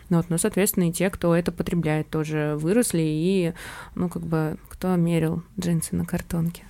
Ну 0.09 0.17
Вот, 0.17 0.27
ну, 0.29 0.37
соответственно, 0.37 0.89
и 0.89 0.91
те, 0.91 1.09
кто 1.09 1.35
это 1.35 1.51
потребляет, 1.51 2.09
тоже 2.09 2.55
выросли, 2.59 3.01
и, 3.03 3.53
ну, 3.95 4.09
как 4.09 4.23
бы, 4.23 4.57
кто 4.69 4.95
мерил 4.95 5.43
джинсы 5.59 5.95
на 5.95 6.05
картонке 6.05 6.63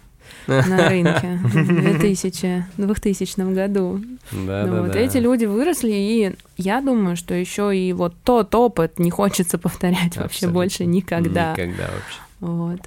на 0.47 0.89
рынке 0.89 1.39
в 1.43 1.53
2000, 1.53 2.65
2000 2.77 3.53
году. 3.53 4.01
Да, 4.31 4.65
Ну 4.65 4.75
да, 4.75 4.81
вот 4.81 4.91
да. 4.91 4.99
эти 4.99 5.17
люди 5.17 5.45
выросли, 5.45 5.91
и 5.91 6.35
я 6.57 6.81
думаю, 6.81 7.15
что 7.15 7.33
еще 7.33 7.75
и 7.75 7.93
вот 7.93 8.13
тот 8.23 8.53
опыт 8.55 8.99
не 8.99 9.11
хочется 9.11 9.57
повторять 9.57 10.17
вообще 10.17 10.47
больше 10.47 10.85
никогда. 10.85 11.51
Никогда 11.53 11.83
вообще. 11.83 12.19
Вот. 12.39 12.79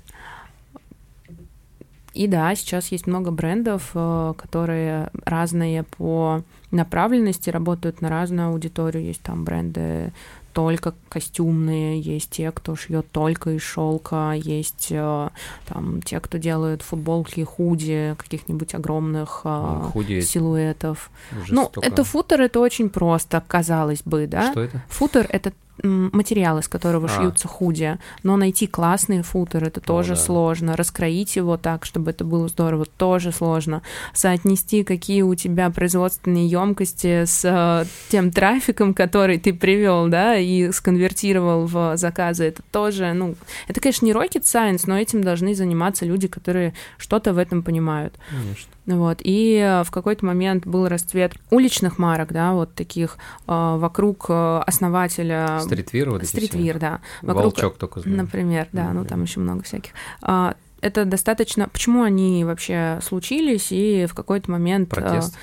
И 2.15 2.27
да, 2.27 2.55
сейчас 2.55 2.89
есть 2.93 3.07
много 3.07 3.31
брендов, 3.31 3.91
э, 3.95 4.35
которые 4.37 5.09
разные 5.25 5.83
по 5.83 6.43
направленности, 6.71 7.51
работают 7.51 8.01
на 8.01 8.09
разную 8.09 8.49
аудиторию. 8.49 9.05
Есть 9.05 9.23
там 9.23 9.45
бренды 9.45 10.13
только 10.53 10.95
костюмные, 11.09 12.01
есть 12.01 12.31
те, 12.31 12.51
кто 12.53 12.77
шьет 12.77 13.11
только 13.11 13.51
из 13.51 13.63
шелка, 13.63 14.33
есть 14.37 14.89
э, 14.91 15.29
там 15.67 16.03
те, 16.03 16.21
кто 16.21 16.39
делают 16.39 16.83
футболки, 16.83 17.43
худи 17.43 18.15
каких-нибудь 18.19 18.75
огромных 18.75 19.43
э, 19.45 19.91
Худи 19.93 20.21
силуэтов. 20.21 21.11
уже 21.43 21.55
Ну, 21.55 21.71
это 21.81 22.05
футер, 22.05 22.43
это 22.43 22.61
очень 22.61 22.91
просто, 22.91 23.43
казалось 23.47 24.03
бы, 24.05 24.27
да? 24.27 24.53
Что 24.53 24.61
это? 24.63 24.83
Футер— 24.89 25.27
это 25.29 25.53
материал, 25.83 26.59
из 26.59 26.69
которого 26.69 27.07
А. 27.07 27.09
шьются 27.09 27.49
худи, 27.49 27.99
но 28.23 28.37
найти 28.37 28.67
классный 28.67 29.23
футер— 29.23 29.65
это 29.67 29.81
тоже 29.81 30.15
да. 30.15 30.21
сложно, 30.21 30.77
раскроить 30.77 31.37
его 31.37 31.57
так, 31.57 31.85
чтобы 31.85 32.11
это 32.11 32.25
было 32.25 32.49
здорово, 32.49 32.87
тоже 32.87 33.33
сложно, 33.33 33.83
соотнести, 34.13 34.85
какие 34.85 35.23
у 35.23 35.35
тебя 35.35 35.71
производственные 35.71 36.47
емкости 36.47 37.25
с 37.25 37.43
э, 37.45 37.87
тем 38.11 38.31
трафиком, 38.31 38.95
который 38.95 39.39
ты 39.39 39.53
привел, 39.53 40.09
да, 40.09 40.37
и 40.37 40.71
сконвертировал 40.73 41.67
в 41.67 41.97
заказы, 41.97 42.45
это 42.45 42.63
тоже, 42.71 43.13
ну, 43.13 43.35
это, 43.69 43.81
конечно, 43.81 44.07
не 44.07 44.13
rocket 44.13 44.43
science, 44.43 44.83
но 44.87 44.99
этим 44.99 45.23
должны 45.23 45.55
заниматься 45.55 46.05
люди, 46.05 46.29
которые 46.29 46.75
что-то 46.99 47.33
в 47.33 47.39
этом 47.39 47.63
понимают. 47.63 48.15
Конечно. 48.31 48.73
Вот. 48.87 49.19
И 49.23 49.57
э, 49.57 49.85
в 49.85 49.91
какой-то 49.91 50.27
момент 50.27 50.67
был 50.67 50.89
расцвет 50.89 51.35
уличных 51.51 51.99
марок, 51.99 52.33
да, 52.33 52.53
вот 52.53 52.75
таких 52.75 53.17
э, 53.47 53.77
вокруг 53.79 54.27
э, 54.29 54.63
основателя 54.67 55.61
Стритвир 55.61 56.11
вот 56.11 56.25
стритвир, 56.25 56.79
да. 56.79 57.01
Вокруг, 57.23 57.45
Волчок 57.45 57.79
только 57.79 58.01
знаю. 58.01 58.17
например, 58.19 58.69
да, 58.73 58.91
ну 58.93 59.01
Мгм. 59.01 59.09
там 59.09 59.23
еще 59.23 59.41
много 59.41 59.63
всяких. 59.63 59.93
А, 60.21 60.57
это 60.81 61.05
достаточно... 61.05 61.69
Почему 61.69 62.03
они 62.03 62.45
вообще 62.45 62.99
случились, 63.03 63.69
и 63.71 64.07
в 64.07 64.15
какой-то 64.15 64.51
момент 64.51 64.89
Протест. 64.89 65.37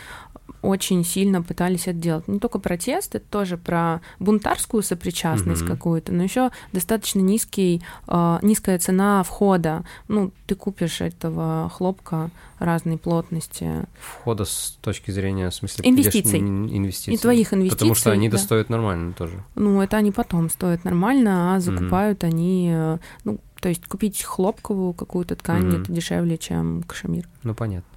Очень 0.61 1.03
сильно 1.05 1.41
пытались 1.41 1.83
это 1.87 1.93
делать. 1.99 2.27
Не 2.27 2.39
только 2.39 2.59
протест, 2.59 3.15
это 3.15 3.25
тоже 3.29 3.57
про 3.57 4.01
бунтарскую 4.19 4.83
сопричастность 4.83 5.61
Мгм. 5.61 5.71
какую-то, 5.71 6.11
но 6.11 6.23
еще 6.23 6.51
достаточно 6.73 7.19
низкий, 7.19 7.81
э, 8.07 8.39
низкая 8.41 8.79
цена 8.79 9.23
входа. 9.23 9.83
Ну, 10.07 10.31
ты 10.47 10.55
купишь 10.55 11.01
этого 11.01 11.69
хлопка 11.73 12.29
разной 12.59 12.97
плотности. 12.97 13.85
Входа 13.99 14.43
с 14.45 14.77
точки 14.81 15.11
зрения, 15.11 15.49
в 15.49 15.53
смысле, 15.55 15.89
Инвестиций. 15.89 16.39
инвестиций. 16.39 17.13
И 17.13 17.17
твоих 17.17 17.53
инвестиций. 17.53 17.77
Потому 17.77 17.95
что 17.95 18.11
они 18.11 18.27
да. 18.29 18.37
достоят 18.37 18.69
нормально 18.69 19.13
тоже. 19.13 19.43
Ну, 19.55 19.81
это 19.81 19.97
они 19.97 20.11
потом 20.11 20.49
стоят 20.49 20.83
нормально, 20.83 21.55
а 21.55 21.59
закупают 21.59 22.23
они... 22.23 22.69
э, 22.73 22.97
Ну, 23.23 23.39
то 23.61 23.69
есть 23.69 23.85
купить 23.87 24.21
хлопковую 24.23 24.93
какую-то 24.93 25.35
ткань 25.35 25.67
Мгм. 25.67 25.81
это 25.83 25.91
дешевле, 25.91 26.37
чем 26.37 26.83
кашемир. 26.83 27.27
Ну, 27.43 27.53
понятно. 27.53 27.88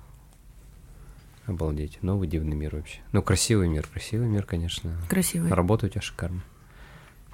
Обалдеть. 1.46 2.02
Новый 2.02 2.28
дивный 2.28 2.56
мир 2.56 2.76
вообще. 2.76 3.00
Ну, 3.12 3.22
красивый 3.22 3.68
мир. 3.68 3.86
Красивый 3.92 4.28
мир, 4.28 4.44
конечно. 4.44 4.96
Красивый. 5.08 5.50
Работа 5.50 5.86
у 5.86 5.88
тебя 5.88 6.00
шикарно. 6.00 6.42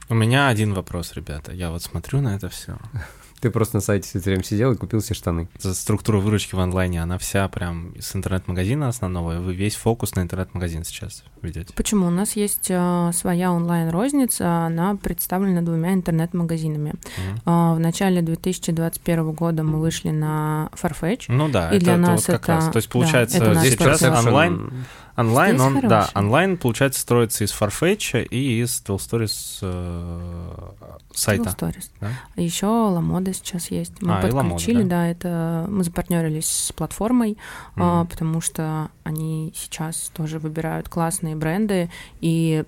У 0.09 0.14
меня 0.14 0.48
один 0.48 0.72
вопрос, 0.72 1.12
ребята. 1.12 1.52
Я 1.52 1.70
вот 1.70 1.82
смотрю 1.82 2.22
на 2.22 2.35
это 2.35 2.48
все. 2.48 2.78
Ты 3.40 3.51
просто 3.51 3.77
на 3.77 3.81
сайте 3.81 4.09
все 4.09 4.19
время 4.19 4.43
сидел 4.43 4.73
и 4.73 4.77
купил 4.77 5.01
себе 5.01 5.15
штаны. 5.15 5.48
Структура 5.59 6.19
выручки 6.19 6.55
в 6.55 6.59
онлайне, 6.60 7.02
она 7.02 7.19
вся 7.19 7.47
прям 7.48 7.94
с 8.01 8.15
интернет-магазина 8.16 8.89
основного, 8.89 9.36
и 9.36 9.39
вы 9.39 9.55
весь 9.55 9.77
фокус 9.77 10.15
на 10.16 10.20
интернет-магазин 10.23 10.85
сейчас 10.85 11.23
ведете. 11.43 11.73
Почему? 11.74 12.06
У 12.06 12.10
нас 12.10 12.35
есть 12.36 12.66
э, 12.69 13.10
своя 13.15 13.52
онлайн-розница, 13.52 14.66
она 14.66 14.97
представлена 14.97 15.62
двумя 15.62 15.94
интернет-магазинами. 15.94 16.94
Мгм. 17.16 17.40
А, 17.44 17.74
в 17.74 17.81
начале 17.81 18.23
2021 18.23 19.32
года 19.32 19.62
мы 19.62 19.81
вышли 19.81 20.10
на 20.10 20.70
Farfetch. 20.81 21.27
Ну 21.28 21.48
да, 21.48 21.70
И 21.70 21.77
это, 21.77 21.85
для 21.85 21.93
это 21.94 22.02
нас 22.02 22.20
вот 22.28 22.36
как 22.36 22.43
это- 22.43 22.52
раз. 22.55 22.65
То 22.70 22.77
есть 22.78 22.89
да, 22.89 22.93
получается 22.93 23.36
это 23.39 23.52
наш 23.55 23.65
сейчас 23.69 23.77
процесс. 24.01 24.24
онлайн, 24.27 24.73
онлайн, 25.19 25.57
Здесь 25.57 25.66
он, 25.66 25.74
да, 25.81 26.01
хороший. 26.03 26.16
онлайн 26.16 26.57
получается 26.57 27.01
строится 27.01 27.45
из 27.45 27.51
Farfetch 27.53 28.24
и 28.27 28.62
из 28.62 28.82
Twelve 28.86 28.99
Stories 28.99 29.59
э, 29.62 30.70
сайта. 31.12 31.51
Stories. 31.51 31.90
да? 32.01 32.11
Еще 32.36 32.66
Ламода 32.66 33.32
сейчас 33.32 33.70
есть. 33.70 34.01
Мы 34.01 34.15
А, 34.15 34.20
и 34.20 34.31
Lamoda, 34.31 34.43
подключили, 34.43 34.82
да. 34.82 34.89
да. 34.89 35.07
это 35.09 35.66
мы 35.69 35.85
запартнерились 35.85 36.47
с 36.47 36.73
платформой, 36.73 37.36
а, 37.77 38.05
потому 38.05 38.40
что 38.40 38.89
они 39.05 39.53
сейчас 39.57 40.11
тоже 40.15 40.39
выбирают 40.39 40.89
классные 40.89 41.36
бренды, 41.36 41.90
и 42.20 42.65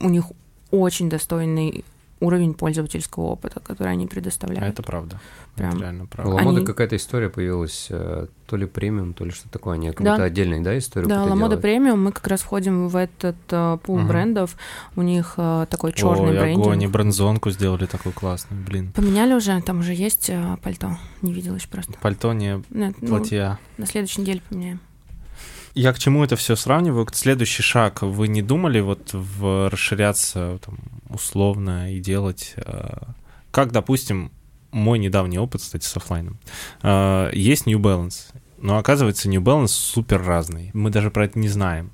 у 0.00 0.08
них 0.08 0.26
очень 0.70 1.08
достойный 1.10 1.84
уровень 2.20 2.54
пользовательского 2.54 3.24
опыта, 3.24 3.60
который 3.60 3.92
они 3.92 4.06
предоставляют. 4.06 4.74
это 4.74 4.82
правда. 4.82 5.20
Прям. 5.58 5.70
Это 5.72 5.80
реально 5.80 6.04
У 6.04 6.06
правда. 6.06 6.34
Ламода 6.34 6.56
Они- 6.58 6.66
какая-то 6.66 6.96
история 6.96 7.28
появилась, 7.28 7.88
э, 7.90 8.26
то 8.46 8.56
ли 8.56 8.66
премиум, 8.66 9.12
то 9.14 9.24
ли 9.24 9.30
что 9.30 9.48
такое. 9.48 9.74
Они 9.74 9.88
какую-то 9.90 10.16
Да. 10.16 10.24
отдельную, 10.24 10.62
да, 10.62 10.76
историю 10.78 11.08
Да, 11.08 11.22
Ламода 11.22 11.36
делают? 11.56 11.60
премиум, 11.62 12.04
мы 12.04 12.12
как 12.12 12.26
раз 12.28 12.40
входим 12.42 12.88
в 12.88 12.96
этот 12.96 13.36
э, 13.50 13.78
пул 13.82 13.98
Мгм. 13.98 14.08
брендов. 14.08 14.56
У 14.96 15.02
них 15.02 15.34
э, 15.36 15.66
такой 15.68 15.92
черный 15.92 16.30
Ой, 16.30 16.38
брендинг. 16.38 16.64
огонь, 16.66 16.82
и 16.82 16.86
бронзонку 16.86 17.50
сделали 17.50 17.86
такой 17.86 18.12
классный, 18.12 18.56
блин. 18.56 18.92
Поменяли 18.94 19.34
уже, 19.34 19.60
там 19.62 19.80
уже 19.80 19.92
есть 19.94 20.30
э, 20.30 20.56
пальто. 20.62 20.96
Не 21.22 21.32
видела 21.32 21.56
еще 21.56 21.68
просто. 21.68 21.92
Пальто 22.00 22.32
не 22.32 22.62
Нет, 22.70 22.94
ну, 23.00 23.08
платья. 23.08 23.58
на 23.76 23.86
следующей 23.86 24.22
неделе 24.22 24.40
поменяем. 24.48 24.80
Я 25.74 25.92
к 25.92 25.98
чему 25.98 26.24
это 26.24 26.34
все 26.34 26.56
сравниваю? 26.56 27.06
Следующий 27.12 27.62
шаг. 27.62 28.02
Вы 28.02 28.26
не 28.28 28.42
думали 28.42 28.80
вот 28.80 29.10
в 29.12 29.68
расширяться 29.70 30.58
там, 30.64 30.76
условно 31.08 31.94
и 31.94 32.00
делать... 32.00 32.54
э, 32.56 32.88
Как, 33.50 33.70
допустим, 33.72 34.30
мой 34.70 34.98
недавний 34.98 35.38
опыт, 35.38 35.60
кстати, 35.60 35.84
с 35.84 35.96
оффлайном. 35.96 36.38
Э, 36.82 37.30
Есть 37.32 37.66
New 37.66 37.78
Balance, 37.78 38.32
но 38.58 38.78
оказывается 38.78 39.28
New 39.28 39.40
Balance 39.40 39.68
супер 39.68 40.22
разный. 40.22 40.70
Мы 40.74 40.90
даже 40.90 41.10
про 41.10 41.24
это 41.24 41.38
не 41.38 41.48
знаем. 41.48 41.92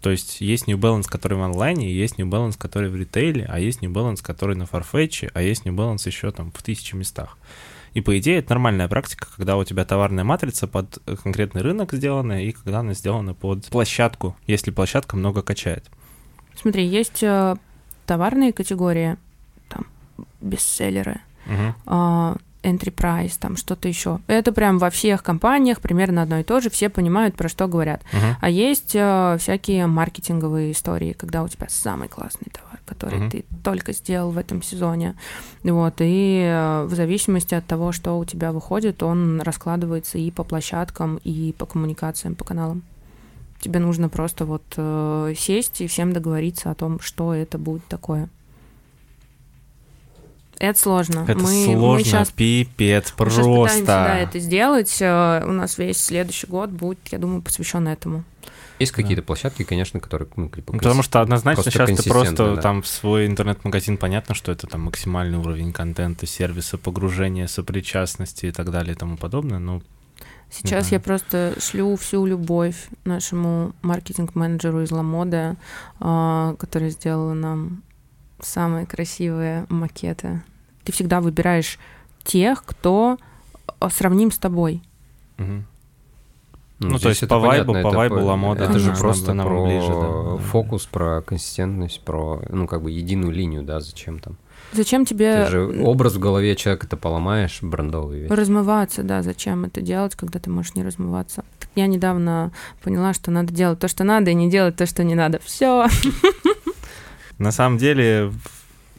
То 0.00 0.10
есть 0.10 0.40
есть 0.40 0.66
New 0.66 0.78
Balance, 0.78 1.04
который 1.08 1.38
в 1.38 1.42
онлайне, 1.42 1.92
есть 1.92 2.18
New 2.18 2.26
Balance, 2.26 2.56
который 2.58 2.90
в 2.90 2.96
ритейле, 2.96 3.46
а 3.48 3.60
есть 3.60 3.82
New 3.82 3.90
Balance, 3.92 4.20
который 4.20 4.56
на 4.56 4.64
Farfetch, 4.64 5.30
а 5.32 5.42
есть 5.42 5.64
New 5.64 5.74
Balance 5.74 6.02
еще 6.06 6.32
там 6.32 6.50
в 6.50 6.60
тысячи 6.62 6.96
местах. 6.96 7.38
И 7.94 8.00
по 8.00 8.18
идее 8.18 8.38
это 8.38 8.50
нормальная 8.50 8.88
практика, 8.88 9.28
когда 9.36 9.56
у 9.56 9.64
тебя 9.64 9.84
товарная 9.84 10.24
матрица 10.24 10.66
под 10.66 10.98
э, 11.06 11.14
конкретный 11.16 11.62
рынок 11.62 11.92
сделана, 11.92 12.42
и 12.44 12.50
когда 12.50 12.80
она 12.80 12.94
сделана 12.94 13.34
под 13.34 13.66
площадку, 13.66 14.34
если 14.46 14.70
площадка 14.70 15.16
много 15.16 15.42
качает. 15.42 15.88
Смотри, 16.56 16.86
есть 16.86 17.22
э, 17.22 17.56
товарные 18.06 18.52
категории, 18.52 19.18
там, 19.68 19.86
бестселлеры, 20.40 21.20
А, 21.86 22.36
enterprise, 22.62 23.32
там 23.38 23.56
что-то 23.56 23.88
еще. 23.88 24.20
Это 24.26 24.52
прям 24.52 24.78
во 24.78 24.90
всех 24.90 25.22
компаниях 25.22 25.80
примерно 25.80 26.22
одно 26.22 26.38
и 26.38 26.42
то 26.44 26.60
же, 26.60 26.70
все 26.70 26.88
понимают, 26.88 27.34
про 27.34 27.48
что 27.48 27.66
говорят. 27.66 28.02
Мгм. 28.12 28.36
А 28.40 28.48
есть 28.48 28.92
э, 28.94 29.36
всякие 29.40 29.86
маркетинговые 29.86 30.72
истории, 30.72 31.12
когда 31.12 31.42
у 31.42 31.48
тебя 31.48 31.66
самый 31.68 32.08
классный 32.08 32.48
товар, 32.52 32.78
который 32.86 33.18
Мгм. 33.18 33.30
ты 33.30 33.44
только 33.64 33.92
сделал 33.92 34.30
в 34.30 34.38
этом 34.38 34.62
сезоне. 34.62 35.16
Вот, 35.64 35.94
и 35.98 36.42
э, 36.44 36.84
в 36.84 36.94
зависимости 36.94 37.54
от 37.54 37.66
того, 37.66 37.92
что 37.92 38.18
у 38.18 38.24
тебя 38.24 38.52
выходит, 38.52 39.02
он 39.02 39.40
раскладывается 39.40 40.18
и 40.18 40.30
по 40.30 40.44
площадкам, 40.44 41.18
и 41.24 41.52
по 41.58 41.66
коммуникациям, 41.66 42.34
по 42.36 42.44
каналам. 42.44 42.82
Тебе 43.60 43.78
нужно 43.78 44.08
просто 44.08 44.44
вот 44.44 44.62
э, 44.76 45.34
сесть 45.36 45.80
и 45.80 45.86
всем 45.86 46.12
договориться 46.12 46.70
о 46.70 46.74
том, 46.74 46.98
что 47.00 47.32
это 47.34 47.58
будет 47.58 47.84
такое. 47.86 48.28
Это 50.62 50.78
сложно. 50.78 51.24
Это 51.26 51.40
мы, 51.40 51.42
мы 51.42 51.74
сложно, 51.74 52.04
сейчас 52.04 52.30
пипец, 52.30 53.12
мы 53.18 53.26
щас 53.26 53.34
пытаемся, 53.34 53.42
просто. 53.42 53.84
да, 53.84 54.18
это 54.20 54.38
сделать. 54.38 54.96
Э, 55.00 55.44
У 55.44 55.50
нас 55.50 55.76
весь 55.76 55.96
следующий 56.00 56.46
год 56.46 56.70
будет, 56.70 57.00
я 57.10 57.18
думаю, 57.18 57.42
посвящен 57.42 57.88
этому. 57.88 58.22
Есть 58.78 58.92
какие-то 58.92 59.22
площадки, 59.22 59.64
конечно, 59.64 59.98
которые, 59.98 60.28
ну, 60.36 60.48
типа, 60.48 60.72
Потому 60.74 61.02
что 61.02 61.20
однозначно 61.20 61.64
просто 61.64 61.70
сейчас 61.72 62.00
ты 62.04 62.08
просто 62.08 62.54
да. 62.54 62.62
там 62.62 62.82
в 62.82 62.86
свой 62.86 63.26
интернет-магазин 63.26 63.96
понятно, 63.96 64.36
что 64.36 64.52
это 64.52 64.68
там 64.68 64.82
максимальный 64.82 65.36
уровень 65.36 65.72
контента, 65.72 66.26
сервиса, 66.26 66.78
погружения, 66.78 67.48
сопричастности 67.48 68.46
и 68.46 68.52
так 68.52 68.70
далее 68.70 68.94
и 68.94 68.96
тому 68.96 69.16
подобное. 69.16 69.58
Ну, 69.58 69.82
Сейчас 70.48 70.90
Да. 70.90 70.96
я 70.96 71.00
просто 71.00 71.54
шлю 71.58 71.96
всю 71.96 72.24
любовь 72.24 72.76
нашему 73.04 73.72
маркетинг-менеджеру 73.82 74.82
из 74.82 74.92
Ламода, 74.92 75.56
а, 75.98 76.54
который 76.56 76.90
сделала 76.90 77.32
нам 77.32 77.82
самые 78.40 78.86
красивые 78.86 79.66
макеты. 79.70 80.42
Ты 80.84 80.92
всегда 80.92 81.20
выбираешь 81.20 81.78
тех, 82.24 82.64
кто 82.64 83.18
а, 83.78 83.90
сравним 83.90 84.30
с 84.30 84.38
тобой. 84.38 84.82
Мгм. 85.38 85.66
Ну, 86.78 86.90
то 86.90 86.98
здесь 86.98 87.08
есть 87.10 87.22
это 87.22 87.36
по 87.38 87.46
вайбу- 87.46 87.66
понятно, 87.66 87.72
по 87.82 87.88
это 87.88 87.96
вайбу 87.96 88.16
по- 88.16 88.20
Ламода 88.22 88.64
Это 88.64 88.78
же 88.80 88.86
Конечно. 88.86 89.00
просто 89.04 89.34
нам 89.34 89.46
про 89.46 89.64
ближе, 89.64 89.88
да. 89.92 90.36
фокус, 90.50 90.86
про 90.86 91.22
консистентность, 91.22 92.00
про, 92.04 92.42
ну, 92.48 92.66
как 92.66 92.82
бы 92.82 92.90
единую 92.90 93.30
линию, 93.32 93.62
да, 93.62 93.78
зачем 93.78 94.18
там. 94.18 94.36
Зачем 94.72 95.04
тебе 95.04 95.44
Ты 95.44 95.50
же 95.50 95.82
образ 95.84 96.14
в 96.14 96.18
голове 96.18 96.56
человека 96.56 96.88
ты 96.88 96.96
поломаешь, 96.96 97.58
брендовый 97.62 98.20
весь. 98.22 98.30
размываться, 98.30 99.02
да, 99.04 99.22
зачем 99.22 99.64
это 99.64 99.80
делать, 99.80 100.16
когда 100.16 100.40
ты 100.40 100.50
можешь 100.50 100.74
не 100.74 100.82
размываться? 100.82 101.44
Так 101.60 101.68
я 101.76 101.86
недавно 101.86 102.50
поняла, 102.82 103.12
что 103.14 103.30
надо 103.30 103.52
делать 103.52 103.78
то, 103.78 103.86
что 103.86 104.02
надо, 104.02 104.30
и 104.30 104.34
не 104.34 104.50
делать 104.50 104.74
то, 104.74 104.86
что 104.86 105.04
не 105.04 105.14
надо. 105.14 105.38
Все. 105.44 105.86
На 107.38 107.52
самом 107.52 107.78
деле, 107.78 108.32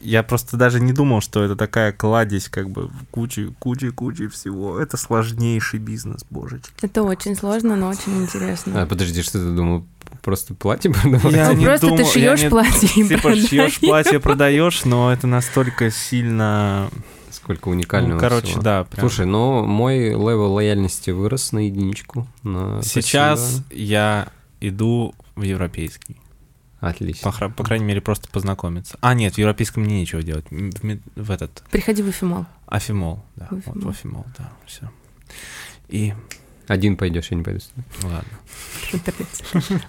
я 0.04 0.22
просто 0.22 0.56
даже 0.56 0.80
не 0.80 0.92
думал, 0.92 1.20
что 1.20 1.42
это 1.42 1.56
такая 1.56 1.92
кладезь, 1.92 2.48
как 2.48 2.70
бы 2.70 2.90
кучи, 3.10 3.52
кучи, 3.58 3.90
кучи 3.90 4.28
всего. 4.28 4.78
Это 4.78 4.96
сложнейший 4.96 5.80
бизнес, 5.80 6.24
божечки. 6.30 6.70
Это 6.82 7.02
очень 7.02 7.34
сложно, 7.34 7.74
но 7.76 7.88
очень 7.88 8.22
интересно. 8.22 8.82
А, 8.82 8.86
подожди, 8.86 9.22
что 9.22 9.38
ты 9.38 9.50
думал? 9.50 9.84
Просто 10.22 10.54
платье 10.54 10.90
продавать? 10.92 11.34
Я 11.34 11.48
Ну, 11.48 11.54
не 11.58 11.64
просто 11.64 11.86
думал- 11.88 11.98
ты 11.98 12.04
шьешь 12.12 12.42
не- 12.42 12.48
платье 12.50 12.88
и 12.94 13.08
Типа 13.08 13.20
продаешь. 13.22 13.48
шьешь 13.48 13.80
платье, 13.80 14.20
продаешь, 14.20 14.84
но 14.84 15.12
это 15.12 15.26
настолько 15.26 15.90
сильно... 15.90 16.88
Сколько 17.30 17.68
уникального 17.68 18.14
Ну, 18.14 18.20
короче, 18.20 18.46
всего. 18.46 18.62
да, 18.62 18.84
прям. 18.84 19.00
Слушай, 19.08 19.26
ну, 19.26 19.64
мой 19.66 20.10
level 20.10 20.52
лояльности 20.52 21.10
вырос 21.10 21.50
на 21.52 21.66
единичку. 21.66 22.26
на- 22.44 22.80
Сейчас 22.82 23.40
спасибо. 23.40 23.64
я 23.74 24.28
иду 24.60 25.14
в 25.34 25.42
европейский. 25.42 26.16
Отлично. 26.88 27.32
По, 27.32 27.48
по 27.48 27.64
крайней 27.64 27.84
мере, 27.86 28.00
просто 28.00 28.28
познакомиться. 28.28 28.98
А, 29.00 29.14
нет, 29.14 29.34
в 29.34 29.38
европейском 29.38 29.82
мне 29.84 30.00
нечего 30.00 30.22
делать. 30.22 30.44
В, 30.50 30.98
в 31.16 31.30
этот 31.30 31.62
Приходи 31.70 32.02
в 32.02 32.10
эфимол. 32.10 32.46
Афимол, 32.66 33.24
да. 33.36 33.46
В 33.50 33.52
Вот, 33.52 33.60
Афимол. 33.68 33.80
в 33.82 33.88
Афимол, 33.90 34.26
да, 34.38 34.52
все. 34.66 34.90
И 35.88 36.12
Один 36.68 36.96
пойдешь, 36.96 37.28
я 37.30 37.36
не 37.36 37.42
пойду. 37.42 37.60
с 37.60 37.70
тобой. 38.00 38.12
ладно. 38.14 39.02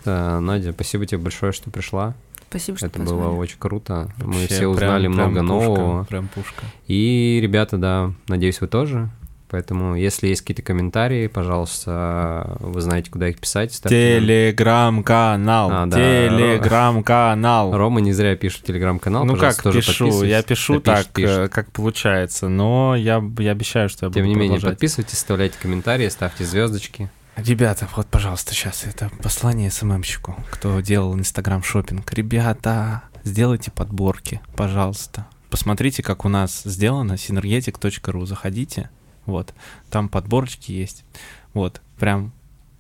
А, 0.06 0.40
Надя, 0.42 0.72
спасибо 0.74 1.06
тебе 1.06 1.18
большое, 1.20 1.52
что 1.52 1.70
пришла. 1.72 2.14
Спасибо, 2.50 2.78
что 2.78 2.88
Это 2.88 3.00
было 3.00 3.06
позвали. 3.18 3.36
очень 3.38 3.58
круто. 3.60 4.12
Мы 4.18 4.26
Вообще 4.34 4.48
все 4.48 4.58
прям- 4.60 4.72
узнали 4.72 5.08
прям 5.08 5.14
много 5.14 5.40
пушка, 5.42 5.48
нового. 5.54 6.04
Прям 6.06 6.28
пушка. 6.30 6.64
И, 6.88 7.40
ребята, 7.42 7.78
да, 7.78 8.14
надеюсь, 8.28 8.62
вы 8.62 8.68
тоже. 8.68 9.10
Поэтому, 9.50 9.96
если 9.96 10.28
есть 10.28 10.42
какие-то 10.42 10.64
комментарии, 10.64 11.28
пожалуйста, 11.28 12.58
вы 12.60 12.82
знаете, 12.82 13.12
куда 13.12 13.30
их 13.30 13.40
писать. 13.40 13.74
ставьте 13.74 14.20
Телеграм-канал. 14.20 15.70
А, 15.72 15.86
да. 15.86 15.98
Телеграм-канал. 15.98 17.76
Рома 17.78 18.02
не 18.02 18.12
зря 18.14 18.36
пишет 18.36 18.64
телеграм-канал. 18.64 19.26
Ну 19.26 19.36
как 19.38 19.62
тоже 19.62 19.80
пишу, 19.82 20.24
я 20.24 20.42
пишу 20.44 20.82
Да, 20.82 20.96
пишет, 20.96 21.06
так, 21.06 21.14
пишет. 21.14 21.38
э, 21.40 21.48
как 21.50 21.72
получается, 21.72 22.50
но 22.50 22.96
я, 22.96 23.24
я 23.40 23.52
обещаю, 23.52 23.90
что 23.90 24.06
я 24.06 24.10
буду 24.10 24.20
Тем 24.20 24.28
не 24.28 24.34
менее, 24.36 24.56
продолжать. 24.58 24.72
подписывайтесь, 24.78 25.14
оставляйте 25.14 25.58
комментарии, 25.62 26.08
ставьте 26.10 26.44
звездочки. 26.46 27.10
Ребята, 27.36 27.88
вот, 27.96 28.08
пожалуйста, 28.08 28.54
сейчас 28.54 28.86
это 28.86 29.12
послание 29.22 29.70
СММщику, 29.70 30.36
кто 30.52 30.80
делал 30.80 31.14
Инстаграм 31.16 31.62
шопинг. 31.64 32.12
Ребята, 32.14 33.04
сделайте 33.24 33.72
подборки, 33.72 34.42
пожалуйста. 34.56 35.28
Посмотрите, 35.50 36.02
как 36.02 36.26
у 36.26 36.30
нас 36.30 36.64
сделано, 36.64 37.14
synergetic.ru, 37.14 38.26
заходите, 38.26 38.90
вот, 39.26 39.54
там 39.90 40.10
подборочки 40.10 40.72
есть, 40.72 41.04
вот, 41.54 41.82
прям, 42.00 42.34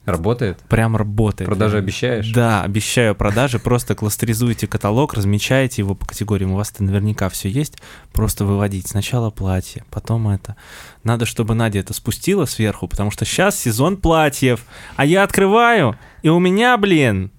Работает? 0.05 0.59
прям 0.69 0.95
работает. 0.95 1.47
Продажи 1.47 1.77
обещаешь? 1.77 2.31
Да, 2.31 2.61
обещаю 2.61 3.15
продажи, 3.15 3.57
просто 3.57 3.95
кластеризуйте 3.95 4.67
каталог, 4.67 5.15
размечаете 5.15 5.81
его 5.81 5.95
по 5.95 6.05
категориям, 6.05 6.51
у 6.51 6.55
вас-то 6.55 6.83
наверняка 6.83 7.27
все 7.29 7.49
есть, 7.49 7.77
просто 8.13 8.45
выводить 8.45 8.87
сначала 8.87 9.31
платье, 9.31 9.83
потом 9.89 10.27
это. 10.29 10.55
Надо, 11.03 11.25
чтобы 11.25 11.55
Надя 11.55 11.79
это 11.79 11.93
спустила 11.93 12.45
сверху, 12.45 12.87
потому 12.87 13.09
что 13.09 13.25
сейчас 13.25 13.59
сезон 13.59 13.97
платьев, 13.97 14.65
а 14.95 15.05
я 15.05 15.23
открываю, 15.23 15.97
и 16.21 16.29
у 16.29 16.39
меня, 16.39 16.77
блин, 16.77 17.31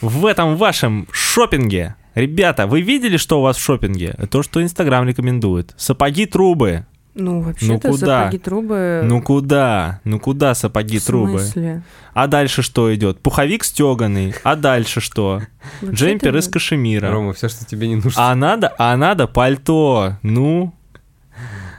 в 0.00 0.26
этом 0.26 0.56
вашем 0.56 1.08
шопинге, 1.10 1.96
ребята, 2.14 2.66
вы 2.66 2.82
видели, 2.82 3.16
что 3.16 3.40
у 3.40 3.42
вас 3.42 3.56
в 3.56 3.62
шопинге? 3.64 4.12
То, 4.30 4.42
что 4.42 4.62
Инстаграм 4.62 5.06
рекомендует. 5.08 5.74
Сапоги-трубы. 5.76 6.86
Ну, 7.20 7.40
вообще-то 7.40 7.88
куда? 7.88 8.22
сапоги 8.22 8.38
трубы... 8.38 9.00
Ну 9.04 9.20
куда? 9.20 10.00
Ну 10.04 10.20
куда 10.20 10.54
сапоги-трубы? 10.54 11.38
В 11.38 11.40
смысле? 11.40 11.82
А 12.14 12.28
дальше 12.28 12.62
что 12.62 12.94
идет? 12.94 13.20
Пуховик 13.20 13.64
стеганый. 13.64 14.34
А 14.44 14.54
дальше 14.54 15.00
что? 15.00 15.42
Джемпер 15.84 16.36
из 16.36 16.46
кашемира. 16.48 17.10
Рома, 17.10 17.32
все, 17.32 17.48
что 17.48 17.66
тебе 17.66 17.88
не 17.88 17.96
нужно. 17.96 18.30
А 18.30 18.34
надо, 18.36 18.72
а 18.78 18.96
надо 18.96 19.26
пальто. 19.26 20.16
Ну. 20.22 20.72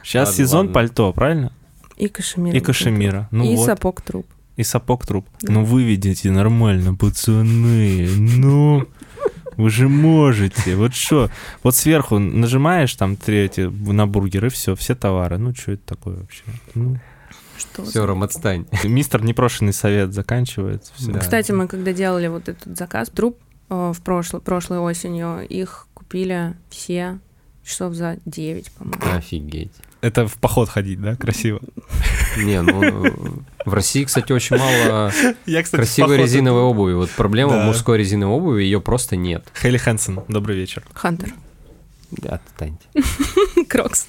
Сейчас 0.02 0.28
Ладно, 0.28 0.44
сезон 0.44 0.58
ладно. 0.58 0.72
пальто, 0.74 1.12
правильно? 1.14 1.52
И 1.96 2.08
кашемир. 2.08 2.54
И 2.54 2.60
кашемира. 2.60 3.28
Ну 3.30 3.44
и 3.44 3.56
вот. 3.56 3.64
сапог 3.64 4.02
труп. 4.02 4.26
И 4.56 4.62
сапог 4.62 5.06
труп. 5.06 5.26
Да. 5.40 5.54
Ну 5.54 5.64
выведите 5.64 6.30
нормально, 6.30 6.94
пацаны. 6.94 8.08
Ну. 8.14 8.86
Вы 9.56 9.70
же 9.70 9.88
можете. 9.88 10.76
Вот 10.76 10.94
что? 10.94 11.30
Вот 11.62 11.74
сверху 11.74 12.18
нажимаешь 12.18 12.94
там 12.94 13.16
третье 13.16 13.70
на 13.70 14.06
бургер 14.06 14.46
и 14.46 14.48
все, 14.48 14.74
все 14.74 14.94
товары. 14.94 15.38
Ну, 15.38 15.54
что 15.54 15.72
это 15.72 15.82
такое 15.86 16.16
вообще? 16.16 16.42
Ну, 16.74 16.98
Что 17.58 17.84
Все, 17.84 18.06
Ром, 18.06 18.22
отстань. 18.22 18.66
мистер 18.84 19.22
непрошенный 19.22 19.72
совет 19.72 20.12
заканчивается. 20.12 20.92
Всё. 20.96 21.12
Да. 21.12 21.20
Кстати, 21.20 21.52
мы 21.52 21.68
когда 21.68 21.92
делали 21.92 22.28
вот 22.28 22.48
этот 22.48 22.76
заказ 22.76 23.08
труп 23.10 23.38
э, 23.68 23.92
в 23.94 24.00
прошлой, 24.02 24.40
прошлой 24.40 24.78
осенью, 24.78 25.46
их 25.46 25.86
купили 25.94 26.54
все 26.70 27.18
часов 27.70 27.94
за 27.94 28.18
9, 28.26 28.70
по-моему. 28.72 29.02
Офигеть. 29.16 29.72
Это 30.02 30.26
в 30.26 30.34
поход 30.38 30.68
ходить, 30.68 31.00
да? 31.00 31.14
Красиво. 31.16 31.60
Не, 32.38 32.62
ну, 32.62 33.42
в 33.66 33.74
России, 33.74 34.04
кстати, 34.04 34.32
очень 34.32 34.56
мало 34.56 35.12
Я, 35.46 35.62
кстати, 35.62 35.80
красивой 35.80 36.16
резиновой 36.16 36.62
обуви. 36.62 36.94
Вот 36.94 37.10
проблема 37.10 37.52
Да. 37.52 37.62
в 37.62 37.66
мужской 37.66 37.98
резиновой 37.98 38.36
обуви, 38.36 38.62
ее 38.64 38.80
просто 38.80 39.16
нет. 39.16 39.46
Хейли 39.60 39.76
Хэнсон, 39.76 40.24
добрый 40.28 40.56
вечер. 40.56 40.84
Хантер. 40.94 41.34
Отстаньте. 42.26 42.86
Крокс. 43.68 44.06